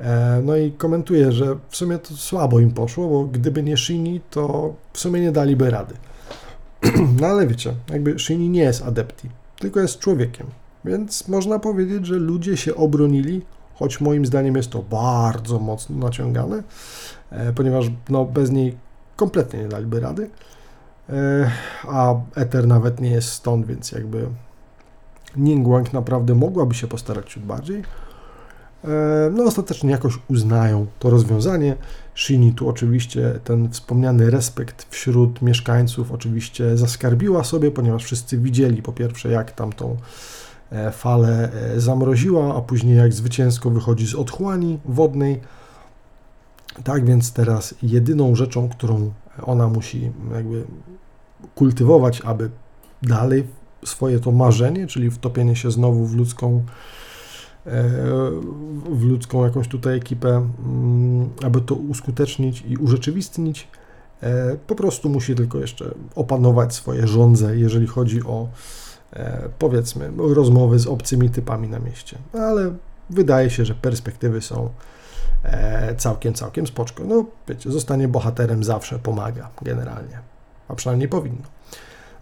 E, 0.00 0.40
no 0.44 0.56
i 0.56 0.72
komentuje, 0.72 1.32
że 1.32 1.56
w 1.68 1.76
sumie 1.76 1.98
to 1.98 2.16
słabo 2.16 2.60
im 2.60 2.70
poszło, 2.70 3.08
bo 3.08 3.24
gdyby 3.24 3.62
nie 3.62 3.76
Shini, 3.76 4.20
to 4.30 4.74
w 4.92 4.98
sumie 4.98 5.20
nie 5.20 5.32
daliby 5.32 5.70
rady. 5.70 5.94
No 7.20 7.26
ale 7.26 7.46
wiecie, 7.46 7.74
jakby 7.90 8.18
Shini 8.18 8.48
nie 8.48 8.62
jest 8.62 8.82
adepti, 8.82 9.28
tylko 9.58 9.80
jest 9.80 9.98
człowiekiem. 9.98 10.46
Więc 10.84 11.28
można 11.28 11.58
powiedzieć, 11.58 12.06
że 12.06 12.14
ludzie 12.14 12.56
się 12.56 12.74
obronili, 12.74 13.42
choć 13.74 14.00
moim 14.00 14.26
zdaniem 14.26 14.56
jest 14.56 14.70
to 14.70 14.82
bardzo 14.82 15.58
mocno 15.58 15.96
naciągane, 15.96 16.62
e, 17.30 17.52
ponieważ 17.52 17.86
no, 18.08 18.24
bez 18.24 18.50
niej 18.50 18.76
kompletnie 19.16 19.58
nie 19.58 19.68
daliby 19.68 20.00
rady. 20.00 20.30
E, 21.08 21.50
a 21.88 22.14
Ether 22.34 22.66
nawet 22.66 23.00
nie 23.00 23.10
jest 23.10 23.28
stąd, 23.28 23.66
więc 23.66 23.92
jakby 23.92 24.26
Ningguang 25.36 25.92
naprawdę 25.92 26.34
mogłaby 26.34 26.74
się 26.74 26.86
postarać 26.86 27.32
ciut 27.32 27.42
bardziej. 27.42 27.82
E, 28.84 28.88
no 29.32 29.44
ostatecznie 29.44 29.90
jakoś 29.90 30.18
uznają 30.28 30.86
to 30.98 31.10
rozwiązanie. 31.10 31.76
Shini 32.14 32.52
tu 32.52 32.68
oczywiście 32.68 33.40
ten 33.44 33.70
wspomniany 33.70 34.30
respekt 34.30 34.86
wśród 34.90 35.42
mieszkańców 35.42 36.12
oczywiście 36.12 36.76
zaskarbiła 36.76 37.44
sobie, 37.44 37.70
ponieważ 37.70 38.04
wszyscy 38.04 38.38
widzieli 38.38 38.82
po 38.82 38.92
pierwsze 38.92 39.30
jak 39.30 39.52
tam 39.52 39.72
tą 39.72 39.96
E, 40.74 40.90
falę 40.92 41.52
e, 41.52 41.80
zamroziła, 41.80 42.56
a 42.56 42.60
później 42.60 42.96
jak 42.96 43.12
zwycięsko 43.12 43.70
wychodzi 43.70 44.06
z 44.06 44.14
otchłani 44.14 44.78
wodnej. 44.84 45.40
Tak 46.84 47.04
więc 47.04 47.32
teraz 47.32 47.74
jedyną 47.82 48.34
rzeczą, 48.34 48.68
którą 48.68 49.12
ona 49.42 49.68
musi 49.68 50.12
jakby 50.34 50.64
kultywować, 51.54 52.20
aby 52.20 52.50
dalej 53.02 53.46
swoje 53.84 54.20
to 54.20 54.32
marzenie, 54.32 54.86
czyli 54.86 55.10
wtopienie 55.10 55.56
się 55.56 55.70
znowu 55.70 56.06
w 56.06 56.14
ludzką 56.14 56.64
w 58.90 59.02
ludzką 59.02 59.44
jakąś 59.44 59.68
tutaj 59.68 59.96
ekipę, 59.96 60.28
mm, 60.28 61.30
aby 61.44 61.60
to 61.60 61.74
uskutecznić 61.74 62.64
i 62.68 62.76
urzeczywistnić, 62.76 63.68
po 64.66 64.74
prostu 64.74 65.08
musi 65.08 65.34
tylko 65.34 65.58
jeszcze 65.58 65.94
opanować 66.14 66.74
swoje 66.74 67.06
żądze, 67.06 67.56
jeżeli 67.56 67.86
chodzi 67.86 68.22
o 68.22 68.48
E, 69.14 69.48
powiedzmy, 69.58 70.10
rozmowy 70.16 70.78
z 70.78 70.86
obcymi 70.86 71.30
typami 71.30 71.68
na 71.68 71.78
mieście. 71.78 72.18
Ale 72.32 72.74
wydaje 73.10 73.50
się, 73.50 73.64
że 73.64 73.74
perspektywy 73.74 74.40
są 74.40 74.70
e, 75.42 75.94
całkiem, 75.94 76.34
całkiem 76.34 76.66
spoczko. 76.66 77.04
No, 77.04 77.24
wiecie, 77.48 77.70
zostanie 77.70 78.08
bohaterem 78.08 78.64
zawsze 78.64 78.98
pomaga 78.98 79.50
generalnie, 79.62 80.18
a 80.68 80.74
przynajmniej 80.74 81.08
powinno. 81.08 81.53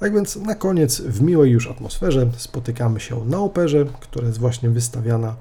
Tak 0.03 0.15
więc 0.15 0.37
na 0.37 0.55
koniec 0.55 1.01
w 1.01 1.23
miłej 1.23 1.51
już 1.51 1.71
atmosferze 1.71 2.27
spotykamy 2.37 3.01
się 3.01 3.25
na 3.25 3.39
operze, 3.39 3.85
która 4.01 4.27
jest 4.27 4.39
właśnie 4.39 4.71
wystawiana 4.71 5.37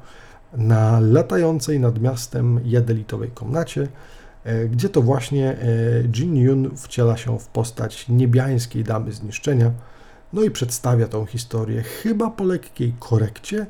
na 0.54 1.00
latającej 1.00 1.80
nad 1.80 2.02
miastem 2.02 2.60
jadelitowej 2.66 3.32
komnacie, 3.32 3.88
e, 4.44 4.68
gdzie 4.68 4.90
to 4.90 5.02
właśnie 5.02 5.58
Jin 6.14 6.36
Yun 6.36 6.78
wciela 6.78 7.18
się 7.18 7.40
w 7.40 7.48
postać 7.48 8.10
niebiańskiej 8.10 8.84
damy 8.84 9.12
zniszczenia, 9.12 9.72
no 10.34 10.44
i 10.44 10.52
przedstawia 10.52 11.08
tą 11.08 11.26
historię 11.26 11.82
chyba 11.82 12.30
po 12.30 12.44
lekkiej 12.44 12.94
korekcie. 13.00 13.66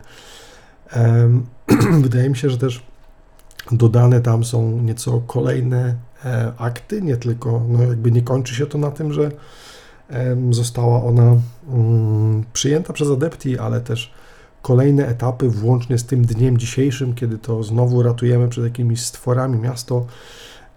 Wydaje 2.01 2.29
mi 2.29 2.37
się, 2.37 2.49
że 2.49 2.57
też 2.57 2.83
dodane 3.71 4.21
tam 4.21 4.43
są 4.43 4.81
nieco 4.81 5.21
kolejne 5.27 5.95
e, 6.25 6.53
akty, 6.57 7.01
nie 7.01 7.17
tylko, 7.17 7.63
no 7.67 7.83
jakby 7.83 8.11
nie 8.11 8.21
kończy 8.21 8.55
się 8.55 8.65
to 8.65 8.77
na 8.77 8.91
tym, 8.91 9.13
że 9.13 9.31
została 10.51 11.03
ona 11.03 11.35
mm, 11.69 12.43
przyjęta 12.53 12.93
przez 12.93 13.09
Adepti, 13.09 13.57
ale 13.57 13.81
też 13.81 14.13
kolejne 14.61 15.07
etapy, 15.07 15.49
włącznie 15.49 15.97
z 15.97 16.05
tym 16.05 16.25
dniem 16.25 16.57
dzisiejszym, 16.57 17.15
kiedy 17.15 17.37
to 17.37 17.63
znowu 17.63 18.03
ratujemy 18.03 18.49
przed 18.49 18.63
jakimiś 18.63 19.01
stworami 19.01 19.59
miasto, 19.59 20.05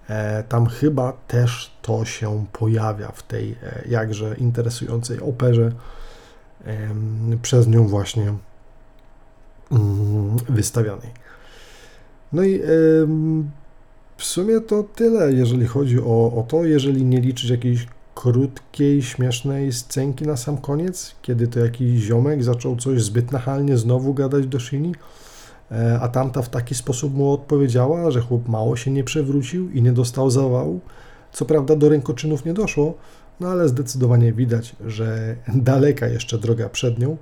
E, 0.09 0.43
tam 0.43 0.66
chyba 0.66 1.12
też 1.12 1.70
to 1.82 2.05
się 2.05 2.47
pojawia 2.53 3.09
w 3.09 3.22
tej 3.22 3.57
e, 3.62 3.85
jakże 3.89 4.37
interesującej 4.37 5.20
operze, 5.20 5.72
przez 7.43 7.68
nią 7.68 7.89
właśnie 7.89 8.35
mm, 9.72 10.37
wystawianej. 10.49 11.11
No 12.32 12.43
i 12.43 12.62
w 14.16 14.24
sumie 14.24 14.61
to 14.61 14.82
tyle, 14.82 15.32
jeżeli 15.32 15.66
chodzi 15.66 16.01
o, 16.01 16.32
o 16.37 16.45
to, 16.49 16.64
jeżeli 16.64 17.05
nie 17.05 17.20
liczyć 17.20 17.51
jakiejś 17.51 17.87
krótkiej, 18.14 19.02
śmiesznej 19.02 19.72
scenki 19.72 20.26
na 20.26 20.36
sam 20.36 20.58
koniec, 20.58 21.14
kiedy 21.22 21.48
to 21.48 21.60
jakiś 21.60 22.00
ziomek 22.00 22.44
zaczął 22.44 22.76
coś 22.76 23.02
zbyt 23.02 23.32
nachalnie 23.32 23.78
znowu 23.78 24.14
gadać 24.14 24.46
do 24.46 24.60
Shini, 24.60 24.94
E, 25.74 26.00
a 26.00 26.08
tamta 26.08 26.42
w 26.42 26.48
taki 26.48 26.74
sposób 26.74 27.14
mu 27.14 27.32
odpowiedziała, 27.32 28.10
że 28.10 28.20
chłop 28.20 28.48
mało 28.48 28.76
się 28.76 28.90
nie 28.90 29.04
przewrócił 29.04 29.70
i 29.70 29.82
nie 29.82 29.92
dostał 29.92 30.30
zawału. 30.30 30.80
Co 31.32 31.44
prawda 31.44 31.76
do 31.76 31.88
rękoczynów 31.88 32.44
nie 32.44 32.54
doszło, 32.54 32.94
no 33.40 33.48
ale 33.48 33.68
zdecydowanie 33.68 34.32
widać, 34.32 34.76
że 34.86 35.36
daleka 35.70 36.06
jeszcze 36.06 36.38
droga 36.38 36.68
przed 36.68 36.98
nią, 36.98 37.16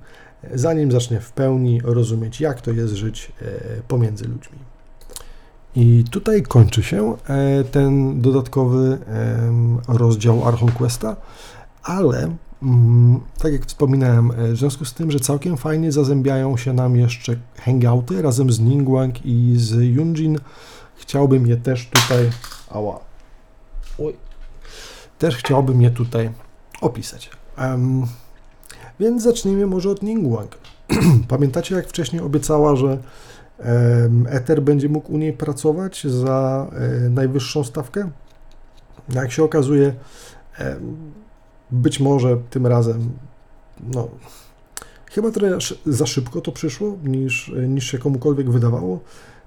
zanim 0.53 0.91
zacznie 0.91 1.19
w 1.19 1.31
pełni 1.31 1.81
rozumieć, 1.83 2.41
jak 2.41 2.61
to 2.61 2.71
jest 2.71 2.93
żyć 2.93 3.31
e, 3.41 3.45
pomiędzy 3.87 4.27
ludźmi. 4.27 4.57
I 5.75 6.03
tutaj 6.11 6.43
kończy 6.43 6.83
się 6.83 7.17
e, 7.27 7.63
ten 7.63 8.21
dodatkowy 8.21 8.97
rozdział 9.87 10.47
Archon 10.47 10.71
Questa, 10.71 11.15
ale 11.83 12.35
Mm, 12.63 13.19
tak 13.37 13.53
jak 13.53 13.65
wspominałem, 13.65 14.31
e, 14.31 14.51
w 14.51 14.57
związku 14.57 14.85
z 14.85 14.93
tym, 14.93 15.11
że 15.11 15.19
całkiem 15.19 15.57
fajnie 15.57 15.91
zazębiają 15.91 16.57
się 16.57 16.73
nam 16.73 16.95
jeszcze 16.95 17.35
hangouty 17.57 18.21
razem 18.21 18.51
z 18.51 18.59
Ningguang 18.59 19.25
i 19.25 19.53
z 19.57 19.71
Yunjin, 19.71 20.39
chciałbym 20.95 21.47
je 21.47 21.57
też 21.57 21.89
tutaj. 21.89 22.29
Ała. 22.69 22.99
Oj. 23.99 24.15
Też 25.19 25.35
chciałbym 25.35 25.81
je 25.81 25.91
tutaj 25.91 26.29
opisać. 26.81 27.29
Um, 27.57 28.05
więc 28.99 29.23
zacznijmy 29.23 29.67
może 29.67 29.89
od 29.89 30.03
Ningguang. 30.03 30.57
Pamiętacie, 31.27 31.75
jak 31.75 31.87
wcześniej 31.87 32.21
obiecała, 32.21 32.75
że 32.75 32.97
Ether 34.29 34.61
będzie 34.61 34.89
mógł 34.89 35.13
u 35.13 35.17
niej 35.17 35.33
pracować 35.33 36.03
za 36.03 36.67
e, 36.71 37.09
najwyższą 37.09 37.63
stawkę? 37.63 38.09
Jak 39.13 39.31
się 39.31 39.43
okazuje, 39.43 39.93
być 41.71 41.99
może 41.99 42.37
tym 42.49 42.67
razem, 42.67 43.09
no, 43.93 44.07
chyba 45.11 45.31
trochę 45.31 45.57
za 45.85 46.05
szybko 46.05 46.41
to 46.41 46.51
przyszło, 46.51 46.97
niż, 47.03 47.51
niż 47.67 47.91
się 47.91 47.97
komukolwiek 47.97 48.49
wydawało. 48.49 48.99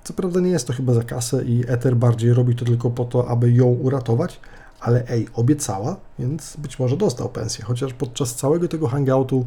Co 0.04 0.12
prawda 0.14 0.40
nie 0.40 0.50
jest 0.50 0.66
to 0.66 0.72
chyba 0.72 0.94
za 0.94 1.02
kasę 1.02 1.44
i 1.44 1.64
Ether 1.68 1.96
bardziej 1.96 2.32
robi 2.32 2.56
to 2.56 2.64
tylko 2.64 2.90
po 2.90 3.04
to, 3.04 3.28
aby 3.28 3.52
ją 3.52 3.66
uratować, 3.66 4.40
ale 4.80 5.08
ej, 5.08 5.28
obiecała, 5.34 5.96
więc 6.18 6.56
być 6.56 6.78
może 6.78 6.96
dostał 6.96 7.28
pensję, 7.28 7.64
chociaż 7.64 7.92
podczas 7.92 8.34
całego 8.34 8.68
tego 8.68 8.88
hangoutu 8.88 9.46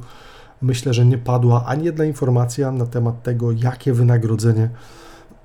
myślę, 0.61 0.93
że 0.93 1.05
nie 1.05 1.17
padła 1.17 1.65
ani 1.65 1.85
jedna 1.85 2.05
informacja 2.05 2.71
na 2.71 2.85
temat 2.85 3.23
tego, 3.23 3.51
jakie 3.51 3.93
wynagrodzenie 3.93 4.69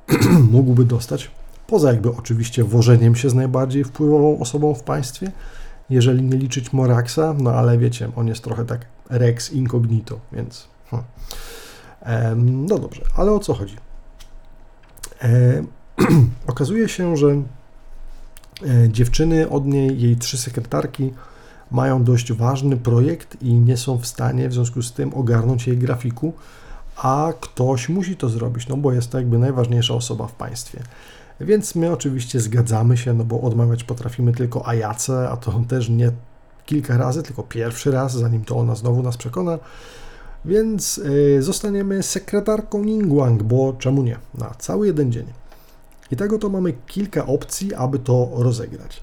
mógłby 0.53 0.85
dostać, 0.85 1.31
poza 1.67 1.93
jakby 1.93 2.17
oczywiście 2.17 2.65
wożeniem 2.65 3.15
się 3.15 3.31
z 3.31 3.35
najbardziej 3.35 3.85
wpływową 3.85 4.39
osobą 4.39 4.75
w 4.75 4.83
państwie, 4.83 5.33
jeżeli 5.91 6.23
nie 6.23 6.37
liczyć 6.37 6.73
Moraxa, 6.73 7.35
no 7.39 7.53
ale 7.53 7.79
wiecie, 7.79 8.11
on 8.17 8.29
jest 8.29 8.45
trochę 8.45 8.65
tak 8.65 8.87
Rex 9.11 9.53
incognito, 9.53 10.21
więc... 10.33 10.69
Hmm. 10.91 11.07
no 12.67 12.79
dobrze, 12.79 13.03
ale 13.17 13.33
o 13.33 13.39
co 13.39 13.55
chodzi? 13.55 13.77
okazuje 16.47 16.89
się, 16.89 17.17
że 17.17 17.27
e, 17.29 17.43
dziewczyny 18.89 19.51
od 19.51 19.67
niej, 19.67 20.01
jej 20.01 20.17
trzy 20.17 20.39
sekretarki, 20.39 21.13
mają 21.75 22.05
dość 22.05 22.33
ważny 22.33 22.77
projekt 22.77 23.43
i 23.43 23.55
nie 23.55 23.77
są 23.77 23.99
w 23.99 24.07
stanie 24.07 24.49
w 24.49 24.53
związku 24.53 24.83
z 24.83 24.93
tym 24.93 25.15
ogarnąć 25.15 25.67
jej 25.67 25.79
grafiku, 25.79 26.33
a 26.97 27.33
ktoś 27.41 27.89
musi 27.89 28.17
to 28.17 28.29
zrobić, 28.29 28.69
no 28.69 28.77
bo 28.77 28.93
jest 28.93 29.11
to 29.11 29.19
jakby 29.19 29.39
najważniejsza 29.39 29.95
osoba 29.95 30.27
w 30.27 30.33
państwie. 30.33 30.83
Więc 31.41 31.75
my 31.75 31.93
oczywiście 31.93 32.41
zgadzamy 32.41 32.97
się, 32.97 33.15
no 33.15 33.25
bo 33.25 33.41
odmawiać 33.41 33.85
potrafimy 33.85 34.33
tylko 34.33 34.69
Ajace, 34.69 35.31
a 35.31 35.37
to 35.37 35.61
też 35.69 35.89
nie 35.89 36.11
kilka 36.67 36.97
razy, 36.97 37.23
tylko 37.23 37.43
pierwszy 37.43 37.91
raz, 37.91 38.13
zanim 38.13 38.45
to 38.45 38.57
ona 38.57 38.75
znowu 38.75 39.03
nas 39.03 39.17
przekona. 39.17 39.59
Więc 40.45 40.97
yy, 40.97 41.43
zostaniemy 41.43 42.03
sekretarką 42.03 42.85
Ningguang, 42.85 43.43
bo 43.43 43.73
czemu 43.79 44.03
nie? 44.03 44.19
Na 44.35 44.51
cały 44.59 44.87
jeden 44.87 45.13
dzień. 45.13 45.27
I 46.11 46.17
tego 46.17 46.39
to 46.39 46.49
mamy 46.49 46.73
kilka 46.87 47.27
opcji, 47.27 47.75
aby 47.75 47.99
to 47.99 48.31
rozegrać. 48.35 49.03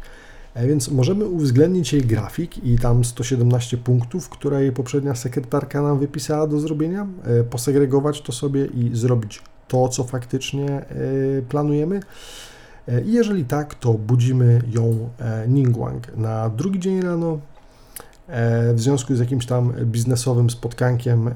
E, 0.53 0.67
więc 0.67 0.91
możemy 0.91 1.25
uwzględnić 1.25 1.93
jej 1.93 2.01
grafik 2.01 2.63
i 2.63 2.79
tam 2.79 3.05
117 3.05 3.77
punktów, 3.77 4.29
które 4.29 4.61
jej 4.61 4.71
poprzednia 4.71 5.15
sekretarka 5.15 5.81
nam 5.81 5.99
wypisała 5.99 6.47
do 6.47 6.59
zrobienia, 6.59 7.07
e, 7.23 7.43
posegregować 7.43 8.21
to 8.21 8.31
sobie 8.31 8.65
i 8.65 8.89
zrobić 8.93 9.41
to, 9.67 9.89
co 9.89 10.03
faktycznie 10.03 10.69
e, 10.69 10.85
planujemy. 11.49 11.99
I 13.05 13.13
jeżeli 13.13 13.45
tak, 13.45 13.75
to 13.75 13.93
budzimy 13.93 14.61
ją 14.71 15.09
Ningguang 15.47 16.17
na 16.17 16.49
drugi 16.49 16.79
dzień 16.79 17.01
rano, 17.01 17.39
w 18.73 18.79
związku 18.79 19.15
z 19.15 19.19
jakimś 19.19 19.45
tam 19.45 19.73
biznesowym 19.85 20.49
spotkankiem 20.49 21.31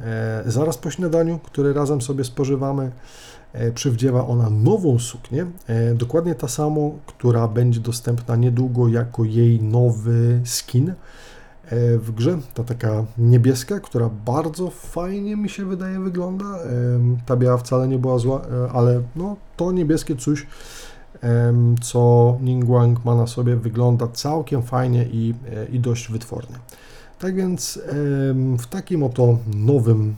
zaraz 0.46 0.78
po 0.78 0.92
śniadaniu, 0.92 1.40
które 1.40 1.74
razem 1.74 2.02
sobie 2.02 2.24
spożywamy. 2.24 2.92
E, 3.56 3.72
przywdziewa 3.72 4.28
ona 4.28 4.50
nową 4.50 5.00
suknię, 5.00 5.46
e, 5.68 5.94
dokładnie 5.94 6.36
ta 6.36 6.48
samą, 6.48 7.00
która 7.06 7.48
będzie 7.48 7.80
dostępna 7.80 8.36
niedługo 8.36 8.88
jako 8.88 9.24
jej 9.24 9.62
nowy 9.62 10.42
skin 10.46 10.90
e, 10.90 10.96
w 11.98 12.12
grze. 12.12 12.38
Ta 12.54 12.64
taka 12.64 13.06
niebieska, 13.18 13.80
która 13.80 14.10
bardzo 14.26 14.70
fajnie 14.70 15.36
mi 15.36 15.50
się 15.50 15.66
wydaje 15.66 16.00
wygląda. 16.00 16.46
Ta 17.26 17.36
biała 17.36 17.58
wcale 17.58 17.88
nie 17.88 17.98
była 17.98 18.18
zła, 18.18 18.42
ale 18.74 19.02
no, 19.16 19.36
to 19.58 19.72
niebieskie 19.72 20.16
coś, 20.16 20.48
co 21.82 22.38
Ningguang 22.42 23.06
ma 23.06 23.16
na 23.16 23.28
sobie, 23.28 23.56
wygląda 23.56 24.08
całkiem 24.08 24.64
fajnie 24.64 25.06
i, 25.12 25.34
i 25.72 25.80
dość 25.80 26.12
wytwornie. 26.12 26.56
Tak 27.20 27.36
więc 27.36 27.80
w 28.60 28.68
takim 28.68 29.04
oto 29.04 29.38
nowym 29.56 30.16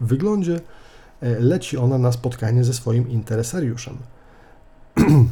wyglądzie 0.00 0.60
leci 1.40 1.76
ona 1.76 1.98
na 1.98 2.12
spotkanie 2.12 2.64
ze 2.64 2.74
swoim 2.74 3.10
interesariuszem. 3.10 3.96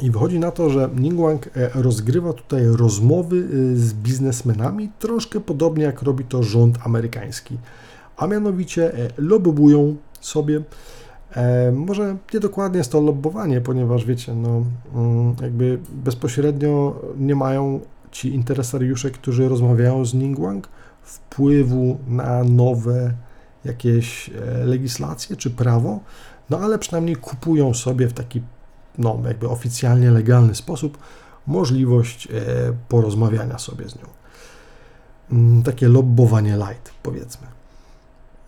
I 0.00 0.10
wychodzi 0.10 0.38
na 0.38 0.50
to, 0.50 0.70
że 0.70 0.90
Ningguang 0.96 1.46
e, 1.46 1.70
rozgrywa 1.74 2.32
tutaj 2.32 2.66
rozmowy 2.66 3.36
e, 3.36 3.76
z 3.76 3.94
biznesmenami, 3.94 4.90
troszkę 4.98 5.40
podobnie 5.40 5.84
jak 5.84 6.02
robi 6.02 6.24
to 6.24 6.42
rząd 6.42 6.78
amerykański. 6.84 7.58
A 8.16 8.26
mianowicie 8.26 8.92
lobbują 9.18 9.96
sobie, 10.20 10.62
może 11.72 12.16
nie 12.34 12.40
dokładnie 12.40 12.78
jest 12.78 12.92
to 12.92 13.00
lobbowanie, 13.00 13.60
ponieważ 13.60 14.04
wiecie, 14.04 14.34
no 14.34 14.62
mm, 14.94 15.34
jakby 15.42 15.78
bezpośrednio 15.92 17.00
nie 17.18 17.34
mają 17.34 17.80
ci 18.10 18.34
interesariusze, 18.34 19.10
którzy 19.10 19.48
rozmawiają 19.48 20.04
z 20.04 20.14
Ningguang, 20.14 20.68
wpływu 21.02 21.98
na 22.08 22.44
nowe 22.44 23.12
jakieś 23.64 24.28
e, 24.28 24.64
legislacje 24.64 25.36
czy 25.36 25.50
prawo, 25.50 26.00
no 26.50 26.58
ale 26.58 26.78
przynajmniej 26.78 27.16
kupują 27.16 27.74
sobie 27.74 28.08
w 28.08 28.12
taki, 28.12 28.42
no 28.98 29.20
jakby 29.24 29.48
oficjalnie 29.48 30.10
legalny 30.10 30.54
sposób 30.54 30.98
możliwość 31.46 32.26
e, 32.26 32.30
porozmawiania 32.88 33.58
sobie 33.58 33.88
z 33.88 33.96
nią. 33.96 34.06
Mm, 35.32 35.62
takie 35.62 35.88
lobbowanie 35.88 36.56
light, 36.56 36.90
powiedzmy. 37.02 37.46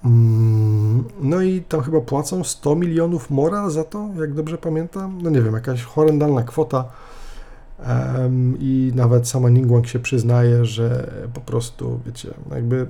Mm, 0.04 1.04
no 1.20 1.42
i 1.42 1.62
tam 1.62 1.80
chyba 1.80 2.00
płacą 2.00 2.44
100 2.44 2.76
milionów 2.76 3.30
mora 3.30 3.70
za 3.70 3.84
to, 3.84 4.08
jak 4.20 4.34
dobrze 4.34 4.58
pamiętam. 4.58 5.22
No 5.22 5.30
nie 5.30 5.42
wiem, 5.42 5.54
jakaś 5.54 5.82
horrendalna 5.82 6.42
kwota. 6.42 6.84
I 8.58 8.92
nawet 8.94 9.28
sama 9.28 9.50
Ningguang 9.50 9.86
się 9.86 9.98
przyznaje, 9.98 10.64
że 10.64 11.10
po 11.34 11.40
prostu, 11.40 12.00
wiecie, 12.06 12.34
jakby 12.50 12.86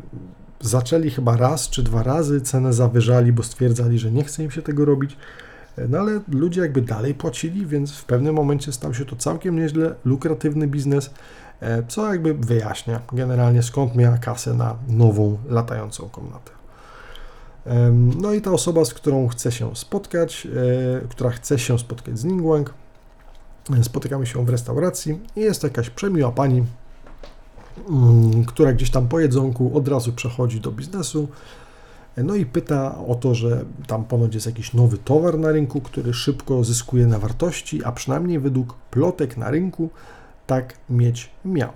zaczęli 0.67 1.11
chyba 1.11 1.37
raz 1.37 1.71
czy 1.71 1.83
dwa 1.83 2.03
razy, 2.03 2.41
cenę 2.41 2.73
zawyżali, 2.73 3.33
bo 3.33 3.43
stwierdzali, 3.43 3.99
że 3.99 4.11
nie 4.11 4.25
chce 4.25 4.45
im 4.45 4.51
się 4.51 4.63
tego 4.63 4.85
robić. 4.85 5.17
No 5.89 5.99
ale 5.99 6.21
ludzie 6.29 6.61
jakby 6.61 6.83
dalej 6.83 7.15
płacili, 7.15 7.67
więc 7.67 7.93
w 7.93 8.05
pewnym 8.05 8.35
momencie 8.35 8.73
stał 8.73 8.95
się 8.95 9.05
to 9.05 9.17
całkiem 9.17 9.57
nieźle 9.57 9.95
lukratywny 10.05 10.67
biznes, 10.67 11.11
e, 11.61 11.83
co 11.89 12.13
jakby 12.13 12.35
wyjaśnia 12.35 13.01
generalnie 13.13 13.63
skąd 13.63 13.95
miała 13.95 14.19
kasę 14.19 14.55
na 14.55 14.77
nową 14.89 15.39
latającą 15.49 16.09
komnatę. 16.09 16.55
No 18.21 18.33
i 18.33 18.41
ta 18.41 18.51
osoba, 18.51 18.85
z 18.85 18.95
którą 18.95 19.29
chce 19.29 19.53
się 19.53 19.77
spotkać, 19.77 20.47
e, 20.47 21.09
która 21.09 21.31
chce 21.31 21.59
się 21.59 21.79
spotkać 21.79 22.19
z 22.19 22.25
Ningguang, 22.25 22.75
e, 23.79 23.85
spotykamy 23.85 24.27
się 24.27 24.45
w 24.45 24.49
restauracji 24.49 25.21
i 25.37 25.41
jest 25.41 25.63
jakaś 25.63 25.91
przemiła 25.91 26.33
pani, 26.33 26.65
która 28.47 28.73
gdzieś 28.73 28.91
tam 28.91 29.09
po 29.09 29.21
jedzonku 29.21 29.77
od 29.77 29.89
razu 29.89 30.13
przechodzi 30.13 30.61
do 30.61 30.73
biznesu. 30.73 31.29
No 32.17 32.35
i 32.35 32.47
pyta 32.47 32.99
o 33.07 33.15
to, 33.15 33.35
że 33.35 33.65
tam 33.87 34.05
ponoć 34.05 34.35
jest 34.35 34.47
jakiś 34.47 34.75
nowy 34.75 34.99
towar 34.99 35.39
na 35.39 35.53
rynku, 35.53 35.81
który 35.81 36.15
szybko 36.15 36.65
zyskuje 36.65 37.07
na 37.07 37.19
wartości, 37.19 37.85
a 37.85 37.93
przynajmniej 37.93 38.39
według 38.39 38.75
plotek 38.91 39.37
na 39.37 39.51
rynku 39.51 39.91
tak 40.47 40.79
mieć 40.91 41.31
miał. 41.45 41.73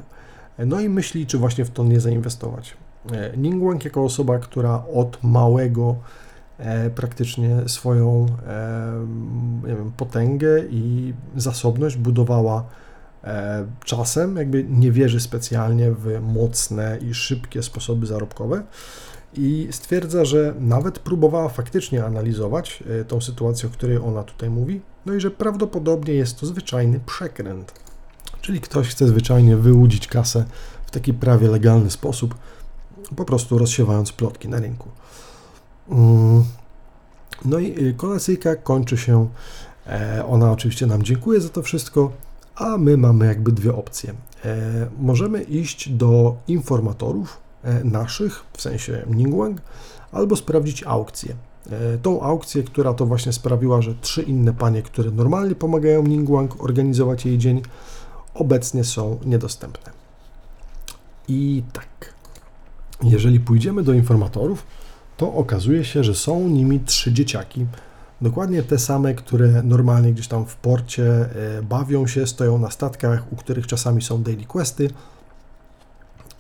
No 0.67 0.81
i 0.81 0.89
myśli, 0.89 1.27
czy 1.27 1.39
właśnie 1.39 1.65
w 1.65 1.71
to 1.71 1.85
nie 1.85 2.01
zainwestować. 2.01 2.77
E, 3.13 3.37
Ningguang 3.37 3.85
jako 3.85 4.05
osoba, 4.05 4.39
która 4.39 4.83
od 4.95 5.19
małego 5.23 5.97
e, 6.59 6.91
praktycznie 6.91 7.57
swoją 7.67 8.27
e, 8.47 9.67
wiem, 9.67 9.93
potęgę 9.97 10.65
i 10.71 11.15
zasobność 11.37 11.97
budowała 11.97 12.65
czasem 13.85 14.37
jakby 14.37 14.65
nie 14.65 14.93
wierzy 14.93 15.21
specjalnie 15.21 15.93
w 15.93 16.21
mocne 16.21 16.99
i 17.11 17.15
szybkie 17.15 17.63
sposoby 17.63 18.07
zarobkowe 18.07 18.63
i 19.35 19.69
stwierdza, 19.71 20.25
że 20.25 20.55
nawet 20.61 20.99
próbowała 20.99 21.49
faktycznie 21.49 22.05
analizować 22.05 22.85
e, 23.01 23.05
tą 23.05 23.21
sytuację, 23.21 23.69
o 23.69 23.73
której 23.73 23.97
ona 23.97 24.23
tutaj 24.23 24.51
mówi, 24.51 24.81
no 25.07 25.15
i 25.15 25.21
że 25.21 25.31
prawdopodobnie 25.31 26.15
jest 26.15 26.41
to 26.41 26.47
zwyczajny 26.47 27.01
przekręt. 27.07 27.73
Czyli 28.41 28.61
ktoś 28.61 28.89
chce 28.89 29.09
zwyczajnie 29.09 29.57
wyłudzić 29.57 30.09
kasę 30.09 30.45
w 30.87 30.91
taki 30.91 31.15
prawie 31.15 31.49
legalny 31.49 31.91
sposób, 31.91 32.35
po 33.17 33.25
prostu 33.25 33.59
rozsiewając 33.59 34.13
plotki 34.13 34.49
na 34.49 34.61
rynku. 34.61 34.89
Mm. 35.91 36.45
No 37.45 37.59
i 37.59 37.95
kolacyjka 37.95 38.57
kończy 38.57 38.97
się. 38.97 39.29
E, 39.87 40.25
ona 40.27 40.53
oczywiście 40.53 40.87
nam 40.87 41.03
dziękuję 41.03 41.41
za 41.41 41.49
to 41.49 41.63
wszystko 41.63 42.13
a 42.59 42.79
my 42.79 42.97
mamy 42.97 43.27
jakby 43.27 43.53
dwie 43.53 43.75
opcje. 43.75 44.15
E, 44.45 44.89
możemy 44.99 45.43
iść 45.43 45.89
do 45.89 46.37
informatorów 46.49 47.41
e, 47.63 47.85
naszych, 47.85 48.45
w 48.53 48.63
sensie 48.63 49.07
Ningguang, 49.11 49.61
albo 50.13 50.37
sprawdzić 50.37 50.83
aukcję. 50.83 51.35
E, 51.71 51.99
tą 51.99 52.23
aukcję, 52.23 52.63
która 52.63 52.95
to 52.95 53.07
właśnie 53.07 53.33
sprawiła, 53.33 53.83
że 53.83 53.95
trzy 53.95 54.23
inne 54.23 54.53
panie, 54.53 54.83
które 54.83 55.11
normalnie 55.11 55.55
pomagają 55.55 56.03
Ningguang 56.03 56.65
organizować 56.65 57.27
jej 57.27 57.39
dzień, 57.39 57.63
obecnie 58.35 58.85
są 58.85 59.19
niedostępne. 59.25 59.93
I 61.29 61.63
tak, 61.73 62.15
jeżeli 63.03 63.41
pójdziemy 63.41 63.83
do 63.83 63.93
informatorów, 63.93 64.67
to 65.17 65.35
okazuje 65.35 65.85
się, 65.85 66.05
że 66.05 66.15
są 66.15 66.49
nimi 66.49 66.81
trzy 66.81 67.13
dzieciaki, 67.13 67.67
Dokładnie 68.21 68.63
te 68.63 68.79
same, 68.79 69.15
które 69.15 69.63
normalnie 69.63 70.13
gdzieś 70.13 70.29
tam 70.29 70.47
w 70.47 70.57
porcie 70.57 71.05
e, 71.59 71.63
bawią 71.63 72.07
się, 72.07 72.27
stoją 72.27 72.59
na 72.59 72.71
statkach, 72.71 73.33
u 73.33 73.37
których 73.37 73.67
czasami 73.67 74.03
są 74.03 74.23
daily 74.23 74.45
questy. 74.45 74.91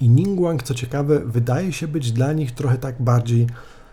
I 0.00 0.08
Ningguang, 0.08 0.62
co 0.62 0.74
ciekawe, 0.74 1.20
wydaje 1.20 1.72
się 1.72 1.88
być 1.88 2.12
dla 2.12 2.32
nich 2.32 2.52
trochę 2.54 2.78
tak 2.78 3.02
bardziej 3.02 3.46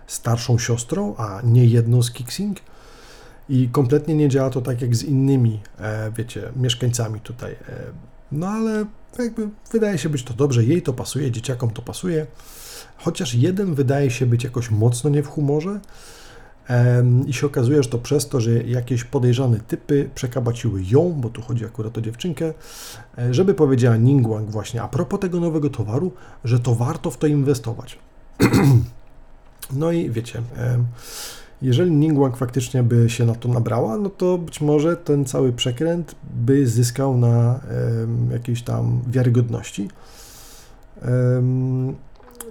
starszą 0.07 0.57
siostrą, 0.57 1.15
a 1.17 1.41
nie 1.43 1.65
jedną 1.65 2.03
z 2.03 2.11
Kixing. 2.11 2.57
I 3.49 3.69
kompletnie 3.69 4.15
nie 4.15 4.29
działa 4.29 4.49
to 4.49 4.61
tak 4.61 4.81
jak 4.81 4.95
z 4.95 5.03
innymi, 5.03 5.59
wiecie, 6.17 6.51
mieszkańcami 6.55 7.19
tutaj. 7.19 7.55
No 8.31 8.47
ale 8.47 8.85
jakby 9.19 9.49
wydaje 9.71 9.97
się 9.97 10.09
być 10.09 10.23
to 10.23 10.33
dobrze, 10.33 10.63
jej 10.63 10.81
to 10.81 10.93
pasuje, 10.93 11.31
dzieciakom 11.31 11.69
to 11.69 11.81
pasuje. 11.81 12.27
Chociaż 12.97 13.33
jeden 13.33 13.75
wydaje 13.75 14.11
się 14.11 14.25
być 14.25 14.43
jakoś 14.43 14.71
mocno 14.71 15.09
nie 15.09 15.23
w 15.23 15.27
humorze. 15.27 15.79
I 17.27 17.33
się 17.33 17.47
okazuje, 17.47 17.83
że 17.83 17.89
to 17.89 17.97
przez 17.97 18.29
to, 18.29 18.41
że 18.41 18.63
jakieś 18.63 19.03
podejrzane 19.03 19.59
typy 19.59 20.09
przekabaciły 20.15 20.83
ją, 20.83 21.13
bo 21.13 21.29
tu 21.29 21.41
chodzi 21.41 21.65
akurat 21.65 21.97
o 21.97 22.01
dziewczynkę, 22.01 22.53
e, 23.17 23.33
żeby 23.33 23.53
powiedziała 23.53 23.97
Ningguang 23.97 24.49
właśnie 24.49 24.81
a 24.81 24.87
propos 24.87 25.19
tego 25.19 25.39
nowego 25.39 25.69
towaru, 25.69 26.11
że 26.43 26.59
to 26.59 26.75
warto 26.75 27.11
w 27.11 27.17
to 27.17 27.27
inwestować. 27.27 27.99
no 29.73 29.91
i 29.91 30.09
wiecie, 30.09 30.41
jeżeli 31.61 31.91
Ningguang 31.91 32.37
faktycznie 32.37 32.83
by 32.83 33.09
się 33.09 33.25
na 33.25 33.35
to 33.35 33.49
nabrała, 33.49 33.97
no 33.97 34.09
to 34.09 34.37
być 34.37 34.61
może 34.61 34.97
ten 34.97 35.25
cały 35.25 35.53
przekręt 35.53 36.15
by 36.45 36.67
zyskał 36.67 37.17
na 37.17 37.59
jakiejś 38.31 38.61
tam 38.61 39.01
wiarygodności. 39.07 39.89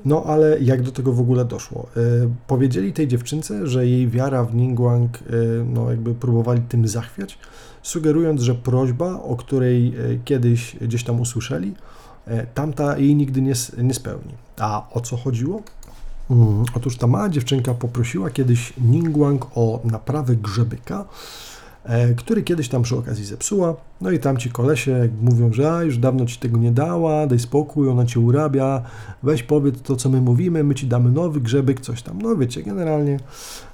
No 0.05 0.25
ale 0.25 0.61
jak 0.61 0.83
do 0.83 0.93
tego 0.93 1.13
w 1.13 1.21
ogóle 1.21 1.45
doszło? 1.45 1.87
E, 1.97 2.01
powiedzieli 2.47 2.93
tej 2.93 3.09
dziewczynce, 3.09 3.67
że 3.67 3.87
jej 3.87 4.09
wiara 4.09 4.45
w 4.45 4.55
Ningguang, 4.55 5.17
e, 5.19 5.23
no 5.65 5.91
jakby 5.91 6.15
próbowali 6.15 6.61
tym 6.61 6.89
zachwiać, 6.89 7.39
sugerując, 7.83 8.41
że 8.41 8.55
prośba, 8.55 9.23
o 9.23 9.37
której 9.37 9.89
e, 9.89 9.93
kiedyś 10.25 10.77
gdzieś 10.77 11.05
tam 11.05 11.21
usłyszeli, 11.21 11.75
tamta 12.55 12.99
jej 12.99 13.17
nigdy 13.17 13.43
nie, 13.43 13.53
nie 13.79 13.95
spełni. 13.95 14.33
A 14.59 14.87
o 14.93 15.01
co 15.01 15.17
chodziło? 15.17 15.63
Mm, 16.31 16.65
otóż 16.77 16.97
ta 16.97 17.07
mała 17.07 17.29
dziewczynka 17.29 17.75
poprosiła 17.75 18.31
kiedyś 18.31 18.73
Ningguang 18.79 19.47
o 19.55 19.81
naprawę 19.85 20.37
grzebyka, 20.37 21.05
który 22.17 22.43
kiedyś 22.43 22.69
tam 22.69 22.83
przy 22.83 22.97
okazji 22.97 23.25
zepsuła. 23.25 23.77
No 24.01 24.11
i 24.11 24.19
tam 24.19 24.37
ci 24.37 24.51
kolesie 24.51 25.09
mówią, 25.23 25.53
że 25.53 25.73
a, 25.73 25.83
już 25.83 25.99
dawno 25.99 26.27
ci 26.27 26.39
tego 26.39 26.59
nie 26.59 26.73
dała, 26.73 27.27
daj 27.27 27.39
spokój, 27.39 27.89
ona 27.89 28.07
cię 28.07 28.21
urabia, 28.21 28.83
weź 29.23 29.43
powiedz 29.43 29.83
to, 29.83 29.97
co 29.97 30.09
my 30.09 30.21
mówimy, 30.21 30.65
my 30.65 30.75
ci 30.75 30.87
damy 30.87 31.11
nowy 31.11 31.41
grzebyk, 31.41 31.81
coś 31.81 32.03
tam. 32.03 32.23
No 32.23 32.37
wiecie, 32.37 32.63
generalnie 32.63 33.19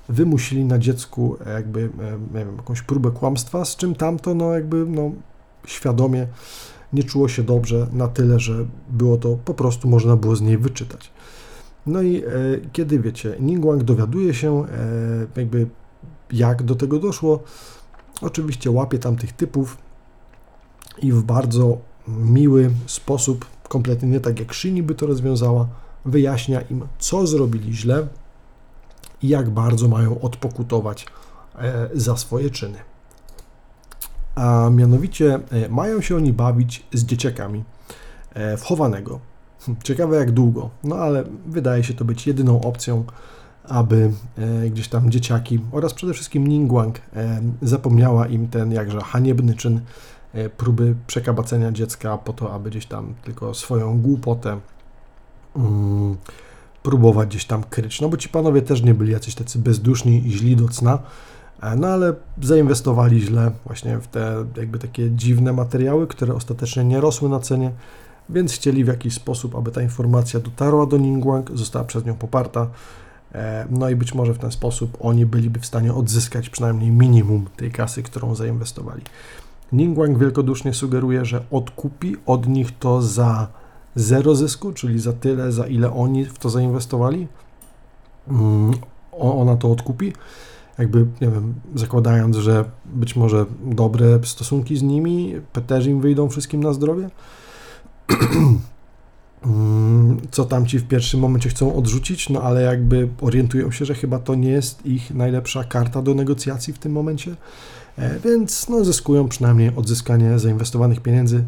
wymusili 0.08 0.64
na 0.64 0.78
dziecku 0.78 1.36
jakby, 1.54 1.80
e, 1.80 2.38
nie 2.38 2.44
wiem, 2.44 2.56
jakąś 2.56 2.82
próbę 2.82 3.10
kłamstwa, 3.10 3.64
z 3.64 3.76
czym 3.76 3.94
tamto, 3.94 4.34
no 4.34 4.52
jakby, 4.52 4.86
no 4.86 5.10
świadomie 5.66 6.26
nie 6.92 7.04
czuło 7.04 7.28
się 7.28 7.42
dobrze 7.42 7.86
na 7.92 8.08
tyle, 8.08 8.40
że 8.40 8.66
było 8.90 9.16
to 9.16 9.38
po 9.44 9.54
prostu 9.54 9.88
można 9.88 10.16
było 10.16 10.36
z 10.36 10.40
niej 10.40 10.58
wyczytać. 10.58 11.10
No 11.86 12.02
i 12.02 12.16
e, 12.16 12.30
kiedy 12.72 12.98
wiecie, 12.98 13.36
Ningguang 13.40 13.84
dowiaduje 13.84 14.34
się, 14.34 14.64
e, 14.64 14.66
jakby 15.36 15.66
jak 16.32 16.62
do 16.62 16.74
tego 16.74 16.98
doszło, 16.98 17.42
Oczywiście 18.22 18.70
łapie 18.70 18.98
tam 18.98 19.16
tych 19.16 19.32
typów 19.32 19.78
i 20.98 21.12
w 21.12 21.22
bardzo 21.22 21.78
miły 22.08 22.70
sposób, 22.86 23.46
kompletnie 23.68 24.08
nie 24.08 24.20
tak 24.20 24.40
jak 24.40 24.52
Szyni 24.52 24.82
by 24.82 24.94
to 24.94 25.06
rozwiązała, 25.06 25.68
wyjaśnia 26.04 26.60
im, 26.60 26.88
co 26.98 27.26
zrobili 27.26 27.74
źle 27.74 28.06
i 29.22 29.28
jak 29.28 29.50
bardzo 29.50 29.88
mają 29.88 30.20
odpokutować 30.20 31.06
e, 31.58 31.88
za 31.94 32.16
swoje 32.16 32.50
czyny. 32.50 32.78
A 34.34 34.70
mianowicie 34.70 35.40
e, 35.50 35.68
mają 35.68 36.00
się 36.00 36.16
oni 36.16 36.32
bawić 36.32 36.86
z 36.92 37.04
dzieciakami 37.04 37.64
e, 38.34 38.56
wchowanego. 38.56 39.20
Ciekawe 39.82 40.16
jak 40.16 40.30
długo, 40.30 40.70
no 40.84 40.96
ale 40.96 41.24
wydaje 41.46 41.84
się 41.84 41.94
to 41.94 42.04
być 42.04 42.26
jedyną 42.26 42.60
opcją, 42.60 43.04
aby 43.68 44.10
e, 44.38 44.70
gdzieś 44.70 44.88
tam 44.88 45.10
dzieciaki 45.10 45.60
oraz 45.72 45.94
przede 45.94 46.12
wszystkim 46.12 46.46
Ningguang 46.46 46.98
e, 46.98 47.42
zapomniała 47.62 48.26
im 48.26 48.48
ten 48.48 48.72
jakże 48.72 49.00
haniebny 49.00 49.54
czyn 49.54 49.80
e, 50.32 50.48
próby 50.48 50.94
przekabacenia 51.06 51.72
dziecka 51.72 52.18
po 52.18 52.32
to, 52.32 52.52
aby 52.52 52.70
gdzieś 52.70 52.86
tam 52.86 53.14
tylko 53.24 53.54
swoją 53.54 54.00
głupotę 54.00 54.60
mm, 55.56 56.16
próbować 56.82 57.28
gdzieś 57.28 57.44
tam 57.44 57.64
kryć. 57.64 58.00
No 58.00 58.08
bo 58.08 58.16
ci 58.16 58.28
panowie 58.28 58.62
też 58.62 58.82
nie 58.82 58.94
byli 58.94 59.12
jacyś 59.12 59.34
tacy 59.34 59.58
bezduszni 59.58 60.26
i 60.26 60.32
źli 60.32 60.56
do 60.56 60.68
cna, 60.68 60.98
no 61.76 61.88
ale 61.88 62.14
zainwestowali 62.42 63.20
źle 63.20 63.50
właśnie 63.66 63.98
w 63.98 64.06
te 64.06 64.44
jakby 64.56 64.78
takie 64.78 65.10
dziwne 65.10 65.52
materiały, 65.52 66.06
które 66.06 66.34
ostatecznie 66.34 66.84
nie 66.84 67.00
rosły 67.00 67.28
na 67.28 67.40
cenie, 67.40 67.72
więc 68.30 68.52
chcieli 68.52 68.84
w 68.84 68.88
jakiś 68.88 69.14
sposób, 69.14 69.56
aby 69.56 69.70
ta 69.70 69.82
informacja 69.82 70.40
dotarła 70.40 70.86
do 70.86 70.96
Ningguang, 70.96 71.50
została 71.54 71.84
przez 71.84 72.04
nią 72.04 72.14
poparta, 72.14 72.66
no 73.70 73.90
i 73.90 73.96
być 73.96 74.14
może 74.14 74.34
w 74.34 74.38
ten 74.38 74.52
sposób 74.52 74.98
oni 75.00 75.26
byliby 75.26 75.60
w 75.60 75.66
stanie 75.66 75.94
odzyskać 75.94 76.50
przynajmniej 76.50 76.90
minimum 76.90 77.46
tej 77.56 77.70
kasy, 77.70 78.02
którą 78.02 78.34
zainwestowali. 78.34 79.02
Ningguang 79.72 80.18
wielkodusznie 80.18 80.74
sugeruje, 80.74 81.24
że 81.24 81.44
odkupi 81.50 82.16
od 82.26 82.48
nich 82.48 82.78
to 82.78 83.02
za 83.02 83.48
zero 83.94 84.34
zysku, 84.34 84.72
czyli 84.72 84.98
za 84.98 85.12
tyle, 85.12 85.52
za 85.52 85.66
ile 85.66 85.92
oni 85.92 86.24
w 86.24 86.38
to 86.38 86.50
zainwestowali. 86.50 87.28
Mm, 88.28 88.70
ona 89.12 89.56
to 89.56 89.72
odkupi, 89.72 90.12
jakby, 90.78 91.06
nie 91.20 91.28
wiem, 91.28 91.54
zakładając, 91.74 92.36
że 92.36 92.64
być 92.84 93.16
może 93.16 93.46
dobre 93.64 94.20
stosunki 94.24 94.76
z 94.76 94.82
nimi 94.82 95.34
też 95.66 95.86
im 95.86 96.00
wyjdą 96.00 96.28
wszystkim 96.28 96.62
na 96.62 96.72
zdrowie. 96.72 97.10
Mm, 99.46 100.20
co 100.30 100.44
tam 100.44 100.66
ci 100.66 100.78
w 100.78 100.88
pierwszym 100.88 101.20
momencie 101.20 101.48
chcą 101.48 101.74
odrzucić, 101.74 102.28
no 102.28 102.42
ale 102.42 102.62
jakby 102.62 103.08
orientują 103.20 103.70
się, 103.70 103.84
że 103.84 103.94
chyba 103.94 104.18
to 104.18 104.34
nie 104.34 104.50
jest 104.50 104.86
ich 104.86 105.14
najlepsza 105.14 105.64
karta 105.64 106.02
do 106.02 106.14
negocjacji 106.14 106.72
w 106.72 106.78
tym 106.78 106.92
momencie, 106.92 107.36
e, 107.98 108.18
więc 108.20 108.68
no, 108.68 108.84
zyskują 108.84 109.28
przynajmniej 109.28 109.72
odzyskanie 109.76 110.38
zainwestowanych 110.38 111.00
pieniędzy, 111.00 111.44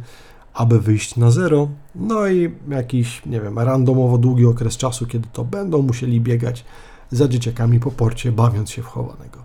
aby 0.54 0.80
wyjść 0.80 1.16
na 1.16 1.30
zero, 1.30 1.68
no 1.94 2.28
i 2.28 2.50
jakiś, 2.68 3.26
nie 3.26 3.40
wiem, 3.40 3.58
randomowo 3.58 4.18
długi 4.18 4.46
okres 4.46 4.76
czasu, 4.76 5.06
kiedy 5.06 5.28
to 5.32 5.44
będą 5.44 5.82
musieli 5.82 6.20
biegać 6.20 6.64
za 7.10 7.28
dzieciakami 7.28 7.80
po 7.80 7.90
porcie, 7.90 8.32
bawiąc 8.32 8.70
się 8.70 8.82
w 8.82 8.86
chowanego. 8.86 9.42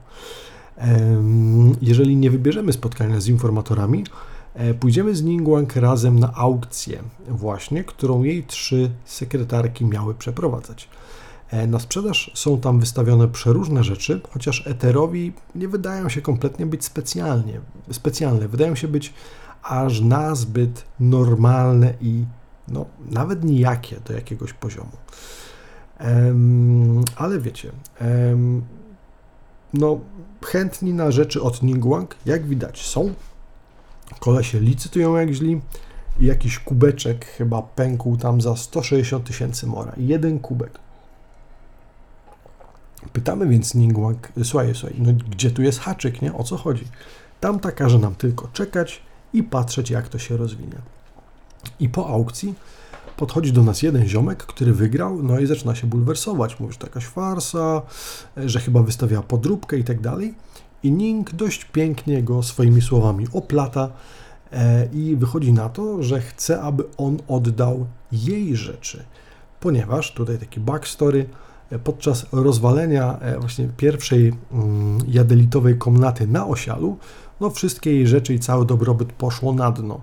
Jeżeli 1.81 2.15
nie 2.15 2.31
wybierzemy 2.31 2.73
spotkania 2.73 3.19
z 3.19 3.27
informatorami, 3.27 4.03
pójdziemy 4.79 5.15
z 5.15 5.23
Ningguang 5.23 5.75
razem 5.75 6.19
na 6.19 6.33
aukcję, 6.33 7.03
właśnie, 7.27 7.83
którą 7.83 8.23
jej 8.23 8.43
trzy 8.43 8.89
sekretarki 9.05 9.85
miały 9.85 10.15
przeprowadzać. 10.15 10.89
E, 11.49 11.67
na 11.67 11.79
sprzedaż 11.79 12.31
są 12.33 12.61
tam 12.61 12.79
wystawione 12.79 13.27
przeróżne 13.27 13.83
rzeczy, 13.83 14.21
chociaż 14.29 14.67
eterowi 14.67 15.33
nie 15.55 15.67
wydają 15.67 16.09
się 16.09 16.21
kompletnie 16.21 16.65
być 16.65 16.85
specjalnie, 16.85 17.61
specjalne. 17.91 18.47
Wydają 18.47 18.75
się 18.75 18.87
być 18.87 19.13
aż 19.63 20.01
nazbyt 20.01 20.85
normalne 20.99 21.93
i 22.01 22.25
no, 22.67 22.85
nawet 23.11 23.43
nijakie 23.43 23.99
do 24.07 24.13
jakiegoś 24.13 24.53
poziomu. 24.53 24.91
Um, 25.99 27.03
ale 27.15 27.39
wiecie, 27.39 27.71
um, 28.01 28.61
no, 29.73 29.99
chętni 30.45 30.93
na 30.93 31.11
rzeczy 31.11 31.41
od 31.41 31.63
Ningguang, 31.63 32.15
jak 32.25 32.47
widać, 32.47 32.85
są. 32.85 33.13
Kolesie 34.19 34.59
licytują 34.59 35.15
jak 35.15 35.31
źli 35.31 35.61
i 36.19 36.25
jakiś 36.25 36.59
kubeczek 36.59 37.25
chyba 37.25 37.61
pękł 37.61 38.17
tam 38.17 38.41
za 38.41 38.55
160 38.55 39.25
tysięcy 39.25 39.67
mora. 39.67 39.93
Jeden 39.97 40.39
kubek. 40.39 40.79
Pytamy 43.13 43.47
więc 43.47 43.75
Ningguang, 43.75 44.31
słuchaj, 44.43 44.75
słuchaj, 44.75 44.95
no 44.99 45.13
gdzie 45.29 45.51
tu 45.51 45.61
jest 45.61 45.79
haczyk, 45.79 46.21
nie? 46.21 46.33
O 46.33 46.43
co 46.43 46.57
chodzi? 46.57 46.83
Tamta 47.39 47.71
każe 47.71 47.99
nam 47.99 48.15
tylko 48.15 48.47
czekać 48.47 49.01
i 49.33 49.43
patrzeć, 49.43 49.89
jak 49.89 50.09
to 50.09 50.19
się 50.19 50.37
rozwinie. 50.37 50.77
I 51.79 51.89
po 51.89 52.07
aukcji 52.07 52.55
podchodzi 53.17 53.53
do 53.53 53.63
nas 53.63 53.81
jeden 53.81 54.07
ziomek, 54.07 54.37
który 54.37 54.73
wygrał, 54.73 55.23
no 55.23 55.39
i 55.39 55.45
zaczyna 55.45 55.75
się 55.75 55.87
bulwersować. 55.87 56.59
Mówi, 56.59 56.73
że 56.73 56.79
to 56.79 56.87
jakaś 56.87 57.05
farsa, 57.05 57.81
że 58.37 58.59
chyba 58.59 58.83
wystawiała 58.83 59.23
podróbkę 59.23 59.77
i 59.77 59.83
tak 59.83 60.01
dalej. 60.01 60.33
I 60.83 60.91
Ning 60.91 61.33
dość 61.33 61.65
pięknie 61.65 62.23
go 62.23 62.43
swoimi 62.43 62.81
słowami 62.81 63.27
oplata 63.33 63.89
e, 64.51 64.87
i 64.93 65.15
wychodzi 65.15 65.53
na 65.53 65.69
to, 65.69 66.03
że 66.03 66.21
chce, 66.21 66.61
aby 66.61 66.83
on 66.97 67.17
oddał 67.27 67.85
jej 68.11 68.55
rzeczy, 68.55 69.03
ponieważ 69.59 70.13
tutaj 70.13 70.37
taki 70.37 70.59
backstory, 70.59 71.29
e, 71.69 71.79
podczas 71.79 72.25
rozwalenia 72.31 73.19
e, 73.19 73.39
właśnie 73.39 73.69
pierwszej 73.77 74.33
mm, 74.51 74.97
jadelitowej 75.07 75.77
komnaty 75.77 76.27
na 76.27 76.47
osialu, 76.47 76.97
no 77.39 77.49
wszystkie 77.49 77.91
jej 77.91 78.07
rzeczy 78.07 78.33
i 78.33 78.39
cały 78.39 78.65
dobrobyt 78.65 79.13
poszło 79.13 79.53
na 79.53 79.71
dno. 79.71 80.01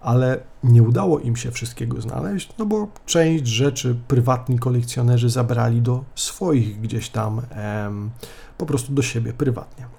Ale 0.00 0.40
nie 0.64 0.82
udało 0.82 1.18
im 1.18 1.36
się 1.36 1.50
wszystkiego 1.50 2.00
znaleźć, 2.00 2.48
no 2.58 2.66
bo 2.66 2.88
część 3.06 3.46
rzeczy 3.46 3.96
prywatni 4.08 4.58
kolekcjonerzy 4.58 5.30
zabrali 5.30 5.82
do 5.82 6.04
swoich 6.14 6.80
gdzieś 6.80 7.08
tam, 7.08 7.42
em, 7.50 8.10
po 8.58 8.66
prostu 8.66 8.92
do 8.92 9.02
siebie 9.02 9.32
prywatnie. 9.32 9.95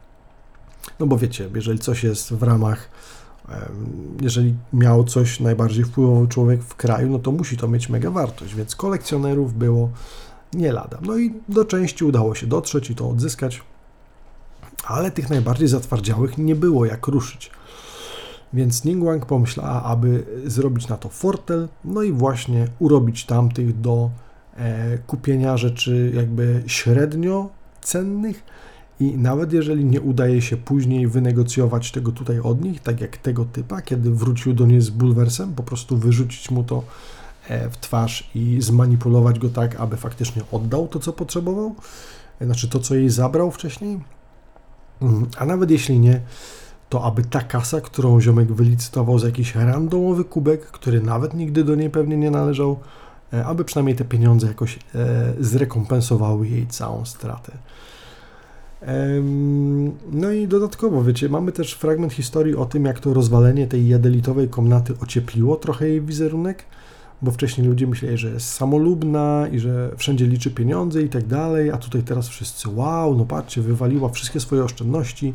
No 0.99 1.07
bo 1.07 1.17
wiecie, 1.17 1.49
jeżeli 1.55 1.79
coś 1.79 2.03
jest 2.03 2.33
w 2.33 2.43
ramach, 2.43 2.89
jeżeli 4.21 4.55
miał 4.73 5.03
coś 5.03 5.39
najbardziej 5.39 5.83
wpływowy 5.83 6.27
człowiek 6.27 6.63
w 6.63 6.75
kraju, 6.75 7.09
no 7.09 7.19
to 7.19 7.31
musi 7.31 7.57
to 7.57 7.67
mieć 7.67 7.89
mega 7.89 8.11
wartość, 8.11 8.55
więc 8.55 8.75
kolekcjonerów 8.75 9.53
było 9.53 9.89
nie 10.53 10.71
lada. 10.71 10.97
No 11.01 11.17
i 11.17 11.33
do 11.49 11.65
części 11.65 12.05
udało 12.05 12.35
się 12.35 12.47
dotrzeć 12.47 12.89
i 12.89 12.95
to 12.95 13.09
odzyskać, 13.09 13.61
ale 14.83 15.11
tych 15.11 15.29
najbardziej 15.29 15.67
zatwardziałych 15.67 16.37
nie 16.37 16.55
było 16.55 16.85
jak 16.85 17.07
ruszyć. 17.07 17.51
Więc 18.53 18.85
Ningguang 18.85 19.25
pomyślała, 19.25 19.83
aby 19.83 20.25
zrobić 20.45 20.87
na 20.87 20.97
to 20.97 21.09
fortel, 21.09 21.67
no 21.85 22.03
i 22.03 22.11
właśnie 22.11 22.67
urobić 22.79 23.25
tamtych 23.25 23.81
do 23.81 24.09
e, 24.55 24.97
kupienia 24.97 25.57
rzeczy 25.57 26.11
jakby 26.15 26.63
średnio 26.67 27.49
cennych 27.81 28.43
i 28.99 29.17
nawet 29.17 29.53
jeżeli 29.53 29.85
nie 29.85 30.01
udaje 30.01 30.41
się 30.41 30.57
później 30.57 31.07
wynegocjować 31.07 31.91
tego 31.91 32.11
tutaj 32.11 32.39
od 32.39 32.61
nich, 32.61 32.79
tak 32.81 33.01
jak 33.01 33.17
tego 33.17 33.45
typa, 33.45 33.81
kiedy 33.81 34.11
wrócił 34.11 34.53
do 34.53 34.65
niej 34.65 34.81
z 34.81 34.89
bulwersem, 34.89 35.53
po 35.53 35.63
prostu 35.63 35.97
wyrzucić 35.97 36.51
mu 36.51 36.63
to 36.63 36.83
e, 37.47 37.69
w 37.69 37.77
twarz 37.77 38.29
i 38.35 38.57
zmanipulować 38.61 39.39
go 39.39 39.49
tak, 39.49 39.75
aby 39.75 39.97
faktycznie 39.97 40.41
oddał 40.51 40.87
to, 40.87 40.99
co 40.99 41.13
potrzebował, 41.13 41.75
e, 42.41 42.45
znaczy 42.45 42.67
to, 42.67 42.79
co 42.79 42.95
jej 42.95 43.09
zabrał 43.09 43.51
wcześniej, 43.51 43.99
mhm. 45.01 45.27
a 45.37 45.45
nawet 45.45 45.71
jeśli 45.71 45.99
nie, 45.99 46.21
to 46.89 47.03
aby 47.03 47.23
ta 47.23 47.41
kasa, 47.41 47.81
którą 47.81 48.21
ziomek 48.21 48.53
wylicytował 48.53 49.19
za 49.19 49.27
jakiś 49.27 49.55
randomowy 49.55 50.23
kubek, 50.23 50.65
który 50.65 51.01
nawet 51.01 51.33
nigdy 51.33 51.63
do 51.63 51.75
niej 51.75 51.89
pewnie 51.89 52.17
nie 52.17 52.31
należał, 52.31 52.79
e, 53.33 53.45
aby 53.45 53.65
przynajmniej 53.65 53.95
te 53.95 54.05
pieniądze 54.05 54.47
jakoś 54.47 54.79
zrekompensowały 55.39 56.47
jej 56.47 56.67
całą 56.67 57.05
stratę. 57.05 57.51
No 60.11 60.31
i 60.31 60.47
dodatkowo, 60.47 61.03
wiecie, 61.03 61.29
mamy 61.29 61.51
też 61.51 61.73
fragment 61.73 62.13
historii 62.13 62.55
o 62.55 62.65
tym, 62.65 62.85
jak 62.85 62.99
to 62.99 63.13
rozwalenie 63.13 63.67
tej 63.67 63.87
jadelitowej 63.87 64.49
komnaty 64.49 64.93
ociepliło 65.03 65.55
trochę 65.55 65.89
jej 65.89 66.01
wizerunek, 66.01 66.65
bo 67.21 67.31
wcześniej 67.31 67.67
ludzie 67.67 67.87
myśleli, 67.87 68.17
że 68.17 68.29
jest 68.29 68.49
samolubna 68.49 69.47
i 69.51 69.59
że 69.59 69.91
wszędzie 69.97 70.27
liczy 70.27 70.51
pieniądze 70.51 71.01
i 71.01 71.09
tak 71.09 71.27
dalej, 71.27 71.71
a 71.71 71.77
tutaj 71.77 72.03
teraz 72.03 72.27
wszyscy, 72.27 72.69
wow, 72.69 73.15
no 73.15 73.25
patrzcie, 73.25 73.61
wywaliła 73.61 74.09
wszystkie 74.09 74.39
swoje 74.39 74.63
oszczędności, 74.63 75.33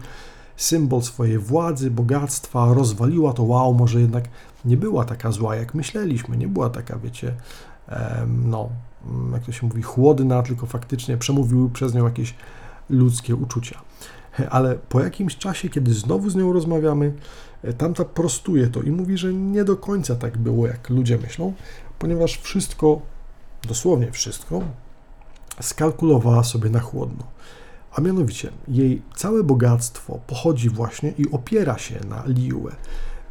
symbol 0.56 1.02
swojej 1.02 1.38
władzy, 1.38 1.90
bogactwa, 1.90 2.74
rozwaliła 2.74 3.32
to, 3.32 3.42
wow, 3.42 3.74
może 3.74 4.00
jednak 4.00 4.24
nie 4.64 4.76
była 4.76 5.04
taka 5.04 5.32
zła, 5.32 5.56
jak 5.56 5.74
myśleliśmy, 5.74 6.36
nie 6.36 6.48
była 6.48 6.70
taka, 6.70 6.98
wiecie, 6.98 7.34
no, 8.44 8.68
jak 9.32 9.44
to 9.44 9.52
się 9.52 9.66
mówi, 9.66 9.82
chłodna, 9.82 10.42
tylko 10.42 10.66
faktycznie 10.66 11.16
przemówiły 11.16 11.70
przez 11.70 11.94
nią 11.94 12.04
jakieś 12.04 12.34
ludzkie 12.92 13.36
uczucia. 13.36 13.80
Ale 14.50 14.74
po 14.74 15.00
jakimś 15.00 15.36
czasie, 15.36 15.68
kiedy 15.68 15.94
znowu 15.94 16.30
z 16.30 16.36
nią 16.36 16.52
rozmawiamy, 16.52 17.12
tamta 17.78 18.04
prostuje 18.04 18.66
to 18.66 18.82
i 18.82 18.90
mówi, 18.90 19.18
że 19.18 19.34
nie 19.34 19.64
do 19.64 19.76
końca 19.76 20.16
tak 20.16 20.38
było, 20.38 20.66
jak 20.66 20.90
ludzie 20.90 21.18
myślą, 21.18 21.52
ponieważ 21.98 22.38
wszystko, 22.38 23.00
dosłownie 23.68 24.12
wszystko, 24.12 24.62
skalkulowała 25.60 26.44
sobie 26.44 26.70
na 26.70 26.80
chłodno. 26.80 27.24
A 27.94 28.00
mianowicie, 28.00 28.50
jej 28.68 29.02
całe 29.16 29.44
bogactwo 29.44 30.20
pochodzi 30.26 30.70
właśnie 30.70 31.12
i 31.18 31.30
opiera 31.30 31.78
się 31.78 32.00
na 32.08 32.24
Liue. 32.26 32.72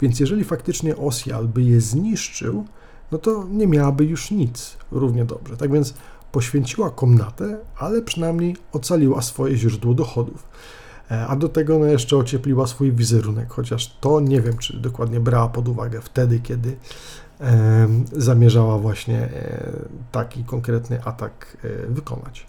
Więc 0.02 0.20
jeżeli 0.20 0.44
faktycznie 0.44 0.98
Osial 0.98 1.48
by 1.48 1.64
je 1.64 1.82
zniszczył, 1.82 2.66
no 3.12 3.18
to 3.18 3.48
nie 3.50 3.68
miałaby 3.68 4.06
już 4.06 4.32
nic 4.32 4.78
równie 4.92 5.26
dobrze. 5.26 5.58
Tak 5.58 5.72
więc 5.72 5.94
poświęciła 6.32 6.90
komnatę, 6.90 7.58
ale 7.78 8.02
przynajmniej 8.02 8.56
ocaliła 8.72 9.22
swoje 9.22 9.58
źródło 9.58 9.94
dochodów. 9.94 10.44
E, 11.12 11.28
a 11.28 11.36
do 11.36 11.50
tego 11.50 11.80
no, 11.80 11.86
jeszcze 11.86 12.18
ociepliła 12.18 12.68
swój 12.68 12.92
wizerunek, 12.92 13.50
chociaż 13.50 13.98
to 14.02 14.20
nie 14.20 14.42
wiem, 14.42 14.58
czy 14.58 14.78
dokładnie 14.78 15.20
brała 15.20 15.50
pod 15.50 15.68
uwagę 15.68 16.02
wtedy, 16.02 16.40
kiedy 16.40 16.76
e, 17.42 17.88
zamierzała 18.12 18.78
właśnie 18.78 19.20
e, 19.20 19.72
taki 20.12 20.44
konkretny 20.44 21.04
atak 21.04 21.58
e, 21.64 21.88
wykonać. 21.88 22.48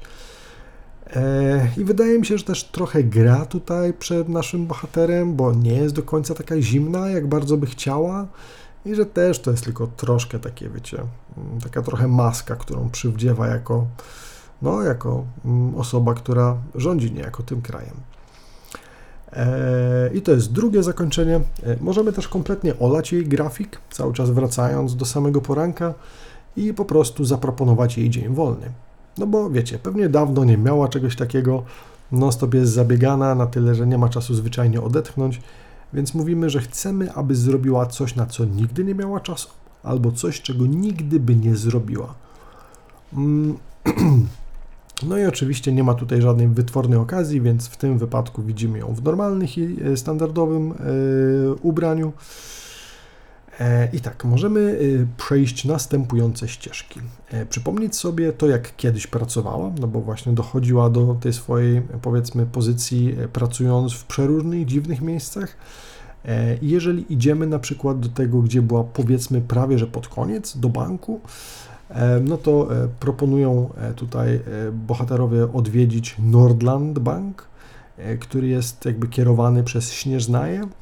E, 1.16 1.68
I 1.76 1.85
wydaje 1.85 2.18
mi 2.18 2.26
się, 2.26 2.39
że 2.39 2.45
też 2.45 2.64
trochę 2.64 3.05
gra 3.05 3.47
tutaj 3.47 3.93
przed 3.93 4.28
naszym 4.28 4.66
bohaterem, 4.66 5.37
bo 5.37 5.53
nie 5.53 5.74
jest 5.74 5.95
do 5.95 6.03
końca 6.03 6.35
taka 6.35 6.61
zimna, 6.61 7.09
jak 7.09 7.26
bardzo 7.26 7.57
by 7.57 7.66
chciała 7.66 8.26
i 8.85 8.95
że 8.95 9.07
też 9.07 9.41
to 9.41 9.51
jest 9.51 9.64
tylko 9.64 9.87
troszkę 9.87 10.39
takie, 10.39 10.68
wiecie, 10.68 10.99
mm, 11.37 11.61
taka 11.61 11.83
trochę 11.83 12.09
maska, 12.09 12.57
którą 12.57 12.91
przywdziewa 12.91 13.47
jako, 13.47 13.87
no, 14.62 14.83
jako 14.83 15.24
mm, 15.45 15.74
osoba, 15.74 16.14
która 16.14 16.57
rządzi 16.74 17.12
niejako 17.12 17.43
tym 17.43 17.62
krajem. 17.62 17.95
E, 19.33 20.11
I 20.14 20.22
to 20.22 20.33
jest 20.33 20.53
drugie 20.53 20.83
zakończenie. 20.83 21.37
E, 21.62 21.76
możemy 21.80 22.12
też 22.12 22.28
kompletnie 22.28 22.78
olać 22.78 23.12
jej 23.12 23.26
grafik, 23.26 23.78
cały 23.91 24.12
czas 24.12 24.30
wracając 24.30 24.97
do 24.97 25.05
samego 25.05 25.41
poranka 25.41 25.95
i 26.57 26.74
po 26.74 26.85
prostu 26.85 27.24
zaproponować 27.24 27.99
jej 27.99 28.11
dzień 28.11 28.35
wolny. 28.35 28.70
No 29.18 29.26
bo 29.26 29.51
wiecie, 29.51 29.78
pewnie 29.78 30.09
dawno 30.09 30.45
nie 30.45 30.59
miała 30.59 30.89
czegoś 30.89 31.16
takiego, 31.16 31.62
non-stop 32.12 32.55
jest 32.55 32.72
zabiegana 32.72 33.35
na 33.35 33.47
tyle, 33.47 33.74
że 33.74 33.87
nie 33.87 33.99
ma 33.99 34.09
czasu 34.09 34.35
zwyczajnie 34.35 34.80
odetchnąć 34.80 35.41
więc 35.95 36.14
mówimy, 36.14 36.51
że 36.51 36.61
chcemy, 36.61 37.12
aby 37.12 37.34
zrobiła 37.34 37.86
coś, 37.86 38.16
na 38.16 38.26
co 38.26 38.45
nigdy 38.45 38.84
nie 38.84 38.95
miała 38.95 39.20
czasu, 39.20 39.49
albo 39.82 40.12
coś, 40.12 40.40
czego 40.40 40.66
nigdy 40.66 41.20
by 41.20 41.36
nie 41.36 41.57
zrobiła. 41.57 42.14
Mm, 43.12 43.57
no 45.09 45.18
i 45.18 45.24
oczywiście 45.24 45.72
nie 45.72 45.84
ma 45.84 45.95
tutaj 45.95 46.22
żadnej 46.22 46.49
wytwornej 46.49 46.99
okazji, 46.99 47.40
więc 47.40 47.68
w 47.68 47.76
tym 47.76 47.99
wypadku 47.99 48.43
widzimy 48.43 48.78
ją 48.78 48.95
w 48.95 49.03
normalnym 49.03 49.49
i 49.57 49.78
e, 49.84 49.97
standardowym 49.97 50.72
e, 50.72 50.74
ubraniu. 51.62 52.12
E, 53.61 53.89
I 53.93 54.01
tak, 54.01 54.25
możemy 54.25 54.79
przejść 55.17 55.65
następujące 55.65 56.49
ścieżki. 56.49 57.01
Przypomnieć 57.49 57.97
sobie 57.97 58.33
to, 58.33 58.47
jak 58.47 58.77
kiedyś 58.77 59.07
pracowała, 59.07 59.71
no 59.81 59.87
bo 59.87 60.01
właśnie 60.01 60.33
dochodziła 60.33 60.91
do 60.91 61.17
tej 61.21 61.33
swojej, 61.33 61.83
powiedzmy, 62.03 62.47
pozycji 62.47 63.17
pracując 63.33 63.93
w 63.93 64.05
przeróżnych, 64.05 64.67
dziwnych 64.67 65.01
miejscach. 65.01 65.57
Jeżeli 66.63 67.13
idziemy 67.13 67.47
na 67.47 67.59
przykład 67.59 68.01
do 68.01 68.09
tego, 68.09 68.43
gdzie 68.43 68.63
była, 68.63 68.85
powiedzmy, 68.85 69.41
prawie 69.41 69.79
że 69.79 69.87
pod 69.87 70.09
koniec, 70.09 70.57
do 70.59 70.69
banku, 70.69 71.21
no 72.23 72.37
to 72.37 72.69
proponują 73.01 73.71
tutaj 73.97 74.41
bohaterowie 74.73 75.53
odwiedzić 75.53 76.17
Nordland 76.19 76.99
Bank, 76.99 77.45
który 78.21 78.49
jest 78.49 78.85
jakby 78.85 79.09
kierowany 79.09 79.65
przez 79.65 79.93
Śnieżnaję 79.93 80.63
E, 80.63 80.82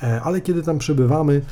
ale 0.00 0.40
kiedy 0.40 0.62
tam 0.62 0.78
przebywamy, 0.78 1.42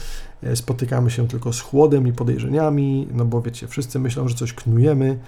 e, 0.43 0.57
spotykamy 0.57 1.11
się 1.11 1.29
tylko 1.29 1.53
z 1.53 1.61
chłodem 1.61 2.07
i 2.07 2.13
podejrzeniami, 2.13 3.09
no 3.13 3.25
bo 3.25 3.43
wiecie, 3.43 3.69
wszyscy 3.69 3.99
myślą, 3.99 4.29
że 4.29 4.35
coś 4.35 4.53
knujemy. 4.53 5.19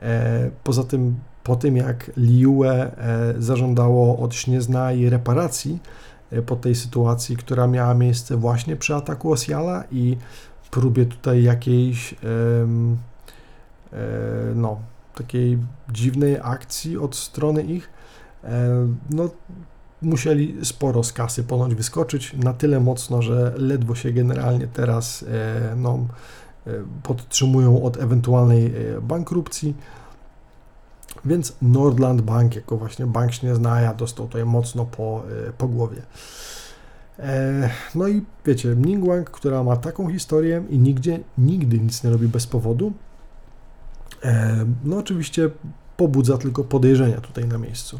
E, 0.00 0.50
poza 0.64 0.84
tym, 0.84 1.14
po 1.44 1.56
tym 1.56 1.76
jak 1.76 2.10
Liue 2.16 2.90
zażądało 3.38 4.18
od 4.18 4.34
Śnieznai 4.34 5.10
reparacji 5.10 5.78
po 6.46 6.56
tej 6.56 6.74
sytuacji, 6.74 7.36
która 7.36 7.66
miała 7.66 7.94
miejsce 7.94 8.36
właśnie 8.36 8.76
przy 8.76 8.94
ataku 8.94 9.32
Osiala 9.32 9.84
i 9.90 10.16
próbie 10.70 11.06
tutaj 11.06 11.42
jakiejś 11.42 12.14
no, 14.54 14.80
takiej 15.14 15.58
dziwnej 15.92 16.38
akcji 16.42 16.98
od 16.98 17.16
strony 17.16 17.62
ich, 17.62 17.90
no 19.10 19.30
musieli 20.02 20.56
sporo 20.64 21.04
z 21.04 21.12
kasy 21.12 21.44
ponoć 21.44 21.74
wyskoczyć, 21.74 22.34
na 22.34 22.52
tyle 22.52 22.80
mocno, 22.80 23.22
że 23.22 23.54
ledwo 23.56 23.94
się 23.94 24.12
generalnie 24.12 24.66
teraz 24.66 25.22
e, 25.22 25.76
no, 25.76 26.06
e, 26.66 26.70
podtrzymują 27.02 27.82
od 27.82 27.96
ewentualnej 27.96 28.66
e, 28.66 29.00
bankrupcji. 29.00 29.76
Więc 31.24 31.56
Nordland 31.62 32.20
Bank, 32.20 32.56
jako 32.56 32.76
właśnie 32.76 33.06
bank 33.06 33.32
Śnieznaja, 33.32 33.94
dostał 33.94 34.26
tutaj 34.26 34.44
mocno 34.44 34.84
po, 34.84 35.22
po 35.58 35.68
głowie. 35.68 36.02
No 37.94 38.08
i 38.08 38.22
wiecie, 38.46 38.76
Ningguang, 38.76 39.30
która 39.30 39.62
ma 39.62 39.76
taką 39.76 40.12
historię 40.12 40.64
i 40.70 40.78
nigdzie, 40.78 41.20
nigdy 41.38 41.78
nic 41.78 42.04
nie 42.04 42.10
robi 42.10 42.28
bez 42.28 42.46
powodu, 42.46 42.92
no 44.84 44.96
oczywiście 44.96 45.50
pobudza 45.96 46.38
tylko 46.38 46.64
podejrzenia 46.64 47.20
tutaj 47.20 47.44
na 47.44 47.58
miejscu. 47.58 47.98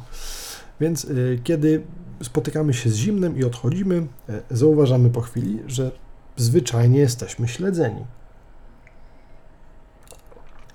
Więc 0.82 1.04
y, 1.04 1.40
kiedy 1.44 1.82
spotykamy 2.22 2.74
się 2.74 2.90
z 2.90 2.94
zimnem 2.94 3.38
i 3.38 3.44
odchodzimy, 3.44 3.94
y, 3.96 4.06
zauważamy 4.50 5.10
po 5.10 5.20
chwili, 5.20 5.58
że 5.66 5.90
zwyczajnie 6.36 6.98
jesteśmy 6.98 7.48
śledzeni. 7.48 8.04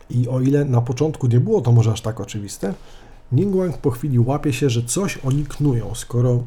I 0.09 0.27
o 0.27 0.41
ile 0.41 0.65
na 0.65 0.81
początku 0.81 1.27
nie 1.27 1.39
było 1.39 1.61
to 1.61 1.71
może 1.71 1.91
aż 1.91 2.01
tak 2.01 2.19
oczywiste, 2.19 2.73
Ningguang 3.31 3.77
po 3.77 3.91
chwili 3.91 4.19
łapie 4.19 4.53
się, 4.53 4.69
że 4.69 4.83
coś 4.83 5.17
oni 5.17 5.45
knują. 5.45 5.95
Skoro 5.95 6.43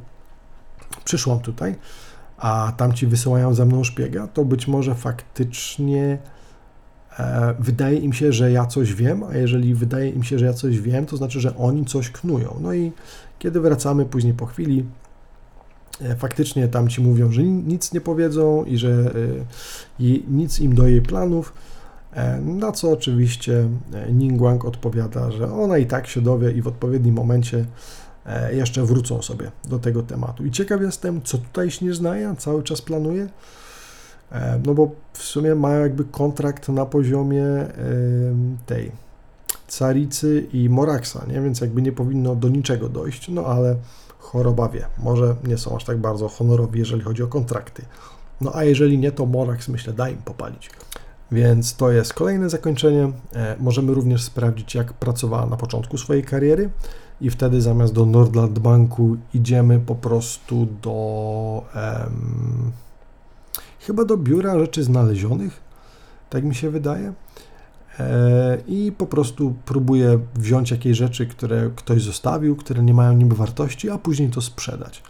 przyszłam 1.05 1.41
tutaj, 1.41 1.75
a 2.39 2.73
tamci 2.77 3.07
wysyłają 3.07 3.55
za 3.55 3.65
mną 3.65 3.85
szpiega, 3.85 4.27
to 4.27 4.45
być 4.45 4.69
może 4.69 4.95
faktycznie 4.95 6.19
e, 7.19 7.55
wydaje 7.59 7.99
im 7.99 8.13
się, 8.13 8.33
że 8.33 8.53
ja 8.53 8.67
coś 8.67 8.95
wiem, 8.95 9.23
a 9.23 9.37
jeżeli 9.37 9.75
wydaje 9.75 10.11
im 10.11 10.23
się, 10.23 10.39
że 10.39 10.47
ja 10.47 10.53
coś 10.53 10.81
wiem, 10.81 11.07
to 11.07 11.17
znaczy, 11.17 11.41
że 11.41 11.57
oni 11.57 11.85
coś 11.85 12.11
knują. 12.11 12.57
No 12.61 12.75
i 12.75 12.93
kiedy 13.41 13.61
wracamy 13.61 14.05
później 14.05 14.35
po 14.35 14.47
chwili, 14.47 14.87
e, 16.01 16.17
faktycznie 16.17 16.69
tam 16.69 16.89
ci 16.89 17.01
mówią, 17.01 17.33
że 17.33 17.43
nic 17.43 17.93
nie 17.93 18.01
powiedzą 18.01 18.65
i 18.65 18.79
że 18.79 18.91
e, 20.01 20.13
nic 20.29 20.61
im 20.61 20.75
do 20.75 20.89
jej 20.89 21.03
planów, 21.03 21.53
e, 22.13 22.41
na 22.41 22.73
co 22.73 22.91
oczywiście 22.91 23.69
Ningguang 24.13 24.65
odpowiada, 24.65 25.31
że 25.31 25.53
ona 25.53 25.79
i 25.79 25.87
tak 25.87 26.07
się 26.07 26.21
dowie 26.21 26.53
i 26.53 26.63
w 26.63 26.69
odpowiednim 26.69 27.15
momencie 27.15 27.65
jeszcze 28.53 28.85
wrócą 28.85 29.23
sobie 29.23 29.51
do 29.69 29.79
tego 29.79 30.03
tematu. 30.03 30.45
I 30.45 30.51
ciekaw 30.51 30.81
jestem, 30.81 31.23
co 31.23 31.39
tutaj 31.39 31.71
Śnieżnaja 31.71 32.35
cały 32.35 32.63
czas 32.63 32.83
planuje, 32.83 33.29
no 34.67 34.75
bo 34.75 34.91
w 35.13 35.23
sumie 35.23 35.55
mają 35.55 35.81
jakby 35.81 36.05
kontrakt 36.05 36.69
na 36.69 36.87
poziomie 36.87 37.45
tej 38.67 38.93
Caricy 39.79 40.47
i 40.53 40.69
Moraksa, 40.69 41.27
nie? 41.29 41.41
więc 41.41 41.61
jakby 41.61 41.83
nie 41.83 41.93
powinno 41.93 42.37
do 42.37 42.49
niczego 42.49 42.89
dojść, 42.89 43.29
no 43.29 43.47
ale 43.47 43.77
choroba 44.19 44.69
wie, 44.69 44.87
może 44.99 45.37
nie 45.45 45.59
są 45.59 45.77
aż 45.77 45.85
tak 45.85 45.99
bardzo 45.99 46.29
honorowi, 46.29 46.79
jeżeli 46.79 47.03
chodzi 47.03 47.23
o 47.23 47.27
kontrakty. 47.27 47.83
No 48.41 48.51
a 48.55 48.65
jeżeli 48.65 48.99
nie, 48.99 49.13
to 49.13 49.27
Morax 49.27 49.69
myślę 49.69 49.93
da 49.93 50.09
im 50.09 50.19
popalić. 50.19 50.71
Więc 51.33 51.77
to 51.77 51.91
jest 51.91 52.15
kolejne 52.15 52.51
zakończenie. 52.51 53.13
E, 53.35 53.57
możemy 53.61 53.95
również 53.95 54.23
sprawdzić, 54.23 54.75
jak 54.75 54.93
pracowała 54.93 55.47
na 55.47 55.57
początku 55.57 55.99
swojej 55.99 56.25
kariery 56.25 56.71
i 57.21 57.31
wtedy 57.31 57.61
zamiast 57.61 57.93
do 57.93 58.07
Nordland 58.07 58.59
Banku 58.59 59.17
idziemy 59.35 59.81
po 59.81 59.95
prostu 59.95 60.67
do 60.83 61.65
um, 61.75 62.73
chyba 63.81 64.05
do 64.05 64.17
biura 64.17 64.59
rzeczy 64.59 64.85
znalezionych, 64.85 65.61
tak 66.31 66.45
mi 66.45 66.55
się 66.55 66.71
wydaje. 66.71 67.13
E, 68.01 68.59
I 68.67 68.93
po 68.99 69.07
prostu 69.07 69.55
próbuję 69.65 70.19
wziąć 70.35 70.71
jakieś 70.71 70.97
rzeczy, 70.97 71.27
które 71.27 71.71
ktoś 71.77 72.03
zostawił, 72.03 72.57
które 72.57 72.83
nie 72.83 72.95
mają 72.95 73.13
niby 73.13 73.35
wartości, 73.35 73.91
a 73.91 73.99
później 73.99 74.31
to 74.31 74.41
sprzedać. 74.41 75.03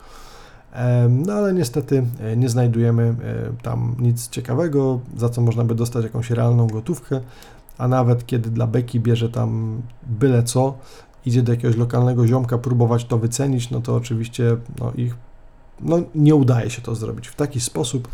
No 1.09 1.33
ale 1.33 1.53
niestety 1.53 2.07
e, 2.21 2.37
nie 2.37 2.49
znajdujemy 2.49 3.03
e, 3.03 3.63
tam 3.63 3.97
nic 3.99 4.29
ciekawego, 4.29 5.01
za 5.17 5.29
co 5.29 5.41
można 5.41 5.65
by 5.65 5.75
dostać 5.75 6.05
jakąś 6.05 6.31
realną 6.31 6.67
gotówkę, 6.67 7.21
a 7.79 7.89
nawet 7.89 8.27
kiedy 8.27 8.51
dla 8.51 8.67
Beki 8.67 9.01
bierze 9.01 9.29
tam 9.29 9.83
byle 10.07 10.43
co, 10.43 10.79
idzie 11.27 11.43
do 11.43 11.53
jakiegoś 11.53 11.77
lokalnego 11.77 12.27
ziomka 12.27 12.59
próbować 12.59 13.05
to 13.05 13.19
wycenić, 13.19 13.71
no 13.71 13.81
to 13.81 13.97
oczywiście 13.97 14.57
no, 14.81 14.93
ich 14.97 15.17
no, 15.81 15.99
nie 16.15 16.35
udaje 16.35 16.71
się 16.71 16.83
to 16.83 16.95
zrobić 16.95 17.29
w 17.29 17.35
taki 17.35 17.61
sposób, 17.61 18.09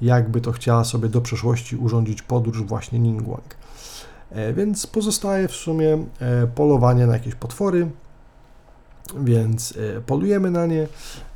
jakby 0.00 0.40
to 0.40 0.52
chciała 0.52 0.84
sobie 0.84 1.08
do 1.08 1.20
przeszłości 1.20 1.76
urządzić 1.76 2.22
podróż 2.22 2.62
właśnie 2.62 2.98
Ningguang. 2.98 3.59
E, 4.30 4.52
więc 4.52 4.86
pozostaje 4.86 5.48
w 5.48 5.52
sumie 5.52 6.04
polowanie 6.54 7.06
na 7.06 7.12
jakieś 7.12 7.34
potwory, 7.34 7.90
więc 9.16 9.74
e, 9.96 10.00
polujemy 10.00 10.50
na 10.50 10.66
nie, 10.66 10.86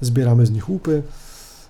zbieramy 0.01 0.47
z 0.47 0.51
nich 0.51 0.69
łupy. 0.69 1.03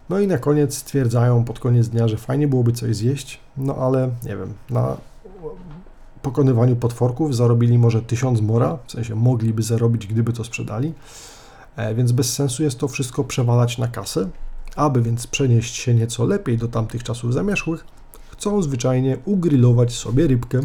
No 0.08 0.18
i 0.18 0.26
na 0.26 0.38
koniec 0.38 0.76
stwierdzają 0.76 1.44
pod 1.44 1.58
koniec 1.58 1.88
dnia, 1.88 2.08
że 2.08 2.16
fajnie 2.16 2.48
byłoby 2.48 2.72
coś 2.72 2.96
zjeść, 2.96 3.40
no 3.56 3.76
ale 3.76 4.10
nie 4.24 4.36
wiem, 4.36 4.54
na 4.70 4.96
pokonywaniu 6.22 6.76
potworków 6.76 7.36
zarobili 7.36 7.78
może 7.78 8.02
tysiąc 8.02 8.40
mora, 8.40 8.78
w 8.86 8.92
sensie 8.92 9.14
mogliby 9.14 9.62
zarobić, 9.62 10.06
gdyby 10.06 10.32
to 10.32 10.44
sprzedali, 10.44 10.92
e, 11.76 11.94
więc 11.94 12.12
bez 12.12 12.32
sensu 12.32 12.62
jest 12.62 12.78
to 12.78 12.88
wszystko 12.88 13.24
przewalać 13.24 13.78
na 13.78 13.88
kasę. 13.88 14.28
Aby 14.76 15.02
więc 15.02 15.26
przenieść 15.26 15.76
się 15.76 15.94
nieco 15.94 16.24
lepiej 16.24 16.58
do 16.58 16.68
tamtych 16.68 17.02
czasów 17.02 17.34
zamierzchłych, 17.34 17.84
chcą 18.30 18.62
zwyczajnie 18.62 19.16
ugrillować 19.24 19.92
sobie 19.92 20.26
rybkę. 20.26 20.60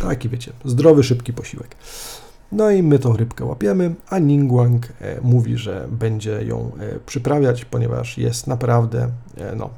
Taki 0.00 0.28
wiecie, 0.28 0.52
zdrowy, 0.64 1.02
szybki 1.02 1.32
posiłek. 1.32 1.76
No 2.52 2.70
i 2.70 2.82
my 2.82 2.98
tą 2.98 3.16
rybkę 3.16 3.44
łapiemy, 3.44 3.94
a 4.10 4.18
Ningguang 4.18 4.86
e, 5.00 5.20
mówi, 5.20 5.56
że 5.56 5.88
będzie 5.90 6.42
ją 6.42 6.72
e, 6.80 6.98
przyprawiać, 7.06 7.64
ponieważ 7.64 8.18
jest 8.18 8.46
naprawdę 8.46 9.10
e, 9.36 9.54
no, 9.56 9.70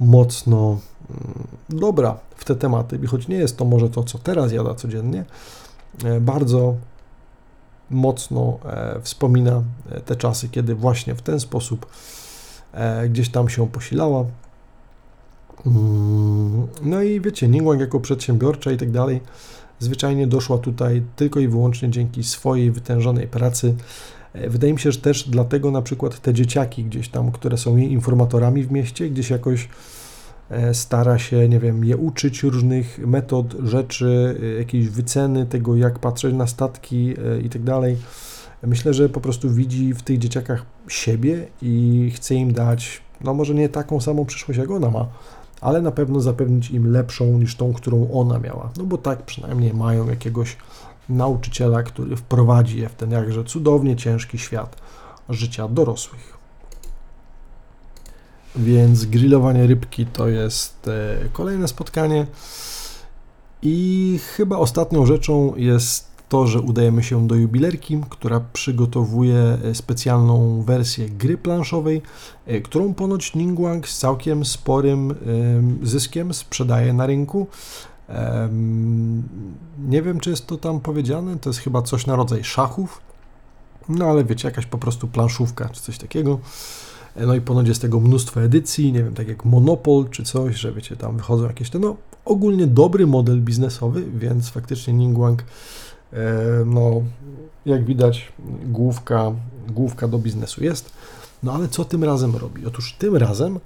mocno 0.00 0.78
mm, 1.10 1.48
dobra 1.68 2.18
w 2.36 2.44
te 2.44 2.56
tematy. 2.56 2.98
I 3.02 3.06
choć 3.06 3.28
nie 3.28 3.36
jest 3.36 3.56
to 3.56 3.64
może 3.64 3.90
to, 3.90 4.04
co 4.04 4.18
teraz 4.18 4.52
jada 4.52 4.74
codziennie, 4.74 5.24
bardzo 6.20 6.74
mocno 7.90 8.58
wspomina 9.02 9.62
te 10.04 10.16
czasy, 10.16 10.48
kiedy 10.48 10.74
właśnie 10.74 11.14
w 11.14 11.22
ten 11.22 11.40
sposób 11.40 11.86
gdzieś 13.08 13.28
tam 13.28 13.48
się 13.48 13.68
posilała. 13.68 14.24
Mm, 15.66 16.66
no 16.82 17.02
i 17.02 17.20
wiecie, 17.20 17.48
Ningguang 17.48 17.80
jako 17.80 18.00
przedsiębiorcza 18.00 18.72
i 18.72 18.76
tak 18.76 18.90
dalej, 18.90 19.20
zwyczajnie 19.78 20.26
doszła 20.26 20.58
tutaj 20.58 21.02
tylko 21.16 21.40
i 21.40 21.48
wyłącznie 21.48 21.90
dzięki 21.90 22.24
swojej 22.24 22.70
wytężonej 22.70 23.28
pracy. 23.28 23.74
E, 24.32 24.50
wydaje 24.50 24.72
mi 24.72 24.78
się, 24.78 24.92
że 24.92 25.00
też 25.00 25.28
dlatego 25.28 25.70
na 25.70 25.82
przykład 25.82 26.20
te 26.20 26.34
dzieciaki 26.34 26.84
gdzieś 26.84 27.08
tam, 27.08 27.32
które 27.32 27.58
są 27.58 27.76
jej 27.76 27.92
informatorami 27.92 28.62
w 28.62 28.72
mieście, 28.72 29.10
gdzieś 29.10 29.30
jakoś 29.30 29.68
e, 30.50 30.74
stara 30.74 31.18
się, 31.18 31.48
nie 31.48 31.60
wiem, 31.60 31.84
je 31.84 31.96
uczyć 31.96 32.42
różnych 32.42 32.98
metod, 32.98 33.54
rzeczy, 33.64 34.40
e, 34.42 34.58
jakiejś 34.58 34.88
wyceny 34.88 35.46
tego, 35.46 35.76
jak 35.76 35.98
patrzeć 35.98 36.34
na 36.34 36.46
statki 36.46 37.14
i 37.44 37.48
tak 37.48 37.62
dalej. 37.62 37.96
Myślę, 38.62 38.94
że 38.94 39.08
po 39.08 39.20
prostu 39.20 39.50
widzi 39.50 39.94
w 39.94 40.02
tych 40.02 40.18
dzieciakach 40.18 40.66
siebie 40.88 41.46
i 41.62 42.12
chce 42.14 42.34
im 42.34 42.52
dać, 42.52 43.00
no 43.20 43.34
może 43.34 43.54
nie 43.54 43.68
taką 43.68 44.00
samą 44.00 44.24
przyszłość, 44.24 44.58
jak 44.58 44.70
ona 44.70 44.90
ma, 44.90 45.08
ale 45.62 45.82
na 45.82 45.90
pewno 45.90 46.20
zapewnić 46.20 46.70
im 46.70 46.92
lepszą 46.92 47.38
niż 47.38 47.56
tą, 47.56 47.72
którą 47.72 48.10
ona 48.12 48.38
miała. 48.38 48.70
No 48.76 48.84
bo 48.84 48.98
tak 48.98 49.22
przynajmniej 49.22 49.74
mają 49.74 50.08
jakiegoś 50.08 50.56
nauczyciela, 51.08 51.82
który 51.82 52.16
wprowadzi 52.16 52.80
je 52.80 52.88
w 52.88 52.94
ten 52.94 53.10
jakże 53.10 53.44
cudownie 53.44 53.96
ciężki 53.96 54.38
świat 54.38 54.76
życia 55.28 55.68
dorosłych. 55.68 56.38
Więc 58.56 59.04
grillowanie 59.04 59.66
rybki 59.66 60.06
to 60.06 60.28
jest 60.28 60.88
e, 60.88 61.28
kolejne 61.32 61.68
spotkanie. 61.68 62.26
I 63.62 64.18
chyba 64.36 64.56
ostatnią 64.56 65.06
rzeczą 65.06 65.52
jest 65.56 66.11
to, 66.32 66.46
że 66.46 66.60
udajemy 66.60 67.02
się 67.02 67.26
do 67.26 67.34
jubilerki, 67.34 68.00
która 68.10 68.40
przygotowuje 68.52 69.58
e, 69.64 69.74
specjalną 69.74 70.62
wersję 70.62 71.08
gry 71.08 71.38
planszowej, 71.38 72.02
e, 72.46 72.60
którą 72.60 72.94
ponoć 72.94 73.34
Ningguang 73.34 73.88
z 73.88 73.98
całkiem 73.98 74.44
sporym 74.44 75.14
zyskiem 75.82 76.34
sprzedaje 76.34 76.92
na 76.92 77.06
rynku. 77.06 77.46
Nie 79.88 80.02
wiem, 80.02 80.20
czy 80.20 80.30
jest 80.30 80.46
to 80.46 80.56
tam 80.56 80.80
powiedziane, 80.80 81.38
to 81.38 81.50
jest 81.50 81.60
chyba 81.60 81.82
coś 81.82 82.06
na 82.06 82.16
rodzaj 82.16 82.44
szachów, 82.44 83.00
no 83.88 84.04
ale 84.04 84.24
wiecie, 84.24 84.48
jakaś 84.48 84.66
po 84.66 84.78
prostu 84.78 85.08
planszówka 85.08 85.68
czy 85.68 85.80
coś 85.80 85.98
takiego. 85.98 86.38
E, 87.16 87.26
no 87.26 87.34
i 87.34 87.40
ponoć 87.40 87.68
jest 87.68 87.82
tego 87.82 88.00
mnóstwo 88.00 88.42
edycji, 88.42 88.92
nie 88.92 89.04
wiem, 89.04 89.14
tak 89.14 89.28
jak 89.28 89.44
Monopol 89.44 90.08
czy 90.10 90.22
coś, 90.22 90.56
że 90.56 90.72
wiecie, 90.72 90.96
tam 90.96 91.16
wychodzą 91.16 91.46
jakieś 91.46 91.70
te, 91.70 91.78
no 91.78 91.96
ogólnie 92.24 92.66
dobry 92.66 93.06
model 93.06 93.40
biznesowy, 93.40 94.02
więc 94.14 94.48
faktycznie 94.48 94.94
Ningguang 94.94 95.44
no, 96.66 97.02
jak 97.66 97.84
widać, 97.84 98.32
główka, 98.64 99.32
główka 99.68 100.08
do 100.08 100.18
biznesu 100.18 100.64
jest. 100.64 100.92
No 101.42 101.52
ale 101.52 101.68
co 101.68 101.84
tym 101.84 102.04
razem 102.04 102.36
robi? 102.36 102.66
Otóż 102.66 102.94
tym 102.98 103.16
razem 103.16 103.60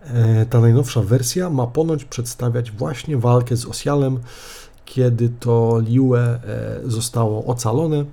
e, 0.00 0.46
ta 0.46 0.60
najnowsza 0.60 1.02
wersja 1.02 1.50
ma 1.50 1.66
ponoć 1.66 2.04
przedstawiać 2.04 2.70
właśnie 2.70 3.16
walkę 3.16 3.56
z 3.56 3.66
Osialem, 3.66 4.20
kiedy 4.84 5.28
to 5.28 5.80
Liue 5.80 6.16
e, 6.16 6.40
zostało 6.84 7.44
ocalone. 7.44 8.04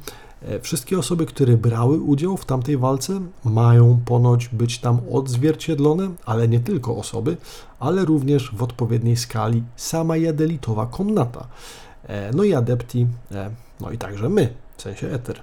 Wszystkie 0.61 0.99
osoby, 0.99 1.25
które 1.25 1.57
brały 1.57 1.99
udział 1.99 2.37
w 2.37 2.45
tamtej 2.45 2.77
walce, 2.77 3.21
mają 3.43 3.99
ponoć 4.05 4.47
być 4.47 4.79
tam 4.79 4.99
odzwierciedlone, 5.11 6.09
ale 6.25 6.47
nie 6.47 6.59
tylko 6.59 6.97
osoby, 6.97 7.37
ale 7.79 8.05
również 8.05 8.51
w 8.55 8.63
odpowiedniej 8.63 9.17
skali 9.17 9.63
sama 9.75 10.17
jadelitowa 10.17 10.85
komnata. 10.85 11.47
No 12.33 12.43
i 12.43 12.53
adepti 12.53 13.07
no 13.81 13.91
i 13.91 13.97
także 13.97 14.29
my, 14.29 14.53
w 14.77 14.81
sensie 14.81 15.07
Ether. 15.07 15.41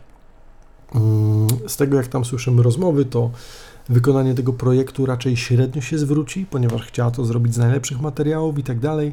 Mm, 0.95 1.47
z 1.67 1.77
tego, 1.77 1.97
jak 1.97 2.07
tam 2.07 2.25
słyszymy 2.25 2.63
rozmowy, 2.63 3.05
to 3.05 3.31
wykonanie 3.89 4.35
tego 4.35 4.53
projektu 4.53 5.07
raczej 5.07 5.37
średnio 5.37 5.83
się 5.83 5.99
zwróci, 5.99 6.47
ponieważ 6.51 6.83
chciała 6.83 7.11
to 7.11 7.25
zrobić 7.25 7.55
z 7.55 7.59
najlepszych 7.59 8.01
materiałów 8.01 8.59
i 8.59 8.63
tak 8.63 8.79
dalej, 8.79 9.13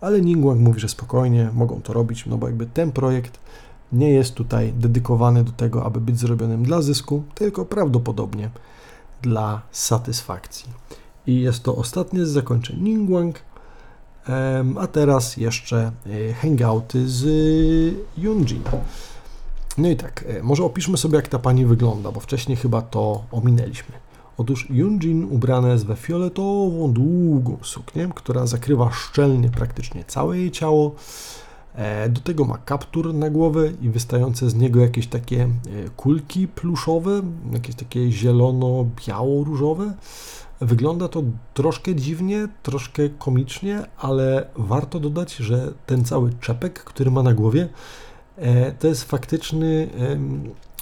ale 0.00 0.20
Ningguang 0.20 0.60
mówi, 0.60 0.80
że 0.80 0.88
spokojnie 0.88 1.50
mogą 1.54 1.82
to 1.82 1.92
robić, 1.92 2.26
no 2.26 2.38
bo 2.38 2.46
jakby 2.46 2.66
ten 2.66 2.92
projekt 2.92 3.38
nie 3.92 4.10
jest 4.10 4.34
tutaj 4.34 4.72
dedykowany 4.72 5.44
do 5.44 5.52
tego, 5.52 5.84
aby 5.84 6.00
być 6.00 6.18
zrobionym 6.18 6.62
dla 6.62 6.82
zysku, 6.82 7.22
tylko 7.34 7.64
prawdopodobnie 7.64 8.50
dla 9.22 9.62
satysfakcji. 9.72 10.72
I 11.26 11.40
jest 11.40 11.62
to 11.62 11.76
ostatnie 11.76 12.26
z 12.26 12.28
zakończeń 12.28 12.80
Ningguang, 12.80 13.38
a 14.80 14.86
teraz 14.86 15.36
jeszcze 15.36 15.92
e, 16.06 16.32
hangouty 16.32 17.08
z 17.08 17.24
Yunjin. 18.18 18.62
No 19.78 19.88
i 19.88 19.96
tak, 19.96 20.24
e, 20.28 20.42
może 20.42 20.64
opiszmy 20.64 20.96
sobie, 20.96 21.16
jak 21.16 21.28
ta 21.28 21.38
pani 21.38 21.66
wygląda, 21.66 22.12
bo 22.12 22.20
wcześniej 22.20 22.56
chyba 22.56 22.82
to 22.82 23.24
ominęliśmy. 23.32 23.94
Otóż 24.38 24.70
Yunjin 24.70 25.24
ubrana 25.30 25.68
jest 25.68 25.86
we 25.86 25.96
fioletową, 25.96 26.92
długą 26.92 27.58
suknię, 27.62 28.08
która 28.14 28.46
zakrywa 28.46 28.90
szczelnie 28.92 29.48
praktycznie 29.48 30.04
całe 30.04 30.38
jej 30.38 30.50
ciało. 30.50 30.94
E, 31.74 32.08
do 32.08 32.20
tego 32.20 32.44
ma 32.44 32.58
kaptur 32.58 33.14
na 33.14 33.30
głowę 33.30 33.72
i 33.82 33.90
wystające 33.90 34.50
z 34.50 34.54
niego 34.54 34.80
jakieś 34.80 35.06
takie 35.06 35.48
kulki 35.96 36.48
pluszowe, 36.48 37.22
jakieś 37.52 37.74
takie 37.74 38.10
zielono-biało-różowe. 38.10 39.92
Wygląda 40.60 41.08
to 41.08 41.22
troszkę 41.54 41.94
dziwnie, 41.94 42.48
troszkę 42.62 43.08
komicznie, 43.08 43.82
ale 43.98 44.46
warto 44.56 45.00
dodać, 45.00 45.36
że 45.36 45.72
ten 45.86 46.04
cały 46.04 46.30
czepek, 46.40 46.84
który 46.84 47.10
ma 47.10 47.22
na 47.22 47.34
głowie, 47.34 47.68
e, 48.36 48.72
to 48.72 48.86
jest 48.86 49.04
faktyczny 49.04 49.88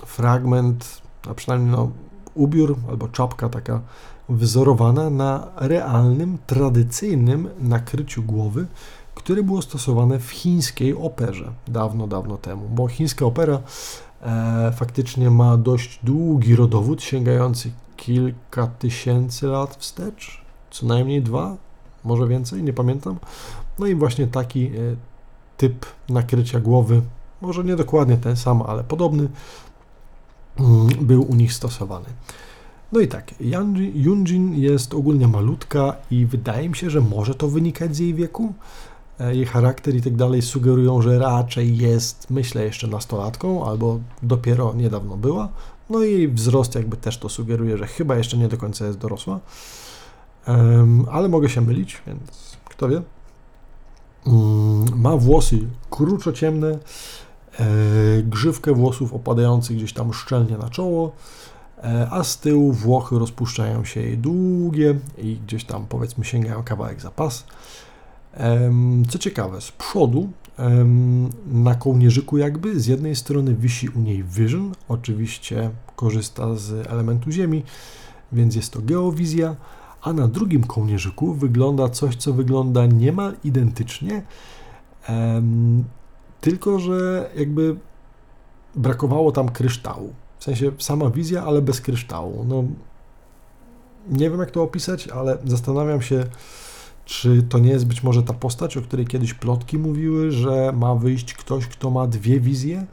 fragment 0.07 1.03
a 1.31 1.35
przynajmniej 1.35 1.71
no, 1.71 1.91
ubiór 2.35 2.77
albo 2.91 3.09
czapka 3.09 3.49
taka 3.49 3.81
wzorowana 4.29 5.11
na 5.11 5.49
realnym, 5.57 6.39
tradycyjnym 6.47 7.49
nakryciu 7.61 8.23
głowy, 8.23 8.67
które 9.15 9.43
było 9.43 9.63
stosowane 9.63 10.19
w 10.19 10.31
chińskiej 10.31 10.95
operze 10.95 11.53
dawno, 11.69 12.07
dawno 12.07 12.37
temu, 12.37 12.69
bo 12.69 12.89
chińska 12.89 13.27
opera 13.27 13.61
e, 14.23 14.73
faktycznie 14.77 15.31
ma 15.31 15.57
dość 15.57 16.01
długi 16.03 16.57
rodowód, 16.57 17.03
sięgający 17.03 17.71
kilka 18.03 18.67
tysięcy 18.67 19.47
lat 19.47 19.77
wstecz, 19.77 20.43
co 20.71 20.87
najmniej 20.87 21.23
dwa, 21.23 21.57
może 22.05 22.29
więcej, 22.29 22.63
nie 22.63 22.73
pamiętam. 22.73 23.19
No 23.79 23.87
i 23.87 23.95
właśnie 23.95 24.27
taki 24.27 24.67
e, 24.67 24.71
typ 25.57 25.87
nakrycia 26.09 26.61
głowy, 26.61 27.03
może 27.41 27.65
nie 27.65 27.77
dokładnie 27.77 28.17
ten 28.17 28.37
sam, 28.37 28.63
ale 28.63 28.85
podobny, 28.85 29.29
mm, 30.57 30.89
był 31.01 31.31
u 31.31 31.35
nich 31.35 31.53
stosowany. 31.53 32.07
No 32.93 33.01
i 33.01 33.09
tak, 33.09 33.35
Yunjin 33.95 34.55
jest 34.55 34.95
ogólnie 34.95 35.29
malutka 35.29 35.97
i 36.11 36.27
wydaje 36.27 36.69
mi 36.69 36.77
się, 36.77 36.91
że 36.91 37.01
może 37.01 37.35
to 37.35 37.49
wynikać 37.49 37.97
z 37.97 37.99
jej 37.99 38.15
wieku. 38.15 38.53
E, 39.21 39.35
jej 39.35 39.47
charakter 39.47 39.95
i 39.95 40.03
tak 40.03 40.17
dalej 40.17 40.43
sugerują, 40.43 41.03
że 41.03 41.19
raczej 41.19 41.79
jest, 41.79 42.31
myślę, 42.31 42.65
jeszcze 42.65 42.87
nastolatką, 42.87 43.67
albo 43.67 43.99
dopiero 44.23 44.75
niedawno 44.75 45.17
była. 45.17 45.49
No 45.93 46.03
i 46.03 46.29
wzrost 46.29 46.75
jakby 46.75 46.97
też 46.97 47.19
to 47.19 47.29
sugeruje, 47.29 47.79
że 47.79 47.87
chyba 47.87 48.17
jeszcze 48.17 48.39
nie 48.39 48.49
do 48.49 48.57
końca 48.57 48.87
jest 48.87 48.99
dorosła. 48.99 49.41
Um, 50.49 51.07
ale 51.11 51.29
mogę 51.29 51.49
się 51.49 51.61
mylić, 51.61 52.03
więc 52.07 52.57
kto 52.65 52.89
wie. 52.89 53.03
Um, 54.27 55.01
ma 55.01 55.17
włosy 55.17 55.59
kruczo-ciemne, 55.91 56.79
e, 57.59 57.67
grzywkę 58.23 58.73
włosów 58.73 59.15
opadających 59.15 59.77
gdzieś 59.77 59.93
tam 59.93 60.13
szczelnie 60.13 60.59
na 60.59 60.71
czoło, 60.71 61.13
e, 61.79 62.09
a 62.11 62.25
z 62.25 62.39
tyłu 62.39 62.73
włochy 62.73 63.19
rozpuszczają 63.19 63.85
się 63.85 64.01
jej 64.01 64.19
długie 64.19 64.99
i 65.19 65.37
gdzieś 65.47 65.65
tam 65.65 65.87
powiedzmy 65.89 66.25
sięgają 66.25 66.63
kawałek 66.63 67.01
za 67.01 67.11
pas. 67.11 67.45
Co 69.09 69.19
ciekawe, 69.19 69.61
z 69.61 69.71
przodu 69.71 70.29
na 71.47 71.75
kołnierzyku 71.75 72.39
jakby 72.39 72.81
z 72.81 72.87
jednej 72.87 73.17
strony 73.17 73.55
wisi 73.55 73.89
u 73.89 73.99
niej 73.99 74.25
Vision, 74.25 74.73
oczywiście 74.89 75.71
korzysta 75.97 76.55
z 76.55 76.87
elementu 76.87 77.31
Ziemi, 77.31 77.63
więc 78.33 78.57
jest 78.57 78.73
to 78.73 78.81
geowizja, 78.83 79.57
a 80.03 80.13
na 80.13 80.29
drugim 80.29 80.65
kołnierzyku 80.65 81.35
wygląda 81.35 81.89
coś, 81.89 82.17
co 82.17 82.33
wygląda 82.33 82.87
niemal 82.87 83.35
identycznie, 83.45 84.23
tylko 86.41 86.79
że 86.79 87.31
jakby 87.37 87.77
brakowało 88.75 89.33
tam 89.33 89.49
kryształu. 89.49 90.13
W 90.39 90.45
sensie 90.45 90.73
sama 90.79 91.11
wizja, 91.11 91.45
ale 91.45 91.63
bez 91.63 91.81
kryształu. 91.81 92.45
No, 92.49 92.65
nie 94.11 94.31
wiem 94.31 94.41
jak 94.41 94.51
to 94.51 94.63
opisać, 94.63 95.09
ale 95.09 95.39
zastanawiam 95.45 96.03
się, 96.03 96.27
czy 97.05 97.43
to 97.43 97.59
nie 97.59 97.71
jest 97.71 97.87
być 97.87 98.03
może 98.03 98.23
ta 98.23 98.33
postać, 98.33 98.77
o 98.77 98.83
której 98.83 99.07
kiedyś 99.07 99.35
plotki 99.35 99.79
mówiły, 99.79 100.31
że 100.31 100.73
ma 100.73 100.95
wyjść 100.95 101.35
ktoś, 101.35 101.67
kto 101.67 101.91
ma 101.91 102.07
dwie 102.07 102.41
wizje, 102.41 102.87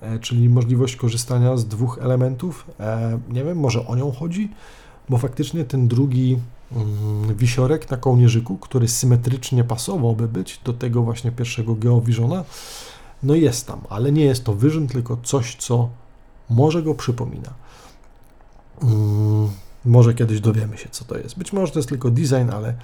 e, 0.00 0.18
czyli 0.18 0.48
możliwość 0.48 0.96
korzystania 0.96 1.56
z 1.56 1.66
dwóch 1.66 1.98
elementów? 2.02 2.66
E, 2.80 3.18
nie 3.28 3.44
wiem, 3.44 3.58
może 3.58 3.86
o 3.86 3.96
nią 3.96 4.12
chodzi? 4.12 4.50
Bo 5.08 5.18
faktycznie 5.18 5.64
ten 5.64 5.88
drugi 5.88 6.38
mm, 6.72 7.36
wisiorek 7.36 7.90
na 7.90 7.96
kołnierzyku, 7.96 8.58
który 8.58 8.88
symetrycznie 8.88 9.64
pasowałby 9.64 10.28
być 10.28 10.60
do 10.64 10.72
tego 10.72 11.02
właśnie 11.02 11.32
pierwszego 11.32 11.74
Geowisiona, 11.74 12.44
no 13.22 13.34
jest 13.34 13.66
tam, 13.66 13.80
ale 13.88 14.12
nie 14.12 14.24
jest 14.24 14.44
to 14.44 14.56
Vision, 14.56 14.86
tylko 14.86 15.16
coś, 15.22 15.56
co 15.56 15.88
może 16.50 16.82
go 16.82 16.94
przypomina. 16.94 17.54
Mm, 18.82 19.48
może 19.84 20.14
kiedyś 20.14 20.40
dowiemy 20.40 20.78
się, 20.78 20.88
co 20.90 21.04
to 21.04 21.18
jest. 21.18 21.38
Być 21.38 21.52
może 21.52 21.72
to 21.72 21.78
jest 21.78 21.88
tylko 21.88 22.10
design, 22.10 22.50
ale 22.52 22.74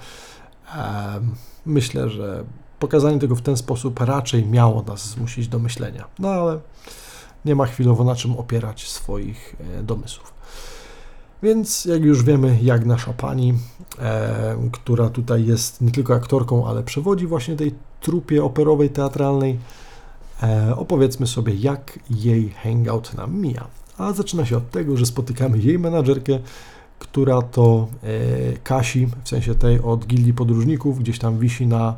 Myślę, 1.65 2.09
że 2.09 2.43
pokazanie 2.79 3.19
tego 3.19 3.35
w 3.35 3.41
ten 3.41 3.57
sposób 3.57 3.99
raczej 3.99 4.45
miało 4.45 4.83
nas 4.83 5.09
zmusić 5.09 5.47
do 5.47 5.59
myślenia. 5.59 6.05
No 6.19 6.29
ale 6.29 6.59
nie 7.45 7.55
ma 7.55 7.65
chwilowo 7.65 8.03
na 8.03 8.15
czym 8.15 8.37
opierać 8.37 8.87
swoich 8.87 9.55
e, 9.79 9.83
domysłów. 9.83 10.33
Więc 11.43 11.85
jak 11.85 12.03
już 12.03 12.23
wiemy, 12.23 12.59
jak 12.61 12.85
nasza 12.85 13.13
pani, 13.13 13.53
e, 13.99 14.69
która 14.71 15.09
tutaj 15.09 15.45
jest 15.45 15.81
nie 15.81 15.91
tylko 15.91 16.15
aktorką, 16.15 16.67
ale 16.67 16.83
przewodzi 16.83 17.27
właśnie 17.27 17.55
tej 17.55 17.75
trupie 18.01 18.43
operowej, 18.43 18.89
teatralnej, 18.89 19.59
e, 20.43 20.75
opowiedzmy 20.75 21.27
sobie, 21.27 21.53
jak 21.53 21.99
jej 22.09 22.49
hangout 22.49 23.13
nam 23.13 23.35
mija. 23.35 23.67
A 23.97 24.13
zaczyna 24.13 24.45
się 24.45 24.57
od 24.57 24.71
tego, 24.71 24.97
że 24.97 25.05
spotykamy 25.05 25.57
jej 25.57 25.79
menadżerkę, 25.79 26.39
która 26.99 27.41
to 27.41 27.87
e, 28.03 28.57
Kasi, 28.63 29.07
w 29.23 29.29
sensie 29.29 29.55
tej 29.55 29.81
od 29.81 30.05
Gildii 30.05 30.33
Podróżników, 30.33 30.99
gdzieś 30.99 31.19
tam 31.19 31.39
wisi 31.39 31.67
na, 31.67 31.95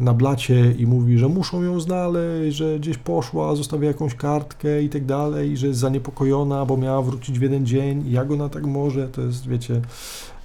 na 0.00 0.14
blacie 0.14 0.72
i 0.72 0.86
mówi, 0.86 1.18
że 1.18 1.28
muszą 1.28 1.62
ją 1.62 1.80
znaleźć, 1.80 2.56
że 2.56 2.78
gdzieś 2.78 2.98
poszła, 2.98 3.56
zostawia 3.56 3.88
jakąś 3.88 4.14
kartkę 4.14 4.82
i 4.82 4.88
tak 4.88 5.04
dalej, 5.04 5.56
że 5.56 5.66
jest 5.66 5.80
zaniepokojona, 5.80 6.66
bo 6.66 6.76
miała 6.76 7.02
wrócić 7.02 7.38
w 7.38 7.42
jeden 7.42 7.66
dzień. 7.66 8.10
Jak 8.10 8.30
ona 8.30 8.48
tak 8.48 8.66
może, 8.66 9.08
to 9.08 9.20
jest, 9.20 9.48
wiecie, 9.48 9.80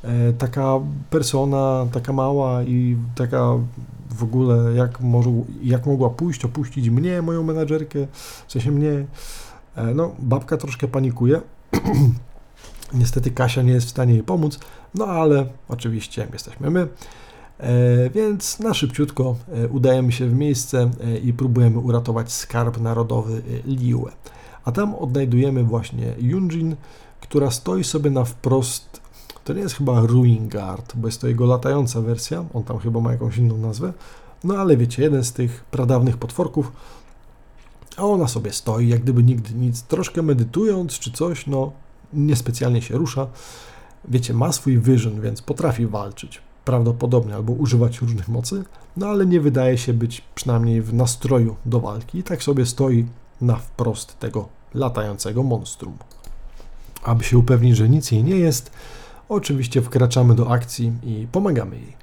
e, 0.04 0.34
taka 0.34 0.80
persona, 1.10 1.88
taka 1.92 2.14
mała 2.14 2.64
i 2.64 2.98
taka 3.16 3.58
w 4.10 4.24
ogóle, 4.24 4.74
jak, 4.74 5.02
może, 5.02 5.30
jak 5.64 5.86
mogła 5.86 6.10
pójść, 6.10 6.46
opuścić 6.46 6.90
mnie, 6.90 7.22
moją 7.22 7.44
menadżerkę, 7.44 8.08
w 8.48 8.52
sensie 8.52 8.72
mnie, 8.72 9.06
e, 9.76 9.94
no, 9.94 10.12
babka 10.20 10.58
troszkę 10.58 10.88
panikuje, 10.88 11.42
Niestety 12.94 13.32
Kasia 13.32 13.62
nie 13.62 13.74
jest 13.74 13.88
w 13.88 13.90
stanie 13.90 14.14
jej 14.14 14.24
pomóc, 14.24 14.60
no 14.96 15.06
ale 15.06 15.46
oczywiście 15.70 16.28
jesteśmy 16.34 16.70
my. 16.70 16.88
E, 17.60 18.10
więc 18.10 18.60
na 18.60 18.74
szybciutko 18.74 19.36
e, 19.54 19.68
udajemy 19.68 20.12
się 20.12 20.28
w 20.28 20.34
miejsce 20.34 20.92
e, 21.04 21.18
i 21.18 21.34
próbujemy 21.34 21.80
uratować 21.80 22.32
skarb 22.32 22.80
narodowy 22.80 23.42
Liue. 23.66 24.12
A 24.66 24.72
tam 24.72 24.96
odnajdujemy 24.96 25.64
właśnie 25.64 26.14
Yunjin, 26.20 26.76
która 27.22 27.52
stoi 27.52 27.84
sobie 27.84 28.10
na 28.10 28.26
wprost. 28.26 29.02
To 29.44 29.54
nie 29.54 29.62
jest 29.62 29.76
chyba 29.76 30.00
Ruin 30.02 30.50
Guard, 30.50 30.96
bo 30.96 31.08
jest 31.08 31.22
to 31.22 31.28
jego 31.28 31.46
latająca 31.46 32.02
wersja. 32.02 32.46
On 32.54 32.64
tam 32.64 32.80
chyba 32.80 33.00
ma 33.00 33.12
jakąś 33.12 33.38
inną 33.38 33.58
nazwę. 33.58 33.94
No 34.44 34.58
ale 34.58 34.78
wiecie, 34.78 35.04
jeden 35.04 35.24
z 35.24 35.34
tych 35.34 35.64
pradawnych 35.64 36.18
potworków. 36.18 36.72
A 37.98 38.04
ona 38.04 38.28
sobie 38.28 38.54
stoi, 38.54 38.88
jak 38.88 39.02
gdyby 39.02 39.24
nigdy 39.24 39.54
nic, 39.54 39.84
troszkę 39.84 40.22
medytując 40.22 41.00
czy 41.00 41.12
coś, 41.12 41.48
no 41.48 41.72
niespecjalnie 42.14 42.82
się 42.82 42.98
rusza. 42.98 43.28
Wiecie, 44.08 44.34
ma 44.34 44.52
swój 44.52 44.80
vision, 44.80 45.22
więc 45.22 45.42
potrafi 45.42 45.88
walczyć 45.88 46.42
prawdopodobnie 46.66 47.36
albo 47.36 47.54
używać 47.54 48.02
różnych 48.02 48.28
mocy, 48.28 48.64
no 48.98 49.08
ale 49.08 49.26
nie 49.26 49.42
wydaje 49.42 49.78
się 49.78 49.94
być 49.94 50.22
przynajmniej 50.36 50.82
w 50.82 50.94
nastroju 50.94 51.56
do 51.66 51.80
walki 51.80 52.18
i 52.18 52.24
tak 52.24 52.44
sobie 52.44 52.66
stoi 52.66 53.06
na 53.42 53.56
wprost 53.56 54.20
tego 54.20 54.48
latającego 54.74 55.44
monstrum. 55.44 55.98
Aby 57.04 57.24
się 57.24 57.38
upewnić, 57.38 57.78
że 57.78 57.90
nic 57.90 58.12
jej 58.12 58.24
nie 58.24 58.36
jest, 58.36 58.72
oczywiście 59.30 59.82
wkraczamy 59.82 60.36
do 60.36 60.52
akcji 60.52 60.92
i 61.04 61.28
pomagamy 61.32 61.76
jej. 61.76 62.00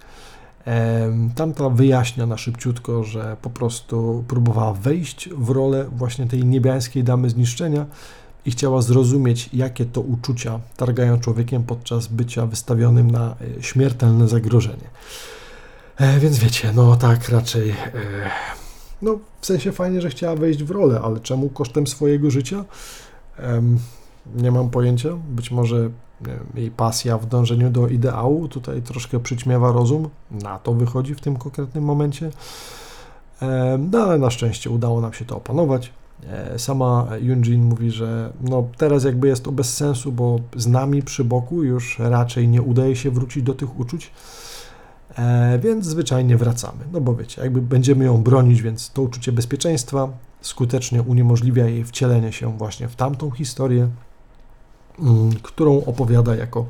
Tamta 1.35 1.69
wyjaśnia 1.69 2.27
na 2.27 2.37
szybciutko, 2.37 3.05
że 3.05 3.37
po 3.43 3.51
prostu 3.51 4.25
próbowała 4.29 4.73
wejść 4.73 5.29
w 5.29 5.51
rolę 5.51 5.87
właśnie 5.97 6.27
tej 6.27 6.45
niebiańskiej 6.45 7.05
damy 7.05 7.31
zniszczenia, 7.31 7.87
i 8.47 8.51
chciała 8.51 8.83
zrozumieć, 8.83 9.51
jakie 9.53 9.85
to 9.85 10.01
uczucia 10.01 10.61
targają 10.77 11.21
człowiekiem 11.21 11.63
podczas 11.63 12.07
bycia 12.07 12.47
wystawionym 12.47 13.11
na 13.11 13.37
e, 13.59 13.63
śmiertelne 13.63 14.29
zagrożenie. 14.29 14.89
E, 15.97 16.21
więc 16.21 16.39
wiecie, 16.39 16.73
no 16.75 16.97
tak 16.97 17.29
raczej. 17.29 17.71
E, 17.71 17.75
no, 19.03 19.19
w 19.41 19.47
sensie 19.47 19.73
fajnie, 19.73 20.01
że 20.01 20.11
chciała 20.11 20.37
wejść 20.37 20.65
w 20.65 20.71
rolę, 20.71 21.01
ale 21.05 21.21
czemu 21.21 21.49
kosztem 21.49 21.87
swojego 21.87 22.31
życia? 22.31 22.65
Nie 24.37 24.51
mam 24.51 24.71
pojęcia. 24.71 25.09
Być 25.29 25.51
może 25.51 25.91
jej 26.55 26.71
pasja 26.71 27.19
w 27.19 27.27
dążeniu 27.27 27.71
do 27.71 27.89
ideału 27.89 28.49
tutaj 28.49 28.83
troszkę 28.83 29.21
przyćmiewa 29.21 29.73
rozum. 29.73 30.09
Na 30.31 30.59
to 30.59 30.73
wychodzi 30.73 31.15
w 31.15 31.21
tym 31.21 31.37
konkretnym 31.37 31.85
momencie. 31.85 32.31
No 33.79 33.99
ale 33.99 34.19
na 34.19 34.31
szczęście 34.31 34.71
udało 34.71 35.01
nam 35.01 35.13
się 35.13 35.25
to 35.25 35.37
opanować. 35.37 35.93
E, 36.25 36.59
sama 36.59 37.09
Yunjin 37.21 37.65
mówi, 37.65 37.91
że 37.91 38.33
no 38.41 38.69
teraz 38.77 39.05
jakby 39.05 39.29
jest 39.29 39.45
to 39.45 39.53
bez 39.53 39.75
sensu, 39.75 40.13
bo 40.13 40.41
z 40.57 40.67
nami 40.67 41.03
przy 41.03 41.25
boku 41.25 41.63
już 41.63 41.99
raczej 41.99 42.49
nie 42.49 42.63
udaje 42.63 42.97
się 42.97 43.11
wrócić 43.11 43.43
do 43.43 43.55
tych 43.55 43.79
uczuć, 43.79 44.11
e, 45.19 45.59
więc 45.59 45.87
zwyczajnie 45.87 46.37
wracamy. 46.37 46.85
No 46.93 47.01
bo 47.01 47.15
wiecie, 47.15 47.43
jakby 47.43 47.63
będziemy 47.63 48.05
ją 48.05 48.23
bronić, 48.23 48.63
więc 48.63 48.91
to 48.91 49.03
uczucie 49.03 49.33
bezpieczeństwa 49.33 50.09
skutecznie 50.41 51.03
uniemożliwia 51.03 51.67
jej 51.67 51.85
wcielenie 51.85 52.33
się 52.33 52.59
właśnie 52.59 52.89
w 52.89 52.97
tamtą 52.97 53.31
historię, 53.31 53.89
mm, 54.99 55.33
którą 55.43 55.85
opowiada 55.85 56.37
jako 56.37 56.67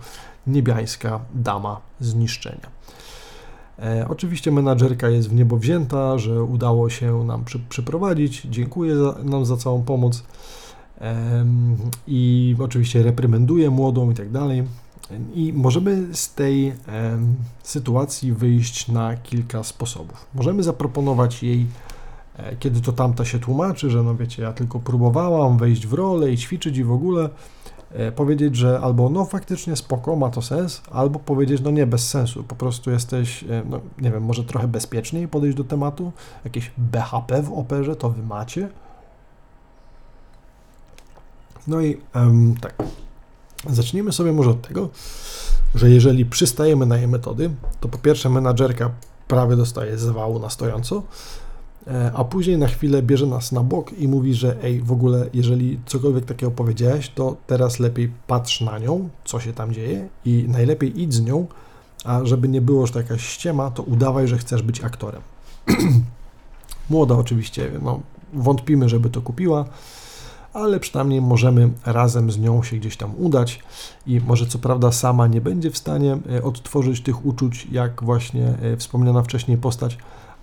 niebiańska 0.46 1.20
dama 1.34 1.80
zniszczenia. 2.00 2.75
E, 3.78 4.06
oczywiście 4.08 4.50
menadżerka 4.50 5.08
jest 5.08 5.28
w 5.28 5.34
niebo 5.34 5.56
wzięta, 5.56 6.18
że 6.18 6.42
udało 6.42 6.90
się 6.90 7.24
nam 7.24 7.44
przy, 7.44 7.58
przyprowadzić. 7.58 8.42
Dziękuję 8.50 8.96
za, 8.96 9.14
nam 9.24 9.44
za 9.44 9.56
całą 9.56 9.82
pomoc. 9.82 10.24
i 12.06 12.56
oczywiście 12.58 13.02
reprymenduje 13.02 13.70
młodą 13.70 14.10
i 14.10 14.14
tak 14.14 14.30
dalej. 14.30 14.64
I 15.34 15.52
możemy 15.52 16.14
z 16.14 16.34
tej 16.34 16.72
sytuacji 17.62 18.32
wyjść 18.32 18.88
na 18.88 19.16
kilka 19.16 19.62
sposobów. 19.62 20.26
Możemy 20.34 20.62
zaproponować 20.62 21.42
jej, 21.42 21.66
e, 22.36 22.56
kiedy 22.56 22.80
to 22.80 22.92
tamta 22.92 23.24
się 23.24 23.38
tłumaczy, 23.38 23.90
że 23.90 24.02
no 24.02 24.16
wiecie, 24.16 24.42
ja 24.42 24.52
tylko 24.52 24.80
próbowałam 24.80 25.58
wejść 25.58 25.86
w 25.86 25.92
rolę 25.92 26.32
i 26.32 26.36
ćwiczyć 26.36 26.76
i 26.76 26.84
w 26.84 26.92
ogóle 26.92 27.28
powiedzieć, 28.16 28.56
że 28.56 28.80
albo 28.80 29.10
no 29.10 29.24
faktycznie 29.24 29.76
spoko, 29.76 30.16
ma 30.16 30.30
to 30.30 30.42
sens, 30.42 30.82
albo 30.92 31.18
powiedzieć 31.18 31.60
no 31.60 31.70
nie, 31.70 31.86
bez 31.86 32.08
sensu, 32.08 32.44
po 32.44 32.54
prostu 32.54 32.90
jesteś, 32.90 33.42
e, 33.42 33.62
no 33.68 33.80
nie 33.98 34.10
wiem, 34.10 34.22
może 34.22 34.44
trochę 34.44 34.68
bezpieczniej 34.68 35.28
podejść 35.28 35.56
do 35.56 35.64
tematu, 35.64 36.12
jakieś 36.44 36.70
BHP 36.78 37.42
w 37.42 37.52
operze 37.52 37.96
to 37.96 38.10
wy 38.10 38.22
macie. 38.22 38.68
No 41.66 41.80
i 41.80 41.96
um, 42.14 42.54
tak, 42.60 42.74
Zacznijmy 43.70 44.12
sobie 44.12 44.32
może 44.32 44.50
od 44.50 44.68
tego, 44.68 44.88
że 45.74 45.90
jeżeli 45.90 46.26
przystajemy 46.26 46.86
na 46.86 46.96
jej 46.96 47.08
metody, 47.08 47.50
to 47.80 47.88
po 47.88 47.98
pierwsze 47.98 48.28
menadżerka 48.28 48.90
prawie 49.28 49.56
dostaje 49.56 49.98
zawału 49.98 50.38
na 50.38 50.50
stojąco, 50.50 50.96
e, 50.96 51.02
a 52.14 52.24
później 52.24 52.58
na 52.58 52.66
chwilę 52.66 53.02
bierze 53.02 53.26
nas 53.26 53.52
na 53.52 53.62
bok 53.62 53.92
i 53.98 54.08
mówi, 54.08 54.34
że 54.34 54.62
ej, 54.62 54.80
w 54.80 54.92
ogóle, 54.92 55.26
jeżeli 55.34 55.80
cokolwiek 55.86 56.24
takiego 56.24 56.52
powiedziałeś, 56.52 57.08
to 57.14 57.36
teraz 57.46 57.78
lepiej 57.78 58.12
patrz 58.26 58.60
na 58.60 58.78
nią, 58.78 59.08
co 59.24 59.40
się 59.40 59.52
tam 59.52 59.72
dzieje 59.72 60.08
i 60.24 60.44
najlepiej 60.48 61.02
idź 61.02 61.14
z 61.14 61.20
nią, 61.20 61.46
a 62.04 62.24
żeby 62.24 62.48
nie 62.48 62.60
było, 62.60 62.86
że 62.86 62.92
to 62.92 62.98
jakaś 62.98 63.26
ściema, 63.26 63.70
to 63.70 63.82
udawaj, 63.82 64.28
że 64.28 64.38
chcesz 64.38 64.62
być 64.62 64.84
aktorem. 64.84 65.22
Młoda 66.90 67.14
oczywiście, 67.14 67.70
no, 67.82 68.00
wątpimy, 68.32 68.88
żeby 68.88 69.10
to 69.10 69.22
kupiła, 69.22 69.64
ale 70.52 70.80
przynajmniej 70.80 71.20
możemy 71.20 71.70
razem 71.86 72.30
z 72.30 72.38
nią 72.38 72.62
się 72.62 72.76
gdzieś 72.76 72.96
tam 72.96 73.12
udać 73.18 73.60
i 74.06 74.20
może 74.20 74.46
co 74.46 74.58
prawda 74.58 74.92
sama 74.92 75.26
nie 75.26 75.40
będzie 75.40 75.70
w 75.70 75.78
stanie 75.78 76.18
e, 76.32 76.42
odtworzyć 76.42 77.00
tych 77.00 77.26
uczuć, 77.26 77.66
jak 77.72 78.02
właśnie 78.02 78.54
e, 78.62 78.76
wspomniana 78.76 79.22
wcześniej 79.22 79.58
postać, 79.58 79.98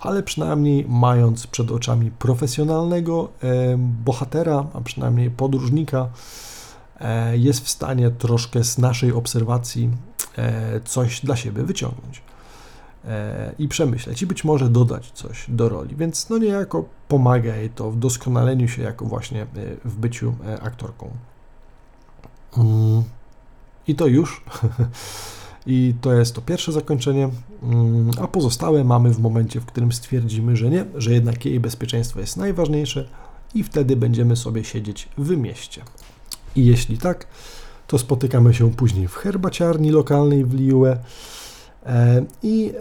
ale 0.05 0.23
przynajmniej 0.23 0.85
mając 0.89 1.47
przed 1.47 1.71
oczami 1.71 2.11
profesjonalnego 2.11 3.30
e, 3.43 3.77
bohatera, 3.77 4.65
a 4.73 4.81
przynajmniej 4.81 5.31
podróżnika, 5.31 6.09
jest 7.34 7.65
w 7.65 7.69
stanie 7.69 8.11
troszkę 8.11 8.63
z 8.63 8.77
naszej 8.77 9.11
obserwacji 9.11 9.89
coś 10.85 11.21
dla 11.21 11.35
siebie 11.35 11.63
wyciągnąć. 11.63 12.21
E, 13.07 13.53
i 13.59 13.67
przemyśleć 13.67 14.21
i 14.21 14.25
być 14.25 14.43
może 14.43 14.69
dodać 14.69 15.11
coś 15.11 15.45
do 15.49 15.69
roli, 15.69 15.95
więc 15.95 16.30
no 16.30 16.38
niejako 16.38 16.85
pomaga 17.07 17.55
jej 17.55 17.69
to 17.69 17.91
w 17.91 17.99
doskonaleniu 17.99 18.67
się 18.67 18.81
jako 18.81 19.05
właśnie 19.05 19.41
e, 19.41 19.45
w 19.85 19.95
byciu 19.95 20.35
e, 20.45 20.61
aktorką. 20.61 21.09
Mm. 22.57 23.03
I 23.88 23.95
to 23.95 24.07
już. 24.07 24.41
I 25.65 25.94
to 26.02 26.14
jest 26.14 26.35
to 26.35 26.41
pierwsze 26.41 26.72
zakończenie, 26.72 27.30
mm, 27.64 28.11
a 28.22 28.27
pozostałe 28.27 28.84
mamy 28.84 29.10
w 29.14 29.19
momencie, 29.19 29.60
w 29.60 29.65
którym 29.65 29.91
stwierdzimy, 29.91 30.56
że 30.56 30.69
nie, 30.69 30.85
że 30.95 31.14
jednak 31.14 31.45
jej 31.45 31.60
bezpieczeństwo 31.60 32.19
jest 32.19 32.38
najważniejsze 32.38 33.07
i 33.56 33.64
wtedy 33.64 33.95
będziemy 33.95 34.35
sobie 34.35 34.64
siedzieć 34.64 35.10
w 35.18 35.38
mieście. 35.38 35.81
I 36.56 36.65
jeśli 36.65 36.98
tak, 36.98 37.27
to 37.88 37.98
spotykamy 37.98 38.53
się 38.53 38.72
później 38.72 39.07
w 39.07 39.15
herbaciarni 39.15 39.91
lokalnej 39.91 40.45
w 40.45 40.53
Liue 40.53 40.98
E, 41.85 42.26
I 42.44 42.73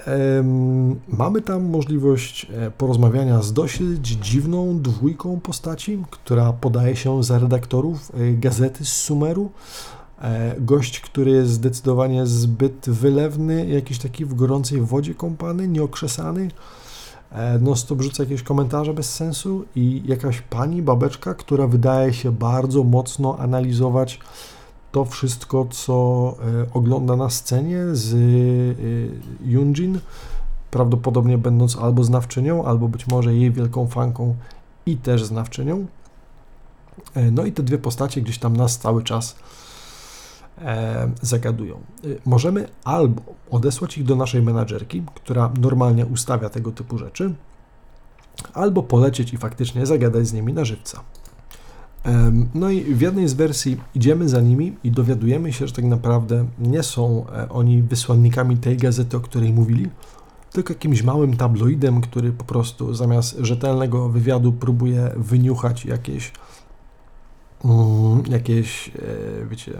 mamy 1.08 1.42
tam 1.42 1.64
możliwość 1.64 2.46
e, 2.50 2.70
porozmawiania 2.70 3.42
z 3.42 3.52
dosyć 3.52 4.06
dziwną 4.06 4.82
dwójką 4.82 5.40
postaci, 5.40 6.04
która 6.10 6.52
podaje 6.52 6.96
się 6.96 7.22
za 7.22 7.38
redaktorów 7.38 8.12
e, 8.14 8.32
gazety 8.32 8.84
z 8.84 8.92
Sumeru. 8.92 9.50
Gość, 10.58 11.00
który 11.00 11.30
jest 11.30 11.50
zdecydowanie 11.50 12.26
zbyt 12.26 12.90
wylewny, 12.90 13.66
jakiś 13.66 13.98
taki 13.98 14.24
w 14.24 14.34
gorącej 14.34 14.80
wodzie 14.80 15.14
kąpany, 15.14 15.68
nieokrzesany. 15.68 16.50
No 17.60 17.76
stop 17.76 18.02
rzuca 18.02 18.22
jakieś 18.22 18.42
komentarze 18.42 18.94
bez 18.94 19.14
sensu 19.14 19.64
i 19.76 20.02
jakaś 20.04 20.40
pani, 20.40 20.82
babeczka, 20.82 21.34
która 21.34 21.66
wydaje 21.66 22.12
się 22.12 22.32
bardzo 22.32 22.84
mocno 22.84 23.38
analizować 23.38 24.20
to 24.92 25.04
wszystko, 25.04 25.66
co 25.70 25.94
e, 26.62 26.72
ogląda 26.74 27.16
na 27.16 27.30
scenie 27.30 27.80
z 27.92 28.14
e, 28.14 29.48
Yunjin, 29.50 30.00
prawdopodobnie 30.70 31.38
będąc 31.38 31.76
albo 31.76 32.04
znawczynią, 32.04 32.64
albo 32.64 32.88
być 32.88 33.06
może 33.06 33.34
jej 33.34 33.50
wielką 33.50 33.86
fanką 33.86 34.34
i 34.86 34.96
też 34.96 35.24
znawczynią. 35.24 35.86
E, 37.14 37.30
no 37.30 37.44
i 37.44 37.52
te 37.52 37.62
dwie 37.62 37.78
postacie 37.78 38.22
gdzieś 38.22 38.38
tam 38.38 38.56
nas 38.56 38.78
cały 38.78 39.02
czas 39.02 39.36
zagadują. 41.22 41.80
Możemy 42.24 42.68
albo 42.84 43.22
odesłać 43.50 43.98
ich 43.98 44.04
do 44.04 44.16
naszej 44.16 44.42
menadżerki, 44.42 45.02
która 45.14 45.52
normalnie 45.60 46.06
ustawia 46.06 46.48
tego 46.48 46.72
typu 46.72 46.98
rzeczy, 46.98 47.34
albo 48.54 48.82
polecieć 48.82 49.32
i 49.32 49.36
faktycznie 49.36 49.86
zagadać 49.86 50.26
z 50.26 50.32
nimi 50.32 50.52
na 50.52 50.64
żywca. 50.64 51.00
No 52.54 52.70
i 52.70 52.94
w 52.94 53.00
jednej 53.00 53.28
z 53.28 53.34
wersji 53.34 53.80
idziemy 53.94 54.28
za 54.28 54.40
nimi 54.40 54.76
i 54.84 54.90
dowiadujemy 54.90 55.52
się, 55.52 55.66
że 55.66 55.72
tak 55.72 55.84
naprawdę 55.84 56.46
nie 56.58 56.82
są 56.82 57.26
e, 57.28 57.48
oni 57.48 57.82
wysłannikami 57.82 58.56
tej 58.56 58.76
gazety, 58.76 59.16
o 59.16 59.20
której 59.20 59.52
mówili, 59.52 59.88
tylko 60.52 60.72
jakimś 60.72 61.02
małym 61.02 61.36
tabloidem, 61.36 62.00
który 62.00 62.32
po 62.32 62.44
prostu 62.44 62.94
zamiast 62.94 63.36
rzetelnego 63.40 64.08
wywiadu 64.08 64.52
próbuje 64.52 65.10
wyniuchać 65.16 65.84
jakieś, 65.84 66.32
mm, 67.64 68.22
jakieś 68.30 68.88
e, 68.88 68.92
wiecie, 69.50 69.72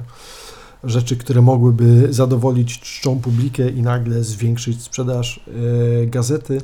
rzeczy, 0.85 1.17
które 1.17 1.43
mogłyby 1.43 2.13
zadowolić 2.13 2.81
czczą 2.81 3.21
publikę 3.21 3.69
i 3.69 3.83
nagle 3.83 4.25
zwiększyć 4.25 4.83
sprzedaż 4.83 5.41
e, 6.03 6.07
gazety, 6.07 6.61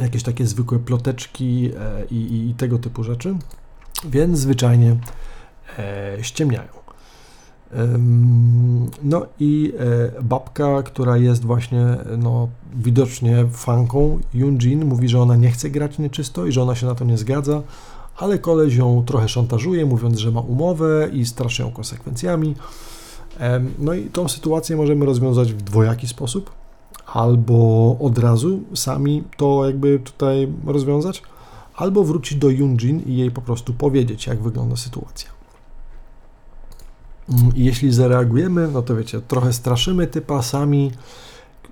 jakieś 0.00 0.22
takie 0.22 0.46
zwykłe 0.46 0.78
ploteczki 0.78 1.70
i, 2.10 2.48
i 2.48 2.54
tego 2.54 2.78
typu 2.78 3.04
rzeczy 3.04 3.34
więc 4.04 4.38
zwyczajnie 4.38 4.96
e, 5.78 6.16
ściemniają. 6.22 6.80
No 9.02 9.26
i 9.40 9.72
e, 10.18 10.22
babka, 10.22 10.82
która 10.82 11.16
jest 11.16 11.44
właśnie 11.44 11.86
no, 12.18 12.48
widocznie 12.76 13.46
fanką 13.52 14.18
Yunjin, 14.34 14.84
mówi, 14.84 15.08
że 15.08 15.20
ona 15.20 15.36
nie 15.36 15.50
chce 15.50 15.70
grać 15.70 15.98
nieczysto 15.98 16.46
i 16.46 16.52
że 16.52 16.62
ona 16.62 16.74
się 16.74 16.86
na 16.86 16.94
to 16.94 17.04
nie 17.04 17.18
zgadza, 17.18 17.62
ale 18.20 18.38
koleś 18.38 18.76
ją 18.76 19.04
trochę 19.06 19.28
szantażuje, 19.28 19.86
mówiąc, 19.86 20.18
że 20.18 20.30
ma 20.30 20.40
umowę 20.40 21.08
i 21.12 21.26
straszy 21.26 21.62
ją 21.62 21.72
konsekwencjami. 21.72 22.54
No 23.78 23.94
i 23.94 24.04
tą 24.04 24.28
sytuację 24.28 24.76
możemy 24.76 25.06
rozwiązać 25.06 25.52
w 25.52 25.62
dwojaki 25.62 26.08
sposób. 26.08 26.50
Albo 27.06 27.96
od 28.00 28.18
razu 28.18 28.60
sami 28.74 29.24
to 29.36 29.66
jakby 29.66 29.98
tutaj 29.98 30.48
rozwiązać, 30.66 31.22
albo 31.76 32.04
wrócić 32.04 32.38
do 32.38 32.50
Yunjin 32.50 33.02
i 33.06 33.16
jej 33.16 33.30
po 33.30 33.42
prostu 33.42 33.74
powiedzieć, 33.74 34.26
jak 34.26 34.42
wygląda 34.42 34.76
sytuacja. 34.76 35.30
Mm, 37.28 37.56
I 37.56 37.64
jeśli 37.64 37.92
zareagujemy, 37.92 38.68
no 38.72 38.82
to 38.82 38.96
wiecie, 38.96 39.20
trochę 39.20 39.52
straszymy 39.52 40.06
typa 40.06 40.42
sami, 40.42 40.90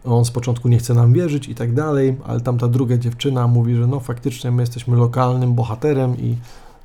on 0.05 0.25
z 0.25 0.31
początku 0.31 0.69
nie 0.69 0.79
chce 0.79 0.95
nam 0.95 1.13
wierzyć 1.13 1.49
i 1.49 1.55
tak 1.55 1.75
dalej, 1.75 2.17
ale 2.27 2.41
tamta 2.41 2.69
druga 2.69 2.97
dziewczyna 2.97 3.47
mówi, 3.47 3.75
że 3.75 3.87
no 3.87 4.01
faktycznie 4.01 4.51
my 4.51 4.63
jesteśmy 4.63 4.97
lokalnym 4.97 5.55
bohaterem 5.55 6.19
i 6.19 6.37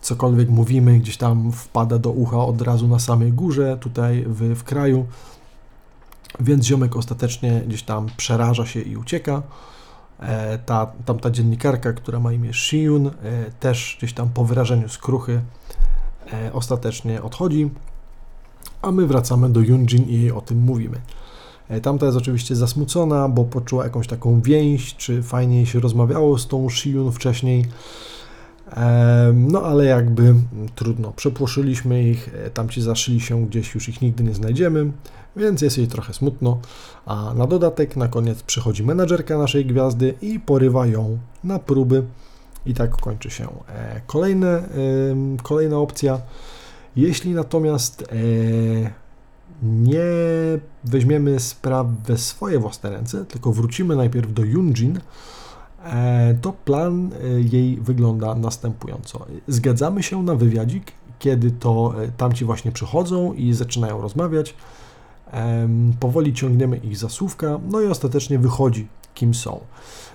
cokolwiek 0.01 0.49
mówimy 0.49 0.99
gdzieś 0.99 1.17
tam 1.17 1.51
wpada 1.51 1.97
do 1.97 2.11
ucha 2.11 2.37
od 2.37 2.61
razu 2.61 2.87
na 2.87 2.99
samej 2.99 3.33
górze, 3.33 3.77
tutaj 3.81 4.25
w, 4.27 4.55
w 4.55 4.63
kraju, 4.63 5.05
więc 6.39 6.65
ziomek 6.65 6.95
ostatecznie 6.95 7.61
gdzieś 7.67 7.83
tam 7.83 8.07
przeraża 8.17 8.65
się 8.65 8.81
i 8.81 8.97
ucieka. 8.97 9.41
E, 10.19 10.57
ta, 10.57 10.91
tamta 11.05 11.31
dziennikarka, 11.31 11.93
która 11.93 12.19
ma 12.19 12.33
imię 12.33 12.53
Shiun, 12.53 13.07
e, 13.07 13.11
też 13.59 13.95
gdzieś 13.97 14.13
tam 14.13 14.29
po 14.29 14.45
wyrażeniu 14.45 14.89
skruchy 14.89 15.41
e, 16.33 16.53
ostatecznie 16.53 17.21
odchodzi, 17.21 17.69
a 18.81 18.91
my 18.91 19.07
wracamy 19.07 19.49
do 19.49 19.59
Yunjin 19.59 20.03
i 20.03 20.21
jej 20.21 20.31
o 20.31 20.41
tym 20.41 20.59
mówimy. 20.59 21.01
Tamta 21.81 22.05
jest 22.05 22.17
oczywiście 22.17 22.55
zasmucona, 22.55 23.29
bo 23.29 23.45
poczuła 23.45 23.83
jakąś 23.83 24.07
taką 24.07 24.41
więź, 24.41 24.95
czy 24.95 25.23
fajnie 25.23 25.65
się 25.65 25.79
rozmawiało 25.79 26.37
z 26.37 26.47
tą 26.47 26.69
Shiun 26.69 27.11
wcześniej. 27.11 27.65
No 29.33 29.61
ale 29.61 29.85
jakby 29.85 30.35
trudno, 30.75 31.11
przepłoszyliśmy 31.11 32.03
ich, 32.03 32.29
tamci 32.53 32.81
zaszyli 32.81 33.21
się 33.21 33.45
gdzieś, 33.45 33.75
już 33.75 33.89
ich 33.89 34.01
nigdy 34.01 34.23
nie 34.23 34.33
znajdziemy 34.33 34.91
więc 35.35 35.61
jest 35.61 35.77
jej 35.77 35.87
trochę 35.87 36.13
smutno. 36.13 36.59
A 37.05 37.33
na 37.33 37.47
dodatek 37.47 37.95
na 37.95 38.07
koniec 38.07 38.43
przychodzi 38.43 38.83
menadżerka 38.83 39.37
naszej 39.37 39.65
gwiazdy 39.65 40.13
i 40.21 40.39
porywa 40.39 40.87
ją 40.87 41.17
na 41.43 41.59
próby. 41.59 42.03
I 42.65 42.73
tak 42.73 42.91
kończy 42.91 43.29
się 43.29 43.47
e, 43.69 44.01
kolejne, 44.07 44.63
kolejna 45.43 45.77
opcja. 45.77 46.21
Jeśli 46.95 47.31
natomiast 47.31 48.01
e, 48.01 48.05
nie 49.63 50.03
weźmiemy 50.83 51.39
spraw 51.39 51.87
we 51.87 52.17
swoje 52.17 52.59
własne 52.59 52.89
ręce, 52.89 53.25
tylko 53.25 53.51
wrócimy 53.51 53.95
najpierw 53.95 54.33
do 54.33 54.43
Yunjin, 54.43 54.99
e, 55.83 56.35
to 56.41 56.53
plan 56.53 57.09
jej 57.51 57.77
wygląda 57.77 58.35
następująco. 58.35 59.25
Zgadzamy 59.47 60.03
się 60.03 60.23
na 60.23 60.35
wywiadzik, 60.35 60.91
kiedy 61.19 61.51
to 61.51 61.93
e, 62.03 62.07
tamci 62.07 62.45
właśnie 62.45 62.71
przychodzą 62.71 63.33
i 63.33 63.53
zaczynają 63.53 64.01
rozmawiać. 64.01 64.55
Powoli 65.99 66.33
ciągniemy 66.33 66.77
ich 66.77 66.97
za 66.97 67.09
słówka, 67.09 67.59
no 67.69 67.81
i 67.81 67.87
ostatecznie 67.87 68.39
wychodzi, 68.39 68.87
kim 69.13 69.33
są 69.33 69.55
e, 69.55 70.12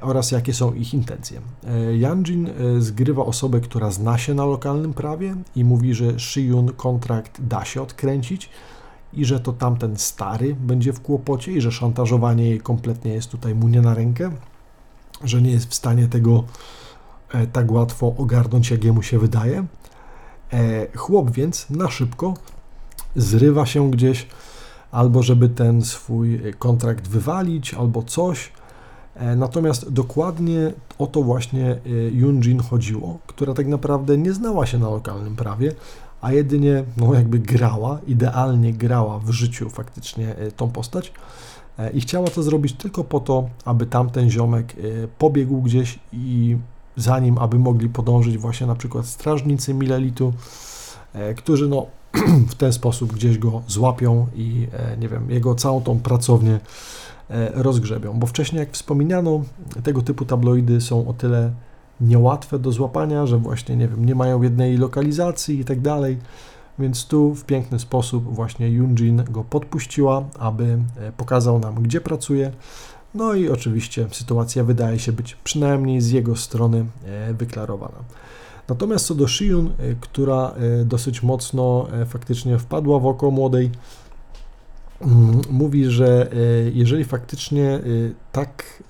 oraz 0.00 0.30
jakie 0.30 0.54
są 0.54 0.74
ich 0.74 0.94
intencje. 0.94 1.40
E, 1.64 1.96
Yanjin 1.96 2.50
zgrywa 2.78 3.24
osobę, 3.24 3.60
która 3.60 3.90
zna 3.90 4.18
się 4.18 4.34
na 4.34 4.44
lokalnym 4.44 4.94
prawie 4.94 5.36
i 5.56 5.64
mówi, 5.64 5.94
że 5.94 6.20
Shiyun 6.20 6.72
kontrakt 6.72 7.40
da 7.40 7.64
się 7.64 7.82
odkręcić 7.82 8.48
i 9.12 9.24
że 9.24 9.40
to 9.40 9.52
tamten 9.52 9.96
stary 9.96 10.54
będzie 10.54 10.92
w 10.92 11.00
kłopocie 11.00 11.52
i 11.52 11.60
że 11.60 11.72
szantażowanie 11.72 12.48
jej 12.48 12.60
kompletnie 12.60 13.12
jest 13.12 13.30
tutaj 13.30 13.54
mu 13.54 13.68
nie 13.68 13.80
na 13.80 13.94
rękę, 13.94 14.30
że 15.24 15.42
nie 15.42 15.50
jest 15.50 15.70
w 15.70 15.74
stanie 15.74 16.08
tego 16.08 16.44
E, 17.32 17.46
tak 17.46 17.70
łatwo 17.70 18.14
ogarnąć, 18.18 18.70
jak 18.70 18.84
jemu 18.84 19.02
się 19.02 19.18
wydaje. 19.18 19.66
E, 20.52 20.86
chłop 20.96 21.30
więc 21.30 21.70
na 21.70 21.90
szybko 21.90 22.34
zrywa 23.16 23.66
się 23.66 23.90
gdzieś, 23.90 24.26
albo 24.90 25.22
żeby 25.22 25.48
ten 25.48 25.82
swój 25.82 26.40
kontrakt 26.58 27.08
wywalić, 27.08 27.74
albo 27.74 28.02
coś. 28.02 28.52
E, 29.14 29.36
natomiast 29.36 29.92
dokładnie 29.92 30.72
o 30.98 31.06
to 31.06 31.22
właśnie 31.22 31.76
Yunjin 32.12 32.60
chodziło, 32.60 33.18
która 33.26 33.54
tak 33.54 33.66
naprawdę 33.66 34.18
nie 34.18 34.32
znała 34.32 34.66
się 34.66 34.78
na 34.78 34.90
lokalnym 34.90 35.36
prawie, 35.36 35.74
a 36.20 36.32
jedynie 36.32 36.84
no 36.96 37.14
jakby 37.14 37.38
grała, 37.38 37.98
idealnie 38.06 38.72
grała 38.72 39.18
w 39.18 39.30
życiu 39.30 39.70
faktycznie 39.70 40.34
tą 40.56 40.70
postać 40.70 41.12
i 41.94 42.00
chciała 42.00 42.28
to 42.28 42.42
zrobić 42.42 42.72
tylko 42.72 43.04
po 43.04 43.20
to, 43.20 43.48
aby 43.64 43.86
tamten 43.86 44.30
ziomek 44.30 44.76
pobiegł 45.18 45.62
gdzieś 45.62 45.98
i 46.12 46.56
za 46.96 47.18
nim, 47.18 47.38
aby 47.38 47.58
mogli 47.58 47.88
podążyć 47.88 48.38
właśnie 48.38 48.66
na 48.66 48.74
przykład 48.74 49.06
strażnicy 49.06 49.74
Milelitu, 49.74 50.32
e, 51.12 51.34
którzy 51.34 51.68
no 51.68 51.86
w 52.50 52.54
ten 52.54 52.72
sposób 52.72 53.12
gdzieś 53.12 53.38
go 53.38 53.62
złapią 53.68 54.26
i 54.34 54.68
e, 54.72 54.96
nie 54.96 55.08
wiem, 55.08 55.30
jego 55.30 55.54
całą 55.54 55.82
tą 55.82 56.00
pracownię 56.00 56.52
e, 56.54 56.60
rozgrzebią. 57.54 58.18
Bo 58.18 58.26
wcześniej, 58.26 58.60
jak 58.60 58.72
wspominano, 58.72 59.42
tego 59.82 60.02
typu 60.02 60.24
tabloidy 60.24 60.80
są 60.80 61.08
o 61.08 61.12
tyle 61.12 61.52
niełatwe 62.00 62.58
do 62.58 62.72
złapania, 62.72 63.26
że 63.26 63.38
właśnie, 63.38 63.76
nie 63.76 63.88
wiem, 63.88 64.06
nie 64.06 64.14
mają 64.14 64.42
jednej 64.42 64.76
lokalizacji 64.76 65.60
i 65.60 65.64
tak 65.64 65.80
dalej. 65.80 66.18
Więc 66.78 67.06
tu 67.06 67.34
w 67.34 67.44
piękny 67.44 67.78
sposób 67.78 68.34
właśnie 68.34 68.68
Yunjin 68.70 69.24
go 69.30 69.44
podpuściła, 69.44 70.24
aby 70.38 70.78
pokazał 71.16 71.58
nam, 71.58 71.82
gdzie 71.82 72.00
pracuje, 72.00 72.52
no 73.14 73.34
i 73.34 73.48
oczywiście 73.48 74.06
sytuacja 74.12 74.64
wydaje 74.64 74.98
się 74.98 75.12
być 75.12 75.34
przynajmniej 75.34 76.00
z 76.00 76.10
jego 76.10 76.36
strony 76.36 76.86
e, 77.04 77.34
wyklarowana. 77.34 77.98
Natomiast 78.68 79.06
co 79.06 79.14
do 79.14 79.28
Shiun, 79.28 79.66
e, 79.66 79.94
która 80.00 80.54
e, 80.80 80.84
dosyć 80.84 81.22
mocno 81.22 81.86
faktycznie 82.06 82.58
wpadła 82.58 82.98
w 82.98 83.06
oko 83.06 83.30
młodej, 83.30 83.70
mówi, 85.50 85.84
że 85.84 86.30
jeżeli 86.74 87.04
faktycznie 87.04 87.80
tak 88.32 88.82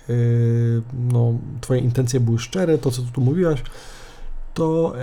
no, 1.12 1.34
Twoje 1.60 1.80
intencje 1.80 2.20
były 2.20 2.38
szczere, 2.38 2.78
to 2.78 2.90
co 2.90 3.02
tu 3.02 3.20
mówiłaś, 3.20 3.62
to 4.54 4.94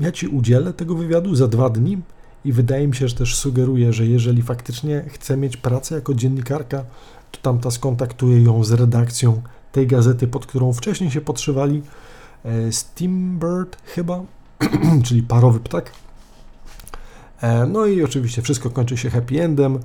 ja 0.00 0.12
Ci 0.12 0.28
udzielę 0.28 0.72
tego 0.72 0.94
wywiadu 0.94 1.34
za 1.34 1.48
dwa 1.48 1.70
dni 1.70 1.98
i 2.44 2.52
wydaje 2.52 2.88
mi 2.88 2.94
się, 2.94 3.08
że 3.08 3.14
też 3.14 3.36
sugeruje, 3.36 3.92
że 3.92 4.06
jeżeli 4.06 4.42
faktycznie 4.42 5.04
chcę 5.08 5.36
mieć 5.36 5.56
pracę 5.56 5.94
jako 5.94 6.14
dziennikarka, 6.14 6.84
to 7.30 7.40
tamta 7.42 7.70
skontaktuje 7.70 8.42
ją 8.42 8.64
z 8.64 8.72
redakcją 8.72 9.42
tej 9.72 9.86
gazety, 9.86 10.26
pod 10.28 10.46
którą 10.46 10.72
wcześniej 10.72 11.10
się 11.10 11.20
podszywali. 11.20 11.82
E, 12.44 12.72
Steambird 12.72 13.76
chyba, 13.84 14.20
czyli 15.06 15.22
parowy 15.22 15.60
ptak. 15.60 15.92
E, 17.40 17.66
no 17.66 17.86
i 17.86 18.02
oczywiście 18.02 18.42
wszystko 18.42 18.70
kończy 18.70 18.96
się 18.96 19.10
happy 19.10 19.42
endem. 19.42 19.78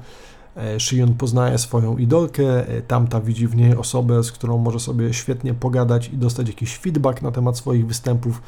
E, 0.57 0.79
Shion 0.79 1.13
poznaje 1.13 1.57
swoją 1.57 1.97
idolkę, 1.97 2.43
tamta 2.87 3.21
widzi 3.21 3.47
w 3.47 3.55
niej 3.55 3.75
osobę, 3.75 4.23
z 4.23 4.31
którą 4.31 4.57
może 4.57 4.79
sobie 4.79 5.13
świetnie 5.13 5.53
pogadać 5.53 6.09
i 6.09 6.17
dostać 6.17 6.47
jakiś 6.47 6.77
feedback 6.77 7.21
na 7.21 7.31
temat 7.31 7.57
swoich 7.57 7.87
występów, 7.87 8.41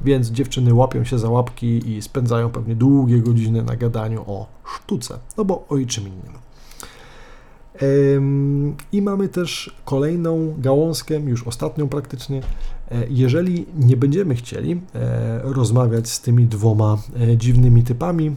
więc 0.00 0.30
dziewczyny 0.30 0.74
łapią 0.74 1.04
się 1.04 1.18
za 1.18 1.30
łapki 1.30 1.90
i 1.90 2.02
spędzają 2.02 2.50
pewnie 2.50 2.76
długie 2.76 3.18
godziny 3.18 3.62
na 3.62 3.76
gadaniu 3.76 4.24
o 4.26 4.46
sztuce, 4.76 5.18
no 5.36 5.44
bo 5.44 5.64
o 5.68 5.78
niczym 5.78 6.04
innym. 6.08 6.42
I 8.92 9.02
mamy 9.02 9.28
też 9.28 9.76
kolejną 9.84 10.54
gałązkę, 10.58 11.20
już 11.20 11.46
ostatnią 11.46 11.88
praktycznie. 11.88 12.42
E, 12.92 13.06
jeżeli 13.10 13.66
nie 13.76 13.96
będziemy 13.96 14.34
chcieli 14.34 14.80
e, 14.94 15.40
rozmawiać 15.42 16.08
z 16.08 16.20
tymi 16.20 16.46
dwoma 16.46 16.98
e, 17.20 17.36
dziwnymi 17.36 17.82
typami 17.82 18.36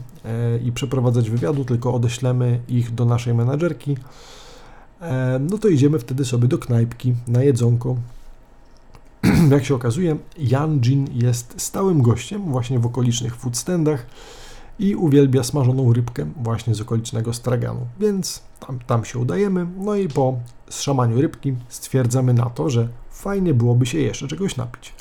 i 0.65 0.71
przeprowadzać 0.71 1.29
wywiadu, 1.29 1.65
tylko 1.65 1.93
odeślemy 1.93 2.59
ich 2.67 2.93
do 2.93 3.05
naszej 3.05 3.33
menadżerki, 3.33 3.97
no 5.39 5.57
to 5.57 5.67
idziemy 5.67 5.99
wtedy 5.99 6.25
sobie 6.25 6.47
do 6.47 6.57
knajpki 6.57 7.13
na 7.27 7.43
jedzonko. 7.43 7.95
Jak 9.51 9.65
się 9.65 9.75
okazuje, 9.75 10.17
Jan 10.37 10.79
Jin 10.79 11.07
jest 11.13 11.53
stałym 11.57 12.01
gościem 12.01 12.51
właśnie 12.51 12.79
w 12.79 12.85
okolicznych 12.85 13.35
foodstandach 13.35 14.05
i 14.79 14.95
uwielbia 14.95 15.43
smażoną 15.43 15.93
rybkę 15.93 16.25
właśnie 16.43 16.75
z 16.75 16.81
okolicznego 16.81 17.33
straganu, 17.33 17.87
więc 17.99 18.43
tam, 18.67 18.79
tam 18.87 19.05
się 19.05 19.19
udajemy, 19.19 19.67
no 19.77 19.95
i 19.95 20.07
po 20.07 20.39
zszamaniu 20.69 21.21
rybki 21.21 21.53
stwierdzamy 21.69 22.33
na 22.33 22.45
to, 22.45 22.69
że 22.69 22.87
fajnie 23.15 23.53
byłoby 23.53 23.85
się 23.85 23.97
jeszcze 23.99 24.27
czegoś 24.27 24.55
napić. 24.55 24.93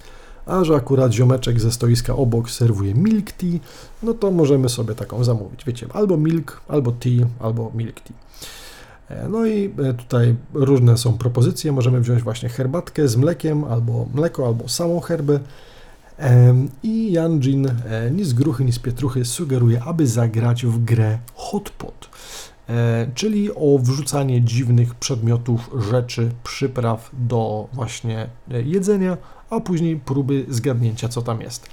A 0.46 0.64
że 0.64 0.74
akurat 0.74 1.12
ziomeczek 1.12 1.60
ze 1.60 1.72
stoiska 1.72 2.16
obok 2.16 2.50
serwuje 2.50 2.94
milk 2.94 3.32
tea, 3.32 3.58
no 4.02 4.14
to 4.14 4.30
możemy 4.30 4.68
sobie 4.68 4.94
taką 4.94 5.24
zamówić, 5.24 5.64
wiecie, 5.64 5.86
albo 5.92 6.16
milk, 6.16 6.60
albo 6.68 6.92
tea, 6.92 7.26
albo 7.40 7.72
milk 7.74 8.00
tea. 8.00 8.16
E, 9.08 9.28
no 9.28 9.46
i 9.46 9.74
e, 9.84 9.94
tutaj 9.94 10.34
różne 10.54 10.98
są 10.98 11.18
propozycje, 11.18 11.72
możemy 11.72 12.00
wziąć 12.00 12.22
właśnie 12.22 12.48
herbatkę 12.48 13.08
z 13.08 13.16
mlekiem, 13.16 13.64
albo 13.64 14.06
mleko, 14.14 14.46
albo 14.46 14.68
samą 14.68 15.00
herbę, 15.00 15.40
i 16.82 17.12
Janjin 17.12 17.66
e, 17.66 18.10
ni 18.10 18.24
z 18.24 18.32
gruchy, 18.32 18.64
ni 18.64 18.72
z 18.72 18.78
pietruchy 18.78 19.24
sugeruje, 19.24 19.82
aby 19.82 20.06
zagrać 20.06 20.66
w 20.66 20.84
grę 20.84 21.18
Hotpot, 21.34 22.08
czyli 23.14 23.54
o 23.54 23.78
wrzucanie 23.78 24.42
dziwnych 24.42 24.94
przedmiotów, 24.94 25.70
rzeczy, 25.90 26.30
przypraw 26.44 27.10
do 27.12 27.68
właśnie 27.72 28.26
e, 28.50 28.62
jedzenia, 28.62 29.16
a 29.50 29.60
później 29.60 29.96
próby 29.96 30.46
zgadnięcia, 30.48 31.08
co 31.08 31.22
tam 31.22 31.40
jest. 31.40 31.68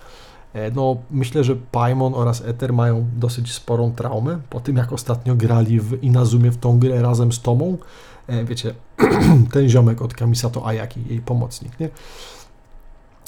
No, 0.75 0.97
myślę, 1.11 1.43
że 1.43 1.55
Paimon 1.55 2.13
oraz 2.13 2.41
Ether 2.41 2.73
mają 2.73 3.05
dosyć 3.17 3.53
sporą 3.53 3.91
traumę 3.91 4.39
po 4.49 4.59
tym, 4.59 4.77
jak 4.77 4.93
ostatnio 4.93 5.35
grali 5.35 5.79
w 5.79 6.03
Inazumie 6.03 6.51
w 6.51 6.57
tą 6.57 6.79
grę 6.79 7.01
razem 7.01 7.31
z 7.31 7.41
Tomą. 7.41 7.77
Wiecie, 8.45 8.73
ten 9.53 9.69
ziomek 9.69 10.01
od 10.01 10.13
Kamisato 10.13 10.67
Ayaki, 10.67 11.03
jej 11.09 11.19
pomocnik, 11.19 11.79
nie? 11.79 11.89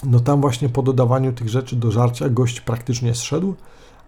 no 0.05 0.19
tam 0.19 0.41
właśnie 0.41 0.69
po 0.69 0.81
dodawaniu 0.81 1.33
tych 1.33 1.49
rzeczy 1.49 1.75
do 1.75 1.91
żarcia 1.91 2.29
gość 2.29 2.61
praktycznie 2.61 3.15
zszedł, 3.15 3.55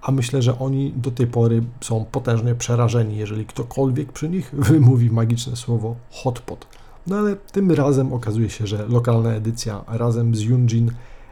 a 0.06 0.12
myślę, 0.12 0.42
że 0.42 0.60
oni 0.60 0.94
do 0.96 1.12
tej 1.12 1.28
pory 1.28 1.64
są 1.82 2.06
potężnie 2.06 2.56
przerażeni, 2.56 3.18
jeżeli 3.18 3.46
ktokolwiek 3.46 4.12
przy 4.12 4.30
nich 4.30 4.52
wymówi 4.70 5.12
magiczne 5.12 5.56
słowo 5.56 5.96
hotpot. 6.12 6.68
No 7.08 7.16
ale 7.16 7.36
tym 7.36 7.72
razem 7.72 8.14
okazuje 8.14 8.50
się, 8.50 8.68
że 8.68 8.88
lokalna 8.88 9.34
edycja 9.34 9.84
razem 9.88 10.36
z 10.36 10.42
Yunjin 10.42 10.92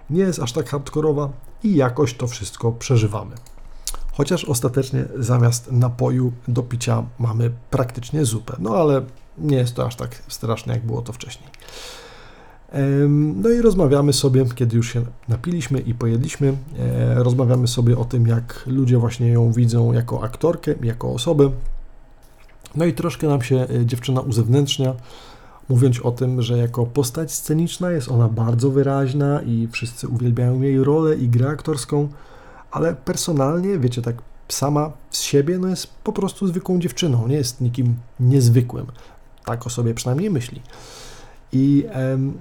nie 0.10 0.22
jest 0.22 0.40
aż 0.40 0.52
tak 0.52 0.70
hardkorowa 0.70 1.30
i 1.64 1.76
jakoś 1.76 2.14
to 2.14 2.28
wszystko 2.28 2.72
przeżywamy. 2.72 3.36
Chociaż 4.12 4.46
ostatecznie 4.46 5.06
zamiast 5.16 5.72
napoju 5.72 6.32
do 6.48 6.64
picia 6.64 7.04
mamy 7.20 7.52
praktycznie 7.70 8.26
zupę. 8.26 8.56
No 8.60 8.76
ale 8.76 9.02
nie 9.38 9.58
jest 9.58 9.76
to 9.76 9.86
aż 9.86 9.96
tak 9.96 10.24
straszne, 10.28 10.74
jak 10.74 10.86
było 10.86 11.02
to 11.02 11.14
wcześniej. 11.14 11.50
No 13.36 13.50
i 13.50 13.62
rozmawiamy 13.62 14.14
sobie, 14.14 14.46
kiedy 14.56 14.78
już 14.78 14.94
się 14.94 15.02
napiliśmy 15.28 15.80
i 15.80 15.94
pojedliśmy, 15.94 16.58
e, 16.80 17.24
rozmawiamy 17.24 17.68
sobie 17.68 17.98
o 17.98 18.06
tym, 18.06 18.28
jak 18.28 18.64
ludzie 18.68 18.98
właśnie 18.98 19.28
ją 19.28 19.52
widzą 19.52 19.94
jako 19.94 20.24
aktorkę, 20.24 20.74
jako 20.84 21.14
osobę. 21.14 21.52
No 22.76 22.86
i 22.86 22.94
troszkę 22.94 23.28
nam 23.28 23.42
się 23.42 23.56
e, 23.56 23.86
dziewczyna 23.86 24.22
uzewnętrznia, 24.22 24.94
mówiąc 25.70 26.00
o 26.00 26.12
tym, 26.12 26.42
że 26.42 26.58
jako 26.58 26.86
postać 26.86 27.32
sceniczna 27.32 27.92
jest 27.92 28.10
ona 28.10 28.30
bardzo 28.30 28.70
wyraźna 28.70 29.42
i 29.42 29.68
wszyscy 29.72 30.08
uwielbiają 30.08 30.62
jej 30.62 30.84
rolę 30.84 31.16
i 31.16 31.30
grę 31.30 31.50
aktorską, 31.50 32.08
ale 32.72 32.96
personalnie, 32.96 33.80
wiecie, 33.80 34.02
tak 34.02 34.16
sama 34.50 34.92
z 35.10 35.22
siebie, 35.22 35.60
no 35.60 35.68
jest 35.68 35.88
po 36.04 36.14
prostu 36.14 36.48
zwykłą 36.48 36.80
dziewczyną, 36.80 37.28
nie 37.28 37.36
jest 37.36 37.62
nikim 37.62 37.96
niezwykłym. 38.20 38.86
Tak 39.46 39.68
o 39.68 39.70
sobie 39.70 39.94
przynajmniej 39.94 40.30
myśli. 40.30 40.62
I 41.54 41.86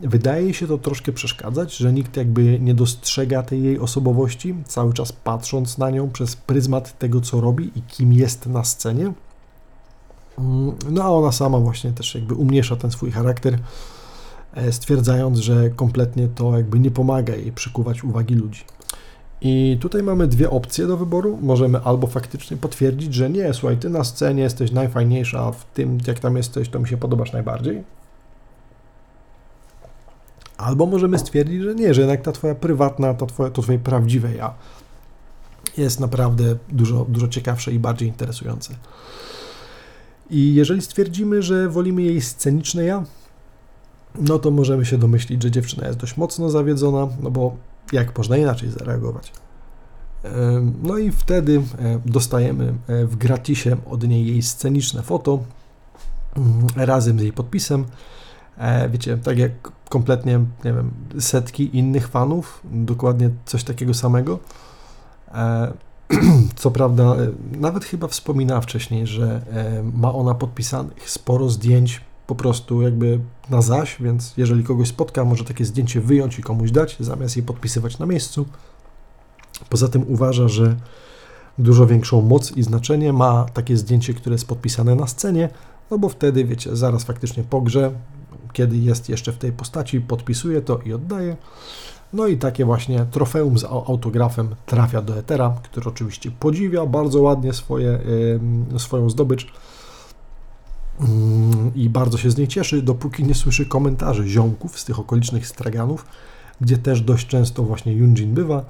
wydaje 0.02 0.54
się 0.54 0.66
to 0.66 0.78
troszkę 0.78 1.12
przeszkadzać, 1.12 1.76
że 1.76 1.92
nikt 1.92 2.16
jakby 2.16 2.60
nie 2.60 2.74
dostrzega 2.74 3.42
tej 3.42 3.62
jej 3.62 3.78
osobowości, 3.78 4.54
cały 4.66 4.92
czas 4.92 5.12
patrząc 5.12 5.78
na 5.78 5.90
nią 5.90 6.10
przez 6.10 6.36
pryzmat 6.36 6.98
tego, 6.98 7.20
co 7.20 7.40
robi 7.40 7.70
i 7.76 7.82
kim 7.82 8.12
jest 8.12 8.46
na 8.46 8.64
scenie. 8.64 9.12
Mm, 10.38 10.72
no 10.90 11.04
a 11.04 11.08
ona 11.08 11.32
sama 11.32 11.58
właśnie 11.58 11.92
też 11.92 12.14
jakby 12.14 12.34
umniejsza 12.34 12.76
ten 12.76 12.90
swój 12.90 13.10
charakter, 13.10 13.58
e, 14.54 14.72
stwierdzając, 14.72 15.38
że 15.38 15.70
kompletnie 15.70 16.28
to 16.28 16.56
jakby 16.56 16.80
nie 16.80 16.90
pomaga 16.90 17.34
jej 17.34 17.52
przykuwać 17.52 18.04
uwagi 18.04 18.34
ludzi. 18.34 18.64
I 19.40 19.78
tutaj 19.80 20.02
mamy 20.02 20.26
dwie 20.26 20.50
opcje 20.50 20.86
do 20.86 20.96
wyboru. 20.96 21.38
Możemy 21.42 21.80
albo 21.80 22.06
faktycznie 22.06 22.56
potwierdzić, 22.56 23.14
że 23.14 23.30
nie, 23.30 23.54
słuchaj, 23.54 23.76
ty 23.76 23.90
na 23.90 24.04
scenie 24.04 24.42
jesteś 24.42 24.72
najfajniejsza 24.72 25.52
w 25.52 25.64
tym, 25.64 25.98
jak 26.06 26.18
tam 26.18 26.36
jesteś, 26.36 26.68
to 26.68 26.78
mi 26.78 26.88
się 26.88 26.96
podobasz 26.96 27.32
najbardziej. 27.32 27.82
Albo 30.62 30.86
możemy 30.86 31.18
stwierdzić, 31.18 31.62
że 31.62 31.74
nie, 31.74 31.94
że 31.94 32.00
jednak 32.00 32.22
ta 32.22 32.32
twoja 32.32 32.54
prywatna, 32.54 33.14
to 33.14 33.26
twoje, 33.26 33.50
to 33.50 33.62
twoje 33.62 33.78
prawdziwe 33.78 34.34
ja 34.34 34.54
jest 35.76 36.00
naprawdę 36.00 36.56
dużo, 36.68 37.06
dużo 37.08 37.28
ciekawsze 37.28 37.72
i 37.72 37.78
bardziej 37.78 38.08
interesujące. 38.08 38.74
I 40.30 40.54
jeżeli 40.54 40.82
stwierdzimy, 40.82 41.42
że 41.42 41.68
wolimy 41.68 42.02
jej 42.02 42.20
sceniczne 42.20 42.84
ja, 42.84 43.04
no 44.14 44.38
to 44.38 44.50
możemy 44.50 44.86
się 44.86 44.98
domyślić, 44.98 45.42
że 45.42 45.50
dziewczyna 45.50 45.86
jest 45.86 45.98
dość 45.98 46.16
mocno 46.16 46.50
zawiedzona, 46.50 47.08
no 47.22 47.30
bo 47.30 47.56
jak 47.92 48.18
można 48.18 48.36
inaczej 48.36 48.70
zareagować? 48.70 49.32
No 50.82 50.98
i 50.98 51.10
wtedy 51.10 51.62
e, 51.78 52.00
dostajemy 52.06 52.74
e, 52.86 53.06
w 53.06 53.16
gratisie 53.16 53.76
od 53.86 54.08
niej 54.08 54.26
jej 54.26 54.42
sceniczne 54.42 55.02
foto 55.02 55.38
mm, 56.36 56.66
razem 56.76 57.18
z 57.18 57.22
jej 57.22 57.32
podpisem. 57.32 57.84
E, 58.58 58.88
wiecie, 58.88 59.18
tak 59.18 59.38
jak 59.38 59.52
kompletnie, 59.88 60.32
nie 60.64 60.72
wiem, 60.72 60.90
setki 61.20 61.76
innych 61.76 62.08
fanów, 62.08 62.60
dokładnie 62.64 63.30
coś 63.44 63.64
takiego 63.64 63.94
samego. 63.94 64.38
Co 66.56 66.70
prawda, 66.70 67.16
nawet 67.52 67.84
chyba 67.84 68.08
wspominała 68.08 68.60
wcześniej, 68.60 69.06
że 69.06 69.42
ma 69.94 70.12
ona 70.12 70.34
podpisanych 70.34 71.10
sporo 71.10 71.48
zdjęć 71.48 72.00
po 72.26 72.34
prostu 72.34 72.82
jakby 72.82 73.20
na 73.50 73.62
zaś, 73.62 73.96
więc 74.00 74.34
jeżeli 74.36 74.64
kogoś 74.64 74.88
spotka, 74.88 75.24
może 75.24 75.44
takie 75.44 75.64
zdjęcie 75.64 76.00
wyjąć 76.00 76.38
i 76.38 76.42
komuś 76.42 76.70
dać, 76.70 76.96
zamiast 77.00 77.36
je 77.36 77.42
podpisywać 77.42 77.98
na 77.98 78.06
miejscu. 78.06 78.46
Poza 79.68 79.88
tym 79.88 80.04
uważa, 80.08 80.48
że 80.48 80.76
dużo 81.58 81.86
większą 81.86 82.22
moc 82.22 82.52
i 82.52 82.62
znaczenie 82.62 83.12
ma 83.12 83.46
takie 83.54 83.76
zdjęcie, 83.76 84.14
które 84.14 84.34
jest 84.34 84.46
podpisane 84.46 84.94
na 84.94 85.06
scenie, 85.06 85.48
no 85.90 85.98
bo 85.98 86.08
wtedy, 86.08 86.44
wiecie, 86.44 86.76
zaraz 86.76 87.04
faktycznie 87.04 87.44
po 87.44 87.60
grze, 87.60 87.92
kiedy 88.52 88.76
jest 88.76 89.08
jeszcze 89.08 89.32
w 89.32 89.38
tej 89.38 89.52
postaci, 89.52 90.00
podpisuje 90.00 90.60
to 90.60 90.78
i 90.78 90.92
oddaje. 90.92 91.36
No 92.12 92.26
i 92.26 92.36
takie 92.36 92.64
właśnie 92.64 93.06
trofeum 93.10 93.58
z 93.58 93.64
autografem 93.64 94.54
trafia 94.66 95.02
do 95.02 95.18
Etera, 95.18 95.54
który 95.62 95.88
oczywiście 95.88 96.30
podziwia 96.30 96.86
bardzo 96.86 97.22
ładnie 97.22 97.52
swoje, 97.52 97.98
swoją 98.78 99.10
zdobycz 99.10 99.46
Mm, 101.00 101.74
i 101.74 101.88
bardzo 101.88 102.18
się 102.18 102.30
z 102.30 102.36
niej 102.36 102.48
cieszy, 102.48 102.82
dopóki 102.82 103.24
nie 103.24 103.34
słyszy 103.34 103.66
komentarzy 103.66 104.28
ziomków 104.28 104.80
z 104.80 104.84
tych 104.84 104.98
okolicznych 104.98 105.46
straganów, 105.46 106.06
gdzie 106.60 106.78
też 106.78 107.00
dość 107.00 107.26
często 107.26 107.62
właśnie 107.62 107.92
Yunjin 107.92 108.34
bywa, 108.34 108.64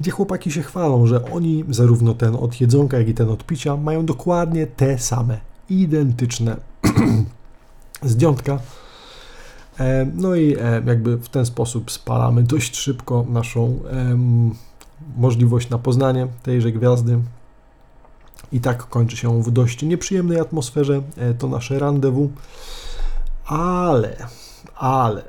gdzie 0.00 0.10
chłopaki 0.10 0.52
się 0.52 0.62
chwalą, 0.62 1.06
że 1.06 1.30
oni, 1.32 1.64
zarówno 1.68 2.14
ten 2.14 2.34
od 2.34 2.60
jedzonka, 2.60 2.98
jak 2.98 3.08
i 3.08 3.14
ten 3.14 3.28
od 3.28 3.44
picia, 3.44 3.76
mają 3.76 4.06
dokładnie 4.06 4.66
te 4.66 4.98
same, 4.98 5.40
identyczne 5.70 6.56
zdjątka. 8.02 8.58
E, 9.80 10.06
no 10.14 10.34
i 10.34 10.54
e, 10.54 10.82
jakby 10.86 11.16
w 11.16 11.28
ten 11.28 11.46
sposób 11.46 11.90
spalamy 11.90 12.42
dość 12.42 12.76
szybko 12.76 13.26
naszą 13.28 13.78
możliwość 15.16 15.70
na 15.70 15.78
poznanie 15.78 16.26
tejże 16.42 16.72
gwiazdy, 16.72 17.18
i 18.52 18.60
tak 18.60 18.88
kończy 18.88 19.16
się 19.16 19.42
w 19.42 19.50
dość 19.50 19.82
nieprzyjemnej 19.82 20.40
atmosferze 20.40 21.02
e, 21.16 21.34
to 21.34 21.48
nasze 21.48 21.78
rendezvous. 21.78 22.30
Ale, 23.46 24.16
ale, 24.76 25.22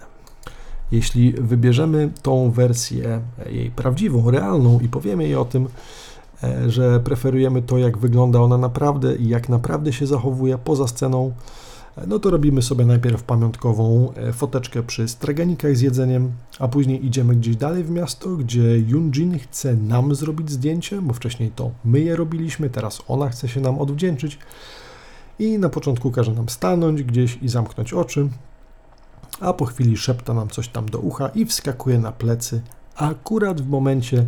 jeśli 0.91 1.31
wybierzemy 1.31 2.11
tą 2.21 2.51
wersję 2.51 3.21
jej 3.49 3.71
prawdziwą, 3.71 4.31
realną 4.31 4.79
i 4.79 4.89
powiemy 4.89 5.23
jej 5.23 5.35
o 5.35 5.45
tym, 5.45 5.67
że 6.67 6.99
preferujemy 6.99 7.61
to, 7.61 7.77
jak 7.77 7.97
wygląda 7.97 8.39
ona 8.39 8.57
naprawdę 8.57 9.15
i 9.15 9.27
jak 9.27 9.49
naprawdę 9.49 9.93
się 9.93 10.07
zachowuje 10.07 10.57
poza 10.57 10.87
sceną, 10.87 11.31
no 12.07 12.19
to 12.19 12.29
robimy 12.29 12.61
sobie 12.61 12.85
najpierw 12.85 13.23
pamiątkową 13.23 14.13
e, 14.13 14.33
foteczkę 14.33 14.83
przy 14.83 15.07
straganikach 15.07 15.75
z 15.75 15.81
jedzeniem, 15.81 16.31
a 16.59 16.67
później 16.67 17.05
idziemy 17.05 17.35
gdzieś 17.35 17.55
dalej 17.55 17.83
w 17.83 17.89
miasto, 17.89 18.29
gdzie 18.29 18.79
Yunjin 18.79 19.39
chce 19.39 19.75
nam 19.75 20.15
zrobić 20.15 20.51
zdjęcie, 20.51 21.01
bo 21.01 21.13
wcześniej 21.13 21.51
to 21.55 21.71
my 21.85 21.99
je 21.99 22.15
robiliśmy, 22.15 22.69
teraz 22.69 23.01
ona 23.07 23.29
chce 23.29 23.47
się 23.47 23.61
nam 23.61 23.79
odwdzięczyć. 23.79 24.39
I 25.39 25.57
na 25.57 25.69
początku 25.69 26.11
każe 26.11 26.31
nam 26.31 26.49
stanąć 26.49 27.03
gdzieś 27.03 27.37
i 27.41 27.49
zamknąć 27.49 27.93
oczy, 27.93 28.29
a 29.39 29.53
po 29.53 29.65
chwili 29.65 29.97
szepta 29.97 30.33
nam 30.33 30.49
coś 30.49 30.67
tam 30.67 30.89
do 30.89 30.99
ucha 30.99 31.27
i 31.27 31.45
wskakuje 31.45 31.99
na 31.99 32.11
plecy, 32.11 32.61
akurat 32.95 33.61
w 33.61 33.69
momencie, 33.69 34.25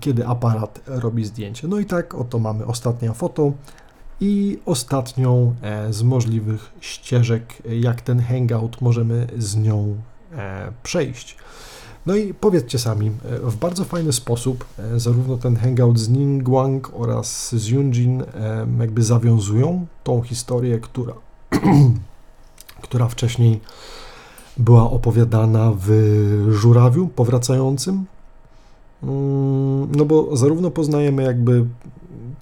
kiedy 0.00 0.26
aparat 0.26 0.80
robi 0.86 1.24
zdjęcie. 1.24 1.68
No 1.68 1.78
i 1.78 1.84
tak, 1.84 2.14
oto 2.14 2.38
mamy 2.38 2.66
ostatnia 2.66 3.12
foto 3.12 3.52
i 4.20 4.58
ostatnią 4.66 5.54
e, 5.62 5.92
z 5.92 6.02
możliwych 6.02 6.72
ścieżek, 6.80 7.62
jak 7.80 8.00
ten 8.00 8.20
hangout 8.20 8.80
możemy 8.80 9.26
z 9.38 9.56
nią 9.56 9.96
e, 10.32 10.72
przejść. 10.82 11.36
No 12.06 12.16
i 12.16 12.34
powiedzcie 12.34 12.78
sami, 12.78 13.06
e, 13.06 13.38
w 13.38 13.56
bardzo 13.56 13.84
fajny 13.84 14.12
sposób 14.12 14.64
zarówno 14.96 15.36
ten 15.36 15.56
hangout 15.56 15.98
z 15.98 16.08
Ningguang 16.08 16.90
oraz 16.94 17.54
z 17.54 17.68
Yunjin 17.68 18.22
jakby 18.80 19.02
zawiązują 19.02 19.86
tą 20.04 20.22
historię, 20.22 20.78
która, 20.78 21.14
która 22.82 23.08
wcześniej 23.08 23.60
była 24.56 24.90
opowiadana 24.90 25.72
w 25.76 25.90
Żurawiu 26.50 27.08
powracającym. 27.08 28.06
Mm, 29.02 29.88
no 29.96 30.04
bo 30.04 30.36
zarówno 30.36 30.70
poznajemy 30.70 31.22
jakby 31.22 31.64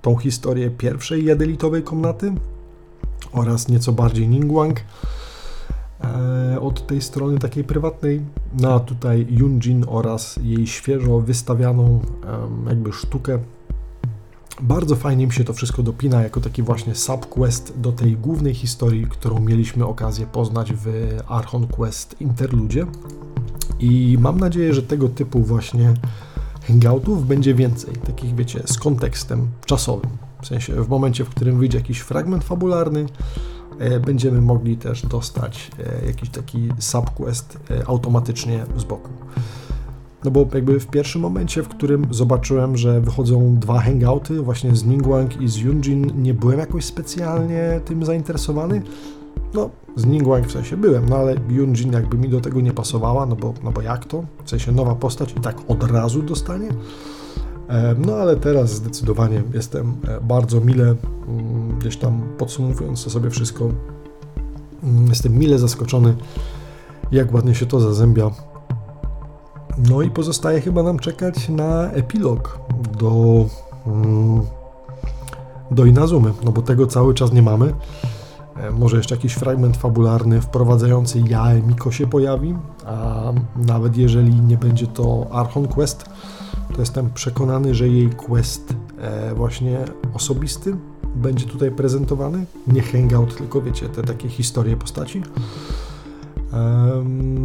tą 0.03 0.17
historię 0.17 0.71
pierwszej 0.71 1.25
jadelitowej 1.25 1.83
komnaty 1.83 2.33
oraz 3.33 3.69
nieco 3.69 3.93
bardziej 3.93 4.29
Ningguang 4.29 4.81
e, 6.01 6.61
od 6.61 6.87
tej 6.87 7.03
strony 7.03 7.39
takiej 7.39 7.65
prywatnej, 7.65 8.21
no 8.61 8.75
a 8.75 8.81
tutaj 8.81 9.27
Yunjin 9.31 9.85
oraz 9.89 10.39
jej 10.43 10.67
świeżo 10.67 11.21
wystawianą 11.21 12.01
jakby 12.69 12.93
sztukę. 12.93 13.39
Bardzo 14.63 14.97
fajnie 14.97 15.27
mi 15.27 15.33
się 15.33 15.45
to 15.45 15.53
wszystko 15.53 15.83
dopina 15.83 16.23
jako 16.23 16.41
taki 16.41 16.63
właśnie 16.63 16.95
subquest 16.95 17.81
do 17.81 17.93
tej 17.93 18.17
głównej 18.17 18.55
historii, 18.55 19.07
którą 19.07 19.41
mieliśmy 19.41 19.87
okazję 19.87 20.27
poznać 20.27 20.73
w 20.73 20.87
Archon 21.29 21.67
Quest 21.67 22.21
Interludzie. 22.21 22.87
I 23.81 24.17
mam 24.21 24.41
nadzieję, 24.41 24.75
że 24.75 24.83
tego 24.83 25.09
typu 25.09 25.41
właśnie 25.41 25.95
hangoutów 26.69 27.27
będzie 27.27 27.55
więcej, 27.55 27.95
takich 27.95 28.35
wiecie, 28.35 28.63
z 28.67 28.79
kontekstem 28.79 29.49
czasowym. 29.67 30.11
W 30.43 30.47
sensie 30.47 30.83
w 30.83 30.89
momencie, 30.89 31.25
w 31.25 31.29
którym 31.29 31.59
wyjdzie 31.59 31.79
jakiś 31.79 31.99
fragment 31.99 32.45
fabularny, 32.45 33.07
e, 33.79 34.01
będziemy 34.01 34.41
mogli 34.41 34.77
też 34.77 35.07
dostać 35.07 35.71
e, 35.79 36.07
jakiś 36.07 36.31
taki 36.31 36.69
subquest 36.79 37.59
e, 37.71 37.89
automatycznie 37.89 38.65
z 38.77 38.85
boku. 38.85 39.09
No 40.25 40.31
bo 40.31 40.47
jakby 40.55 40.81
w 40.81 40.87
pierwszym 40.87 41.23
momencie, 41.23 41.63
w 41.63 41.69
którym 41.69 42.07
zobaczyłem, 42.11 42.77
że 42.77 43.01
wychodzą 43.01 43.57
dwa 43.59 43.81
hangouty, 43.81 44.43
właśnie 44.43 44.77
z 44.77 44.85
Ningguang 44.85 45.41
i 45.41 45.49
z 45.49 45.57
Yunjin, 45.57 46.23
nie 46.23 46.35
byłem 46.35 46.59
jakoś 46.59 46.85
specjalnie 46.85 47.81
tym 47.85 48.05
zainteresowany, 48.05 48.83
no, 49.55 49.71
z 49.97 50.07
Ningguang 50.07 50.47
w 50.47 50.53
sensie 50.53 50.77
byłem, 50.77 51.09
no 51.09 51.17
ale 51.17 51.35
Yunjin 51.49 51.93
jakby 51.93 52.19
mi 52.19 52.29
do 52.29 52.41
tego 52.41 52.61
nie 52.61 52.73
pasowała, 52.73 53.27
no 53.27 53.37
bo, 53.37 53.55
no 53.65 53.73
bo 53.73 53.83
jak 53.83 54.05
to? 54.05 54.25
W 54.45 54.51
sensie 54.51 54.73
nowa 54.73 54.95
postać 54.95 55.33
i 55.33 55.41
tak 55.41 55.57
od 55.69 55.91
razu 55.91 56.23
dostanie? 56.23 56.69
No 57.99 58.15
ale 58.15 58.37
teraz 58.37 58.71
zdecydowanie 58.71 59.43
jestem 59.55 59.97
e, 60.09 60.21
bardzo 60.21 60.61
mile, 60.61 60.85
mm, 60.85 61.79
gdzieś 61.79 61.97
tam 61.97 62.23
podsumowując 62.39 63.05
to 63.05 63.11
sobie 63.11 63.31
wszystko, 63.31 63.71
mm, 64.83 65.09
jestem 65.09 65.39
mile 65.39 65.59
zaskoczony, 65.59 66.17
jak 67.13 67.35
ładnie 67.35 67.55
się 67.55 67.67
to 67.67 67.81
zazębia. 67.81 68.31
No 69.91 70.03
i 70.03 70.11
pozostaje 70.11 70.61
chyba 70.61 70.83
nam 70.83 70.99
czekać 70.99 71.49
na 71.49 71.91
epilog 71.91 72.59
do, 72.99 73.45
mm, 73.87 74.41
do 75.71 75.85
Inazumy, 75.85 76.33
no 76.45 76.53
bo 76.53 76.63
tego 76.63 76.87
cały 76.87 77.15
czas 77.15 77.33
nie 77.33 77.43
mamy. 77.43 77.75
E, 78.61 78.71
może 78.71 78.97
jeszcze 78.97 79.15
jakiś 79.15 79.35
fragment 79.35 79.77
fabularny 79.77 80.41
wprowadzający 80.41 81.21
Jae 81.29 81.63
Miko 81.63 81.93
się 81.93 82.07
pojawi, 82.07 82.55
a 82.87 83.33
nawet 83.57 83.97
jeżeli 83.97 84.41
nie 84.41 84.57
będzie 84.57 84.87
to 84.87 85.27
Archon 85.31 85.69
Quest, 85.69 86.05
to 86.75 86.81
jestem 86.81 87.11
przekonany, 87.11 87.75
że 87.75 87.89
jej 87.89 88.11
quest 88.11 88.75
e, 88.99 89.35
właśnie 89.35 89.79
osobisty 90.15 90.77
będzie 91.15 91.47
tutaj 91.47 91.71
prezentowany. 91.71 92.45
Nie 92.67 92.83
hangout, 92.83 93.37
tylko 93.37 93.63
wiecie, 93.63 93.89
te 93.89 94.03
takie 94.03 94.29
historie 94.29 94.77
postaci. 94.77 95.23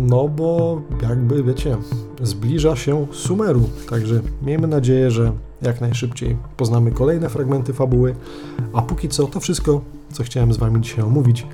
No 0.08 0.28
bo 0.28 0.82
jakby 1.02 1.44
wiecie, 1.44 1.78
zbliża 2.22 2.76
się 2.76 3.08
Sumeru, 3.12 3.70
także 3.90 4.22
miejmy 4.42 4.68
nadzieję, 4.68 5.12
że 5.12 5.32
jak 5.62 5.82
najszybciej 5.82 6.38
poznamy 6.58 6.92
kolejne 6.92 7.30
fragmenty 7.30 7.74
fabuły, 7.74 8.16
a 8.74 8.82
póki 8.82 9.10
co 9.10 9.28
to 9.28 9.40
wszystko, 9.40 9.82
co 10.14 10.24
chciałem 10.24 10.54
z 10.54 10.58
Wami 10.58 10.82
dzisiaj 10.82 11.06
omówić. 11.06 11.48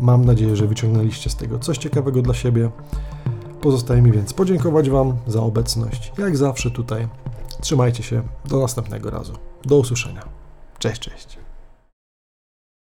Mam 0.00 0.24
nadzieję, 0.24 0.56
że 0.56 0.66
wyciągnęliście 0.66 1.30
z 1.30 1.36
tego 1.36 1.58
coś 1.58 1.78
ciekawego 1.78 2.22
dla 2.22 2.34
siebie. 2.34 2.70
pozostaje 3.60 4.02
mi 4.02 4.12
więc 4.12 4.32
podziękować 4.32 4.90
Wam 4.90 5.16
za 5.26 5.40
obecność. 5.40 6.12
Jak 6.18 6.36
zawsze 6.36 6.70
tutaj. 6.70 7.08
Trzymajcie 7.60 8.02
się. 8.02 8.22
Do 8.44 8.60
następnego 8.60 9.10
razu. 9.10 9.32
Do 9.64 9.78
usłyszenia. 9.78 10.22
Cześć, 10.78 11.00
cześć. 11.00 11.43